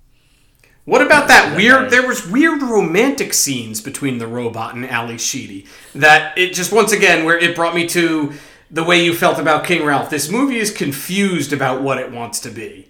What 0.85 1.03
about 1.03 1.29
that 1.29 1.57
weird? 1.57 1.91
There 1.91 2.07
was 2.07 2.27
weird 2.27 2.63
romantic 2.63 3.33
scenes 3.35 3.81
between 3.81 4.19
the 4.19 4.27
robot 4.27 4.75
and 4.75 4.85
Ally 4.87 5.17
Sheedy. 5.17 5.67
That 5.95 6.37
it 6.39 6.53
just 6.55 6.73
once 6.73 6.93
again 6.93 7.25
where 7.25 7.39
it 7.39 7.55
brought 7.55 7.75
me 7.75 7.87
to 7.89 8.33
the 8.71 8.85
way 8.85 9.03
you 9.05 9.15
felt 9.15 9.39
about 9.39 9.65
King 9.65 9.85
Ralph. 9.85 10.11
This 10.11 10.31
movie 10.31 10.59
is 10.59 10.71
confused 10.73 11.53
about 11.53 11.83
what 11.83 11.99
it 11.99 12.13
wants 12.13 12.41
to 12.41 12.51
be. 12.51 12.89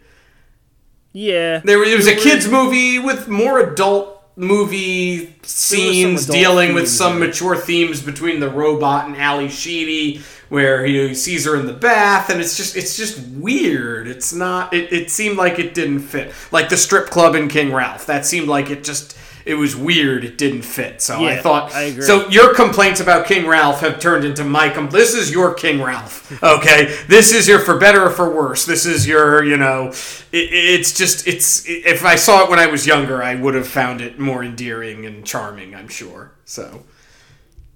yeah, 1.12 1.58
There, 1.64 1.82
it 1.82 1.96
was 1.96 2.06
a 2.06 2.14
kids 2.14 2.48
movie 2.48 2.98
with 2.98 3.28
more 3.28 3.58
adult 3.60 4.22
movie 4.36 5.34
scenes 5.42 6.24
adult 6.24 6.36
dealing 6.38 6.74
with 6.74 6.88
some 6.88 7.18
mature 7.18 7.56
themes 7.56 8.00
between 8.02 8.40
the 8.40 8.48
robot 8.48 9.06
and 9.06 9.16
Ally 9.16 9.48
Sheedy, 9.48 10.22
where 10.50 10.84
he 10.84 11.14
sees 11.14 11.46
her 11.46 11.56
in 11.56 11.66
the 11.66 11.72
bath, 11.72 12.28
and 12.28 12.40
it's 12.40 12.56
just 12.56 12.76
it's 12.76 12.96
just 12.96 13.18
weird. 13.28 14.06
It's 14.06 14.32
not. 14.34 14.74
It, 14.74 14.92
it 14.92 15.10
seemed 15.10 15.38
like 15.38 15.58
it 15.58 15.72
didn't 15.72 16.00
fit. 16.00 16.34
Like 16.52 16.68
the 16.68 16.76
strip 16.76 17.06
club 17.06 17.34
in 17.34 17.48
King 17.48 17.72
Ralph, 17.72 18.04
that 18.06 18.26
seemed 18.26 18.48
like 18.48 18.68
it 18.68 18.84
just. 18.84 19.16
It 19.46 19.54
was 19.54 19.74
weird. 19.74 20.22
It 20.22 20.36
didn't 20.36 20.62
fit. 20.62 21.00
So 21.00 21.24
I 21.24 21.38
thought. 21.38 21.72
I. 21.74 21.98
So 22.00 22.28
your 22.28 22.54
complaints 22.54 23.00
about 23.00 23.26
King 23.26 23.46
Ralph 23.46 23.80
have 23.80 23.98
turned 23.98 24.24
into 24.24 24.44
my 24.44 24.68
com- 24.68 24.90
This 24.90 25.14
is 25.14 25.32
your 25.32 25.54
King 25.54 25.80
Ralph. 25.80 26.42
Okay, 26.42 26.94
this 27.08 27.32
is 27.32 27.48
your 27.48 27.58
for 27.60 27.78
better 27.78 28.04
or 28.04 28.10
for 28.10 28.28
worse. 28.28 28.66
This 28.66 28.84
is 28.84 29.08
your, 29.08 29.42
you 29.42 29.56
know, 29.56 29.88
it, 29.88 30.36
it's 30.52 30.92
just 30.92 31.26
it's. 31.26 31.64
If 31.66 32.04
I 32.04 32.16
saw 32.16 32.44
it 32.44 32.50
when 32.50 32.58
I 32.58 32.66
was 32.66 32.86
younger, 32.86 33.22
I 33.22 33.34
would 33.34 33.54
have 33.54 33.66
found 33.66 34.02
it 34.02 34.18
more 34.18 34.44
endearing 34.44 35.06
and 35.06 35.24
charming. 35.24 35.74
I'm 35.74 35.88
sure. 35.88 36.32
So 36.44 36.84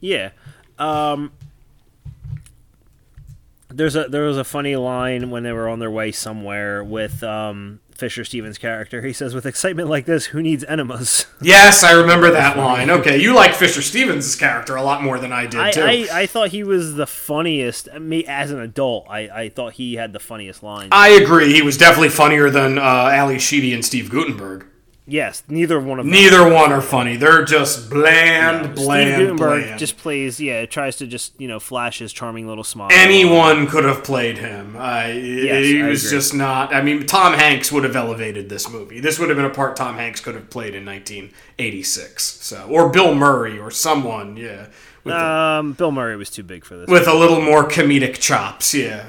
Yeah. 0.01 0.31
Um, 0.79 1.33
there's 3.75 3.97
a 3.97 4.05
there 4.09 4.25
was 4.25 4.39
a 4.39 4.45
funny 4.45 4.77
line 4.77 5.31
when 5.31 5.43
they 5.43 5.53
were 5.53 5.69
on 5.69 5.79
their 5.79 5.91
way 5.91 6.13
somewhere 6.13 6.83
with 6.83 7.23
um, 7.23 7.81
Fisher 7.95 8.25
Stevens' 8.25 8.59
character. 8.59 9.03
He 9.03 9.13
says, 9.13 9.35
"With 9.35 9.47
excitement 9.47 9.89
like 9.89 10.07
this, 10.07 10.27
who 10.27 10.43
needs 10.43 10.65
enemas?" 10.65 11.27
yes, 11.43 11.83
I 11.83 11.93
remember 11.93 12.31
that 12.31 12.57
line. 12.57 12.91
Okay, 12.91 13.21
you 13.21 13.35
like 13.35 13.55
Fisher 13.55 13.83
Stevens' 13.83 14.37
character 14.37 14.77
a 14.77 14.83
lot 14.83 15.03
more 15.03 15.19
than 15.19 15.33
I 15.33 15.47
did 15.47 15.61
I, 15.61 15.71
too. 15.71 15.83
I, 15.83 16.09
I 16.13 16.27
thought 16.27 16.51
he 16.51 16.63
was 16.63 16.95
the 16.95 17.07
funniest. 17.07 17.93
Me 17.95 18.25
as 18.27 18.51
an 18.51 18.61
adult, 18.61 19.07
I, 19.09 19.21
I 19.29 19.49
thought 19.49 19.75
he 19.75 19.95
had 19.95 20.13
the 20.13 20.21
funniest 20.21 20.63
lines. 20.63 20.91
I 20.93 21.11
agree. 21.11 21.53
He 21.53 21.63
was 21.63 21.77
definitely 21.77 22.11
funnier 22.11 22.51
than 22.51 22.79
uh, 22.79 22.83
Ally 22.83 23.39
Sheedy 23.39 23.73
and 23.73 23.85
Steve 23.85 24.11
Guttenberg. 24.11 24.67
Yes, 25.07 25.43
neither 25.49 25.79
one 25.81 25.99
of 25.99 26.05
them. 26.07 26.13
Neither 26.13 26.43
one 26.53 26.73
are 26.73 26.81
funny. 26.81 27.17
They're 27.17 27.45
just 27.45 27.91
bland, 27.91 28.65
Steve 28.77 28.87
bland, 28.87 29.37
bland. 29.39 29.79
just 29.79 29.97
plays, 29.99 30.41
yeah, 30.41 30.61
It 30.61 30.71
tries 30.71 30.97
to 30.97 31.07
just 31.07 31.39
you 31.41 31.47
know 31.49 31.61
flash 31.61 31.99
his 31.99 32.13
charming 32.13 32.47
little 32.47 32.65
smile. 32.65 32.89
anyone 32.93 33.67
could 33.67 33.85
have 33.85 34.03
played 34.05 34.39
him. 34.39 34.77
I, 34.79 35.13
he 35.13 35.83
I 35.83 35.89
was 35.89 36.09
just 36.11 36.35
not. 36.35 36.75
I 36.75 36.83
mean, 36.83 37.07
Tom 37.07 37.35
Hanks 37.35 37.71
would 37.73 37.85
have 37.85 37.97
elevated 37.97 38.49
this 38.49 38.69
movie. 38.71 39.01
This 39.01 39.19
would 39.19 39.29
have 39.29 39.37
been 39.37 39.45
a 39.47 39.51
part 39.51 39.77
Tom 39.77 39.97
Hanks 39.97 40.21
could 40.21 40.35
have 40.35 40.51
played 40.51 40.75
in 40.75 40.85
1986. 40.85 42.23
So, 42.25 42.67
or 42.71 42.89
Bill 42.91 43.15
Murray 43.15 43.59
or 43.59 43.71
someone. 43.71 44.37
Yeah, 44.37 44.67
with, 45.05 45.15
the- 45.15 45.25
Um, 45.25 45.73
Bill 45.75 45.93
Murray 45.93 46.17
was 46.17 46.31
too 46.31 46.43
big 46.43 46.65
for 46.65 46.77
this. 46.77 46.89
with 46.89 47.07
a 47.07 47.15
little 47.15 47.41
more 47.41 47.65
comedic 47.69 48.19
chops. 48.19 48.73
Yeah. 48.75 49.05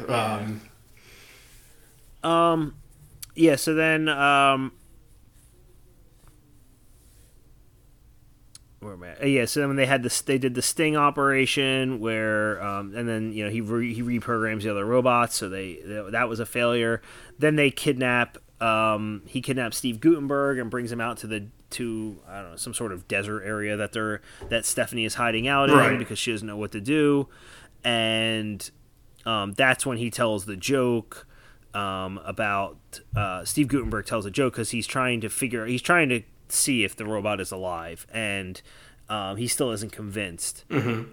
Um, 2.23 2.75
Yeah, 3.35 3.55
so 3.57 3.73
then 3.73 4.07
um 4.09 4.71
where 8.85 8.93
am 8.93 9.03
I? 9.03 9.23
Uh, 9.23 9.25
Yeah, 9.25 9.45
so 9.45 9.59
then 9.59 9.69
when 9.69 9.77
they 9.77 9.85
had 9.85 10.03
this, 10.03 10.21
they 10.21 10.37
did 10.37 10.55
the 10.55 10.61
sting 10.61 10.95
operation 10.95 11.99
where, 11.99 12.61
um, 12.63 12.95
and 12.95 13.09
then 13.09 13.33
you 13.33 13.43
know 13.43 13.49
he 13.49 13.61
re, 13.61 13.93
he 13.93 14.01
reprograms 14.01 14.61
the 14.61 14.69
other 14.69 14.85
robots, 14.85 15.35
so 15.35 15.49
they 15.49 15.81
that 15.85 16.29
was 16.29 16.39
a 16.39 16.45
failure. 16.45 17.01
Then 17.37 17.55
they 17.55 17.71
kidnap, 17.71 18.37
um, 18.61 19.23
he 19.25 19.41
kidnaps 19.41 19.77
Steve 19.77 19.99
Guttenberg 19.99 20.59
and 20.59 20.69
brings 20.69 20.91
him 20.91 21.01
out 21.01 21.17
to 21.17 21.27
the 21.27 21.47
to 21.71 22.19
I 22.27 22.41
don't 22.41 22.51
know 22.51 22.57
some 22.57 22.73
sort 22.73 22.91
of 22.91 23.07
desert 23.07 23.43
area 23.43 23.75
that 23.75 23.91
they're 23.91 24.21
that 24.49 24.65
Stephanie 24.65 25.05
is 25.05 25.15
hiding 25.15 25.47
out 25.47 25.69
in 25.69 25.97
because 25.97 26.19
she 26.19 26.31
doesn't 26.31 26.47
know 26.47 26.57
what 26.57 26.71
to 26.73 26.81
do, 26.81 27.27
and 27.83 28.69
um, 29.25 29.53
that's 29.53 29.85
when 29.85 29.97
he 29.97 30.11
tells 30.11 30.45
the 30.45 30.55
joke 30.55 31.27
um, 31.73 32.19
about 32.23 32.77
uh, 33.15 33.43
Steve 33.43 33.67
Guttenberg 33.67 34.05
tells 34.05 34.25
a 34.25 34.31
joke 34.31 34.53
because 34.53 34.69
he's 34.69 34.87
trying 34.87 35.21
to 35.21 35.29
figure 35.29 35.65
he's 35.65 35.81
trying 35.81 36.09
to 36.09 36.21
see 36.49 36.83
if 36.83 36.95
the 36.95 37.05
robot 37.05 37.39
is 37.39 37.51
alive 37.51 38.05
and 38.11 38.61
um, 39.07 39.37
he 39.37 39.47
still 39.47 39.71
isn't 39.71 39.91
convinced 39.91 40.65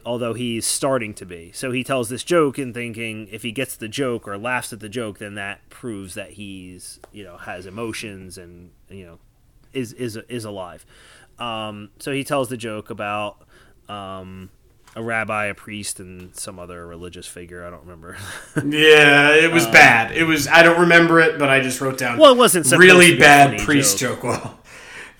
although 0.06 0.32
he's 0.32 0.66
starting 0.66 1.12
to 1.12 1.26
be 1.26 1.52
so 1.52 1.72
he 1.72 1.84
tells 1.84 2.08
this 2.08 2.24
joke 2.24 2.56
and 2.56 2.72
thinking 2.72 3.28
if 3.30 3.42
he 3.42 3.52
gets 3.52 3.76
the 3.76 3.88
joke 3.88 4.26
or 4.26 4.38
laughs 4.38 4.72
at 4.72 4.80
the 4.80 4.88
joke 4.88 5.18
then 5.18 5.34
that 5.34 5.68
proves 5.68 6.14
that 6.14 6.32
he's 6.32 7.00
you 7.12 7.22
know 7.22 7.36
has 7.36 7.66
emotions 7.66 8.38
and 8.38 8.70
you 8.88 9.04
know 9.04 9.18
is 9.72 9.92
is 9.92 10.16
is 10.28 10.44
alive 10.44 10.86
um, 11.38 11.90
so 11.98 12.12
he 12.12 12.24
tells 12.24 12.48
the 12.48 12.56
joke 12.56 12.90
about 12.90 13.42
um, 13.88 14.50
a 14.94 15.02
rabbi, 15.02 15.46
a 15.46 15.54
priest, 15.54 16.00
and 16.00 16.34
some 16.36 16.58
other 16.58 16.86
religious 16.86 17.26
figure. 17.26 17.66
I 17.66 17.70
don't 17.70 17.82
remember. 17.82 18.16
yeah, 18.56 19.34
it 19.34 19.52
was 19.52 19.66
bad. 19.66 20.16
It 20.16 20.24
was. 20.24 20.46
I 20.46 20.62
don't 20.62 20.80
remember 20.80 21.20
it, 21.20 21.38
but 21.38 21.48
I 21.48 21.60
just 21.60 21.80
wrote 21.80 21.98
down. 21.98 22.18
Well, 22.18 22.32
it 22.32 22.38
wasn't 22.38 22.70
really 22.72 23.12
to 23.12 23.12
be 23.12 23.18
a 23.18 23.20
bad 23.20 23.60
priest 23.60 23.98
joke. 23.98 24.22
joke. 24.22 24.24
Well, 24.24 24.58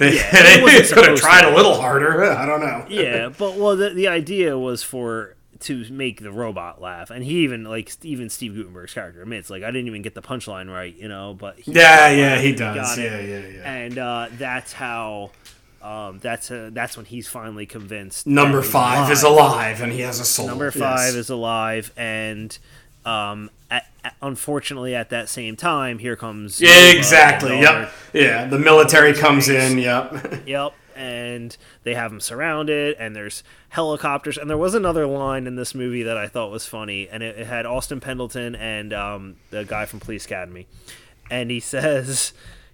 they, 0.03 0.17
Yeah, 0.17 0.31
they 0.67 0.83
could 0.89 1.05
have 1.09 1.19
tried 1.19 1.43
to 1.43 1.55
a 1.55 1.57
little 1.57 1.75
harder. 1.81 2.23
I 2.43 2.45
don't 2.47 2.61
know. 2.61 2.85
yeah, 2.89 3.29
but 3.29 3.57
well, 3.57 3.77
the, 3.77 3.91
the 3.91 4.09
idea 4.09 4.59
was 4.59 4.83
for 4.83 5.35
to 5.61 5.85
make 5.93 6.21
the 6.21 6.33
robot 6.33 6.81
laugh, 6.81 7.11
and 7.11 7.23
he 7.25 7.45
even 7.45 7.65
like 7.65 7.93
even 8.05 8.29
Steve 8.29 8.55
Guttenberg's 8.55 8.95
character 8.95 9.23
admits 9.23 9.49
like 9.49 9.63
I 9.63 9.71
didn't 9.71 9.87
even 9.87 10.03
get 10.03 10.15
the 10.15 10.23
punchline 10.23 10.69
right, 10.73 10.95
you 10.95 11.07
know, 11.09 11.35
but 11.35 11.59
he 11.59 11.73
Yeah, 11.73 12.11
yeah, 12.11 12.39
he 12.41 12.53
does. 12.53 12.99
it. 12.99 13.05
Yeah, 13.05 13.21
yeah, 13.21 13.47
yeah. 13.47 13.73
and 13.73 13.99
uh, 13.99 14.27
that's 14.33 14.73
how 14.73 15.31
um, 15.81 16.19
that's 16.21 16.51
uh, 16.51 16.71
that's 16.73 16.97
when 16.97 17.07
he's 17.07 17.29
finally 17.29 17.67
convinced. 17.67 18.27
Number 18.27 18.63
five 18.63 19.11
is 19.11 19.23
alive. 19.23 19.39
alive 19.53 19.81
and 19.83 19.93
he 19.93 20.01
has 20.01 20.19
a 20.21 20.25
soul. 20.25 20.47
Number 20.49 20.67
Yes. 20.67 20.75
five 20.79 21.15
is 21.15 21.31
alive, 21.31 21.93
and 21.97 22.57
um, 23.05 23.51
at, 23.71 23.87
at- 24.05 24.15
unfortunately, 24.23 24.95
at 24.95 25.11
that 25.11 25.29
same 25.29 25.57
time, 25.57 25.99
here 25.99 26.17
comes 26.17 26.61
Yeah, 26.61 26.69
Nova 26.87 26.97
exactly. 26.99 27.61
Yep. 27.61 27.93
Yeah, 28.13 28.47
the 28.47 28.59
military 28.59 29.13
comes 29.15 29.49
in. 29.49 29.79
Yep. 29.79 30.43
Yep. 30.47 30.73
And 30.95 31.57
they 31.85 31.95
have 31.95 32.11
them 32.11 32.21
surrounded, 32.21 32.97
and 32.99 33.17
there's 33.17 33.43
helicopters. 33.71 34.37
And 34.37 34.51
there 34.51 34.59
was 34.59 34.75
another 34.75 35.07
line 35.07 35.47
in 35.47 35.57
this 35.57 35.75
movie 35.75 36.03
that 36.03 36.19
I 36.19 36.29
thought 36.29 36.51
was 36.51 36.67
funny, 36.67 37.09
and 37.09 37.23
it, 37.23 37.39
it 37.39 37.47
had 37.47 37.65
Austin 37.65 37.99
Pendleton 37.99 38.55
and 38.55 38.93
um, 38.93 39.37
the 39.51 39.65
guy 39.65 39.87
from 39.87 40.01
Police 40.01 40.27
Academy, 40.27 40.67
and 41.31 41.51
he 41.51 41.61
says. 41.75 42.33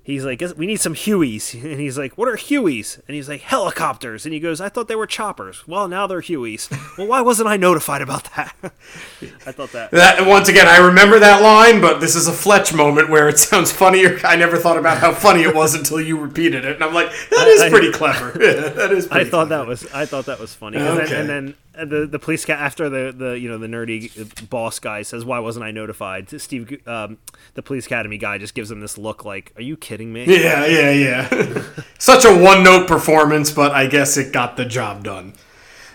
He's 0.09 0.25
like, 0.25 0.43
we 0.57 0.65
need 0.67 0.81
some 0.81 0.95
Hueys. 0.95 1.53
And 1.69 1.79
he's 1.79 1.99
like, 1.99 2.17
what 2.17 2.29
are 2.29 2.37
Hueys? 2.37 2.99
And 3.07 3.15
he's 3.15 3.29
like, 3.29 3.43
helicopters. 3.43 4.25
And 4.25 4.33
he 4.33 4.41
goes, 4.41 4.59
I 4.59 4.71
thought 4.71 4.89
they 4.89 4.97
were 4.97 5.07
choppers. 5.07 5.69
Well, 5.69 5.87
now 5.87 6.07
they're 6.07 6.23
Hueys. 6.23 6.71
well, 6.99 7.07
why 7.07 7.21
wasn't 7.21 7.47
I 7.47 7.59
notified 7.59 8.01
about 8.01 8.25
that? 8.35 8.55
I 8.63 9.53
thought 9.53 9.73
that. 9.73 9.91
That 9.91 10.27
once 10.27 10.49
again, 10.49 10.67
I 10.67 10.79
remember 10.79 11.19
that 11.19 11.43
line, 11.43 11.83
but 11.83 12.01
this 12.01 12.17
is 12.17 12.27
a 12.27 12.33
Fletch 12.33 12.73
moment 12.73 13.11
where 13.11 13.29
it 13.29 13.39
sounds 13.39 13.71
funnier. 13.71 14.19
I 14.25 14.37
never 14.37 14.57
thought 14.57 14.79
about 14.79 14.97
how 14.97 15.13
funny 15.13 15.43
it 15.43 15.55
was 15.55 15.75
until 15.75 16.01
you 16.01 16.19
repeated 16.19 16.65
it, 16.65 16.77
and 16.77 16.83
I'm 16.85 16.95
like, 16.95 17.11
that 17.31 17.47
is 17.47 17.61
I- 17.61 17.69
pretty 17.69 17.93
clever. 17.93 18.33
Yeah, 18.43 18.69
that 18.71 18.91
is. 18.93 19.09
I 19.09 19.25
thought 19.25 19.49
clever. 19.49 19.49
that 19.51 19.67
was 19.67 19.93
I 19.93 20.07
thought 20.07 20.25
that 20.25 20.39
was 20.41 20.55
funny. 20.55 20.79
Okay. 20.79 21.05
then, 21.07 21.21
and 21.21 21.29
then 21.29 21.55
the 21.85 22.07
the 22.07 22.19
police 22.19 22.45
cat 22.45 22.59
after 22.59 22.89
the 22.89 23.13
the 23.17 23.39
you 23.39 23.49
know 23.49 23.59
the 23.59 23.67
nerdy 23.67 24.49
boss 24.49 24.79
guy 24.79 25.03
says 25.03 25.25
why 25.25 25.39
wasn't 25.39 25.65
I 25.65 25.71
notified? 25.71 26.41
Steve 26.41 26.87
um, 26.87 27.19
the 27.55 27.63
police 27.63 27.87
academy 27.87 28.19
guy 28.19 28.39
just 28.39 28.55
gives 28.55 28.71
him 28.71 28.81
this 28.81 28.99
look 28.99 29.25
like 29.25 29.53
are 29.57 29.63
you 29.63 29.77
kidding 29.77 30.13
me? 30.13 30.25
Yeah, 30.25 30.67
yeah, 30.67 30.91
yeah. 30.91 31.63
Such 31.99 32.25
a 32.25 32.37
one-note 32.37 32.87
performance, 32.87 33.51
but 33.51 33.73
I 33.73 33.87
guess 33.87 34.17
it 34.17 34.33
got 34.33 34.57
the 34.57 34.65
job 34.65 35.05
done. 35.05 35.35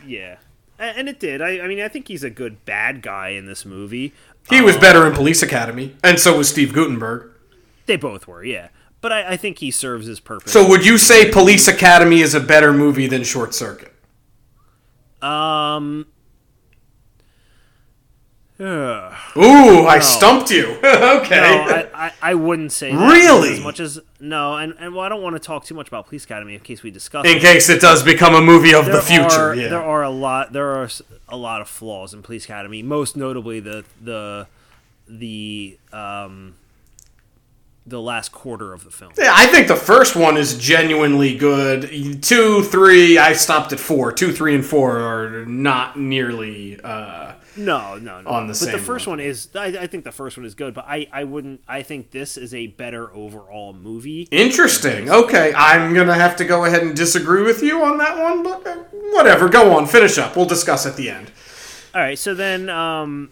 Yeah. 0.05 0.37
And 0.79 1.07
it 1.07 1.19
did. 1.19 1.41
I, 1.41 1.61
I 1.61 1.67
mean, 1.67 1.79
I 1.79 1.87
think 1.87 2.09
he's 2.09 2.23
a 2.23 2.29
good 2.29 2.65
bad 2.65 3.01
guy 3.01 3.29
in 3.29 3.45
this 3.45 3.63
movie. 3.65 4.13
He 4.49 4.59
was 4.59 4.75
better 4.75 5.07
in 5.07 5.13
Police 5.13 5.41
Academy, 5.41 5.95
and 6.03 6.19
so 6.19 6.37
was 6.37 6.49
Steve 6.49 6.73
Guttenberg. 6.73 7.29
They 7.85 7.95
both 7.95 8.27
were, 8.27 8.43
yeah. 8.43 8.69
But 8.99 9.11
I, 9.11 9.31
I 9.31 9.37
think 9.37 9.59
he 9.59 9.71
serves 9.71 10.07
his 10.07 10.19
purpose. 10.19 10.51
So, 10.51 10.67
would 10.67 10.85
you 10.85 10.97
say 10.97 11.31
Police 11.31 11.67
Academy 11.67 12.21
is 12.21 12.35
a 12.35 12.39
better 12.39 12.73
movie 12.73 13.07
than 13.07 13.23
Short 13.23 13.53
Circuit? 13.53 13.92
Um. 15.23 16.07
Ooh, 18.61 19.87
I 19.87 19.99
stumped 19.99 20.51
you. 20.51 20.77
okay. 20.83 21.35
No, 21.41 21.89
I, 21.93 22.07
I, 22.07 22.11
I 22.21 22.33
wouldn't 22.35 22.71
say 22.71 22.95
that 22.95 23.11
Really? 23.11 23.53
as 23.53 23.59
much 23.61 23.79
as 23.79 23.99
no, 24.19 24.55
and, 24.55 24.75
and 24.79 24.93
well, 24.93 25.03
I 25.03 25.09
don't 25.09 25.23
want 25.23 25.35
to 25.35 25.39
talk 25.39 25.65
too 25.65 25.73
much 25.73 25.87
about 25.87 26.05
Police 26.07 26.23
Academy 26.23 26.53
in 26.53 26.59
case 26.61 26.83
we 26.83 26.91
discuss 26.91 27.25
in 27.25 27.37
it. 27.37 27.41
case 27.41 27.67
it 27.69 27.81
does 27.81 28.03
become 28.03 28.35
a 28.35 28.41
movie 28.41 28.73
of 28.73 28.85
the 28.85 29.01
future. 29.01 29.49
Are, 29.49 29.55
yeah. 29.55 29.69
There 29.69 29.83
are 29.83 30.03
a 30.03 30.09
lot. 30.09 30.53
There 30.53 30.75
are 30.75 30.87
a 31.27 31.35
lot 31.35 31.61
of 31.61 31.67
flaws 31.67 32.13
in 32.13 32.21
Police 32.21 32.45
Academy. 32.45 32.83
Most 32.83 33.17
notably, 33.17 33.59
the 33.59 33.83
the 33.99 34.47
the 35.07 35.77
um 35.91 36.55
the 37.85 38.01
last 38.01 38.31
quarter 38.31 38.73
of 38.73 38.83
the 38.85 38.91
film. 38.91 39.11
Yeah, 39.17 39.33
I 39.35 39.45
think 39.47 39.67
the 39.67 39.75
first 39.75 40.15
one 40.15 40.37
is 40.37 40.57
genuinely 40.57 41.35
good. 41.37 42.21
Two, 42.23 42.63
three, 42.63 43.17
I 43.17 43.33
stopped 43.33 43.73
at 43.73 43.79
four. 43.79 44.11
Two, 44.13 44.31
three, 44.31 44.55
and 44.55 44.65
four 44.65 44.99
are 44.99 45.45
not 45.45 45.99
nearly. 45.99 46.79
Uh, 46.81 47.33
No, 47.57 47.97
no, 47.97 48.21
no. 48.21 48.29
On 48.29 48.47
the 48.47 48.51
but 48.53 48.57
same 48.57 48.71
the 48.71 48.77
first 48.77 49.05
level. 49.05 49.11
one 49.13 49.19
is. 49.19 49.49
I, 49.53 49.65
I 49.65 49.87
think 49.87 50.05
the 50.05 50.11
first 50.13 50.37
one 50.37 50.45
is 50.45 50.55
good, 50.55 50.73
but 50.73 50.85
I 50.87 51.07
I 51.11 51.23
wouldn't. 51.25 51.61
I 51.67 51.81
think 51.83 52.11
this 52.11 52.37
is 52.37 52.53
a 52.53 52.67
better 52.67 53.13
overall 53.13 53.73
movie. 53.73 54.27
interesting. 54.31 55.09
Okay, 55.09 55.53
I'm 55.55 55.93
gonna 55.93 56.15
have 56.15 56.35
to 56.37 56.45
go 56.45 56.65
ahead 56.65 56.81
and 56.83 56.95
disagree 56.95 57.43
with 57.43 57.61
you 57.61 57.83
on 57.83 57.97
that 57.97 58.17
one, 58.17 58.43
but 58.43 58.65
uh, 58.65 58.75
whatever. 59.11 59.49
Go 59.49 59.75
on, 59.75 59.85
finish 59.87 60.17
up. 60.17 60.35
We'll 60.35 60.45
discuss 60.45 60.85
at 60.85 60.95
the 60.95 61.09
end. 61.09 61.31
All 61.93 62.01
right, 62.01 62.17
so 62.17 62.33
then 62.33 62.69
um 62.69 63.31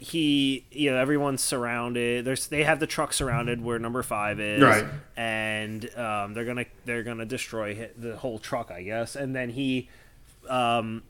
he 0.00 0.64
you 0.70 0.90
know 0.90 0.96
everyone's 0.96 1.42
surrounded. 1.42 2.24
There's 2.24 2.46
they 2.46 2.64
have 2.64 2.80
the 2.80 2.86
truck 2.86 3.12
surrounded 3.12 3.62
where 3.62 3.78
number 3.78 4.02
five 4.02 4.40
is. 4.40 4.62
Right. 4.62 4.86
and 5.14 5.84
um, 5.96 6.32
they're 6.32 6.46
gonna 6.46 6.64
they're 6.86 7.02
gonna 7.02 7.26
destroy 7.26 7.90
the 7.96 8.16
whole 8.16 8.38
truck 8.38 8.70
i 8.70 8.82
guess. 8.82 9.14
And 9.14 9.36
then 9.36 9.50
he 9.50 9.90
um, 10.48 11.02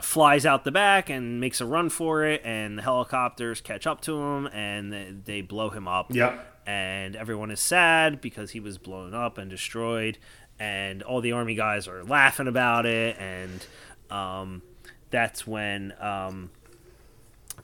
flies 0.00 0.46
out 0.46 0.64
the 0.64 0.72
back 0.72 1.10
and 1.10 1.40
makes 1.40 1.60
a 1.60 1.66
run 1.66 1.90
for 1.90 2.24
it 2.24 2.40
and 2.42 2.78
the 2.78 2.82
helicopters 2.82 3.60
catch 3.60 3.86
up 3.86 4.00
to 4.02 4.18
him 4.18 4.46
and 4.46 4.90
they, 4.90 5.14
they 5.24 5.40
blow 5.42 5.68
him 5.68 5.86
up. 5.86 6.06
Yep. 6.14 6.62
and 6.66 7.14
everyone 7.16 7.50
is 7.50 7.60
sad 7.60 8.22
because 8.22 8.52
he 8.52 8.60
was 8.60 8.78
blown 8.78 9.12
up 9.12 9.36
and 9.36 9.50
destroyed 9.50 10.16
and 10.58 11.02
all 11.02 11.20
the 11.20 11.32
army 11.32 11.54
guys 11.54 11.86
are 11.86 12.02
laughing 12.02 12.48
about 12.48 12.86
it. 12.86 13.18
And 13.18 13.66
um, 14.10 14.62
that's 15.10 15.46
when 15.46 15.92
um, 16.00 16.50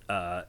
uh, 0.09 0.43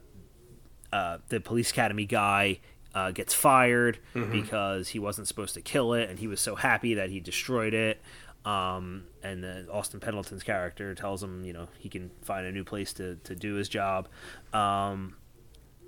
uh, 0.94 1.18
the 1.30 1.40
police 1.40 1.72
academy 1.72 2.06
guy 2.06 2.60
uh, 2.96 3.12
gets 3.12 3.34
fired 3.34 4.00
because 4.32 4.90
he 4.90 5.00
wasn't 5.00 5.28
supposed 5.28 5.54
to 5.54 5.62
kill 5.62 5.94
it 5.94 6.10
and 6.10 6.20
he 6.20 6.28
was 6.28 6.40
so 6.42 6.56
happy 6.56 6.94
that 6.96 7.10
he 7.10 7.20
destroyed 7.20 7.74
it 7.74 8.02
um, 8.46 9.04
and 9.22 9.44
then 9.44 9.68
Austin 9.72 10.00
Pendleton's 10.00 10.42
character 10.44 10.96
tells 10.96 11.22
him, 11.22 11.44
you 11.44 11.52
know, 11.52 11.68
he 11.80 11.90
can 11.90 12.10
find 12.22 12.48
a 12.48 12.52
new 12.52 12.64
place 12.64 12.94
to, 12.94 13.16
to 13.26 13.36
do 13.36 13.56
his 13.56 13.68
job. 13.68 14.08
Um, 14.54 15.18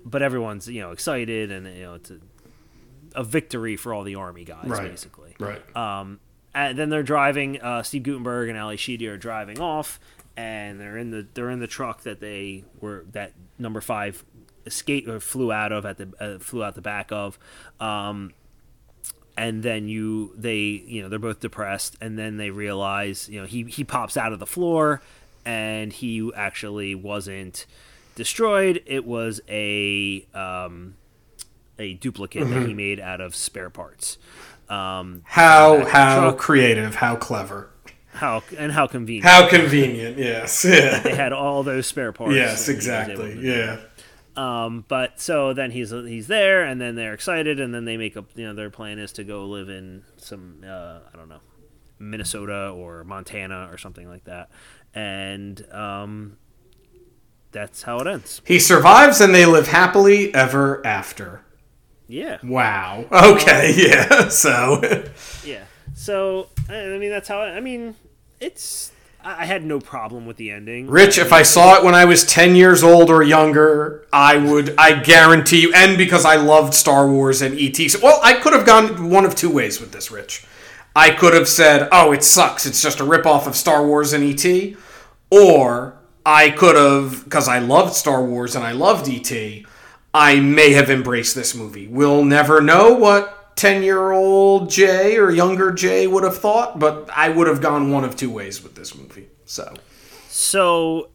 but 0.04 0.20
everyone's, 0.20 0.68
you 0.68 0.82
know, 0.82 0.90
excited 0.90 1.50
and, 1.50 1.66
you 1.66 1.82
know, 1.84 1.94
it's 1.94 2.10
a, 2.10 2.18
a 3.14 3.24
victory 3.24 3.76
for 3.76 3.94
all 3.94 4.04
the 4.04 4.14
army 4.14 4.44
guys, 4.44 4.66
Right. 4.66 4.90
basically. 4.90 5.34
Right. 5.38 5.62
Um, 5.74 6.20
and 6.54 6.78
then 6.78 6.90
they're 6.90 7.02
driving. 7.02 7.60
Uh, 7.62 7.82
Steve 7.82 8.02
Guttenberg 8.02 8.50
and 8.50 8.58
Ally 8.58 8.76
Sheedy 8.76 9.06
are 9.08 9.16
driving 9.16 9.58
off, 9.58 9.98
and 10.36 10.78
they're 10.80 10.98
in 10.98 11.10
the 11.12 11.26
they're 11.32 11.48
in 11.50 11.60
the 11.60 11.66
truck 11.68 12.02
that 12.02 12.20
they 12.20 12.64
were 12.80 13.06
that 13.12 13.32
number 13.60 13.80
five 13.80 14.24
escaped 14.66 15.08
or 15.08 15.20
flew 15.20 15.52
out 15.52 15.72
of 15.72 15.86
at 15.86 15.98
the 15.98 16.12
uh, 16.20 16.38
flew 16.38 16.62
out 16.64 16.74
the 16.74 16.80
back 16.82 17.10
of. 17.12 17.38
Um, 17.78 18.32
and 19.36 19.62
then 19.62 19.88
you 19.88 20.32
they 20.36 20.58
you 20.58 21.02
know 21.02 21.08
they're 21.08 21.18
both 21.18 21.40
depressed, 21.40 21.96
and 22.00 22.18
then 22.18 22.36
they 22.36 22.50
realize 22.50 23.28
you 23.28 23.40
know 23.40 23.46
he 23.46 23.64
he 23.64 23.84
pops 23.84 24.16
out 24.16 24.32
of 24.32 24.38
the 24.38 24.46
floor, 24.46 25.00
and 25.44 25.92
he 25.92 26.30
actually 26.36 26.94
wasn't 26.94 27.66
destroyed. 28.16 28.82
It 28.86 29.06
was 29.06 29.40
a 29.48 30.26
um, 30.34 30.96
a 31.78 31.94
duplicate 31.94 32.48
that 32.50 32.66
he 32.66 32.74
made 32.74 33.00
out 33.00 33.20
of 33.20 33.34
spare 33.34 33.70
parts. 33.70 34.18
Um, 34.68 35.22
How 35.24 35.84
how 35.86 36.20
truck- 36.30 36.38
creative, 36.38 36.96
how 36.96 37.16
clever, 37.16 37.69
how 38.12 38.42
and 38.58 38.72
how 38.72 38.86
convenient. 38.86 39.26
how 39.26 39.48
convenient. 39.48 40.18
Yes. 40.18 40.64
Yeah. 40.68 41.00
they 41.00 41.14
had 41.14 41.32
all 41.32 41.62
those 41.62 41.86
spare 41.86 42.12
parts. 42.12 42.34
Yes. 42.34 42.66
that 42.66 42.72
he 42.72 42.76
was 42.76 42.88
able 42.88 43.24
Exactly. 43.24 43.46
Yeah. 43.46 43.80
Um, 44.36 44.84
but 44.88 45.20
so 45.20 45.52
then 45.52 45.70
he's 45.72 45.90
he's 45.90 46.28
there, 46.28 46.64
and 46.64 46.80
then 46.80 46.94
they're 46.94 47.12
excited, 47.14 47.58
and 47.60 47.74
then 47.74 47.84
they 47.84 47.96
make 47.96 48.16
up. 48.16 48.26
You 48.36 48.46
know, 48.46 48.54
their 48.54 48.70
plan 48.70 48.98
is 48.98 49.12
to 49.14 49.24
go 49.24 49.44
live 49.46 49.68
in 49.68 50.04
some 50.16 50.62
uh, 50.64 51.00
I 51.12 51.16
don't 51.16 51.28
know, 51.28 51.40
Minnesota 51.98 52.70
or 52.70 53.04
Montana 53.04 53.68
or 53.70 53.76
something 53.76 54.08
like 54.08 54.24
that, 54.24 54.48
and 54.94 55.66
um, 55.72 56.38
that's 57.50 57.82
how 57.82 57.98
it 57.98 58.06
ends. 58.06 58.40
He 58.44 58.58
survives, 58.60 59.20
and 59.20 59.34
they 59.34 59.46
live 59.46 59.66
happily 59.68 60.32
ever 60.34 60.84
after. 60.86 61.44
Yeah, 62.08 62.38
Wow. 62.42 63.04
Okay. 63.12 63.72
Yeah. 63.76 64.28
So. 64.30 64.80
yeah. 65.44 65.64
So 66.00 66.48
I 66.70 66.94
I 66.94 66.98
mean, 66.98 67.10
that's 67.10 67.28
how. 67.28 67.42
I 67.42 67.60
mean, 67.60 67.94
it's. 68.40 68.90
I 69.22 69.42
I 69.42 69.44
had 69.44 69.66
no 69.66 69.80
problem 69.80 70.24
with 70.24 70.38
the 70.38 70.50
ending. 70.50 70.88
Rich, 70.88 71.18
if 71.18 71.30
I 71.30 71.42
saw 71.42 71.76
it 71.76 71.84
when 71.84 71.94
I 71.94 72.06
was 72.06 72.24
10 72.24 72.56
years 72.56 72.82
old 72.82 73.10
or 73.10 73.22
younger, 73.22 74.06
I 74.10 74.38
would, 74.38 74.74
I 74.78 74.98
guarantee 74.98 75.60
you, 75.60 75.74
and 75.74 75.98
because 75.98 76.24
I 76.24 76.36
loved 76.36 76.72
Star 76.72 77.06
Wars 77.06 77.42
and 77.42 77.54
E.T. 77.54 77.90
So, 77.90 77.98
well, 78.02 78.18
I 78.22 78.32
could 78.32 78.54
have 78.54 78.64
gone 78.64 79.10
one 79.10 79.26
of 79.26 79.34
two 79.34 79.50
ways 79.50 79.78
with 79.78 79.92
this, 79.92 80.10
Rich. 80.10 80.46
I 80.96 81.10
could 81.10 81.34
have 81.34 81.46
said, 81.46 81.86
oh, 81.92 82.12
it 82.12 82.24
sucks, 82.24 82.64
it's 82.64 82.80
just 82.80 83.00
a 83.00 83.04
ripoff 83.04 83.46
of 83.46 83.54
Star 83.54 83.86
Wars 83.86 84.14
and 84.14 84.24
E.T. 84.24 84.76
Or 85.30 85.98
I 86.24 86.48
could 86.48 86.76
have, 86.76 87.24
because 87.24 87.46
I 87.46 87.58
loved 87.58 87.92
Star 87.92 88.24
Wars 88.24 88.56
and 88.56 88.64
I 88.64 88.72
loved 88.72 89.06
E.T., 89.06 89.66
I 90.14 90.40
may 90.40 90.72
have 90.72 90.90
embraced 90.90 91.34
this 91.34 91.54
movie. 91.54 91.86
We'll 91.86 92.24
never 92.24 92.62
know 92.62 92.94
what 92.94 93.39
10 93.60 93.82
year 93.82 94.12
old 94.12 94.70
Jay 94.70 95.18
or 95.18 95.30
younger 95.30 95.70
Jay 95.70 96.06
would 96.06 96.24
have 96.24 96.38
thought, 96.38 96.78
but 96.78 97.10
I 97.14 97.28
would 97.28 97.46
have 97.46 97.60
gone 97.60 97.90
one 97.90 98.04
of 98.04 98.16
two 98.16 98.30
ways 98.30 98.62
with 98.62 98.74
this 98.74 98.94
movie. 98.94 99.28
So. 99.44 99.74
So 100.28 101.10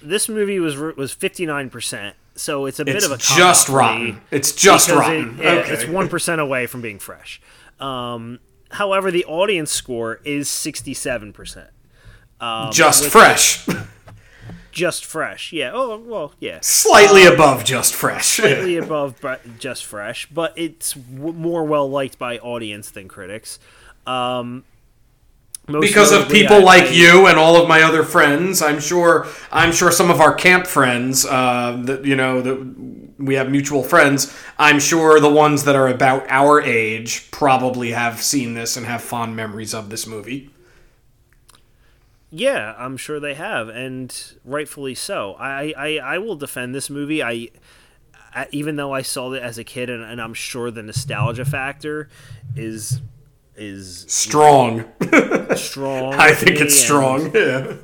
this 0.00 0.28
movie 0.28 0.60
was 0.60 0.76
was 0.76 1.12
fifty 1.12 1.44
nine 1.44 1.70
percent. 1.70 2.14
So 2.36 2.66
it's 2.66 2.78
a 2.78 2.84
bit 2.84 2.96
It's 2.96 3.06
of 3.06 3.10
a 3.10 3.16
just 3.16 3.66
cop-out 3.66 3.66
for 3.66 3.72
me 3.72 3.78
rotten. 3.78 4.20
It's 4.30 4.52
just 4.52 4.88
rotten. 4.90 5.40
It, 5.40 5.44
yeah, 5.44 5.50
okay. 5.54 5.72
It's 5.72 5.86
one 5.86 6.08
percent 6.08 6.40
away 6.40 6.66
from 6.66 6.82
being 6.82 7.00
fresh. 7.00 7.40
Um, 7.80 8.38
however, 8.70 9.10
the 9.10 9.24
audience 9.24 9.72
score 9.72 10.20
is 10.24 10.48
sixty 10.48 10.94
seven 10.94 11.32
percent. 11.32 11.70
just 12.70 13.06
fresh. 13.06 13.66
just 14.72 15.04
fresh. 15.04 15.52
Yeah. 15.52 15.70
Oh 15.74 15.98
well, 15.98 16.32
yeah. 16.40 16.58
Slightly 16.62 17.24
above 17.24 17.64
just 17.64 17.94
fresh. 17.94 18.26
Slightly 18.36 18.76
above 18.84 19.16
but 19.20 19.58
just 19.58 19.84
fresh, 19.84 20.26
but 20.30 20.52
it's 20.56 20.92
w- 20.92 21.32
more 21.32 21.64
well 21.64 21.88
liked 21.90 22.18
by 22.18 22.38
audience 22.38 22.90
than 22.90 23.08
critics. 23.08 23.58
Um, 24.06 24.64
because 25.66 26.12
of 26.12 26.28
people 26.30 26.56
I- 26.56 26.60
like 26.62 26.82
I- 26.84 26.88
you 26.90 27.26
and 27.26 27.38
all 27.38 27.60
of 27.60 27.68
my 27.68 27.82
other 27.82 28.02
friends 28.02 28.62
i'm 28.62 28.80
sure 28.80 29.26
i'm 29.52 29.70
sure 29.70 29.90
some 29.90 30.10
of 30.10 30.18
our 30.18 30.32
camp 30.32 30.66
friends 30.66 31.26
uh, 31.26 31.78
that 31.84 32.06
you 32.06 32.16
know 32.16 32.40
that 32.40 33.14
we 33.18 33.34
have 33.34 33.50
mutual 33.50 33.82
friends 33.82 34.34
i'm 34.58 34.80
sure 34.80 35.20
the 35.20 35.28
ones 35.28 35.64
that 35.64 35.76
are 35.76 35.88
about 35.88 36.24
our 36.30 36.62
age 36.62 37.30
probably 37.30 37.90
have 37.90 38.22
seen 38.22 38.54
this 38.54 38.78
and 38.78 38.86
have 38.86 39.02
fond 39.02 39.36
memories 39.36 39.74
of 39.74 39.90
this 39.90 40.06
movie 40.06 40.48
Yeah, 42.30 42.74
I'm 42.76 42.96
sure 42.96 43.18
they 43.18 43.34
have, 43.34 43.68
and 43.68 44.14
rightfully 44.44 44.94
so. 44.94 45.34
I, 45.38 45.72
I, 45.76 45.98
I 45.98 46.18
will 46.18 46.36
defend 46.36 46.74
this 46.74 46.90
movie. 46.90 47.22
I, 47.22 47.48
I 48.34 48.48
even 48.52 48.76
though 48.76 48.92
I 48.92 49.00
saw 49.02 49.32
it 49.32 49.42
as 49.42 49.56
a 49.56 49.64
kid, 49.64 49.88
and, 49.88 50.02
and 50.02 50.20
I'm 50.20 50.34
sure 50.34 50.70
the 50.70 50.82
nostalgia 50.82 51.44
factor 51.44 52.08
is 52.54 53.00
is 53.56 54.04
strong 54.08 54.84
strong. 55.56 56.14
i 56.14 56.32
think 56.32 56.60
it's 56.60 56.76
strong 56.78 57.34
yeah 57.34 57.74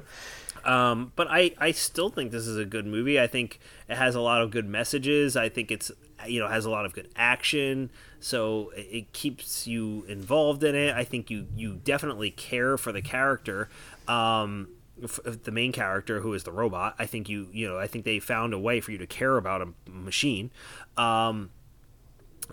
Um, 0.64 1.12
but 1.14 1.26
I, 1.30 1.50
I 1.58 1.72
still 1.72 2.08
think 2.08 2.32
this 2.32 2.46
is 2.46 2.56
a 2.56 2.64
good 2.64 2.86
movie. 2.86 3.20
I 3.20 3.26
think 3.26 3.60
it 3.86 3.96
has 3.96 4.14
a 4.14 4.20
lot 4.20 4.40
of 4.40 4.50
good 4.50 4.66
messages. 4.66 5.36
I 5.36 5.50
think 5.50 5.70
it's 5.70 5.92
you 6.26 6.40
know 6.40 6.48
has 6.48 6.64
a 6.64 6.70
lot 6.70 6.86
of 6.86 6.94
good 6.94 7.08
action. 7.16 7.90
So 8.18 8.70
it, 8.74 8.86
it 8.90 9.12
keeps 9.12 9.66
you 9.66 10.04
involved 10.08 10.64
in 10.64 10.74
it. 10.74 10.94
I 10.94 11.04
think 11.04 11.28
you 11.30 11.46
you 11.54 11.80
definitely 11.84 12.30
care 12.30 12.78
for 12.78 12.92
the 12.92 13.02
character. 13.02 13.68
Um, 14.08 14.68
f- 15.02 15.20
the 15.44 15.50
main 15.50 15.72
character 15.72 16.20
who 16.20 16.32
is 16.34 16.44
the 16.44 16.52
robot. 16.52 16.94
I 16.98 17.06
think 17.06 17.28
you 17.28 17.48
you 17.52 17.68
know 17.68 17.78
I 17.78 17.86
think 17.86 18.04
they 18.04 18.18
found 18.20 18.52
a 18.54 18.58
way 18.58 18.80
for 18.80 18.92
you 18.92 18.98
to 18.98 19.06
care 19.06 19.36
about 19.36 19.62
a 19.62 19.68
machine. 19.90 20.50
Um, 20.96 21.50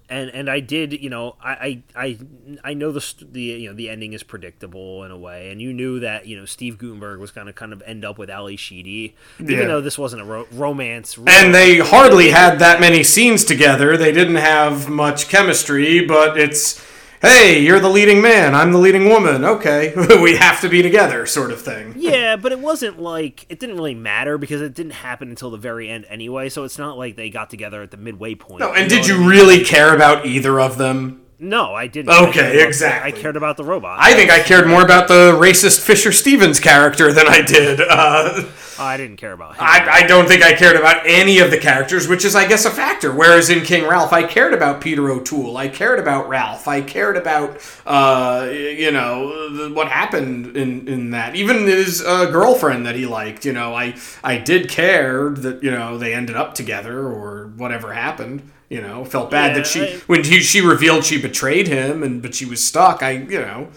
and 0.09 0.29
and 0.29 0.49
I 0.49 0.61
did, 0.61 0.93
you 0.93 1.09
know, 1.09 1.35
I 1.43 1.83
I 1.95 2.17
I, 2.63 2.73
know 2.73 2.93
the 2.93 3.13
the 3.29 3.41
you 3.41 3.69
know 3.69 3.75
the 3.75 3.89
ending 3.89 4.13
is 4.13 4.23
predictable 4.23 5.03
in 5.03 5.11
a 5.11 5.17
way, 5.17 5.51
and 5.51 5.61
you 5.61 5.73
knew 5.73 5.99
that 5.99 6.27
you 6.27 6.37
know 6.37 6.45
Steve 6.45 6.77
Guttenberg 6.77 7.19
was 7.19 7.31
going 7.31 7.47
to 7.47 7.53
kind 7.53 7.73
of 7.73 7.81
end 7.85 8.05
up 8.05 8.17
with 8.17 8.29
Ally 8.29 8.55
Sheedy, 8.55 9.15
Yeah. 9.37 9.51
even 9.51 9.67
though 9.67 9.81
this 9.81 9.97
wasn't 9.97 10.21
a 10.21 10.25
ro- 10.25 10.47
romance. 10.53 11.17
and 11.27 11.53
they 11.53 11.79
hardly 11.79 12.29
had 12.31 12.59
that 12.59 12.79
many 12.79 13.03
scenes 13.03 13.43
together 13.43 13.97
they 13.97 14.13
didn't 14.13 14.37
have 14.37 14.87
much 14.89 15.27
chemistry 15.27 16.05
but 16.05 16.37
it's 16.39 16.81
hey 17.21 17.61
you're 17.61 17.79
the 17.79 17.89
leading 17.89 18.21
man 18.21 18.55
i'm 18.55 18.71
the 18.71 18.77
leading 18.77 19.09
woman 19.09 19.45
okay 19.45 19.93
we 20.21 20.35
have 20.35 20.59
to 20.59 20.67
be 20.69 20.81
together 20.81 21.25
sort 21.25 21.51
of 21.51 21.61
thing 21.61 21.93
yeah, 22.01 22.35
but 22.35 22.51
it 22.51 22.59
wasn't 22.59 22.99
like 22.99 23.45
it 23.49 23.59
didn't 23.59 23.75
really 23.75 23.93
matter 23.93 24.37
because 24.37 24.61
it 24.61 24.73
didn't 24.73 24.93
happen 24.93 25.29
until 25.29 25.51
the 25.51 25.57
very 25.57 25.89
end 25.89 26.05
anyway. 26.09 26.49
So 26.49 26.63
it's 26.63 26.77
not 26.77 26.97
like 26.97 27.15
they 27.15 27.29
got 27.29 27.49
together 27.49 27.81
at 27.81 27.91
the 27.91 27.97
midway 27.97 28.35
point. 28.35 28.61
No, 28.61 28.73
and 28.73 28.89
know 28.89 28.97
did 28.97 29.07
you 29.07 29.15
I 29.15 29.19
mean? 29.19 29.27
really 29.27 29.63
care 29.63 29.93
about 29.95 30.25
either 30.25 30.59
of 30.59 30.77
them? 30.77 31.20
No, 31.43 31.73
I 31.73 31.87
didn't. 31.87 32.11
Okay, 32.11 32.39
I 32.39 32.49
about- 32.51 32.67
exactly. 32.67 33.11
I 33.13 33.21
cared 33.21 33.35
about 33.35 33.57
the 33.57 33.63
robot. 33.63 33.97
I 33.99 34.13
think 34.13 34.29
I 34.29 34.41
cared 34.41 34.67
more 34.67 34.83
about 34.83 35.07
the 35.07 35.31
racist 35.41 35.81
Fisher 35.81 36.11
Stevens 36.11 36.59
character 36.59 37.11
than 37.11 37.27
I 37.27 37.41
did. 37.41 37.81
Uh, 37.81 38.43
Oh, 38.79 38.85
I 38.85 38.97
didn't 38.97 39.17
care 39.17 39.33
about 39.33 39.51
him. 39.51 39.57
I, 39.59 39.87
I 39.91 40.07
don't 40.07 40.27
think 40.27 40.41
I 40.41 40.53
cared 40.53 40.75
about 40.75 41.03
any 41.05 41.37
of 41.37 41.51
the 41.51 41.57
characters, 41.59 42.07
which 42.07 42.25
is, 42.25 42.35
I 42.35 42.47
guess, 42.47 42.65
a 42.65 42.71
factor. 42.71 43.11
Whereas 43.13 43.51
in 43.51 43.63
King 43.63 43.85
Ralph, 43.87 44.11
I 44.11 44.23
cared 44.23 44.53
about 44.55 44.81
Peter 44.81 45.07
O'Toole. 45.11 45.55
I 45.55 45.67
cared 45.67 45.99
about 45.99 46.27
Ralph. 46.27 46.67
I 46.67 46.81
cared 46.81 47.15
about, 47.15 47.59
uh, 47.85 48.49
you 48.51 48.89
know, 48.91 49.69
what 49.73 49.87
happened 49.87 50.57
in, 50.57 50.87
in 50.87 51.11
that. 51.11 51.35
Even 51.35 51.67
his 51.67 52.01
uh, 52.03 52.25
girlfriend 52.31 52.87
that 52.87 52.95
he 52.95 53.05
liked, 53.05 53.45
you 53.45 53.53
know, 53.53 53.75
I, 53.75 53.95
I 54.23 54.37
did 54.39 54.67
care 54.67 55.29
that, 55.29 55.61
you 55.61 55.69
know, 55.69 55.99
they 55.99 56.13
ended 56.15 56.35
up 56.35 56.55
together 56.55 57.01
or 57.07 57.47
whatever 57.57 57.93
happened. 57.93 58.49
You 58.71 58.79
know, 58.81 59.03
felt 59.03 59.29
bad 59.29 59.49
Yeah, 59.51 59.57
that 59.57 59.67
she, 59.67 59.81
I- 59.81 59.97
when 60.07 60.23
he, 60.23 60.39
she 60.39 60.61
revealed 60.61 61.03
she 61.03 61.21
betrayed 61.21 61.67
him, 61.67 62.03
and 62.03 62.21
but 62.21 62.33
she 62.33 62.45
was 62.45 62.63
stuck. 62.63 63.03
I, 63.03 63.11
you 63.11 63.39
know, 63.41 63.69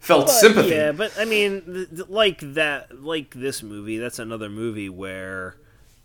felt 0.00 0.26
But, 0.26 0.32
sympathy. 0.32 0.70
Yeah, 0.70 0.90
but 0.90 1.12
I 1.16 1.24
mean, 1.24 1.62
th- 1.62 1.88
th- 1.90 2.08
like 2.08 2.40
that, 2.54 3.00
like 3.00 3.32
this 3.34 3.62
movie, 3.62 3.98
that's 3.98 4.18
another 4.18 4.48
movie 4.48 4.88
where 4.88 5.54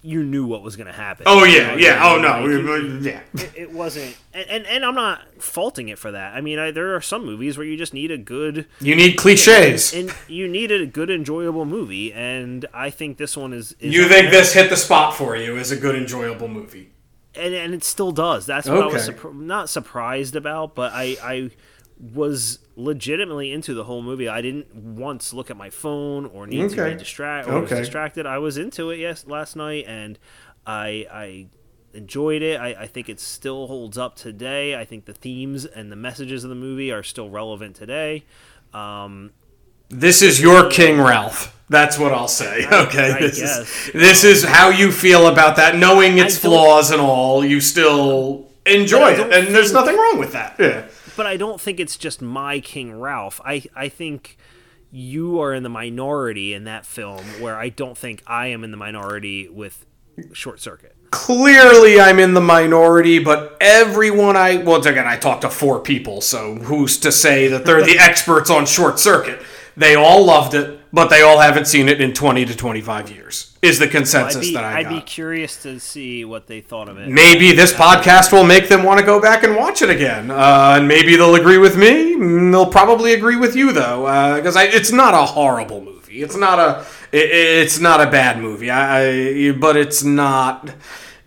you 0.03 0.21
knew 0.23 0.45
what 0.45 0.61
was 0.61 0.75
going 0.75 0.85
to 0.85 0.93
happen. 0.93 1.23
Oh 1.27 1.43
You 1.43 1.55
yeah, 1.57 1.67
know, 1.71 1.77
yeah. 1.77 1.99
Oh 2.07 2.21
no, 2.21 2.47
it- 2.47 3.01
yeah. 3.01 3.21
it, 3.33 3.51
it 3.55 3.71
wasn't, 3.73 4.15
and, 4.31 4.47
and 4.47 4.65
and 4.67 4.85
I'm 4.85 4.93
not 4.93 5.21
faulting 5.41 5.89
it 5.89 5.97
for 5.97 6.11
that. 6.11 6.35
I 6.35 6.41
mean, 6.41 6.59
I, 6.59 6.69
there 6.69 6.95
are 6.95 7.01
some 7.01 7.25
movies 7.25 7.57
where 7.57 7.65
you 7.65 7.75
just 7.77 7.95
need 7.95 8.11
a 8.11 8.17
good, 8.19 8.67
You 8.79 8.95
need 8.95 9.17
cliches. 9.17 9.91
and 9.91 10.13
you 10.27 10.47
need 10.47 10.71
a 10.71 10.85
good, 10.85 11.09
enjoyable 11.09 11.65
movie, 11.65 12.13
and 12.13 12.63
I 12.75 12.91
think 12.91 13.17
this 13.17 13.35
one 13.35 13.53
is. 13.53 13.71
is 13.79 13.91
You 13.91 14.07
think 14.07 14.29
this 14.29 14.53
hit 14.53 14.69
the 14.69 14.77
spot 14.77 15.15
for 15.15 15.35
you 15.35 15.57
as 15.57 15.71
a 15.71 15.75
good, 15.77 15.95
enjoyable 15.95 16.47
movie? 16.47 16.91
And, 17.37 17.53
and 17.53 17.73
it 17.73 17.83
still 17.83 18.11
does. 18.11 18.45
That's 18.45 18.67
what 18.67 18.81
I 18.81 18.87
was 18.87 19.09
Okay. 19.09 19.29
not 19.33 19.69
surprised 19.69 20.35
about, 20.35 20.75
but 20.75 20.91
I 20.93 21.17
I 21.21 21.51
was 22.13 22.59
legitimately 22.75 23.51
into 23.53 23.73
the 23.73 23.85
whole 23.85 24.01
movie. 24.01 24.27
I 24.27 24.41
didn't 24.41 24.73
once 24.75 25.33
look 25.33 25.49
at 25.49 25.55
my 25.55 25.69
phone 25.69 26.25
or 26.25 26.45
need 26.45 26.69
to 26.71 26.75
be 26.91 26.95
distracted 26.97 27.51
or 27.51 27.61
was 27.61 27.71
Okay. 27.71 27.79
distracted. 27.81 28.25
I 28.25 28.37
was 28.37 28.57
into 28.57 28.89
it 28.89 28.99
yes 28.99 29.25
last 29.27 29.55
night, 29.55 29.85
and 29.87 30.19
I 30.67 31.07
I 31.11 31.47
enjoyed 31.93 32.41
it. 32.41 32.59
I, 32.59 32.69
I 32.83 32.87
think 32.87 33.07
it 33.07 33.19
still 33.21 33.67
holds 33.67 33.97
up 33.97 34.15
today. 34.17 34.75
I 34.75 34.83
think 34.83 35.05
the 35.05 35.13
themes 35.13 35.63
and 35.65 35.89
the 35.91 35.95
messages 35.95 36.43
of 36.43 36.49
the 36.49 36.55
movie 36.55 36.91
are 36.91 37.03
still 37.03 37.29
relevant 37.29 37.75
today. 37.77 38.25
Um, 38.73 39.31
This 39.89 40.21
is 40.21 40.41
your 40.41 40.69
King 40.69 40.99
Ralph. 40.99 41.51
That's 41.69 41.97
what 41.97 42.11
I'll 42.13 42.27
say. 42.27 42.65
Okay, 42.71 43.11
I 43.11 43.19
this 43.19 43.39
guess. 43.39 43.87
is 43.87 43.93
this 43.93 44.23
is 44.23 44.43
how 44.43 44.69
you 44.69 44.91
feel 44.91 45.27
about 45.27 45.55
that, 45.55 45.75
knowing 45.75 46.17
its 46.19 46.37
flaws 46.37 46.91
and 46.91 47.01
all. 47.01 47.43
You 47.43 47.59
still 47.61 48.49
enjoy 48.65 49.13
it, 49.13 49.17
don't 49.17 49.33
and 49.33 49.47
there's 49.55 49.71
think- 49.71 49.85
nothing 49.85 49.97
wrong 49.97 50.19
with 50.19 50.33
that. 50.33 50.55
Yeah. 50.59 50.87
but 51.17 51.25
I 51.25 51.37
don't 51.37 51.59
think 51.59 51.79
it's 51.79 51.97
just 51.97 52.21
my 52.21 52.59
King 52.59 52.99
Ralph. 52.99 53.41
I 53.43 53.63
I 53.75 53.89
think 53.89 54.37
you 54.91 55.41
are 55.41 55.53
in 55.53 55.63
the 55.63 55.69
minority 55.69 56.53
in 56.53 56.63
that 56.65 56.85
film, 56.85 57.23
where 57.41 57.55
I 57.57 57.69
don't 57.69 57.97
think 57.97 58.21
I 58.27 58.47
am 58.47 58.63
in 58.63 58.71
the 58.71 58.77
minority 58.77 59.49
with 59.49 59.85
Short 60.33 60.59
Circuit. 60.61 60.95
Clearly, 61.11 61.99
I'm 61.99 62.19
in 62.19 62.33
the 62.33 62.41
minority, 62.41 63.19
but 63.19 63.57
everyone 63.59 64.35
I 64.37 64.57
well, 64.57 64.79
again, 64.85 65.07
I 65.07 65.17
talked 65.17 65.41
to 65.41 65.49
four 65.49 65.79
people, 65.79 66.21
so 66.21 66.55
who's 66.55 66.97
to 66.99 67.11
say 67.11 67.47
that 67.47 67.65
they're 67.65 67.83
the 67.83 67.97
experts 67.99 68.49
on 68.51 68.65
Short 68.67 68.99
Circuit? 68.99 69.41
They 69.77 69.95
all 69.95 70.25
loved 70.25 70.53
it, 70.53 70.79
but 70.93 71.09
they 71.09 71.21
all 71.21 71.39
haven't 71.39 71.65
seen 71.65 71.89
it 71.89 71.99
in 71.99 72.13
20 72.13 72.45
to 72.45 72.55
25 72.55 73.11
years. 73.11 73.57
Is 73.61 73.79
the 73.79 73.87
consensus 73.87 74.47
be 74.47 74.53
that 74.53 74.63
I 74.63 74.79
I'd 74.79 74.83
got? 74.83 74.89
be 74.93 75.01
curious 75.01 75.61
to 75.63 75.79
see 75.79 76.23
what 76.23 76.47
they 76.47 76.61
thought 76.61 76.87
of 76.87 76.97
it. 76.97 77.09
Maybe 77.09 77.51
this 77.51 77.73
podcast 77.73 78.31
will 78.31 78.45
make 78.45 78.69
them 78.69 78.83
want 78.83 78.99
to 78.99 79.05
go 79.05 79.19
back 79.21 79.43
and 79.43 79.55
watch 79.55 79.81
it 79.81 79.89
again, 79.89 80.31
uh, 80.31 80.75
and 80.77 80.87
maybe 80.87 81.15
they'll 81.15 81.35
agree 81.35 81.57
with 81.57 81.77
me. 81.77 82.15
They'll 82.51 82.65
probably 82.69 83.13
agree 83.13 83.35
with 83.35 83.55
you 83.55 83.73
though, 83.73 84.35
because 84.37 84.55
it's 84.55 84.91
not 84.91 85.13
a 85.13 85.25
horrible 85.25 85.81
movie. 85.81 86.21
It's 86.21 86.37
not 86.37 86.59
a 86.59 86.85
it, 87.11 87.29
it's 87.31 87.79
not 87.79 87.99
a 87.99 88.09
bad 88.09 88.39
movie. 88.39 88.69
I, 88.69 89.49
I 89.49 89.51
but 89.51 89.75
it's 89.75 90.03
not 90.03 90.73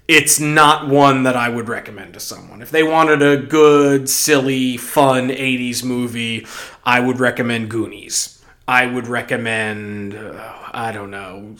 it's 0.07 0.41
not 0.41 0.89
one 0.89 1.25
that 1.25 1.37
I 1.37 1.51
would 1.51 1.69
recommend 1.69 2.15
to 2.15 2.21
someone. 2.21 2.63
If 2.63 2.71
they 2.71 2.83
wanted 2.83 3.21
a 3.21 3.37
good, 3.37 4.09
silly, 4.09 4.79
fun 4.79 5.29
'80s 5.29 5.85
movie, 5.85 6.47
I 6.85 7.01
would 7.01 7.21
recommend 7.21 7.69
Goonies. 7.69 8.38
I 8.69 8.85
would 8.87 9.07
recommend, 9.07 10.15
uh, 10.15 10.57
I 10.73 10.93
don't 10.93 11.11
know, 11.11 11.55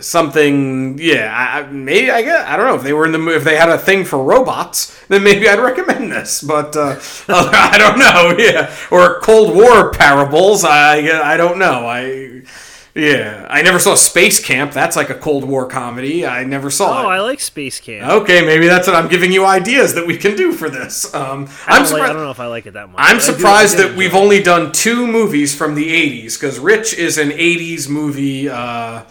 something. 0.00 0.98
Yeah, 0.98 1.30
I, 1.30 1.70
maybe 1.70 2.10
I 2.10 2.22
guess 2.22 2.46
I 2.48 2.56
don't 2.56 2.66
know 2.66 2.74
if 2.74 2.82
they 2.82 2.94
were 2.94 3.04
in 3.04 3.12
the 3.12 3.36
if 3.36 3.44
they 3.44 3.56
had 3.56 3.68
a 3.68 3.76
thing 3.76 4.06
for 4.06 4.22
robots, 4.24 4.98
then 5.08 5.22
maybe 5.22 5.46
I'd 5.46 5.60
recommend 5.60 6.10
this. 6.10 6.42
But 6.42 6.74
uh, 6.74 6.98
I 7.28 7.76
don't 7.78 7.98
know. 7.98 8.34
Yeah, 8.46 8.74
or 8.90 9.20
Cold 9.20 9.54
War 9.54 9.90
parables. 9.90 10.64
I 10.64 10.98
I 11.32 11.36
don't 11.36 11.58
know. 11.58 11.86
I 11.86 12.42
yeah, 12.96 13.46
I 13.50 13.60
never 13.60 13.78
saw 13.78 13.94
Space 13.94 14.42
Camp. 14.42 14.72
That's 14.72 14.96
like 14.96 15.10
a 15.10 15.14
Cold 15.14 15.44
War 15.44 15.66
comedy. 15.68 16.24
I 16.26 16.44
never 16.44 16.70
saw 16.70 17.02
it. 17.02 17.04
Oh, 17.04 17.10
it. 17.10 17.12
I 17.14 17.20
like 17.20 17.40
Space 17.40 17.78
Camp. 17.78 18.10
Okay, 18.22 18.44
maybe 18.44 18.66
that's 18.66 18.86
what 18.86 18.96
I'm 18.96 19.08
giving 19.08 19.30
you 19.32 19.44
ideas 19.44 19.94
that 19.94 20.06
we 20.06 20.16
can 20.16 20.34
do 20.34 20.52
for 20.52 20.70
this. 20.70 21.12
Um, 21.14 21.20
I, 21.22 21.22
I'm 21.22 21.38
don't 21.42 21.46
like, 21.46 21.76
I 21.76 21.84
surprised. 21.84 22.12
don't 22.14 22.22
know 22.24 22.30
if 22.30 22.40
I 22.40 22.46
like 22.46 22.66
it 22.66 22.72
that 22.72 22.88
much. 22.88 22.96
I'm 22.98 23.16
but 23.18 23.22
I 23.22 23.26
do- 23.26 23.32
I 23.32 23.36
surprised 23.36 23.76
that 23.78 23.96
we've 23.96 24.14
only 24.14 24.42
done 24.42 24.72
two 24.72 25.06
movies 25.06 25.54
from 25.54 25.74
the 25.74 25.88
80s 26.24 26.40
because 26.40 26.58
Rich 26.58 26.94
is 26.94 27.18
an 27.18 27.30
80s 27.30 27.88
movie. 27.88 28.48
Uh, 28.48 29.02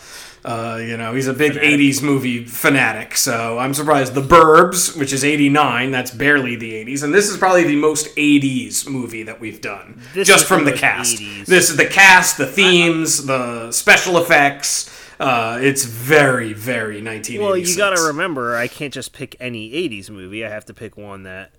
uh, 0.46 0.78
you 0.80 0.96
know, 0.96 1.16
he's 1.16 1.26
a 1.26 1.34
big 1.34 1.54
80s 1.54 2.04
movie 2.04 2.46
fanatic. 2.46 3.18
So 3.18 3.58
I'm 3.58 3.74
surprised. 3.74 4.14
The 4.14 4.22
Burbs, 4.22 4.96
which 4.96 5.12
is 5.12 5.26
89, 5.26 5.90
that's 5.90 6.12
barely 6.12 6.56
the 6.56 6.72
80s. 6.86 7.02
And 7.02 7.12
this 7.12 7.30
is 7.30 7.36
probably 7.36 7.64
the 7.64 7.76
most 7.76 8.16
80s 8.16 8.88
movie 8.88 9.24
that 9.24 9.40
we've 9.40 9.60
done. 9.60 10.00
This 10.14 10.28
just 10.28 10.46
from 10.46 10.64
the 10.64 10.72
the, 10.72 10.78
cast. 10.78 11.18
80s. 11.18 11.46
This 11.48 11.72
is 11.72 11.78
the 11.78 11.88
cast, 11.88 12.38
the 12.38 12.46
themes, 12.46 13.26
the 13.26 13.72
special 13.72 14.20
effects. 14.20 14.92
Uh, 15.20 15.58
it's 15.62 15.84
very, 15.84 16.54
very 16.54 17.02
1986. 17.02 17.42
Well, 17.42 17.58
you 17.58 17.76
got 17.76 17.96
to 17.96 18.04
remember, 18.04 18.56
I 18.56 18.68
can't 18.68 18.94
just 18.94 19.14
pick 19.14 19.36
any 19.40 19.72
'80s 19.72 20.10
movie. 20.10 20.46
I 20.46 20.50
have 20.50 20.66
to 20.66 20.74
pick 20.74 20.98
one 20.98 21.24
that 21.24 21.54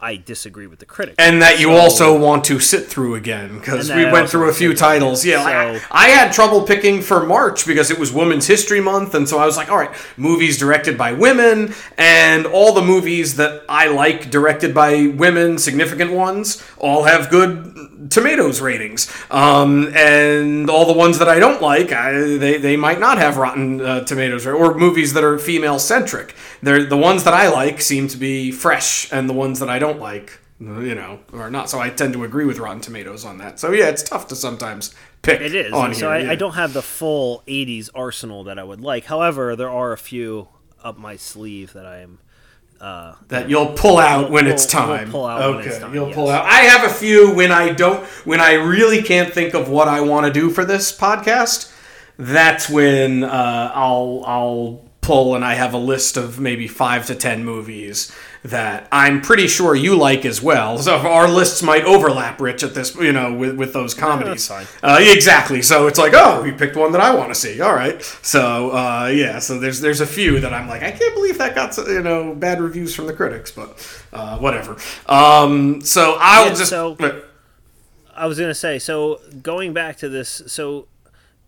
I 0.00 0.16
disagree 0.16 0.66
with 0.66 0.78
the 0.78 0.86
critics. 0.86 1.16
and 1.18 1.40
that 1.42 1.58
you 1.58 1.68
So- 1.68 1.76
also 1.76 2.18
want 2.18 2.44
to 2.44 2.60
sit 2.60 2.86
through 2.86 3.14
again 3.14 3.58
because 3.58 3.88
we 3.88 4.04
I 4.06 4.12
went 4.12 4.28
through 4.28 4.48
a 4.50 4.52
few 4.52 4.74
titles. 4.74 5.24
Yeah, 5.24 5.42
So- 5.42 5.80
I, 5.90 6.06
I 6.06 6.08
had 6.10 6.32
trouble 6.32 6.62
picking 6.62 7.00
for 7.02 7.24
March 7.26 7.66
because 7.66 7.90
it 7.90 7.98
was 7.98 8.12
Women's 8.12 8.46
History 8.46 8.80
Month, 8.80 9.14
and 9.14 9.28
so 9.28 9.38
I 9.38 9.46
was 9.46 9.56
like, 9.56 9.70
all 9.70 9.78
right, 9.78 9.90
movies 10.16 10.58
directed 10.58 10.98
by 10.98 11.12
women, 11.12 11.74
and 11.96 12.46
all 12.46 12.72
the 12.72 12.82
movies 12.82 13.36
that 13.36 13.62
I 13.68 13.86
like 13.88 14.30
directed 14.30 14.74
by 14.74 15.06
women, 15.06 15.58
significant 15.58 16.12
ones, 16.12 16.62
all 16.78 17.04
have 17.04 17.30
good 17.30 17.74
tomatoes 18.08 18.60
ratings, 18.60 19.12
um, 19.30 19.92
and 19.94 20.68
all 20.70 20.86
the 20.86 20.92
ones 20.92 21.18
that 21.18 21.28
I 21.28 21.38
don't 21.38 21.60
like, 21.60 21.92
I, 21.92 22.12
they 22.12 22.58
they 22.58 22.76
might 22.76 23.00
not 23.00 23.18
have 23.18 23.36
Rotten 23.36 23.80
uh, 23.80 24.04
Tomatoes 24.04 24.46
or 24.46 24.74
movies 24.74 25.12
that 25.14 25.24
are 25.24 25.38
female 25.38 25.78
centric. 25.78 26.34
They're 26.62 26.84
the 26.84 26.96
ones 26.96 27.24
that 27.24 27.34
I 27.34 27.48
like 27.48 27.80
seem 27.80 28.08
to 28.08 28.16
be 28.16 28.50
fresh, 28.50 29.12
and 29.12 29.28
the 29.28 29.34
ones 29.34 29.60
that 29.60 29.68
I 29.68 29.78
don't 29.78 30.00
like 30.00 30.40
you 30.58 30.94
know, 30.94 31.20
or 31.32 31.50
not. 31.50 31.68
So 31.68 31.80
I 31.80 31.90
tend 31.90 32.14
to 32.14 32.24
agree 32.24 32.46
with 32.46 32.58
Rotten 32.58 32.80
Tomatoes 32.80 33.24
on 33.24 33.38
that. 33.38 33.60
So 33.60 33.72
yeah, 33.72 33.88
it's 33.88 34.02
tough 34.02 34.28
to 34.28 34.36
sometimes 34.36 34.94
pick. 35.22 35.40
It 35.40 35.54
is. 35.54 35.72
On 35.72 35.94
so 35.94 36.06
here, 36.06 36.08
I, 36.08 36.18
yeah. 36.20 36.30
I 36.32 36.34
don't 36.34 36.54
have 36.54 36.72
the 36.72 36.82
full 36.82 37.42
'80s 37.46 37.90
arsenal 37.94 38.44
that 38.44 38.58
I 38.58 38.64
would 38.64 38.80
like. 38.80 39.04
However, 39.04 39.54
there 39.54 39.70
are 39.70 39.92
a 39.92 39.98
few 39.98 40.48
up 40.82 40.98
my 40.98 41.16
sleeve 41.16 41.72
that 41.74 41.84
I 41.84 41.98
am. 41.98 42.20
That 42.80 43.48
you'll 43.48 43.72
pull 43.74 43.98
out 43.98 44.30
when 44.30 44.44
We'll- 44.44 44.54
it's 44.54 44.72
we'll 44.74 44.82
time. 44.86 45.12
when 45.12 45.22
okay, 45.42 45.68
it's 45.68 45.78
time, 45.78 45.94
you'll 45.94 46.08
yes. 46.08 46.14
pull 46.14 46.28
out. 46.30 46.44
I 46.44 46.60
have 46.60 46.84
a 46.90 46.92
few 46.92 47.32
when 47.34 47.50
I 47.52 47.72
don't, 47.72 48.04
when 48.24 48.40
I 48.40 48.54
really 48.54 49.02
can't 49.02 49.32
think 49.32 49.54
of 49.54 49.68
what 49.68 49.88
I 49.88 50.00
want 50.00 50.26
to 50.26 50.32
do 50.32 50.50
for 50.50 50.64
this 50.64 50.96
podcast. 50.96 51.72
That's 52.18 52.68
when 52.70 53.24
uh, 53.24 53.72
I'll 53.74 54.22
I'll 54.26 54.84
pull, 55.02 55.34
and 55.34 55.44
I 55.44 55.54
have 55.54 55.74
a 55.74 55.78
list 55.78 56.16
of 56.16 56.40
maybe 56.40 56.66
five 56.68 57.06
to 57.06 57.14
ten 57.14 57.44
movies 57.44 58.10
that 58.46 58.88
I'm 58.92 59.20
pretty 59.20 59.46
sure 59.48 59.74
you 59.74 59.96
like 59.96 60.24
as 60.24 60.40
well. 60.42 60.78
So 60.78 60.96
our 60.96 61.28
lists 61.28 61.62
might 61.62 61.84
overlap, 61.84 62.40
Rich, 62.40 62.62
at 62.62 62.74
this, 62.74 62.94
you 62.96 63.12
know, 63.12 63.32
with, 63.32 63.56
with 63.56 63.72
those 63.72 63.94
comedies. 63.94 64.46
fine. 64.48 64.66
Uh, 64.82 64.98
exactly. 65.00 65.62
So 65.62 65.86
it's 65.86 65.98
like, 65.98 66.12
oh, 66.14 66.44
you 66.44 66.52
picked 66.52 66.76
one 66.76 66.92
that 66.92 67.00
I 67.00 67.14
want 67.14 67.30
to 67.30 67.34
see. 67.34 67.60
All 67.60 67.74
right. 67.74 68.02
So 68.22 68.70
uh, 68.70 69.06
yeah. 69.12 69.38
So 69.38 69.58
there's 69.58 69.80
there's 69.80 70.00
a 70.00 70.06
few 70.06 70.40
that 70.40 70.52
I'm 70.52 70.68
like, 70.68 70.82
I 70.82 70.90
can't 70.90 71.14
believe 71.14 71.38
that 71.38 71.54
got 71.54 71.76
you 71.88 72.02
know 72.02 72.34
bad 72.34 72.60
reviews 72.60 72.94
from 72.94 73.06
the 73.06 73.12
critics, 73.14 73.50
but 73.50 74.04
uh, 74.12 74.38
whatever. 74.38 74.76
Um, 75.06 75.80
so 75.80 76.16
I'll 76.20 76.46
Yeah, 76.46 76.54
just. 76.54 76.70
so- 76.70 76.96
I 78.14 78.26
was 78.26 78.38
gonna 78.38 78.54
say. 78.54 78.78
So 78.78 79.20
going 79.42 79.72
back 79.74 79.96
to 79.98 80.08
this, 80.08 80.42
so 80.46 80.88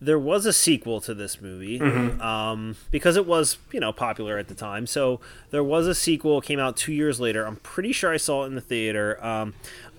there 0.01 0.19
was 0.19 0.47
a 0.47 0.53
sequel 0.53 1.01
to 1.03 1.15
this 1.15 1.41
movie 1.41 1.79
Mm-hmm. 1.81 2.21
um, 2.21 2.77
because 2.91 3.17
it 3.17 3.27
was 3.27 3.59
you 3.73 3.81
know 3.81 3.93
popular 3.93 4.39
at 4.39 4.49
the 4.49 4.55
time. 4.55 4.87
So 4.87 5.21
there 5.51 5.65
was 5.65 5.87
a 5.87 5.95
sequel. 5.95 6.41
Came 6.41 6.59
out 6.61 6.77
two 6.77 6.93
years 6.93 7.19
later. 7.21 7.47
I'm 7.47 7.57
pretty 7.57 7.93
sure 7.93 8.13
I 8.13 8.17
saw 8.17 8.45
it 8.45 8.47
in 8.47 8.55
the 8.55 8.61
theater. 8.61 9.23
Um, 9.25 9.55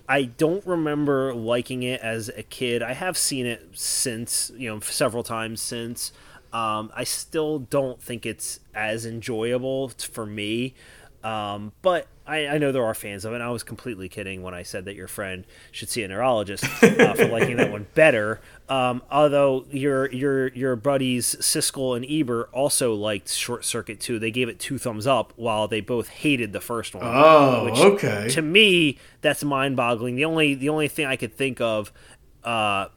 I 0.08 0.24
don't 0.24 0.66
remember 0.66 1.34
liking 1.36 1.84
it 1.84 2.02
as 2.02 2.30
a 2.30 2.42
kid. 2.42 2.82
I 2.82 2.94
have 2.94 3.16
seen 3.16 3.46
it 3.46 3.68
since, 3.74 4.52
you 4.58 4.68
know, 4.70 4.80
several 4.80 5.22
times 5.22 5.62
since. 5.62 6.12
Um, 6.52 6.92
I 6.96 7.04
still 7.04 7.60
don't 7.60 8.02
think 8.02 8.26
it's 8.26 8.60
as 8.74 9.06
enjoyable 9.06 9.90
for 9.90 10.26
me. 10.26 10.74
Um, 11.24 11.74
but 11.84 12.08
I, 12.30 12.48
I 12.48 12.58
know 12.58 12.72
there 12.72 12.86
are 12.86 12.94
fans 12.94 13.26
of 13.26 13.34
it. 13.34 13.36
And 13.36 13.44
I 13.44 13.50
was 13.50 13.64
completely 13.64 14.08
kidding 14.08 14.44
when 14.44 14.54
I 14.54 14.64
said 14.64 14.86
that 14.86 14.96
your 14.96 15.08
friend 15.08 15.46
should 15.72 15.90
see 15.90 16.04
a 16.04 16.08
neurologist 16.08 16.64
uh, 16.84 17.14
for 17.16 17.28
liking 17.28 17.58
that 17.58 17.72
one 17.72 17.88
better. 17.96 18.40
Um, 18.70 19.02
although 19.10 19.66
your 19.72 20.12
your 20.12 20.50
your 20.50 20.76
buddies 20.76 21.36
Siskel 21.40 21.96
and 21.96 22.06
Ebert 22.08 22.50
also 22.54 22.94
liked 22.94 23.30
Short 23.30 23.66
Circuit 23.66 24.00
2. 24.00 24.20
They 24.20 24.32
gave 24.32 24.48
it 24.48 24.60
two 24.60 24.78
thumbs 24.78 25.08
up 25.08 25.34
while 25.36 25.68
they 25.68 25.82
both 25.82 26.10
hated 26.10 26.54
the 26.54 26.62
first 26.62 26.94
one. 26.94 27.04
Oh, 27.06 27.66
which 27.66 27.80
okay. 27.80 28.30
To 28.30 28.42
me, 28.42 29.00
that's 29.22 29.44
mind-boggling. 29.44 30.16
The 30.16 30.26
only 30.26 30.54
the 30.54 30.70
only 30.70 30.88
thing 30.88 31.08
I 31.08 31.16
could 31.16 31.36
think 31.36 31.60
of 31.60 31.92
uh, 32.44 32.88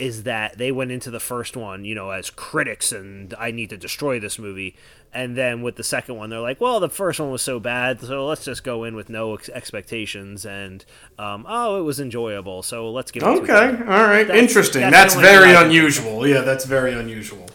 is 0.00 0.22
that 0.24 0.56
they 0.58 0.72
went 0.72 0.90
into 0.90 1.10
the 1.10 1.20
first 1.20 1.56
one, 1.56 1.84
you 1.84 1.94
know, 1.94 2.10
as 2.10 2.30
critics 2.30 2.90
and 2.90 3.34
I 3.38 3.50
need 3.50 3.70
to 3.70 3.76
destroy 3.76 4.18
this 4.18 4.38
movie. 4.38 4.74
And 5.12 5.36
then 5.36 5.60
with 5.62 5.76
the 5.76 5.82
second 5.82 6.16
one, 6.16 6.30
they're 6.30 6.40
like, 6.40 6.60
well, 6.60 6.80
the 6.80 6.88
first 6.88 7.18
one 7.20 7.30
was 7.30 7.42
so 7.42 7.58
bad, 7.60 8.00
so 8.00 8.26
let's 8.26 8.44
just 8.44 8.62
go 8.62 8.84
in 8.84 8.94
with 8.94 9.10
no 9.10 9.34
ex- 9.34 9.48
expectations. 9.48 10.46
And, 10.46 10.84
um, 11.18 11.44
oh, 11.48 11.80
it 11.80 11.82
was 11.82 11.98
enjoyable, 12.00 12.62
so 12.62 12.90
let's 12.90 13.10
give 13.10 13.22
it 13.24 13.26
Okay. 13.26 13.52
All 13.52 14.04
right. 14.04 14.26
That's- 14.26 14.42
Interesting. 14.42 14.82
that's 14.82 14.92
That's, 14.92 15.14
the 15.14 15.18
only 15.20 15.30
thing 15.30 15.54
very 15.54 15.66
unusual. 15.66 16.26
Yeah, 16.26 16.42
that's 16.42 16.64
very 16.64 16.92
unusual. 16.94 17.46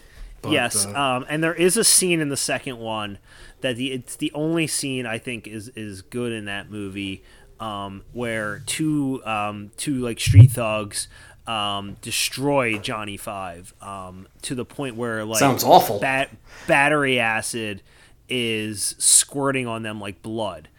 But, 0.41 0.51
yes, 0.51 0.85
uh, 0.85 0.99
um, 0.99 1.25
and 1.27 1.43
there 1.43 1.55
is 1.55 1.77
a 1.77 1.83
scene 1.83 2.19
in 2.19 2.29
the 2.29 2.37
second 2.37 2.77
one 2.77 3.17
that 3.61 3.77
the 3.77 3.91
it's 3.93 4.15
the 4.15 4.31
only 4.35 4.67
scene 4.67 5.07
I 5.07 5.17
think 5.17 5.47
is 5.47 5.69
is 5.69 6.03
good 6.03 6.31
in 6.31 6.45
that 6.45 6.69
movie 6.69 7.23
um, 7.59 8.03
where 8.13 8.61
two 8.67 9.25
um, 9.25 9.71
two 9.77 9.95
like 9.95 10.19
street 10.19 10.51
thugs 10.51 11.07
um, 11.47 11.95
destroy 12.01 12.77
Johnny 12.77 13.17
Five 13.17 13.73
um, 13.81 14.27
to 14.43 14.55
the 14.55 14.65
point 14.65 14.95
where 14.95 15.23
like 15.25 15.39
Sounds 15.39 15.63
awful. 15.63 15.99
Bat- 15.99 16.31
battery 16.67 17.19
acid 17.19 17.81
is 18.27 18.95
squirting 18.97 19.67
on 19.67 19.83
them 19.83 19.99
like 20.01 20.21
blood, 20.21 20.69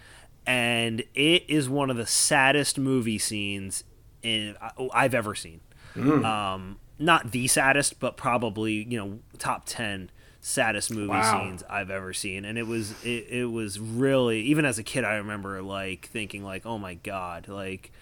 and 0.47 1.03
it 1.15 1.45
is 1.49 1.69
one 1.69 1.91
of 1.91 1.97
the 1.97 2.07
saddest 2.07 2.79
movie 2.79 3.19
scenes 3.19 3.85
in 4.23 4.57
I've 4.93 5.15
ever 5.15 5.35
seen 5.35 5.61
um, 5.97 6.79
not 6.99 7.31
the 7.31 7.47
saddest, 7.47 8.01
but 8.01 8.17
probably 8.17 8.85
you 8.89 8.99
know 8.99 9.19
top 9.39 9.63
ten 9.67 10.11
saddest 10.41 10.91
movie 10.93 11.09
Wow. 11.11 11.43
scenes 11.45 11.63
I've 11.71 11.91
ever 11.91 12.13
seen, 12.13 12.45
and 12.45 12.59
it 12.59 12.67
was 12.67 12.93
it, 13.05 13.27
it 13.31 13.45
was 13.51 13.79
really 13.79 14.41
even 14.43 14.65
as 14.65 14.79
a 14.79 14.83
kid 14.83 15.05
I 15.05 15.15
remember 15.17 15.63
like 15.63 16.09
thinking 16.13 16.43
like 16.45 16.67
oh 16.67 16.79
my 16.79 16.95
god 16.95 17.49
like 17.49 17.93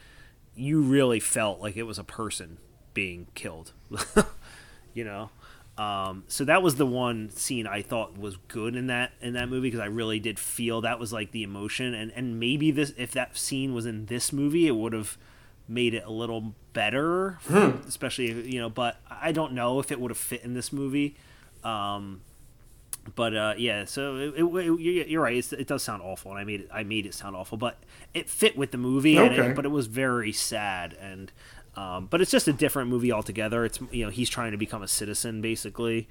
you 0.57 0.83
really 0.83 1.21
felt 1.21 1.61
like 1.61 1.77
it 1.77 1.85
was 1.85 1.99
a 1.99 2.05
person 2.05 2.59
being 2.93 3.27
killed, 3.35 3.73
you 4.95 5.05
know. 5.05 5.31
Um, 5.77 6.23
so 6.29 6.45
that 6.45 6.63
was 6.63 6.77
the 6.77 6.87
one 6.87 7.31
scene 7.31 7.67
I 7.67 7.83
thought 7.83 8.17
was 8.17 8.37
good 8.47 8.77
in 8.77 8.87
that 8.87 9.13
in 9.21 9.33
that 9.33 9.49
movie 9.49 9.69
because 9.69 9.81
I 9.81 9.87
really 9.87 10.21
did 10.21 10.39
feel 10.39 10.81
that 10.83 11.01
was 11.01 11.13
like 11.13 11.33
the 11.33 11.43
emotion 11.43 11.95
and 11.95 12.13
and 12.13 12.39
maybe 12.39 12.71
this 12.71 12.93
if 12.97 13.11
that 13.13 13.37
scene 13.37 13.75
was 13.75 13.85
in 13.85 14.07
this 14.07 14.33
movie 14.33 14.69
it 14.69 14.77
would 14.77 14.93
have 14.93 15.19
made 15.67 15.95
it 15.95 16.05
a 16.05 16.11
little 16.13 16.55
better, 16.73 17.39
especially 17.89 18.49
you 18.49 18.61
know. 18.61 18.71
But 18.71 18.99
I 19.11 19.33
don't 19.33 19.53
know 19.53 19.81
if 19.81 19.91
it 19.91 20.01
would 20.01 20.11
have 20.11 20.19
fit 20.19 20.43
in 20.43 20.55
this 20.55 20.73
movie. 20.73 21.17
Um, 21.63 22.21
but 23.17 23.35
uh, 23.37 23.55
yeah, 23.59 23.85
so 23.85 24.17
it, 24.17 24.35
it, 24.37 24.45
it- 24.45 24.81
you're- 25.09 25.17
right. 25.17 25.37
It's, 25.37 25.53
it 25.53 25.67
does 25.67 25.83
sound 25.83 26.03
awful, 26.03 26.31
and 26.31 26.41
I 26.41 26.45
made 26.45 26.61
it. 26.63 26.69
I 26.73 26.83
made 26.85 27.07
it 27.07 27.15
sound 27.15 27.37
awful, 27.37 27.59
but 27.59 27.79
it 28.15 28.29
fit 28.31 28.57
with 28.57 28.71
the 28.71 28.79
movie. 28.79 29.17
And 29.17 29.33
Okay. 29.39 29.51
it, 29.51 29.57
but 29.57 29.65
it 29.65 29.71
was 29.71 29.87
very 29.87 30.33
sad, 30.33 30.95
and 31.01 31.31
um, 31.77 32.07
but 32.07 32.21
it's 32.21 32.31
just 32.31 32.47
a 32.49 32.53
different 32.53 32.89
movie 32.91 33.13
altogether. 33.13 33.65
It's 33.65 33.79
you 33.91 34.05
know 34.05 34.11
he's 34.11 34.29
trying 34.31 34.53
to 34.53 34.59
become 34.59 34.83
a 34.83 34.89
citizen 34.89 35.41
basically. 35.41 36.09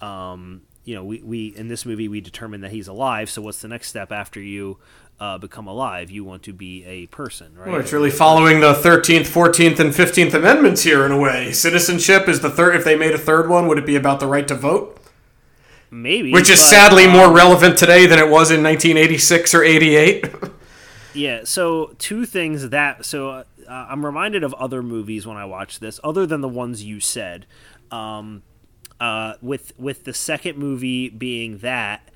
Um, 0.00 0.62
you 0.84 0.94
know, 0.94 1.04
we, 1.04 1.20
we 1.22 1.46
in 1.48 1.68
this 1.68 1.84
movie 1.84 2.08
we 2.08 2.20
determine 2.20 2.60
that 2.62 2.70
he's 2.70 2.88
alive. 2.88 3.28
So 3.30 3.42
what's 3.42 3.60
the 3.60 3.68
next 3.68 3.88
step 3.88 4.10
after 4.12 4.40
you 4.40 4.78
uh, 5.20 5.36
become 5.38 5.66
alive? 5.66 6.10
You 6.10 6.24
want 6.24 6.42
to 6.44 6.52
be 6.52 6.84
a 6.84 7.06
person, 7.08 7.54
right? 7.56 7.68
Well, 7.70 7.80
it's 7.80 7.92
really 7.92 8.10
following 8.10 8.60
the 8.60 8.72
13th, 8.72 9.26
14th, 9.26 9.80
and 9.80 9.90
15th 9.92 10.32
Amendments 10.34 10.84
here 10.84 11.04
in 11.04 11.12
a 11.12 11.18
way. 11.18 11.52
Citizenship 11.52 12.28
is 12.28 12.40
the 12.40 12.48
third. 12.50 12.74
If 12.76 12.84
they 12.84 12.96
made 12.96 13.12
a 13.12 13.18
third 13.18 13.48
one, 13.50 13.66
would 13.68 13.76
it 13.78 13.84
be 13.86 13.96
about 13.96 14.20
the 14.20 14.26
right 14.28 14.46
to 14.48 14.54
vote? 14.54 14.97
Maybe, 15.90 16.32
Which 16.32 16.50
is 16.50 16.58
but, 16.58 16.66
sadly 16.66 17.04
um, 17.06 17.12
more 17.12 17.32
relevant 17.32 17.78
today 17.78 18.06
than 18.06 18.18
it 18.18 18.28
was 18.28 18.50
in 18.50 18.62
1986 18.62 19.54
or 19.54 19.62
88. 19.62 20.26
Yeah, 21.14 21.40
so 21.44 21.94
two 21.98 22.26
things 22.26 22.68
that 22.68 23.04
so 23.04 23.30
uh, 23.30 23.44
I'm 23.66 24.04
reminded 24.04 24.44
of 24.44 24.54
other 24.54 24.82
movies 24.82 25.26
when 25.26 25.36
I 25.36 25.46
watch 25.46 25.80
this, 25.80 25.98
other 26.04 26.26
than 26.26 26.42
the 26.42 26.48
ones 26.48 26.84
you 26.84 27.00
said. 27.00 27.46
Um, 27.90 28.42
uh, 29.00 29.34
with 29.40 29.72
with 29.78 30.04
the 30.04 30.12
second 30.12 30.58
movie 30.58 31.08
being 31.08 31.58
that 31.58 32.08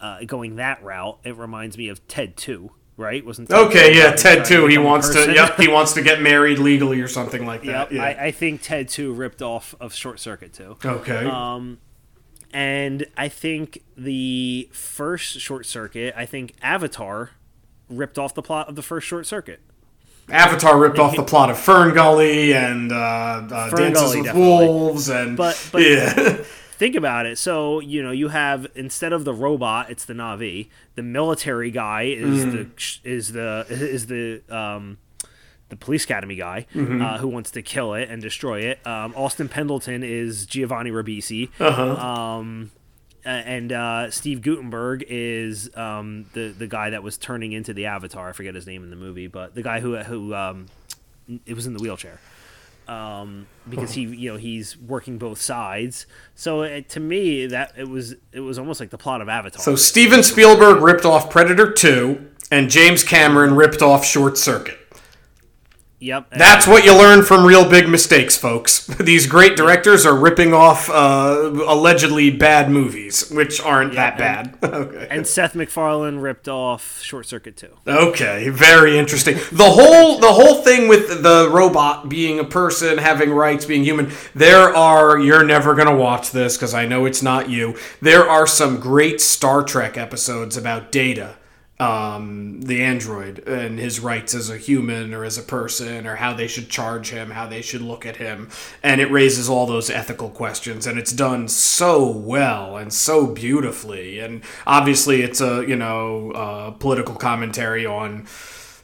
uh, 0.00 0.24
going 0.24 0.56
that 0.56 0.82
route, 0.82 1.18
it 1.24 1.36
reminds 1.36 1.78
me 1.78 1.88
of 1.88 2.06
Ted 2.08 2.36
Two, 2.36 2.72
right? 2.96 3.24
Wasn't 3.24 3.48
Ted 3.48 3.58
okay, 3.58 3.92
2 3.92 3.98
yeah, 3.98 4.12
Ted 4.12 4.44
too. 4.44 4.66
He 4.66 4.78
wants 4.78 5.08
to. 5.10 5.32
Yep, 5.32 5.58
he 5.58 5.68
wants 5.68 5.92
to 5.94 6.02
get 6.02 6.20
married 6.20 6.58
legally 6.58 7.00
or 7.00 7.08
something 7.08 7.46
like 7.46 7.62
that. 7.62 7.90
Yep, 7.90 7.92
yeah. 7.92 8.02
I, 8.02 8.24
I 8.26 8.30
think 8.30 8.62
Ted 8.62 8.88
Two 8.88 9.12
ripped 9.12 9.42
off 9.42 9.74
of 9.80 9.94
Short 9.94 10.18
Circuit 10.18 10.52
Two. 10.52 10.76
okay. 10.84 11.24
Um, 11.24 11.78
and 12.52 13.06
I 13.16 13.28
think 13.28 13.82
the 13.96 14.68
first 14.72 15.40
Short 15.40 15.66
Circuit, 15.66 16.14
I 16.16 16.26
think 16.26 16.54
Avatar 16.62 17.30
ripped 17.88 18.18
off 18.18 18.34
the 18.34 18.42
plot 18.42 18.68
of 18.68 18.76
the 18.76 18.82
first 18.82 19.06
Short 19.06 19.26
Circuit. 19.26 19.60
Avatar 20.28 20.78
ripped 20.78 20.98
off 20.98 21.16
the 21.16 21.24
plot 21.24 21.50
of 21.50 21.58
Fern 21.58 21.92
Gully 21.94 22.54
and 22.54 22.92
uh, 22.92 22.96
uh, 22.96 23.70
Fern 23.70 23.80
Dances 23.92 24.02
Gully, 24.02 24.16
with 24.18 24.26
definitely. 24.26 24.66
Wolves 24.68 25.08
and 25.08 25.36
But- 25.36 25.68
but- 25.72 25.82
yeah. 25.82 26.12
think 26.72 26.94
about 26.94 27.26
it. 27.26 27.36
So 27.36 27.80
you 27.80 28.02
know, 28.02 28.12
you 28.12 28.28
have 28.28 28.66
instead 28.76 29.12
of 29.12 29.24
the 29.24 29.34
robot, 29.34 29.90
it's 29.90 30.04
the 30.04 30.14
Na'vi. 30.14 30.68
The 30.94 31.02
military 31.02 31.70
guy 31.72 32.02
is 32.02 32.44
Mm. 32.44 32.52
the 32.52 33.10
is 33.10 33.32
the 33.32 33.66
is 33.68 34.06
the 34.06 34.42
um, 34.48 34.98
the 35.70 35.76
police 35.76 36.04
academy 36.04 36.36
guy 36.36 36.66
Mm-hmm. 36.74 37.00
uh, 37.02 37.18
who 37.18 37.28
wants 37.28 37.50
to 37.52 37.62
kill 37.62 37.94
it 37.94 38.08
and 38.10 38.20
destroy 38.20 38.60
it. 38.60 38.86
Um, 38.86 39.14
Austin 39.16 39.48
Pendleton 39.48 40.02
is 40.02 40.44
Giovanni 40.46 40.90
Ribisi. 40.90 41.48
Uh-huh. 41.58 41.96
Um, 41.96 42.70
Uh, 43.24 43.28
and 43.28 43.70
uh, 43.72 44.10
Steve 44.10 44.40
Guttenberg 44.40 45.04
is 45.08 45.68
um, 45.76 46.24
the 46.32 46.48
the 46.56 46.66
guy 46.66 46.88
that 46.90 47.02
was 47.02 47.18
turning 47.18 47.52
into 47.52 47.74
the 47.74 47.84
Avatar. 47.86 48.30
I 48.30 48.32
forget 48.32 48.54
his 48.54 48.66
name 48.66 48.82
in 48.82 48.88
the 48.90 48.96
movie, 48.96 49.26
but 49.26 49.54
the 49.54 49.62
guy 49.62 49.80
who 49.80 49.96
who 49.98 50.34
um, 50.34 50.66
it 51.46 51.54
was 51.54 51.66
in 51.66 51.74
the 51.74 51.80
wheelchair. 51.80 52.18
Um, 52.88 53.46
because 53.68 53.92
he, 53.92 54.00
you 54.02 54.32
know, 54.32 54.36
he's 54.38 54.76
working 54.76 55.16
both 55.18 55.40
sides. 55.40 56.06
So 56.34 56.62
it, 56.62 56.88
to 56.88 56.98
me, 57.00 57.46
that 57.46 57.72
it 57.76 57.88
was 57.88 58.14
it 58.32 58.40
was 58.40 58.58
almost 58.58 58.80
like 58.80 58.90
the 58.90 58.98
plot 58.98 59.20
of 59.20 59.28
Avatar. 59.28 59.62
So 59.62 59.76
Steven 59.76 60.22
Spielberg 60.24 60.82
ripped 60.82 61.04
off 61.04 61.30
Predator 61.30 61.70
2, 61.70 62.30
and 62.50 62.68
James 62.70 63.04
Cameron 63.04 63.54
ripped 63.54 63.80
off 63.82 64.04
Short 64.04 64.36
Circuit. 64.38 64.78
Yep. 66.02 66.30
That's 66.30 66.66
what 66.66 66.86
you 66.86 66.96
learn 66.96 67.22
from 67.22 67.44
Reel 67.44 67.68
Big 67.68 67.86
Mistakes, 67.86 68.34
folks. 68.34 68.86
These 69.00 69.26
great 69.26 69.54
directors 69.54 70.06
are 70.06 70.16
ripping 70.16 70.54
off 70.54 70.88
uh, 70.88 71.52
allegedly 71.66 72.30
bad 72.30 72.70
movies, 72.70 73.28
which 73.30 73.60
aren't 73.60 73.94
that 73.96 74.16
bad. 74.16 74.56
okay. 74.62 75.06
And 75.10 75.26
Seth 75.26 75.54
MacFarlane 75.54 76.16
ripped 76.16 76.48
off 76.48 77.02
Short 77.02 77.26
Circuit 77.26 77.58
too. 77.58 77.76
Okay, 77.86 78.48
very 78.48 78.98
interesting. 78.98 79.34
The 79.52 79.70
whole 79.70 80.18
the 80.18 80.32
whole 80.32 80.62
thing 80.62 80.88
with 80.88 81.22
the 81.22 81.50
robot 81.52 82.08
being 82.08 82.38
a 82.38 82.44
person, 82.44 82.96
having 82.96 83.30
rights, 83.30 83.66
being 83.66 83.84
human. 83.84 84.10
There 84.34 84.74
are 84.74 85.18
you're 85.18 85.44
never 85.44 85.74
gonna 85.74 85.96
watch 85.96 86.30
this 86.30 86.56
because 86.56 86.72
I 86.72 86.86
know 86.86 87.04
it's 87.04 87.22
not 87.22 87.50
you. 87.50 87.76
There 88.00 88.26
are 88.26 88.46
some 88.46 88.80
great 88.80 89.20
Star 89.20 89.62
Trek 89.62 89.98
episodes 89.98 90.56
about 90.56 90.90
Data 90.90 91.36
um, 91.80 92.60
the 92.60 92.82
android 92.82 93.38
and 93.48 93.78
his 93.78 94.00
rights 94.00 94.34
as 94.34 94.50
a 94.50 94.58
human 94.58 95.14
or 95.14 95.24
as 95.24 95.38
a 95.38 95.42
person 95.42 96.06
or 96.06 96.16
how 96.16 96.34
they 96.34 96.46
should 96.46 96.68
charge 96.68 97.08
him, 97.10 97.30
how 97.30 97.46
they 97.46 97.62
should 97.62 97.80
look 97.80 98.04
at 98.04 98.16
him. 98.16 98.50
And 98.82 99.00
it 99.00 99.10
raises 99.10 99.48
all 99.48 99.66
those 99.66 99.88
ethical 99.88 100.28
questions 100.28 100.86
and 100.86 100.98
it's 100.98 101.12
done 101.12 101.48
so 101.48 102.06
well 102.06 102.76
and 102.76 102.92
so 102.92 103.26
beautifully. 103.26 104.18
And 104.18 104.42
obviously 104.66 105.22
it's 105.22 105.40
a, 105.40 105.64
you 105.66 105.76
know, 105.76 106.32
uh, 106.32 106.70
political 106.72 107.14
commentary 107.14 107.86
on 107.86 108.26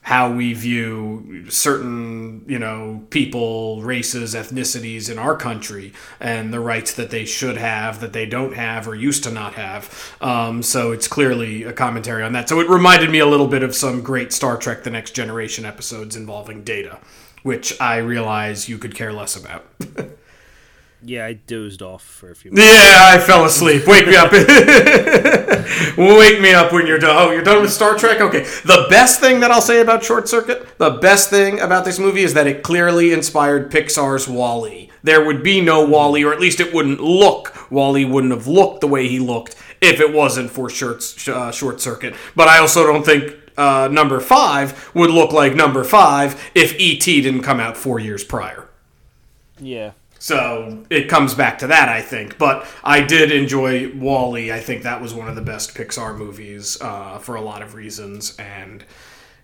how 0.07 0.31
we 0.31 0.53
view 0.53 1.47
certain, 1.49 2.45
you 2.47 2.61
know, 2.61 3.05
people, 3.11 3.83
races, 3.83 4.37
ethnicities 4.37 5.11
in 5.11 5.19
our 5.19 5.37
country 5.37 5.93
and 6.21 6.55
the 6.55 6.61
rights 6.61 6.95
that 6.95 7.11
they 7.11 7.25
should 7.25 7.57
have, 7.57 7.99
that 7.99 8.13
they 8.13 8.25
don't 8.25 8.55
have 8.55 8.87
or 8.87 8.95
used 8.95 9.25
to 9.25 9.33
not 9.33 9.55
have. 9.55 10.17
Um, 10.21 10.63
so 10.63 10.93
it's 10.93 11.09
clearly 11.09 11.65
a 11.65 11.73
commentary 11.73 12.23
on 12.23 12.35
that. 12.35 12.49
So 12.49 12.61
it 12.61 12.71
reminded 12.71 13.11
me 13.11 13.19
a 13.19 13.27
little 13.27 13.49
bit 13.49 13.65
of 13.65 13.75
some 13.75 14.01
great 14.01 14.33
Star 14.33 14.57
Trek 14.57 14.85
The 14.85 14.91
Next 14.91 15.11
Generation 15.11 15.65
episodes 15.65 16.15
involving 16.15 16.63
data, 16.63 17.01
which 17.43 17.79
I 17.81 17.97
realize 17.97 18.69
you 18.69 18.79
could 18.79 18.95
care 18.95 19.13
less 19.13 19.35
about. 19.35 19.67
Yeah, 21.03 21.27
I 21.27 21.35
dozed 21.35 21.83
off 21.83 22.03
for 22.03 22.31
a 22.31 22.35
few 22.35 22.51
minutes. 22.51 22.73
Yeah, 22.75 23.11
I 23.11 23.19
fell 23.19 23.45
asleep. 23.45 23.87
Wake 23.87 24.09
me 24.09 24.17
up. 24.17 24.33
Wake 25.97 26.41
me 26.41 26.53
up 26.53 26.73
when 26.73 26.87
you're 26.87 26.99
done. 26.99 27.17
Oh, 27.17 27.31
you're 27.31 27.43
done 27.43 27.63
with 27.63 27.73
Star 27.73 27.97
Trek? 27.97 28.21
Okay. 28.21 28.43
The 28.65 28.87
best 28.91 29.21
thing 29.21 29.41
that 29.41 29.51
I'll 29.51 29.61
say 29.61 29.81
about 29.81 30.05
Short 30.05 30.29
Circuit, 30.29 30.79
the 30.79 30.91
best 30.91 31.31
thing 31.31 31.61
about 31.61 31.85
this 31.85 31.99
movie 31.99 32.23
is 32.23 32.35
that 32.35 32.47
it 32.47 32.63
clearly 32.63 33.13
inspired 33.13 33.71
Pixar's 33.71 34.29
WALL-E. 34.29 34.91
There 35.03 35.25
would 35.25 35.43
be 35.43 35.61
no 35.61 35.85
WALL-E, 35.85 36.25
or 36.25 36.33
at 36.33 36.41
least 36.41 36.61
it 36.61 36.75
wouldn't 36.75 37.01
look, 37.01 37.71
WALL-E 37.71 38.05
wouldn't 38.05 38.33
have 38.33 38.47
looked 38.47 38.81
the 38.81 38.89
way 38.89 39.09
he 39.09 39.19
looked 39.19 39.55
if 39.81 40.01
it 40.01 40.13
wasn't 40.13 40.51
for 40.51 40.69
Short, 40.69 41.03
uh, 41.29 41.51
short 41.53 41.81
Circuit. 41.81 42.15
But 42.35 42.49
I 42.49 42.59
also 42.59 42.87
don't 42.87 43.05
think 43.05 43.37
uh, 43.57 43.89
number 43.91 44.21
five 44.21 44.91
would 44.95 45.11
look 45.11 45.33
like 45.33 45.55
number 45.55 45.85
five 45.85 46.51
if 46.55 46.79
E.T. 46.79 47.21
didn't 47.21 47.43
come 47.43 47.61
out 47.61 47.77
four 47.77 47.99
years 47.99 48.25
prior. 48.25 48.69
Yeah. 49.59 49.93
So 50.27 50.83
it 50.91 51.09
comes 51.09 51.35
back 51.35 51.57
to 51.59 51.69
that, 51.69 51.89
I 51.89 52.03
think. 52.03 52.37
But 52.37 52.67
I 52.83 53.01
did 53.01 53.31
enjoy 53.31 53.93
WALL-E. 53.95 54.51
I 54.51 54.59
think 54.59 54.83
that 54.83 55.01
was 55.01 55.15
one 55.15 55.29
of 55.29 55.37
the 55.37 55.41
best 55.41 55.73
Pixar 55.77 56.19
movies 56.19 56.77
uh, 56.81 57.19
for 57.21 57.37
a 57.37 57.41
lot 57.41 57.63
of 57.63 57.75
reasons, 57.75 58.35
and 58.37 58.83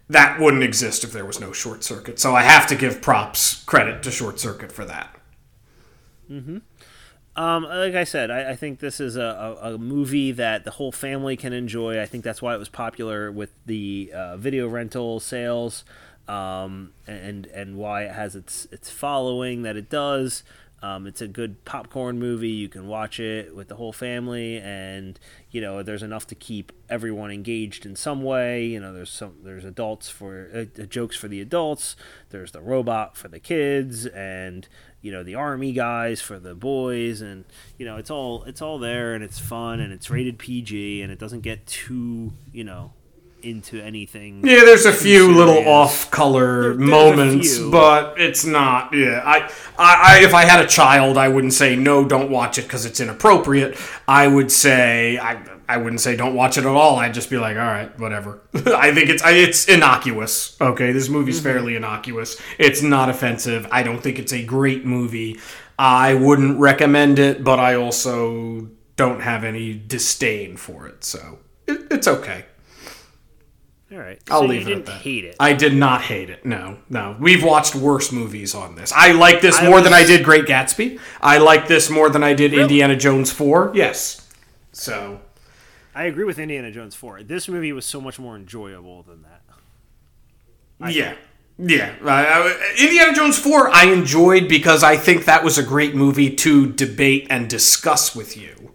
that 0.08 0.40
wouldn't 0.40 0.64
exist 0.64 1.04
if 1.04 1.12
there 1.12 1.24
was 1.24 1.38
no 1.38 1.52
Short 1.52 1.84
Circuit. 1.84 2.18
So 2.18 2.34
I 2.34 2.42
have 2.42 2.66
to 2.66 2.74
give 2.74 3.00
props 3.00 3.62
credit 3.62 4.02
to 4.02 4.10
Short 4.10 4.40
Circuit 4.40 4.72
for 4.72 4.84
that. 4.84 5.14
Um, 7.36 7.62
like 7.62 7.94
I 7.94 8.02
said, 8.02 8.32
I, 8.32 8.50
I 8.50 8.56
think 8.56 8.80
this 8.80 8.98
is 8.98 9.16
a, 9.16 9.22
a, 9.62 9.74
a 9.74 9.78
movie 9.78 10.32
that 10.32 10.64
the 10.64 10.72
whole 10.72 10.90
family 10.90 11.36
can 11.36 11.52
enjoy. 11.52 12.02
I 12.02 12.06
think 12.06 12.24
that's 12.24 12.42
why 12.42 12.56
it 12.56 12.58
was 12.58 12.68
popular 12.68 13.30
with 13.30 13.50
the 13.66 14.10
uh, 14.12 14.36
video 14.36 14.66
rental 14.66 15.20
sales, 15.20 15.84
um, 16.26 16.92
and 17.06 17.46
and 17.46 17.76
why 17.76 18.02
it 18.02 18.12
has 18.12 18.34
its 18.34 18.66
its 18.72 18.90
following 18.90 19.62
that 19.62 19.76
it 19.76 19.88
does. 19.88 20.42
Um, 20.82 21.06
it's 21.06 21.20
a 21.20 21.28
good 21.28 21.64
popcorn 21.64 22.18
movie. 22.18 22.48
You 22.48 22.68
can 22.68 22.88
watch 22.88 23.20
it 23.20 23.54
with 23.54 23.68
the 23.68 23.76
whole 23.76 23.92
family, 23.92 24.58
and 24.58 25.18
you 25.50 25.60
know 25.60 25.82
there's 25.84 26.02
enough 26.02 26.26
to 26.28 26.34
keep 26.34 26.72
everyone 26.90 27.30
engaged 27.30 27.86
in 27.86 27.94
some 27.94 28.22
way. 28.22 28.66
You 28.66 28.80
know, 28.80 28.92
there's 28.92 29.10
some 29.10 29.36
there's 29.44 29.64
adults 29.64 30.10
for 30.10 30.50
uh, 30.52 30.82
jokes 30.86 31.16
for 31.16 31.28
the 31.28 31.40
adults. 31.40 31.94
There's 32.30 32.50
the 32.50 32.60
robot 32.60 33.16
for 33.16 33.28
the 33.28 33.38
kids, 33.38 34.06
and 34.06 34.66
you 35.00 35.12
know 35.12 35.22
the 35.22 35.36
army 35.36 35.72
guys 35.72 36.20
for 36.20 36.40
the 36.40 36.56
boys, 36.56 37.20
and 37.20 37.44
you 37.78 37.86
know 37.86 37.96
it's 37.96 38.10
all 38.10 38.42
it's 38.44 38.60
all 38.60 38.80
there, 38.80 39.14
and 39.14 39.22
it's 39.22 39.38
fun, 39.38 39.78
and 39.78 39.92
it's 39.92 40.10
rated 40.10 40.36
PG, 40.36 41.00
and 41.00 41.12
it 41.12 41.18
doesn't 41.20 41.42
get 41.42 41.64
too 41.64 42.32
you 42.52 42.64
know 42.64 42.92
into 43.44 43.80
anything. 43.80 44.46
Yeah, 44.46 44.64
there's 44.64 44.86
a 44.86 44.92
few 44.92 45.20
serious. 45.20 45.36
little 45.36 45.68
off-color 45.68 46.74
there's 46.74 46.76
a 46.76 46.80
moments, 46.80 47.58
but 47.58 48.20
it's 48.20 48.44
not. 48.44 48.92
Yeah, 48.92 49.22
I, 49.24 49.50
I, 49.78 50.18
I, 50.18 50.20
if 50.24 50.34
I 50.34 50.44
had 50.44 50.64
a 50.64 50.68
child, 50.68 51.16
I 51.16 51.28
wouldn't 51.28 51.52
say 51.52 51.76
no, 51.76 52.04
don't 52.06 52.30
watch 52.30 52.58
it 52.58 52.62
because 52.62 52.84
it's 52.84 53.00
inappropriate. 53.00 53.76
I 54.06 54.26
would 54.26 54.50
say 54.52 55.18
I, 55.18 55.42
I 55.68 55.78
wouldn't 55.78 56.00
say 56.00 56.16
don't 56.16 56.34
watch 56.34 56.58
it 56.58 56.62
at 56.62 56.66
all. 56.66 56.96
I'd 56.96 57.14
just 57.14 57.30
be 57.30 57.38
like, 57.38 57.56
all 57.56 57.62
right, 57.62 57.98
whatever. 57.98 58.42
I 58.54 58.92
think 58.92 59.08
it's, 59.08 59.22
I, 59.22 59.32
it's 59.32 59.68
innocuous. 59.68 60.56
Okay, 60.60 60.92
this 60.92 61.08
movie's 61.08 61.38
mm-hmm. 61.38 61.44
fairly 61.44 61.76
innocuous. 61.76 62.40
It's 62.58 62.82
not 62.82 63.08
offensive. 63.08 63.66
I 63.70 63.82
don't 63.82 64.02
think 64.02 64.18
it's 64.18 64.32
a 64.32 64.44
great 64.44 64.84
movie. 64.84 65.40
I 65.78 66.14
wouldn't 66.14 66.58
recommend 66.60 67.18
it, 67.18 67.42
but 67.42 67.58
I 67.58 67.74
also 67.74 68.68
don't 68.96 69.20
have 69.20 69.44
any 69.44 69.72
disdain 69.74 70.56
for 70.56 70.86
it. 70.86 71.04
So 71.04 71.38
it, 71.66 71.86
it's 71.90 72.06
okay. 72.06 72.44
All 73.92 73.98
right, 73.98 74.18
I'll 74.30 74.40
so 74.40 74.46
leave 74.46 74.62
you 74.62 74.66
it 74.68 74.70
didn't 74.70 74.80
at 74.80 74.86
that. 74.86 75.02
hate 75.02 75.24
it. 75.26 75.36
I 75.38 75.52
did 75.52 75.74
not 75.74 76.00
hate 76.02 76.30
it. 76.30 76.46
No, 76.46 76.78
no. 76.88 77.14
We've 77.20 77.44
watched 77.44 77.74
worse 77.74 78.10
movies 78.10 78.54
on 78.54 78.74
this. 78.74 78.90
I 78.92 79.12
like 79.12 79.42
this 79.42 79.58
I 79.58 79.68
more 79.68 79.80
than 79.82 79.92
I 79.92 80.04
did 80.04 80.24
Great 80.24 80.46
Gatsby. 80.46 80.98
I 81.20 81.36
like 81.38 81.68
this 81.68 81.90
more 81.90 82.08
than 82.08 82.22
I 82.22 82.32
did 82.32 82.54
Indiana 82.54 82.96
Jones 82.96 83.30
4. 83.30 83.72
Yes. 83.74 84.26
So, 84.72 85.20
I 85.94 86.04
agree 86.04 86.24
with 86.24 86.38
Indiana 86.38 86.70
Jones 86.70 86.94
4. 86.94 87.22
This 87.24 87.48
movie 87.48 87.72
was 87.72 87.84
so 87.84 88.00
much 88.00 88.18
more 88.18 88.34
enjoyable 88.34 89.02
than 89.02 89.22
that. 89.22 89.42
yeah. 90.90 91.14
Yeah. 91.58 91.94
Uh, 92.02 92.08
uh, 92.08 92.52
Indiana 92.78 93.12
Jones 93.14 93.38
4 93.38 93.68
I 93.68 93.84
enjoyed 93.84 94.48
because 94.48 94.82
I 94.82 94.96
think 94.96 95.26
that 95.26 95.44
was 95.44 95.58
a 95.58 95.62
great 95.62 95.94
movie 95.94 96.34
to 96.36 96.72
debate 96.72 97.26
and 97.28 97.48
discuss 97.48 98.16
with 98.16 98.36
you. 98.38 98.71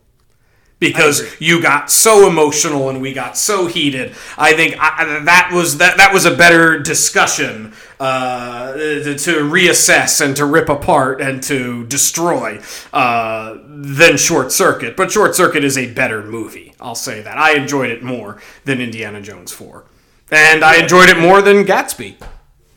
Because 0.79 1.35
you 1.41 1.59
got 1.59 1.89
so 1.89 2.27
emotional 2.27 2.89
and 2.89 3.01
we 3.01 3.11
got 3.11 3.35
so 3.35 3.65
heated, 3.65 4.15
I 4.37 4.53
think 4.53 4.75
I, 4.79 5.23
that 5.25 5.49
was 5.51 5.79
that 5.79 5.97
that 5.97 6.13
was 6.13 6.25
a 6.25 6.35
better 6.35 6.77
discussion 6.77 7.73
uh, 7.99 8.73
to 8.73 9.49
reassess 9.49 10.23
and 10.23 10.35
to 10.35 10.45
rip 10.45 10.69
apart 10.69 11.19
and 11.19 11.41
to 11.43 11.83
destroy 11.87 12.61
uh, 12.93 13.57
than 13.65 14.17
Short 14.17 14.51
Circuit. 14.51 14.95
But 14.95 15.11
Short 15.11 15.33
Circuit 15.35 15.63
is 15.63 15.79
a 15.79 15.91
better 15.91 16.21
movie. 16.21 16.75
I'll 16.79 16.93
say 16.93 17.21
that 17.21 17.39
I 17.39 17.53
enjoyed 17.53 17.89
it 17.89 18.03
more 18.03 18.39
than 18.65 18.79
Indiana 18.79 19.19
Jones 19.19 19.51
Four, 19.51 19.85
and 20.29 20.63
I 20.63 20.77
enjoyed 20.77 21.09
it 21.09 21.17
more 21.17 21.41
than 21.41 21.65
Gatsby. 21.65 22.17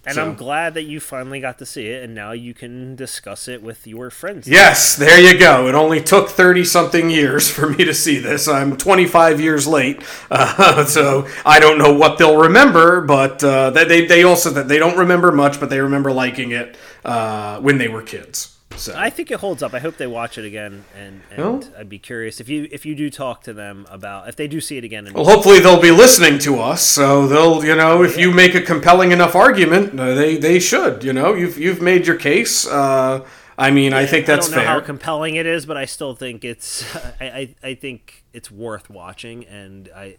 And 0.07 0.15
So- 0.15 0.23
I'm 0.23 0.35
glad 0.35 0.75
that 0.75 0.85
you 0.85 0.99
finally 0.99 1.41
got 1.41 1.59
to 1.59 1.67
see 1.67 1.89
it, 1.89 2.03
and 2.03 2.15
now 2.15 2.33
you 2.33 2.55
can 2.55 2.97
discuss 2.97 3.49
it 3.49 3.63
with 3.63 3.87
your 3.87 4.09
friends. 4.11 4.49
Yes, 4.49 4.97
there 4.97 5.21
you 5.21 5.39
go. 5.39 5.69
It 5.69 5.75
only 5.75 6.01
took 6.03 6.31
30 6.31 6.65
something 6.65 7.11
years 7.11 7.51
for 7.51 7.69
me 7.69 7.85
to 7.85 7.93
see 7.93 8.19
this. 8.19 8.49
I'm 8.49 8.77
25 8.77 9.41
years 9.41 9.67
late, 9.67 10.03
uh, 10.31 10.85
so 10.87 11.27
I 11.45 11.61
don't 11.61 11.77
know 11.79 11.93
what 11.93 12.17
they'll 12.19 12.41
remember, 12.41 13.03
but 13.03 13.45
uh, 13.45 13.71
they, 13.71 14.07
they, 14.07 14.23
also 14.23 14.51
they 14.51 14.79
don't 14.79 14.97
remember 14.97 15.33
much, 15.33 15.61
but 15.61 15.69
they 15.69 15.81
remember 15.81 16.13
liking 16.13 16.53
it 16.53 16.79
uh, 17.05 17.61
when 17.61 17.77
they 17.79 17.89
were 17.89 18.03
kids. 18.03 18.57
So 18.81 18.95
I 18.97 19.11
think 19.11 19.31
it 19.31 19.41
holds 19.41 19.63
up. 19.63 19.75
I 19.75 19.79
hope 19.79 19.97
they 19.97 20.07
watch 20.07 20.39
it 20.39 20.45
again, 20.45 20.85
and, 20.97 21.23
and 21.31 21.39
Well- 21.39 21.65
I'd 21.79 21.89
be 21.89 21.99
curious 21.99 22.41
if 22.41 22.49
you 22.49 22.67
if 22.73 22.85
you 22.87 22.95
do 22.95 23.11
talk 23.11 23.43
to 23.45 23.53
them 23.53 23.87
about 23.91 24.29
if 24.29 24.37
they 24.37 24.49
do 24.49 24.61
see 24.61 24.77
it 24.79 24.85
again. 24.85 25.07
And 25.07 25.15
well, 25.15 25.25
hopefully 25.25 25.61
they'll 25.61 25.81
be 25.81 25.91
listening 25.91 26.39
to 26.41 26.61
us, 26.61 26.83
so 26.85 27.27
they'll 27.27 27.65
you 27.65 27.77
know 27.77 28.03
if 28.03 28.17
you 28.17 28.31
make 28.33 28.55
a 28.55 28.61
compelling 28.61 29.13
enough 29.13 29.35
argument, 29.35 29.99
uh, 29.99 30.15
they 30.15 30.37
they 30.37 30.59
should. 30.59 31.05
You 31.05 31.13
know, 31.13 31.35
you've 31.35 31.59
you've 31.59 31.83
made 31.83 32.07
your 32.07 32.17
case. 32.17 32.67
Uh, 32.67 33.27
I 33.59 33.71
mean, 33.71 33.93
I 33.93 34.07
think 34.07 34.25
that's 34.25 34.47
I 34.47 34.51
don't 34.51 34.57
know 34.57 34.63
fair. 34.65 34.73
how 34.73 34.81
compelling 34.81 35.35
it 35.35 35.45
is, 35.45 35.67
but 35.67 35.77
I 35.77 35.85
still 35.85 36.15
think 36.15 36.45
it's 36.45 36.85
I, 37.21 37.25
I, 37.25 37.55
I 37.63 37.75
think 37.75 38.25
it's 38.33 38.51
worth 38.51 38.89
watching, 38.89 39.45
and 39.47 39.91
I 39.95 40.17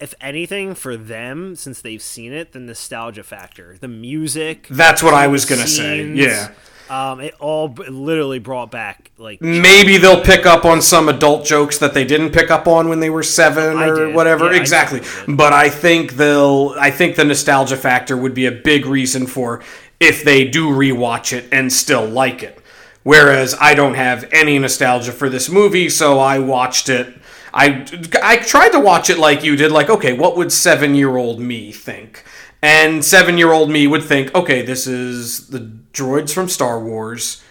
if 0.00 0.14
anything, 0.20 0.74
for 0.74 0.96
them, 0.96 1.54
since 1.54 1.80
they've 1.80 2.02
seen 2.02 2.32
it, 2.32 2.50
the 2.52 2.58
nostalgia 2.58 3.22
factor, 3.22 3.76
the 3.80 3.86
music. 3.88 4.66
That's 4.68 5.00
what 5.02 5.14
I 5.14 5.28
was 5.28 5.44
gonna 5.44 5.68
say. 5.68 6.04
Yeah. 6.04 6.50
Um, 6.92 7.20
it 7.20 7.32
all 7.40 7.68
b- 7.68 7.88
literally 7.88 8.38
brought 8.38 8.70
back 8.70 9.10
like 9.16 9.40
Maybe 9.40 9.96
they'll 9.96 10.22
pick 10.22 10.44
up 10.44 10.66
on 10.66 10.82
some 10.82 11.08
adult 11.08 11.46
jokes 11.46 11.78
that 11.78 11.94
they 11.94 12.04
didn't 12.04 12.32
pick 12.32 12.50
up 12.50 12.66
on 12.66 12.90
when 12.90 13.00
they 13.00 13.08
were 13.08 13.22
seven 13.22 13.78
I 13.78 13.88
or 13.88 13.94
did. 14.06 14.14
whatever. 14.14 14.52
Yeah, 14.52 14.60
exactly. 14.60 15.00
definitely 15.00 15.34
But 15.36 15.54
I 15.54 15.70
think 15.70 16.12
they'll. 16.12 16.74
I 16.78 16.90
think 16.90 17.16
the 17.16 17.24
nostalgia 17.24 17.78
factor 17.78 18.14
would 18.14 18.34
be 18.34 18.44
a 18.44 18.52
big 18.52 18.84
reason 18.84 19.26
for 19.26 19.62
if 20.00 20.22
they 20.22 20.46
do 20.46 20.68
rewatch 20.68 21.32
it 21.32 21.48
and 21.50 21.72
still 21.72 22.06
like 22.06 22.42
it. 22.42 22.58
Whereas 23.04 23.56
I 23.58 23.72
don't 23.72 23.94
have 23.94 24.28
any 24.30 24.58
nostalgia 24.58 25.12
for 25.12 25.30
this 25.30 25.48
movie, 25.48 25.88
so 25.88 26.18
I 26.18 26.40
watched 26.40 26.90
it. 26.90 27.14
I 27.54 27.86
I 28.22 28.36
tried 28.36 28.72
to 28.72 28.80
watch 28.80 29.08
it 29.08 29.18
like 29.18 29.42
you 29.42 29.56
did. 29.56 29.72
Like, 29.72 29.88
okay, 29.88 30.12
what 30.12 30.36
would 30.36 30.52
seven 30.52 30.94
year 30.94 31.16
old 31.16 31.40
me 31.40 31.72
think? 31.72 32.22
And 32.62 33.04
seven 33.04 33.38
year 33.38 33.52
old 33.52 33.70
me 33.70 33.86
would 33.86 34.04
think, 34.04 34.34
okay, 34.34 34.62
this 34.62 34.86
is 34.86 35.48
the 35.48 35.58
droids 35.92 36.32
from 36.32 36.48
Star 36.48 36.80
Wars 36.80 37.42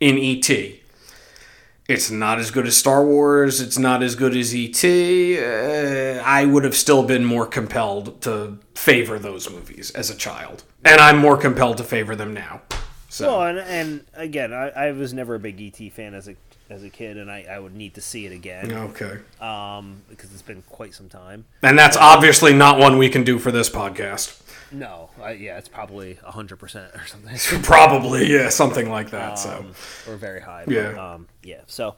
in 0.00 0.18
ET. 0.18 0.48
It's 1.86 2.10
not 2.10 2.38
as 2.38 2.50
good 2.50 2.66
as 2.66 2.76
Star 2.76 3.04
Wars. 3.04 3.60
It's 3.60 3.76
not 3.76 4.02
as 4.02 4.14
good 4.14 4.34
as 4.34 4.54
ET. 4.54 4.82
Uh, 4.82 6.22
I 6.24 6.46
would 6.46 6.64
have 6.64 6.74
still 6.74 7.02
been 7.02 7.26
more 7.26 7.46
compelled 7.46 8.22
to 8.22 8.58
favor 8.74 9.18
those 9.18 9.50
movies 9.50 9.90
as 9.90 10.08
a 10.08 10.16
child, 10.16 10.64
and 10.82 10.98
I'm 10.98 11.18
more 11.18 11.36
compelled 11.36 11.76
to 11.76 11.84
favor 11.84 12.16
them 12.16 12.32
now. 12.32 12.62
So 13.10 13.38
Well, 13.38 13.46
and, 13.46 13.58
and 13.58 14.04
again, 14.14 14.54
I, 14.54 14.70
I 14.70 14.92
was 14.92 15.12
never 15.12 15.34
a 15.34 15.38
big 15.38 15.60
ET 15.60 15.92
fan 15.92 16.14
as 16.14 16.26
a 16.26 16.36
as 16.70 16.82
a 16.82 16.88
kid, 16.88 17.18
and 17.18 17.30
I, 17.30 17.44
I 17.48 17.58
would 17.58 17.74
need 17.74 17.94
to 17.94 18.00
see 18.00 18.24
it 18.24 18.32
again 18.32 18.72
okay, 18.72 19.18
um, 19.38 20.02
because 20.08 20.32
it's 20.32 20.40
been 20.40 20.62
quite 20.62 20.94
some 20.94 21.10
time. 21.10 21.44
and 21.62 21.78
that's 21.78 21.98
obviously 21.98 22.54
not 22.54 22.78
one 22.78 22.96
we 22.96 23.10
can 23.10 23.22
do 23.22 23.38
for 23.38 23.52
this 23.52 23.68
podcast. 23.68 24.40
No, 24.74 25.10
yeah, 25.18 25.58
it's 25.58 25.68
probably 25.68 26.14
hundred 26.14 26.56
percent 26.56 26.92
or 26.94 27.06
something, 27.06 27.62
Probably, 27.62 28.30
yeah, 28.30 28.48
something 28.48 28.90
like 28.90 29.10
that. 29.10 29.38
So 29.38 29.58
um, 29.58 29.72
or 30.08 30.16
very 30.16 30.40
high. 30.40 30.64
Yeah. 30.68 31.12
Um, 31.12 31.28
yeah. 31.42 31.60
So, 31.66 31.96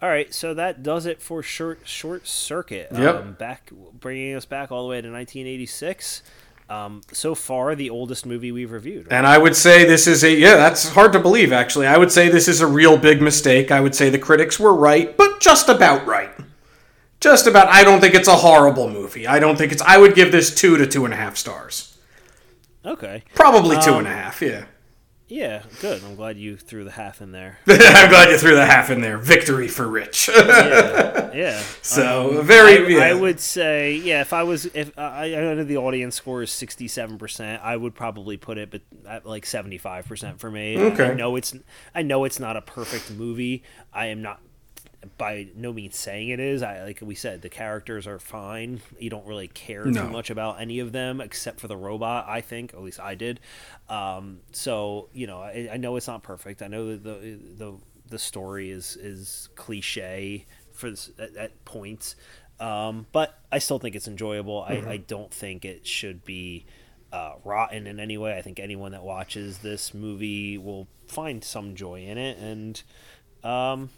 all 0.00 0.08
right, 0.08 0.32
so 0.32 0.54
that 0.54 0.82
does 0.82 1.06
it 1.06 1.20
for 1.20 1.42
short 1.42 1.80
short 1.84 2.26
circuit. 2.26 2.88
Yep. 2.92 3.14
Um, 3.14 3.32
back 3.34 3.70
bringing 3.92 4.34
us 4.34 4.44
back 4.44 4.70
all 4.72 4.84
the 4.84 4.88
way 4.88 5.00
to 5.00 5.10
1986. 5.10 6.22
Um, 6.70 7.02
so 7.12 7.34
far, 7.34 7.74
the 7.74 7.90
oldest 7.90 8.24
movie 8.24 8.50
we've 8.50 8.70
reviewed. 8.70 9.06
right? 9.06 9.12
And 9.18 9.26
I 9.26 9.36
would 9.36 9.54
say 9.56 9.84
this 9.84 10.06
is 10.06 10.24
a 10.24 10.30
yeah, 10.32 10.56
that's 10.56 10.88
hard 10.90 11.12
to 11.12 11.18
believe 11.18 11.52
actually. 11.52 11.86
I 11.86 11.98
would 11.98 12.10
say 12.12 12.28
this 12.28 12.48
is 12.48 12.60
a 12.60 12.66
real 12.66 12.96
big 12.96 13.20
mistake. 13.20 13.70
I 13.70 13.80
would 13.80 13.94
say 13.94 14.08
the 14.08 14.18
critics 14.18 14.58
were 14.58 14.72
right, 14.74 15.14
but 15.16 15.40
just 15.40 15.68
about 15.68 16.06
right. 16.06 16.30
Just 17.20 17.46
about. 17.46 17.68
I 17.68 17.84
don't 17.84 18.00
think 18.00 18.14
it's 18.14 18.26
a 18.26 18.36
horrible 18.36 18.88
movie. 18.88 19.26
I 19.28 19.38
don't 19.38 19.56
think 19.56 19.70
it's. 19.70 19.82
I 19.82 19.96
would 19.98 20.14
give 20.14 20.32
this 20.32 20.52
two 20.52 20.76
to 20.78 20.86
two 20.86 21.04
and 21.04 21.12
a 21.14 21.16
half 21.16 21.36
stars. 21.36 21.91
Okay. 22.84 23.22
Probably 23.34 23.76
two 23.80 23.92
Um, 23.92 23.98
and 24.00 24.08
a 24.08 24.10
half. 24.12 24.42
Yeah. 24.42 24.64
Yeah, 25.28 25.62
good. 25.80 26.04
I'm 26.04 26.14
glad 26.14 26.36
you 26.36 26.58
threw 26.58 26.84
the 26.84 26.90
half 26.90 27.22
in 27.22 27.32
there. 27.32 27.58
I'm 27.66 28.10
glad 28.10 28.28
you 28.28 28.36
threw 28.36 28.54
the 28.54 28.66
half 28.66 28.90
in 28.90 29.00
there. 29.00 29.16
Victory 29.16 29.66
for 29.66 29.88
Rich. 29.88 30.28
Yeah. 30.28 31.32
yeah. 31.34 31.62
so 31.80 32.42
very. 32.42 32.84
I, 32.84 32.98
yeah. 32.98 33.04
I 33.04 33.14
would 33.14 33.40
say, 33.40 33.94
yeah, 33.94 34.20
if 34.20 34.34
I 34.34 34.42
was, 34.42 34.66
if 34.66 34.92
I, 34.98 35.34
I 35.34 35.40
know 35.54 35.64
the 35.64 35.78
audience 35.78 36.16
score 36.16 36.42
is 36.42 36.50
sixty-seven 36.50 37.16
percent, 37.16 37.62
I 37.64 37.78
would 37.78 37.94
probably 37.94 38.36
put 38.36 38.58
it, 38.58 38.70
but 38.70 38.82
at 39.08 39.24
like 39.24 39.46
seventy-five 39.46 40.06
percent 40.06 40.38
for 40.38 40.50
me. 40.50 40.76
Okay. 40.78 41.12
I 41.12 41.14
know 41.14 41.36
it's, 41.36 41.54
I 41.94 42.02
know 42.02 42.24
it's 42.24 42.38
not 42.40 42.58
a 42.58 42.62
perfect 42.62 43.10
movie. 43.10 43.62
I 43.90 44.06
am 44.08 44.20
not 44.20 44.42
by 45.18 45.48
no 45.56 45.72
means 45.72 45.96
saying 45.96 46.28
it 46.28 46.38
is. 46.40 46.62
I 46.62 46.82
like 46.84 47.00
we 47.02 47.14
said, 47.14 47.42
the 47.42 47.48
characters 47.48 48.06
are 48.06 48.18
fine. 48.18 48.80
You 48.98 49.10
don't 49.10 49.26
really 49.26 49.48
care 49.48 49.84
No. 49.84 50.04
too 50.06 50.10
much 50.10 50.30
about 50.30 50.60
any 50.60 50.78
of 50.78 50.92
them 50.92 51.20
except 51.20 51.60
for 51.60 51.68
the 51.68 51.76
robot. 51.76 52.26
I 52.28 52.40
think, 52.40 52.72
at 52.74 52.82
least 52.82 53.00
I 53.00 53.14
did. 53.14 53.40
Um, 53.88 54.40
so 54.52 55.08
you 55.12 55.26
know, 55.26 55.40
I, 55.40 55.70
I 55.72 55.76
know 55.76 55.96
it's 55.96 56.06
not 56.06 56.22
perfect. 56.22 56.62
I 56.62 56.68
know 56.68 56.88
that 56.92 57.02
the 57.04 57.38
the 57.56 57.74
the 58.08 58.18
story 58.18 58.70
is 58.70 58.96
is 58.96 59.48
cliche 59.56 60.46
for 60.72 60.90
this, 60.90 61.10
at, 61.18 61.36
at 61.36 61.64
points, 61.64 62.14
um, 62.60 63.06
but 63.12 63.38
I 63.50 63.58
still 63.58 63.78
think 63.78 63.94
it's 63.96 64.08
enjoyable. 64.08 64.62
I, 64.66 64.74
I 64.86 64.96
don't 64.98 65.32
think 65.32 65.64
it 65.64 65.86
should 65.86 66.24
be. 66.24 66.66
Uh, 67.12 67.34
rotten 67.44 67.86
in 67.86 68.00
any 68.00 68.16
way. 68.16 68.38
I 68.38 68.40
think 68.40 68.58
anyone 68.58 68.92
that 68.92 69.02
watches 69.02 69.58
this 69.58 69.92
movie 69.92 70.56
will 70.56 70.88
find 71.06 71.44
some 71.44 71.74
joy 71.74 72.04
in 72.04 72.16
it, 72.16 72.38
and 72.38 72.82
um, 73.44 73.90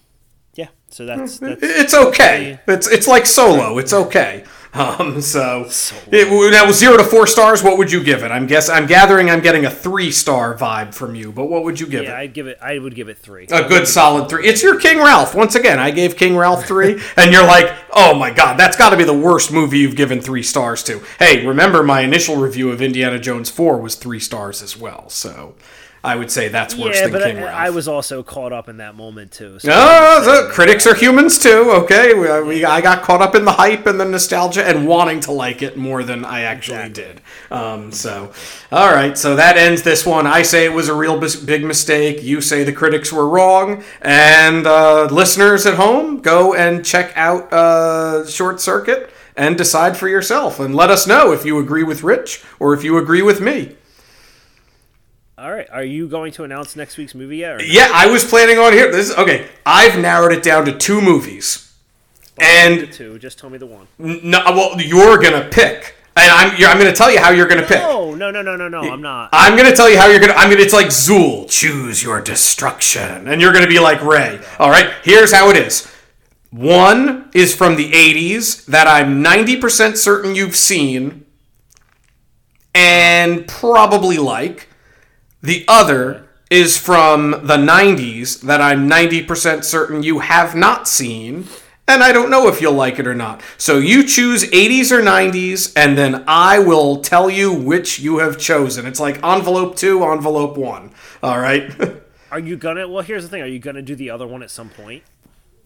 yeah. 0.54 0.68
So 0.88 1.06
that's 1.06 1.38
that's 1.38 1.62
It's 1.62 1.94
okay. 1.94 2.60
It's 2.66 2.88
it's 2.88 3.08
like 3.08 3.26
Solo. 3.26 3.78
It's 3.78 3.92
okay. 3.92 4.44
Um, 4.74 5.20
so 5.20 5.68
it, 6.10 6.50
now 6.50 6.70
zero 6.72 6.96
to 6.96 7.04
four 7.04 7.28
stars. 7.28 7.62
What 7.62 7.78
would 7.78 7.92
you 7.92 8.02
give 8.02 8.24
it? 8.24 8.32
I'm 8.32 8.48
guess 8.48 8.68
I'm 8.68 8.86
gathering. 8.86 9.30
I'm 9.30 9.40
getting 9.40 9.64
a 9.64 9.70
three 9.70 10.10
star 10.10 10.56
vibe 10.56 10.92
from 10.94 11.14
you. 11.14 11.30
But 11.30 11.46
what 11.46 11.62
would 11.62 11.78
you 11.78 11.86
give 11.86 12.02
yeah. 12.04 12.10
it? 12.10 12.16
I'd 12.16 12.34
give 12.34 12.48
it. 12.48 12.58
I 12.60 12.78
would 12.80 12.96
give 12.96 13.08
it 13.08 13.16
three. 13.16 13.46
A 13.52 13.68
good 13.68 13.86
solid 13.86 14.28
three. 14.28 14.46
It's 14.46 14.64
your 14.64 14.80
King 14.80 14.98
Ralph. 14.98 15.34
Once 15.34 15.54
again, 15.54 15.78
I 15.78 15.92
gave 15.92 16.16
King 16.16 16.36
Ralph 16.36 16.66
three, 16.66 17.00
and 17.16 17.32
you're 17.32 17.46
like, 17.46 17.72
oh 17.92 18.14
my 18.14 18.32
god, 18.32 18.58
that's 18.58 18.76
got 18.76 18.90
to 18.90 18.96
be 18.96 19.04
the 19.04 19.16
worst 19.16 19.52
movie 19.52 19.78
you've 19.78 19.96
given 19.96 20.20
three 20.20 20.42
stars 20.42 20.82
to. 20.84 21.00
Hey, 21.20 21.46
remember 21.46 21.84
my 21.84 22.00
initial 22.00 22.36
review 22.36 22.72
of 22.72 22.82
Indiana 22.82 23.20
Jones 23.20 23.50
four 23.50 23.80
was 23.80 23.94
three 23.94 24.20
stars 24.20 24.60
as 24.60 24.76
well. 24.76 25.08
So 25.08 25.54
I 26.04 26.16
would 26.16 26.30
say 26.30 26.48
that's 26.48 26.76
worse 26.76 26.96
yeah, 26.96 27.04
than 27.04 27.12
but 27.12 27.22
King 27.22 27.38
I, 27.38 27.44
Ralph. 27.44 27.54
I 27.56 27.70
was 27.70 27.88
also 27.88 28.22
caught 28.22 28.52
up 28.52 28.68
in 28.68 28.76
that 28.76 28.94
moment 28.94 29.32
too. 29.32 29.58
So 29.58 29.70
Oh, 29.72 30.22
the 30.22 30.52
critics 30.52 30.86
are 30.86 30.94
humans 30.94 31.38
too. 31.38 31.70
Okay, 31.70 32.12
we, 32.12 32.42
we, 32.42 32.64
I 32.66 32.82
got 32.82 33.02
caught 33.02 33.22
up 33.22 33.34
in 33.34 33.46
the 33.46 33.52
hype 33.52 33.86
and 33.86 33.98
the 33.98 34.04
nostalgia 34.04 34.62
and 34.66 34.86
wanting 34.86 35.20
to 35.20 35.32
like 35.32 35.62
it 35.62 35.78
more 35.78 36.02
than 36.02 36.22
I 36.26 36.42
actually 36.42 36.90
did. 36.90 37.22
Um, 37.50 37.90
so, 37.90 38.32
all 38.70 38.92
right, 38.92 39.16
so 39.16 39.34
that 39.36 39.56
ends 39.56 39.82
this 39.82 40.04
one. 40.04 40.26
I 40.26 40.42
say 40.42 40.66
it 40.66 40.74
was 40.74 40.90
a 40.90 40.94
real 40.94 41.18
big 41.18 41.64
mistake. 41.64 42.22
You 42.22 42.42
say 42.42 42.64
the 42.64 42.72
critics 42.72 43.10
were 43.10 43.26
wrong, 43.26 43.82
and 44.02 44.66
uh, 44.66 45.06
listeners 45.06 45.64
at 45.64 45.76
home, 45.76 46.20
go 46.20 46.54
and 46.54 46.84
check 46.84 47.16
out 47.16 47.50
uh, 47.50 48.26
Short 48.26 48.60
Circuit 48.60 49.10
and 49.36 49.56
decide 49.56 49.96
for 49.96 50.08
yourself, 50.08 50.60
and 50.60 50.74
let 50.74 50.90
us 50.90 51.06
know 51.06 51.32
if 51.32 51.46
you 51.46 51.58
agree 51.58 51.82
with 51.82 52.02
Rich 52.02 52.44
or 52.60 52.74
if 52.74 52.84
you 52.84 52.98
agree 52.98 53.22
with 53.22 53.40
me. 53.40 53.76
All 55.44 55.52
right, 55.52 55.68
are 55.70 55.84
you 55.84 56.08
going 56.08 56.32
to 56.32 56.44
announce 56.44 56.74
next 56.74 56.96
week's 56.96 57.14
movie 57.14 57.36
yet? 57.36 57.58
No? 57.58 57.64
Yeah, 57.66 57.90
I 57.92 58.06
was 58.06 58.24
planning 58.24 58.56
on 58.56 58.72
here. 58.72 58.90
This 58.90 59.10
is, 59.10 59.16
okay. 59.16 59.46
I've 59.66 60.00
narrowed 60.00 60.32
it 60.32 60.42
down 60.42 60.64
to 60.64 60.72
two 60.72 61.02
movies, 61.02 61.70
and 62.38 62.90
two. 62.90 63.18
Just 63.18 63.38
tell 63.40 63.50
me 63.50 63.58
the 63.58 63.66
one. 63.66 63.86
No, 63.98 64.40
well, 64.46 64.80
you're 64.80 65.18
gonna 65.18 65.46
pick, 65.50 65.96
and 66.16 66.30
I'm 66.30 66.58
you're, 66.58 66.70
I'm 66.70 66.78
gonna 66.78 66.94
tell 66.94 67.12
you 67.12 67.18
how 67.18 67.28
you're 67.28 67.46
gonna 67.46 67.66
pick. 67.66 67.82
Oh 67.82 68.14
no 68.14 68.30
no 68.30 68.40
no 68.40 68.56
no 68.56 68.68
no! 68.70 68.90
I'm 68.90 69.02
not. 69.02 69.28
I'm 69.34 69.54
gonna 69.54 69.76
tell 69.76 69.90
you 69.90 69.98
how 69.98 70.06
you're 70.06 70.18
gonna. 70.18 70.32
I'm 70.32 70.48
gonna. 70.48 70.62
It's 70.62 70.72
like 70.72 70.86
Zuul. 70.86 71.46
Choose 71.50 72.02
your 72.02 72.22
destruction, 72.22 73.28
and 73.28 73.42
you're 73.42 73.52
gonna 73.52 73.66
be 73.66 73.78
like 73.78 74.02
Ray. 74.02 74.40
All 74.58 74.70
right. 74.70 74.94
Here's 75.02 75.30
how 75.30 75.50
it 75.50 75.56
is. 75.56 75.86
One 76.52 77.30
is 77.34 77.54
from 77.54 77.76
the 77.76 77.92
'80s 77.92 78.64
that 78.64 78.86
I'm 78.86 79.22
90% 79.22 79.98
certain 79.98 80.34
you've 80.34 80.56
seen, 80.56 81.26
and 82.74 83.46
probably 83.46 84.16
like. 84.16 84.70
The 85.44 85.66
other 85.68 86.26
is 86.48 86.78
from 86.78 87.32
the 87.32 87.58
90s 87.58 88.40
that 88.40 88.62
I'm 88.62 88.88
90% 88.88 89.62
certain 89.62 90.02
you 90.02 90.20
have 90.20 90.54
not 90.54 90.88
seen, 90.88 91.44
and 91.86 92.02
I 92.02 92.12
don't 92.12 92.30
know 92.30 92.48
if 92.48 92.62
you'll 92.62 92.72
like 92.72 92.98
it 92.98 93.06
or 93.06 93.14
not. 93.14 93.42
So 93.58 93.76
you 93.76 94.04
choose 94.04 94.44
80s 94.44 94.90
or 94.90 95.02
90s, 95.02 95.70
and 95.76 95.98
then 95.98 96.24
I 96.26 96.60
will 96.60 97.02
tell 97.02 97.28
you 97.28 97.52
which 97.52 97.98
you 97.98 98.20
have 98.20 98.38
chosen. 98.38 98.86
It's 98.86 98.98
like 98.98 99.22
envelope 99.22 99.76
two, 99.76 100.02
envelope 100.02 100.56
one. 100.56 100.92
All 101.22 101.38
right? 101.38 101.70
Are 102.30 102.38
you 102.38 102.56
gonna? 102.56 102.88
Well, 102.88 103.04
here's 103.04 103.22
the 103.22 103.28
thing. 103.28 103.42
Are 103.42 103.46
you 103.46 103.58
gonna 103.58 103.82
do 103.82 103.94
the 103.94 104.08
other 104.08 104.26
one 104.26 104.42
at 104.42 104.50
some 104.50 104.70
point? 104.70 105.02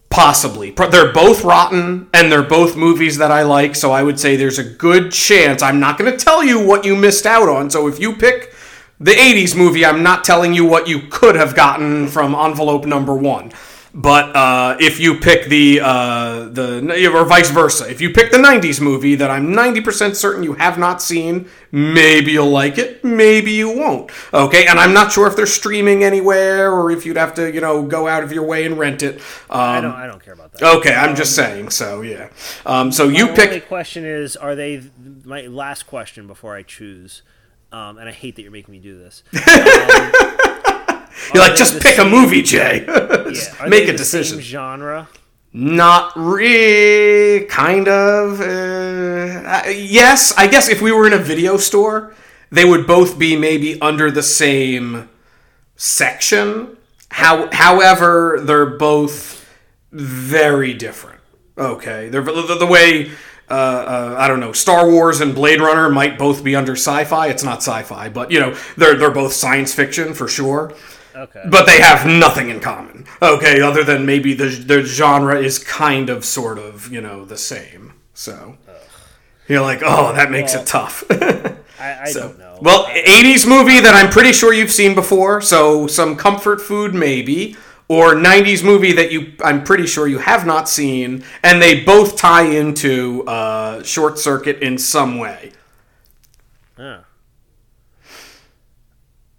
Possibly. 0.09 0.71
They're 0.71 1.13
both 1.13 1.45
rotten, 1.45 2.09
and 2.13 2.29
they're 2.29 2.43
both 2.43 2.75
movies 2.75 3.17
that 3.19 3.31
I 3.31 3.43
like, 3.43 3.75
so 3.75 3.91
I 3.91 4.03
would 4.03 4.19
say 4.19 4.35
there's 4.35 4.59
a 4.59 4.63
good 4.63 5.13
chance. 5.13 5.61
I'm 5.61 5.79
not 5.79 5.97
going 5.97 6.11
to 6.11 6.17
tell 6.17 6.43
you 6.43 6.59
what 6.59 6.83
you 6.83 6.95
missed 6.95 7.27
out 7.27 7.47
on, 7.47 7.69
so 7.69 7.87
if 7.87 7.99
you 7.99 8.15
pick 8.15 8.53
the 8.99 9.11
80s 9.11 9.55
movie, 9.55 9.85
I'm 9.85 10.03
not 10.03 10.23
telling 10.23 10.53
you 10.53 10.65
what 10.65 10.87
you 10.87 11.01
could 11.09 11.35
have 11.35 11.55
gotten 11.55 12.07
from 12.07 12.35
envelope 12.35 12.85
number 12.85 13.13
one. 13.15 13.51
But 13.91 14.35
uh, 14.35 14.77
if 14.79 14.99
you 14.99 15.19
pick 15.19 15.47
the 15.49 15.81
uh, 15.81 16.43
the 16.49 17.11
or 17.11 17.25
vice 17.25 17.49
versa, 17.49 17.89
if 17.89 18.01
you 18.01 18.11
pick 18.11 18.31
the 18.31 18.37
'90s 18.37 18.79
movie 18.79 19.15
that 19.15 19.31
I'm 19.31 19.47
90% 19.47 20.15
certain 20.15 20.43
you 20.43 20.53
have 20.53 20.77
not 20.77 21.01
seen, 21.01 21.49
maybe 21.71 22.33
you'll 22.33 22.51
like 22.51 22.77
it, 22.77 23.03
maybe 23.03 23.51
you 23.51 23.75
won't. 23.75 24.11
Okay, 24.31 24.67
and 24.67 24.79
I'm 24.79 24.93
not 24.93 25.11
sure 25.11 25.25
if 25.25 25.35
they're 25.35 25.47
streaming 25.47 26.03
anywhere 26.03 26.71
or 26.71 26.91
if 26.91 27.03
you'd 27.03 27.17
have 27.17 27.33
to, 27.35 27.51
you 27.51 27.61
know, 27.61 27.81
go 27.81 28.07
out 28.07 28.23
of 28.23 28.31
your 28.31 28.43
way 28.43 28.63
and 28.63 28.77
rent 28.77 29.01
it. 29.01 29.15
Um, 29.49 29.59
I 29.59 29.81
don't. 29.81 29.95
I 29.95 30.05
don't 30.05 30.23
care 30.23 30.35
about 30.35 30.51
that. 30.53 30.75
Okay, 30.77 30.93
I'm 30.93 31.15
just 31.15 31.33
saying. 31.35 31.71
So 31.71 32.01
yeah. 32.01 32.29
Um, 32.67 32.91
so 32.91 33.07
you 33.07 33.25
My 33.25 33.35
pick. 33.35 33.47
only 33.47 33.59
question 33.61 34.05
is: 34.05 34.35
Are 34.35 34.53
they 34.53 34.83
my 35.25 35.47
last 35.47 35.87
question 35.87 36.27
before 36.27 36.55
I 36.55 36.61
choose? 36.61 37.23
Um, 37.71 37.97
and 37.97 38.09
I 38.09 38.11
hate 38.11 38.35
that 38.35 38.41
you're 38.41 38.51
making 38.51 38.71
me 38.71 38.79
do 38.79 38.97
this. 38.97 39.23
You're 41.33 41.43
like, 41.43 41.55
just 41.55 41.81
pick 41.81 41.99
a 41.99 42.05
movie, 42.05 42.41
Jay. 42.41 42.85
Yeah, 42.87 43.65
make 43.67 43.87
a 43.87 43.93
decision. 43.93 44.37
Same 44.37 44.43
genre. 44.43 45.09
Not 45.51 46.13
really, 46.15 47.45
kind 47.45 47.87
of. 47.87 48.39
Uh, 48.39 49.63
yes, 49.67 50.33
I 50.37 50.47
guess 50.47 50.69
if 50.69 50.81
we 50.81 50.91
were 50.91 51.05
in 51.07 51.13
a 51.13 51.19
video 51.19 51.57
store, 51.57 52.13
they 52.51 52.65
would 52.65 52.87
both 52.87 53.19
be 53.19 53.35
maybe 53.35 53.79
under 53.81 54.09
the 54.09 54.23
same 54.23 55.09
section. 55.75 56.77
How, 57.11 57.49
however, 57.51 58.39
they're 58.41 58.65
both 58.65 59.47
very 59.91 60.73
different. 60.73 61.19
Okay, 61.57 62.09
they're 62.09 62.21
the, 62.21 62.55
the 62.59 62.67
way 62.67 63.11
uh, 63.49 63.53
uh, 63.53 64.15
I 64.17 64.27
don't 64.27 64.39
know, 64.39 64.51
Star 64.53 64.89
Wars 64.89 65.21
and 65.21 65.33
Blade 65.35 65.61
Runner 65.61 65.89
might 65.89 66.17
both 66.17 66.43
be 66.43 66.55
under 66.55 66.73
sci-fi. 66.73 67.27
It's 67.27 67.43
not 67.43 67.57
sci-fi, 67.59 68.09
but 68.09 68.31
you 68.31 68.39
know, 68.39 68.55
they're 68.77 68.95
they're 68.95 69.11
both 69.11 69.33
science 69.33 69.73
fiction 69.73 70.13
for 70.13 70.27
sure. 70.27 70.73
Okay. 71.15 71.43
But 71.49 71.65
they 71.65 71.79
have 71.81 72.05
nothing 72.07 72.49
in 72.49 72.59
common. 72.59 73.05
Okay, 73.21 73.59
other 73.61 73.83
than 73.83 74.05
maybe 74.05 74.33
the 74.33 74.45
the 74.47 74.83
genre 74.83 75.39
is 75.39 75.59
kind 75.59 76.09
of 76.09 76.23
sort 76.23 76.57
of, 76.59 76.91
you 76.91 77.01
know, 77.01 77.25
the 77.25 77.37
same. 77.37 77.93
So 78.13 78.57
you're 79.47 79.61
like, 79.61 79.81
"Oh, 79.83 80.13
that 80.13 80.31
makes 80.31 80.53
Well, 80.53 80.63
it 80.63 80.67
tough." 80.67 81.03
I, 81.79 82.01
I 82.03 82.11
So- 82.11 82.19
don't 82.29 82.39
know. 82.39 82.45
Well, 82.61 82.85
80s 82.87 83.47
movie 83.47 83.79
that 83.79 83.95
I'm 83.95 84.09
pretty 84.11 84.33
sure 84.33 84.53
you've 84.53 84.71
seen 84.71 84.93
before, 84.93 85.39
so 85.39 85.87
some 85.87 86.17
comfort 86.17 86.59
food 86.59 86.93
maybe, 86.93 87.55
or 87.89 88.13
90s 88.13 88.63
movie 88.63 88.93
that 88.93 89.11
you 89.11 89.33
I'm 89.43 89.63
pretty 89.63 89.87
sure 89.87 90.07
you 90.07 90.19
have 90.19 90.45
not 90.45 90.69
seen, 90.69 91.25
and 91.43 91.61
they 91.61 91.83
both 91.83 92.15
tie 92.15 92.43
into 92.45 93.23
uh, 93.27 93.83
Short 93.83 94.17
Circuit 94.17 94.61
in 94.61 94.77
some 94.77 95.17
way. 95.17 95.51
Yeah. 96.77 97.01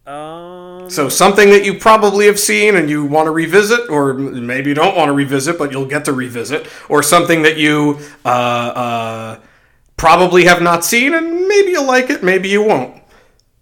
Um. 0.06 0.90
So 0.90 1.08
something 1.08 1.50
that 1.50 1.64
you 1.64 1.78
probably 1.78 2.26
have 2.26 2.40
seen 2.40 2.74
and 2.74 2.90
you 2.90 3.04
want 3.04 3.26
to 3.26 3.30
revisit, 3.30 3.88
or 3.88 4.12
maybe 4.14 4.70
you 4.70 4.74
don't 4.74 4.96
want 4.96 5.08
to 5.08 5.12
revisit, 5.12 5.56
but 5.56 5.70
you'll 5.70 5.86
get 5.86 6.04
to 6.06 6.12
revisit, 6.12 6.66
or 6.88 7.02
something 7.04 7.42
that 7.42 7.56
you 7.56 8.00
uh, 8.24 8.28
uh, 8.28 9.40
probably 9.96 10.46
have 10.46 10.60
not 10.60 10.84
seen, 10.84 11.14
and 11.14 11.46
maybe 11.46 11.70
you'll 11.70 11.86
like 11.86 12.10
it, 12.10 12.24
maybe 12.24 12.48
you 12.48 12.64
won't. 12.64 12.99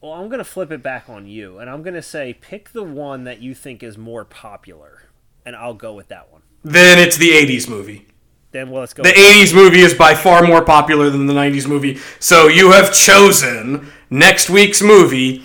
Well, 0.08 0.18
I'm 0.18 0.30
gonna 0.30 0.42
flip 0.42 0.72
it 0.72 0.82
back 0.82 1.10
on 1.10 1.26
you, 1.26 1.58
and 1.58 1.68
I'm 1.68 1.82
gonna 1.82 2.00
say 2.00 2.32
pick 2.32 2.72
the 2.72 2.82
one 2.82 3.24
that 3.24 3.42
you 3.42 3.54
think 3.54 3.82
is 3.82 3.98
more 3.98 4.24
popular, 4.24 5.02
and 5.44 5.54
I'll 5.54 5.74
go 5.74 5.92
with 5.92 6.08
that 6.08 6.32
one. 6.32 6.40
Then 6.64 6.98
it's 6.98 7.18
the 7.18 7.28
80s 7.32 7.68
movie. 7.68 8.06
Then 8.52 8.70
well, 8.70 8.80
let's 8.80 8.94
go. 8.94 9.02
The 9.02 9.10
with- 9.10 9.18
80s 9.18 9.52
movie 9.52 9.80
is 9.80 9.92
by 9.92 10.14
far 10.14 10.42
more 10.46 10.64
popular 10.64 11.10
than 11.10 11.26
the 11.26 11.34
90s 11.34 11.66
movie. 11.66 11.98
So 12.20 12.48
you 12.48 12.72
have 12.72 12.90
chosen 12.90 13.92
next 14.08 14.48
week's 14.48 14.80
movie 14.80 15.42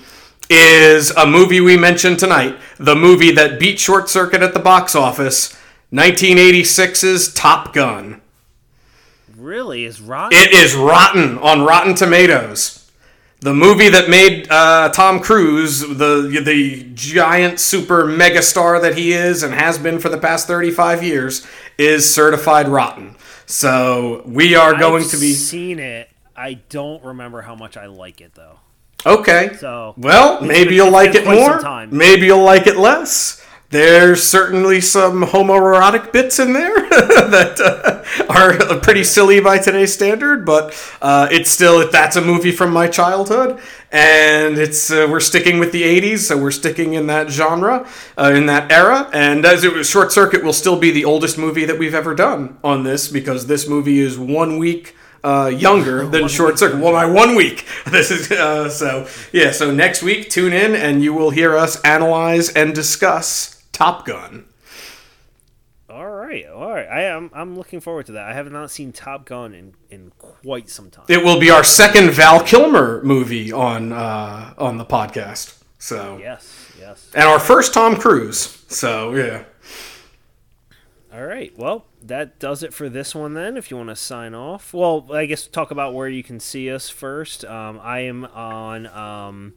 is 0.49 1.11
a 1.11 1.26
movie 1.27 1.60
we 1.60 1.76
mentioned 1.76 2.18
tonight, 2.19 2.57
the 2.77 2.95
movie 2.95 3.31
that 3.31 3.60
beat 3.60 3.81
Short 3.81 4.07
Circuit 4.07 4.41
at 4.41 4.53
the 4.53 4.61
box 4.61 4.95
office, 4.95 5.53
1986's 5.91 7.34
Top 7.34 7.73
Gun. 7.73 8.22
really 9.35 9.84
is 9.84 9.99
rotten. 9.99 10.38
It 10.40 10.53
is 10.53 10.73
rotten 10.73 11.38
on 11.40 11.64
Rotten 11.64 11.95
Tomatoes. 11.95 12.83
The 13.44 13.53
movie 13.53 13.90
that 13.90 14.10
made 14.10 14.49
uh, 14.49 14.88
Tom 14.94 15.20
Cruise 15.20 15.82
the 15.82 16.41
the 16.45 16.90
giant 16.94 17.60
super 17.60 18.06
megastar 18.06 18.82
that 18.82 18.98
he 18.98 19.11
is 19.11 19.44
and 19.44 19.53
has 19.53 19.78
been 19.78 19.99
for 19.99 20.07
the 20.07 20.18
past 20.18 20.48
35 20.48 21.03
years 21.03 21.45
is 21.78 22.11
certified 22.11 22.70
rotten. 22.70 23.18
So 23.45 24.24
we 24.26 24.56
are 24.56 24.74
going 24.80 25.03
I've 25.03 25.11
to 25.11 25.18
be 25.20 25.34
seen 25.34 25.80
it. 25.80 26.10
I 26.38 26.53
don't 26.70 27.03
remember 27.03 27.41
how 27.41 27.53
much 27.53 27.76
I 27.76 27.88
like 27.88 28.22
it 28.22 28.34
though. 28.34 28.60
okay. 29.06 29.57
So 29.60 29.94
Well, 29.98 30.41
maybe 30.41 30.76
you'll 30.76 30.91
like 30.91 31.14
it 31.14 31.26
more. 31.26 31.86
Maybe 31.88 32.28
you'll 32.28 32.45
like 32.45 32.65
it 32.65 32.78
less. 32.78 33.43
There's 33.74 34.22
certainly 34.22 34.82
some 34.82 35.24
homoerotic 35.24 36.12
bits 36.12 36.38
in 36.38 36.54
there 36.54 36.76
that 36.90 37.60
uh, 37.60 38.32
are 38.32 38.80
pretty 38.82 39.04
silly 39.04 39.40
by 39.40 39.58
today's 39.58 39.91
standard, 39.91 40.45
but 40.45 40.76
uh, 41.02 41.28
it's 41.32 41.50
still 41.50 41.90
that's 41.90 42.16
a 42.16 42.22
movie 42.22 42.52
from 42.52 42.72
my 42.72 42.88
childhood, 42.88 43.60
and 43.91 44.60
it's 44.60 44.91
uh, 44.91 45.08
we're 45.10 45.20
sticking 45.20 45.58
with 45.58 45.72
the 45.72 45.82
'80s, 45.82 46.20
so 46.20 46.38
we're 46.38 46.52
sticking 46.52 46.94
in 46.94 47.08
that 47.08 47.32
genre, 47.32 47.88
uh, 48.16 48.32
in 48.36 48.45
that 48.45 48.72
era, 48.72 49.10
and 49.12 49.44
as 49.44 49.64
it 49.64 49.74
was, 49.74 49.90
Short 49.90 50.12
Circuit 50.12 50.44
will 50.44 50.54
still 50.54 50.78
be 50.78 50.91
the 50.91 51.06
oldest 51.06 51.40
movie 51.40 51.66
that 51.66 51.80
we've 51.80 51.95
ever 51.95 52.14
done 52.14 52.60
on 52.64 52.84
this 52.84 53.08
because 53.08 53.48
this 53.48 53.68
movie 53.68 54.02
is 54.02 54.20
one 54.20 54.60
week 54.60 54.95
uh, 55.24 55.48
younger 55.52 56.06
than 56.12 56.28
Short 56.28 56.60
Circuit. 56.60 56.80
Well, 56.80 56.94
by 56.94 57.08
one 57.08 57.34
week. 57.36 57.66
This 57.88 58.12
is 58.12 58.32
uh, 58.32 58.70
so 58.70 59.08
yeah. 59.32 59.50
So 59.50 59.72
next 59.72 60.04
week, 60.04 60.30
tune 60.30 60.54
in 60.54 60.76
and 60.76 61.04
you 61.04 61.12
will 61.12 61.32
hear 61.32 61.58
us 61.58 61.82
analyze 61.82 62.50
and 62.50 62.76
discuss 62.76 63.62
Top 63.84 64.06
Gun. 64.06 64.46
all 65.90 66.10
right, 66.10 66.46
all 66.48 66.70
right. 66.72 66.88
I 66.88 67.02
am. 67.04 67.30
I'm 67.34 67.58
looking 67.58 67.82
forward 67.82 68.06
to 68.06 68.14
that. 68.14 68.30
I 68.30 68.34
have 68.34 68.50
not 68.50 68.72
seen 68.72 68.94
Top 68.94 69.26
Gun 69.26 69.54
in 69.54 69.74
in 69.90 70.12
quite 70.18 70.70
some 70.70 70.90
time. 70.90 71.04
It 71.10 71.22
will 71.22 71.38
be 71.38 71.50
our 71.50 71.66
second 71.66 72.12
Val 72.12 72.42
Kilmer 72.42 73.04
movie 73.04 73.52
on 73.52 73.92
uh, 73.92 74.54
on 74.58 74.78
the 74.78 74.86
podcast. 74.86 75.62
So 75.80 76.18
Yes, 76.22 76.72
yes. 76.80 77.12
and 77.14 77.26
our 77.26 77.40
first 77.40 77.74
Tom 77.74 77.98
Cruise. 77.98 78.64
So 78.70 79.14
yeah. 79.16 79.44
All 81.14 81.26
right. 81.26 81.52
Well, 81.58 81.86
that 82.02 82.40
does 82.40 82.64
it 82.64 82.74
for 82.74 82.88
this 82.88 83.14
one 83.14 83.34
then. 83.34 83.58
If 83.58 83.70
you 83.70 83.76
want 83.76 83.90
to 83.90 83.98
sign 83.98 84.34
off, 84.34 84.74
well, 84.74 85.08
I 85.12 85.26
guess 85.26 85.46
talk 85.46 85.72
about 85.72 85.94
where 85.94 86.08
you 86.08 86.24
can 86.24 86.40
see 86.40 86.72
us 86.72 86.90
first. 86.90 87.44
Um, 87.44 87.82
I 87.84 88.00
am 88.00 88.24
on. 88.24 88.88
Um, 88.88 89.54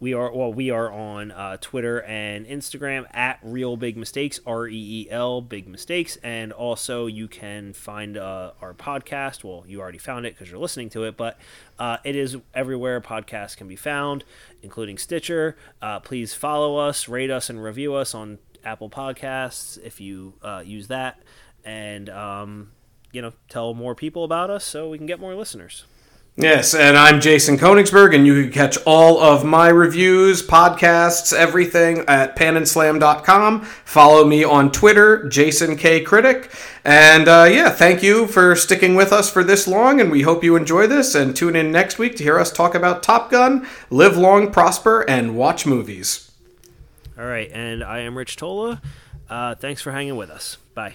we 0.00 0.14
are 0.14 0.32
well. 0.32 0.52
We 0.52 0.70
are 0.70 0.90
on 0.90 1.30
uh, 1.30 1.58
Twitter 1.60 2.02
and 2.02 2.46
Instagram 2.46 3.04
at 3.14 3.38
Reel 3.42 3.76
Big 3.76 3.98
Mistakes. 3.98 4.40
R 4.46 4.66
E 4.66 5.04
E 5.06 5.10
L 5.10 5.42
Big 5.42 5.68
Mistakes, 5.68 6.16
and 6.22 6.52
also 6.52 7.06
you 7.06 7.28
can 7.28 7.74
find 7.74 8.16
uh, 8.16 8.52
our 8.62 8.72
podcast. 8.72 9.44
Well, 9.44 9.64
you 9.68 9.80
already 9.80 9.98
found 9.98 10.24
it 10.24 10.34
because 10.34 10.50
you're 10.50 10.58
listening 10.58 10.88
to 10.90 11.04
it, 11.04 11.18
but 11.18 11.38
uh, 11.78 11.98
it 12.02 12.16
is 12.16 12.38
everywhere 12.54 13.00
podcasts 13.02 13.54
can 13.54 13.68
be 13.68 13.76
found, 13.76 14.24
including 14.62 14.96
Stitcher. 14.96 15.56
Uh, 15.82 16.00
please 16.00 16.32
follow 16.32 16.78
us, 16.78 17.06
rate 17.06 17.30
us, 17.30 17.50
and 17.50 17.62
review 17.62 17.94
us 17.94 18.14
on 18.14 18.38
Apple 18.64 18.88
Podcasts 18.88 19.78
if 19.84 20.00
you 20.00 20.32
uh, 20.42 20.62
use 20.64 20.88
that, 20.88 21.20
and 21.62 22.08
um, 22.08 22.70
you 23.12 23.20
know 23.20 23.34
tell 23.50 23.74
more 23.74 23.94
people 23.94 24.24
about 24.24 24.48
us 24.48 24.64
so 24.64 24.88
we 24.88 24.96
can 24.96 25.06
get 25.06 25.20
more 25.20 25.34
listeners. 25.34 25.84
Yes, 26.42 26.74
and 26.74 26.96
I'm 26.96 27.20
Jason 27.20 27.58
Konigsberg, 27.58 28.14
and 28.14 28.26
you 28.26 28.44
can 28.44 28.50
catch 28.50 28.78
all 28.86 29.20
of 29.20 29.44
my 29.44 29.68
reviews, 29.68 30.42
podcasts, 30.42 31.34
everything 31.36 31.98
at 32.08 32.34
panandslam.com. 32.34 33.60
Follow 33.60 34.24
me 34.24 34.42
on 34.42 34.72
Twitter, 34.72 35.28
Jason 35.28 35.76
K. 35.76 36.00
Critic. 36.00 36.50
And 36.82 37.28
uh, 37.28 37.46
yeah, 37.50 37.68
thank 37.68 38.02
you 38.02 38.26
for 38.26 38.56
sticking 38.56 38.94
with 38.94 39.12
us 39.12 39.30
for 39.30 39.44
this 39.44 39.68
long, 39.68 40.00
and 40.00 40.10
we 40.10 40.22
hope 40.22 40.42
you 40.42 40.56
enjoy 40.56 40.86
this. 40.86 41.14
And 41.14 41.36
tune 41.36 41.56
in 41.56 41.70
next 41.70 41.98
week 41.98 42.16
to 42.16 42.24
hear 42.24 42.38
us 42.38 42.50
talk 42.50 42.74
about 42.74 43.02
Top 43.02 43.30
Gun, 43.30 43.66
live 43.90 44.16
long, 44.16 44.50
prosper, 44.50 45.02
and 45.02 45.36
watch 45.36 45.66
movies. 45.66 46.30
All 47.18 47.26
right, 47.26 47.50
and 47.52 47.84
I 47.84 47.98
am 47.98 48.16
Rich 48.16 48.36
Tola. 48.36 48.80
Uh, 49.28 49.56
thanks 49.56 49.82
for 49.82 49.92
hanging 49.92 50.16
with 50.16 50.30
us. 50.30 50.56
Bye. 50.74 50.94